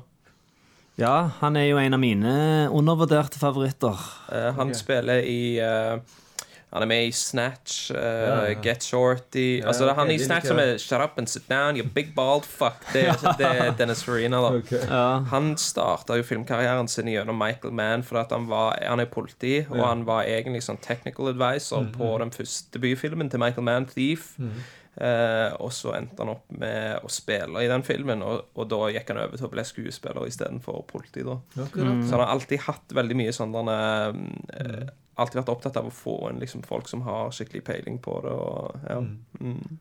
Ja, 0.99 1.31
han 1.39 1.55
er 1.55 1.69
jo 1.69 1.79
en 1.79 1.95
av 1.95 2.01
mine 2.01 2.33
undervurderte 2.69 3.39
favoritter. 3.39 3.99
Eh, 4.31 4.49
han 4.57 4.73
spiller 4.75 5.23
i 5.23 5.55
eh, 5.63 6.01
Han 6.73 6.81
er 6.83 6.87
med 6.87 7.05
i 7.07 7.11
Snatch, 7.11 7.91
uh, 7.91 7.97
Ja, 7.99 8.35
ja. 8.49 8.61
Get 8.63 8.83
Shorty 8.83 9.59
Ja, 9.59 9.67
Altså, 9.67 9.89
er 9.89 9.93
han 9.97 10.09
i 10.11 10.17
Snatch 10.17 10.47
som 10.47 10.57
er 10.59 10.77
Shut 10.79 11.01
up 11.03 11.17
and 11.19 11.27
sit 11.27 11.49
down, 11.49 11.75
you 11.75 11.83
big 11.83 12.13
bald 12.15 12.45
fuck. 12.47 12.79
Det 12.93 13.03
er, 13.09 13.17
det 13.37 13.45
er 13.49 13.71
Dennis 13.79 14.03
Farina, 14.07 14.39
da. 14.41 14.61
Ja. 14.87 15.03
Han 15.33 15.57
starta 15.59 16.15
jo 16.15 16.23
filmkarrieren 16.23 16.87
sin 16.87 17.11
gjennom 17.11 17.35
Michael 17.37 17.73
Mann 17.73 18.03
fordi 18.07 18.21
at 18.23 18.31
han, 18.31 18.47
var, 18.47 18.77
han 18.87 18.99
er 19.03 19.05
politi, 19.11 19.65
og 19.69 19.81
han 19.83 20.05
var 20.07 20.23
egentlig 20.23 20.63
sånn 20.63 20.79
technical 20.81 21.27
advisor 21.33 21.81
Mhm. 21.83 21.91
på 21.97 22.17
den 22.19 22.31
første 22.31 22.79
debutfilmen 22.79 23.29
til 23.29 23.39
Michael 23.39 23.63
Mann, 23.67 23.85
'Thief'. 23.91 24.37
Eh, 25.01 25.53
og 25.63 25.71
så 25.71 25.93
endte 25.95 26.19
han 26.19 26.33
opp 26.33 26.49
med 26.51 26.99
å 26.99 27.09
spille 27.09 27.61
i 27.63 27.67
den 27.71 27.81
filmen, 27.87 28.19
og, 28.27 28.41
og 28.59 28.67
da 28.69 28.79
gikk 28.91 29.07
han 29.13 29.21
over 29.23 29.37
til 29.39 29.47
å 29.47 29.51
bli 29.53 29.63
skuespiller 29.63 30.27
istedenfor 30.27 30.81
politi. 30.89 31.23
da 31.23 31.37
Akkurat. 31.63 32.01
Så 32.03 32.11
han 32.11 32.19
har 32.25 32.33
alltid 32.33 32.59
hatt 32.67 32.91
veldig 32.97 33.15
mye 33.15 33.31
sånn 33.35 33.53
derne, 33.55 33.77
eh, 34.59 34.89
Alltid 35.19 35.41
vært 35.41 35.49
opptatt 35.53 35.77
av 35.77 35.87
å 35.89 35.93
få 35.93 36.29
inn 36.29 36.39
liksom, 36.39 36.63
folk 36.63 36.87
som 36.87 37.01
har 37.05 37.33
skikkelig 37.35 37.63
peiling 37.67 37.97
på 38.03 38.13
det. 38.23 38.31
Og, 38.31 38.83
ja. 38.87 38.99
Mm. 39.41 39.79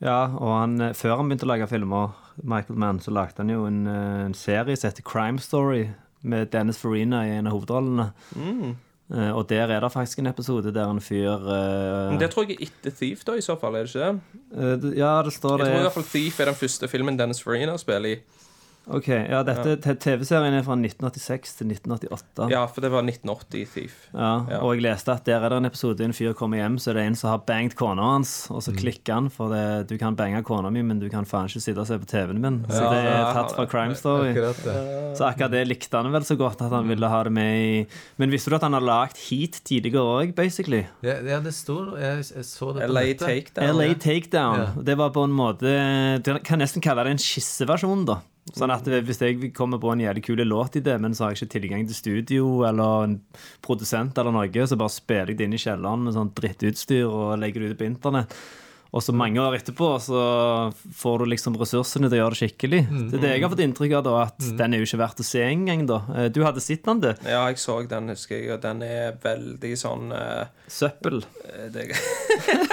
Ja, 0.00 0.20
og 0.32 0.54
han, 0.56 0.80
eh, 0.80 0.94
før 0.96 1.18
han 1.20 1.28
begynte 1.28 1.44
å 1.44 1.50
lage 1.52 1.68
filmer, 1.68 2.14
Michael 2.42 2.78
Mann, 2.80 3.00
så 3.04 3.12
lagde 3.12 3.42
han 3.42 3.52
jo 3.52 3.66
en, 3.68 3.86
eh, 3.86 4.24
en 4.24 4.34
serie 4.34 4.76
som 4.76 4.88
heter 4.88 5.04
Crime 5.04 5.38
Story, 5.38 5.90
med 6.22 6.50
Dennis 6.52 6.78
Farina 6.78 7.22
i 7.26 7.36
en 7.38 7.46
av 7.46 7.54
hovedrollene. 7.54 8.12
Mm. 8.36 8.76
Uh, 9.10 9.32
og 9.34 9.48
der 9.50 9.66
er 9.74 9.80
det 9.82 9.88
faktisk 9.90 10.20
en 10.22 10.28
episode 10.30 10.70
der 10.70 10.86
en 10.86 11.00
fyr 11.02 11.32
uh, 11.42 12.10
Men 12.12 12.20
det 12.20 12.28
tror 12.30 12.46
jeg 12.46 12.60
er 12.60 12.68
etter 12.68 12.92
Thief, 12.94 13.24
da, 13.26 13.34
i 13.34 13.42
så 13.42 13.56
fall. 13.58 13.74
er 13.74 13.82
det 13.82 13.90
ikke 13.90 14.20
det? 14.54 14.82
det- 14.84 14.98
Ja, 15.00 15.22
det 15.26 15.32
står 15.32 15.58
Jeg 15.58 15.66
tror 15.66 15.80
i 15.80 15.82
hvert 15.82 15.96
fall 15.96 16.06
Thief 16.12 16.38
er 16.38 16.44
den 16.44 16.54
første 16.54 16.88
filmen 16.88 17.18
Dennis 17.18 17.42
Farina 17.42 17.74
spiller 17.76 18.12
i. 18.12 18.20
Ok, 18.90 19.06
ja, 19.08 19.42
dette 19.46 19.76
t- 19.84 19.94
TV-serien 20.02 20.54
er 20.56 20.62
fra 20.66 20.74
1986 20.74 21.52
til 21.60 21.68
1988. 21.70 22.48
Ja, 22.50 22.62
for 22.66 22.80
det 22.82 22.90
var 22.90 23.04
1980 23.04 23.60
i 23.60 23.64
Thief. 23.68 23.92
Ja, 24.14 24.30
Ja. 24.50 24.58
Og 24.64 24.74
jeg 24.74 24.82
leste 24.82 25.12
at 25.12 25.24
der 25.28 25.44
er 25.44 25.48
det 25.52 25.58
en 25.60 25.68
episode 25.68 26.00
en 26.02 26.12
fyr 26.16 26.32
kommer 26.34 26.56
hjem, 26.58 26.78
så 26.80 26.90
er 26.90 26.94
det 26.98 27.04
en 27.06 27.14
som 27.14 27.30
har 27.30 27.38
banget 27.46 27.76
kona 27.78 28.02
hans, 28.02 28.48
og 28.50 28.62
så 28.64 28.72
klikker 28.74 29.14
han, 29.14 29.28
for 29.30 29.52
det, 29.52 29.86
du 29.92 29.96
kan 30.00 30.16
bange 30.16 30.42
kona 30.42 30.70
mi, 30.70 30.82
men 30.82 30.98
du 30.98 31.08
kan 31.12 31.24
faen 31.28 31.46
ikke 31.46 31.60
sitte 31.62 31.78
og 31.84 31.86
se 31.86 31.98
på 32.02 32.06
TV-en 32.10 32.40
min. 32.40 32.58
Så 32.68 32.80
Ja, 32.82 32.90
det 32.90 33.02
er 33.04 33.20
ja, 33.20 33.32
tatt 33.36 33.54
fra 33.54 33.66
Crime 33.70 33.94
Story. 33.94 34.32
Akkurat 34.32 34.64
det. 34.64 35.16
Så 35.20 35.28
akkurat 35.28 35.50
det 35.54 35.62
likte 35.68 35.96
han 36.00 36.10
vel 36.12 36.22
så 36.26 36.36
godt 36.40 36.60
at 36.62 36.70
han 36.72 36.88
ville 36.88 37.08
ha 37.08 37.22
det 37.22 37.32
med 37.32 37.60
i 37.60 37.86
Men 38.18 38.30
visste 38.30 38.50
du 38.50 38.56
at 38.56 38.62
han 38.66 38.72
har 38.72 38.80
lagd 38.82 39.16
Heat 39.28 39.60
tidligere 39.64 40.02
òg, 40.02 40.34
basically? 40.34 40.86
Ja, 41.02 41.20
ja, 41.22 41.38
det 41.40 41.52
står 41.54 41.94
Jeg, 42.00 42.24
jeg 42.34 42.44
så 42.44 42.72
det 42.74 42.88
på 42.88 42.92
LA 42.92 43.00
nettet. 43.12 43.28
Takedown. 43.28 43.76
LA. 43.78 43.94
Takedown. 43.94 44.58
Ja. 44.58 44.82
Det 44.82 44.98
var 44.98 45.10
på 45.14 45.24
en 45.24 45.30
måte 45.36 46.22
Du 46.24 46.34
kan 46.42 46.58
nesten 46.58 46.82
kalle 46.82 47.04
det 47.06 47.12
en 47.12 47.18
skisseversjon, 47.22 48.04
da. 48.08 48.18
Sånn 48.56 48.72
at 48.74 48.86
hvis 48.86 49.20
jeg 49.22 49.52
kommer 49.56 49.80
på 49.82 49.92
en 49.92 50.02
jævlig 50.02 50.24
kul 50.26 50.42
låt 50.46 50.78
i 50.80 50.84
det, 50.84 50.96
men 51.02 51.14
så 51.14 51.26
har 51.26 51.34
jeg 51.34 51.42
ikke 51.44 51.54
tilgang 51.58 51.84
til 51.86 51.98
studio 51.98 52.48
eller 52.68 53.04
en 53.06 53.18
produsent 53.64 54.18
eller 54.18 54.34
noe, 54.34 54.66
så 54.66 54.78
bare 54.80 54.94
spiller 54.94 55.32
jeg 55.34 55.40
det 55.40 55.46
inn 55.50 55.58
i 55.58 55.62
kjelleren 55.62 56.06
med 56.06 56.16
sånn 56.16 56.32
drittutstyr 56.36 57.06
og 57.06 57.38
legger 57.42 57.62
det 57.64 57.74
ut 57.74 57.80
på 57.82 57.88
internett. 57.90 58.34
Og 58.90 59.04
så 59.06 59.12
mange 59.14 59.38
år 59.38 59.54
etterpå 59.54 59.88
så 60.02 60.20
får 60.98 61.22
du 61.22 61.30
liksom 61.30 61.54
ressursene 61.60 62.08
til 62.10 62.16
å 62.16 62.24
gjøre 62.24 62.34
det 62.34 62.40
skikkelig. 62.40 62.80
Det 62.90 63.20
er 63.20 63.22
det 63.22 63.30
jeg 63.36 63.44
har 63.44 63.52
fått 63.52 63.62
inntrykk 63.62 63.92
av, 64.00 64.02
da, 64.08 64.14
at 64.24 64.48
den 64.58 64.74
er 64.74 64.82
jo 64.82 64.88
ikke 64.88 64.98
verdt 65.04 65.22
å 65.22 65.26
se 65.28 65.44
engang, 65.46 65.84
da. 65.86 66.00
Eh, 66.16 66.26
Du 66.34 66.40
hadde 66.42 66.62
sett 66.64 66.82
den, 66.88 67.02
du. 67.04 67.08
Ja, 67.22 67.44
jeg 67.46 67.60
så 67.62 67.76
den, 67.86 68.10
husker 68.10 68.40
jeg, 68.40 68.50
og 68.50 68.64
den 68.64 68.82
er 68.82 69.14
veldig 69.22 69.72
sånn 69.78 70.10
uh, 70.10 70.50
Søppel. 70.66 71.22
det, 71.70 71.86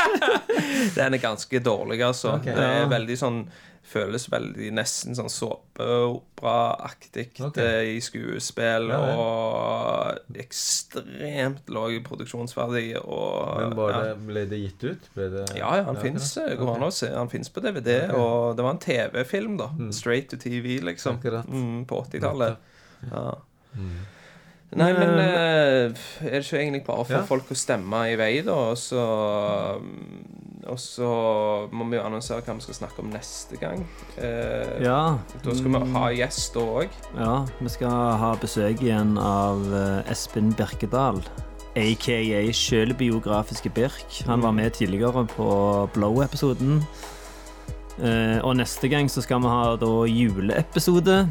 Den 0.98 1.20
er 1.20 1.22
ganske 1.22 1.62
dårlig, 1.62 2.02
altså. 2.10 2.40
Ok. 2.40 2.50
Det 2.50 2.66
er 2.66 2.90
veldig 2.90 3.20
sånn 3.22 3.44
føles 3.88 4.26
veldig 4.32 4.72
nesten 4.76 5.16
sånn 5.18 5.30
såpeoperaaktig 5.32 7.40
okay. 7.46 7.64
eh, 7.64 7.96
i 7.96 8.00
skuespill. 8.04 8.90
Ja. 8.92 9.00
Og 9.16 10.36
ekstremt 10.44 11.70
lav 11.72 11.92
produksjonsverdi. 12.08 12.96
Og 13.00 13.62
Men 13.62 13.70
det, 13.78 14.16
ble 14.28 14.42
det 14.52 14.60
gitt 14.66 14.82
ut? 14.84 15.04
Det, 15.16 15.28
Ja, 15.56 15.70
ja, 15.80 15.84
han 15.88 15.98
fins 16.02 16.34
se. 16.36 16.46
Han 17.14 17.30
finnes 17.32 17.50
på 17.54 17.60
DVD, 17.64 17.92
og 18.16 18.58
det 18.58 18.64
var 18.66 18.72
en 18.76 18.84
TV-film, 18.84 19.54
da. 19.62 19.68
Straight 19.96 20.28
to 20.34 20.38
TV, 20.42 20.66
liksom. 20.84 21.14
Mm. 21.24 21.48
Mm, 21.48 21.86
på 21.90 21.96
80-tallet. 22.04 22.54
Ja. 23.12 23.26
Nei, 24.78 24.92
men 24.92 25.10
eh, 25.22 25.96
er 26.28 26.34
det 26.34 26.42
ikke 26.44 26.60
egentlig 26.60 26.84
bare 26.84 27.06
for 27.06 27.16
Ja. 27.16 27.22
folk 27.24 27.48
å 27.54 27.56
stemme 27.56 28.02
i 28.12 28.18
vei, 28.20 28.42
da? 28.44 28.52
Og 28.74 28.76
så 28.76 29.00
Og 30.68 30.80
så 30.82 31.08
må 31.72 31.86
vi 31.88 31.96
jo 31.98 32.04
annonsere 32.04 32.44
hva 32.44 32.56
vi 32.58 32.66
skal 32.66 32.76
snakke 32.82 33.00
om 33.04 33.12
neste 33.14 33.56
gang. 33.62 33.86
Eh, 34.18 34.84
Ja. 34.84 35.18
Da 35.44 35.56
skal 35.56 35.72
vi 35.72 35.92
ha 35.94 36.06
gjest 36.12 36.58
òg. 36.60 36.90
Ja, 37.16 37.46
vi 37.60 37.70
skal 37.70 38.18
ha 38.22 38.34
besøk 38.42 38.82
igjen 38.84 39.16
av 39.22 39.64
eh, 39.74 40.12
Espen 40.12 40.52
Birkedal. 40.58 41.22
Aka 41.78 42.18
sjølbiografiske 42.58 43.70
Birk. 43.74 44.24
Han 44.26 44.42
var 44.42 44.52
med 44.52 44.74
tidligere 44.74 45.28
på 45.36 45.50
Blow-episoden. 45.94 46.82
Eh, 47.98 48.40
og 48.46 48.58
neste 48.60 48.90
gang 48.90 49.08
så 49.10 49.22
skal 49.26 49.42
vi 49.42 49.50
ha 49.52 49.76
da 49.80 49.92
juleepisode. 50.10 51.28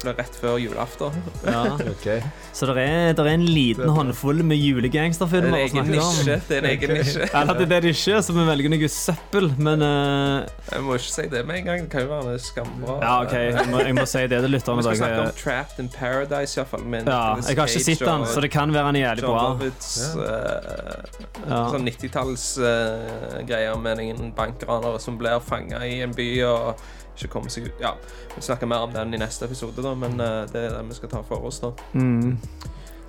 Det 0.00 0.06
blir 0.06 0.14
rett 0.16 0.36
før 0.40 0.56
julaften. 0.56 1.22
Ja. 1.44 1.64
Okay. 2.00 2.22
Så 2.54 2.64
det 2.70 2.80
er, 2.80 3.12
det 3.12 3.24
er 3.24 3.34
en 3.34 3.42
liten 3.44 3.88
håndfull 3.92 4.38
med 4.46 4.56
er 4.56 4.60
julegangsterfilmer 4.62 5.66
å 5.66 5.68
snakke 5.68 5.98
om. 6.00 6.20
Det 6.24 6.56
er 6.56 6.62
en 6.62 6.68
egen 6.70 6.92
nisje. 6.96 7.26
Eller 7.36 7.58
det 7.58 7.64
er 7.66 7.68
det 7.74 7.80
det 7.84 7.92
ikke 7.92 8.14
er, 8.16 8.22
så 8.24 8.34
vi 8.36 8.44
velger 8.48 8.72
noe 8.72 8.88
søppel. 8.94 9.50
Men 9.60 9.84
uh... 9.84 10.46
Jeg 10.70 10.84
må 10.86 10.96
ikke 10.96 11.12
si 11.12 11.24
det 11.34 11.42
med 11.48 11.60
en 11.60 11.68
gang. 11.68 11.84
Det 11.84 11.92
kan 11.92 12.06
jo 12.06 12.12
være 12.14 12.38
skambra. 12.40 12.96
ja, 13.04 13.12
OK, 13.26 13.34
jeg 13.36 13.66
må, 13.68 13.82
jeg 13.84 13.98
må 13.98 14.06
si 14.08 14.24
det 14.32 14.40
til 14.46 14.56
Vi 14.56 14.62
skal 14.62 15.00
snakke 15.02 15.20
om 15.26 15.36
Trapped 15.42 15.82
in 15.84 15.90
Paradise, 15.92 16.56
iallfall. 16.56 16.86
Ja, 16.96 17.20
jeg 17.44 17.60
har 17.60 17.74
ikke 17.74 17.84
sett 17.90 18.06
den, 18.06 18.26
så 18.32 18.44
det 18.46 18.52
kan 18.54 18.72
være 18.76 18.94
er 18.94 19.02
jævlig 19.04 19.28
bra. 19.28 19.44
Eh, 19.60 21.30
Ja. 21.48 21.64
Sånn 21.72 21.86
90-tallsgreier 21.88 23.78
med 23.80 24.00
noen 24.00 24.32
bankranere 24.36 25.00
som 25.02 25.16
blir 25.20 25.40
fanga 25.44 25.80
i 25.88 26.00
en 26.04 26.12
by 26.16 26.28
og 26.46 26.82
ikke 27.20 27.32
kommer 27.36 27.52
seg 27.52 27.68
ut. 27.68 27.80
Ja, 27.82 27.94
Vi 28.34 28.42
snakker 28.42 28.66
mer 28.70 28.86
om 28.88 28.92
den 28.96 29.14
i 29.14 29.20
neste 29.20 29.44
episode, 29.46 29.82
da, 29.84 29.94
men 29.94 30.18
eh, 30.20 30.42
det 30.52 30.64
er 30.68 30.74
det 30.78 30.82
vi 30.88 30.94
skal 30.98 31.08
ta 31.12 31.22
for 31.26 31.44
oss. 31.46 31.60
da 31.62 31.72
Mm, 31.94 32.36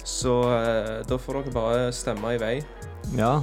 Så 0.03 0.35
eh, 0.51 1.01
da 1.07 1.17
får 1.17 1.41
dere 1.43 1.53
bare 1.55 1.91
stemme 1.95 2.35
i 2.35 2.37
vei. 2.41 2.55
ja. 3.17 3.39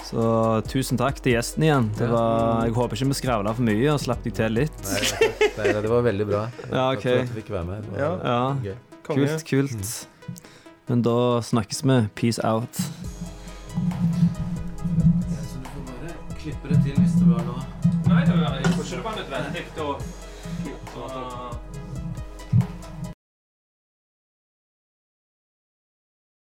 Så 0.00 0.22
tusen 0.64 0.96
takk 0.96 1.18
til 1.20 1.34
gjesten 1.36 1.62
igjen. 1.66 1.90
Det 1.98 2.06
var, 2.08 2.64
jeg 2.64 2.72
håper 2.72 2.96
ikke 2.96 3.08
vi 3.10 3.16
skravla 3.18 3.52
for 3.54 3.62
mye 3.68 3.90
og 3.92 3.98
slapp 4.00 4.22
deg 4.24 4.32
til 4.38 4.54
litt. 4.56 4.78
Nei, 4.88 5.00
nei, 5.58 5.66
nei, 5.74 5.82
det 5.84 5.90
var 5.92 6.00
veldig 6.06 6.26
bra. 6.26 6.40
Ja, 6.72 6.86
ok. 6.96 7.04
Jeg 7.04 7.20
at 7.26 7.28
du 7.28 7.34
fikk 7.36 7.50
være 7.52 7.66
med. 7.68 7.84
Ja. 8.00 8.08
Ja, 8.24 8.74
kult, 9.04 9.44
kult. 9.44 10.06
Men 10.88 11.02
da 11.04 11.18
snakkes 11.44 11.84
vi. 11.84 11.98
Peace 12.16 12.40
out. 12.42 12.72
Så 14.40 15.58
du 15.60 15.68
får 15.68 15.82
bare 15.86 16.16
klippe 16.40 16.72
det 16.72 16.78
til 16.84 16.96
hvis 16.96 17.14
det 17.20 17.26
var 17.28 17.44
noe 17.46 17.62
Nei, 18.10 18.24
det 18.26 18.34
var, 18.40 18.56
jeg 19.16 19.26
tror 19.26 19.58
ikke 19.58 20.19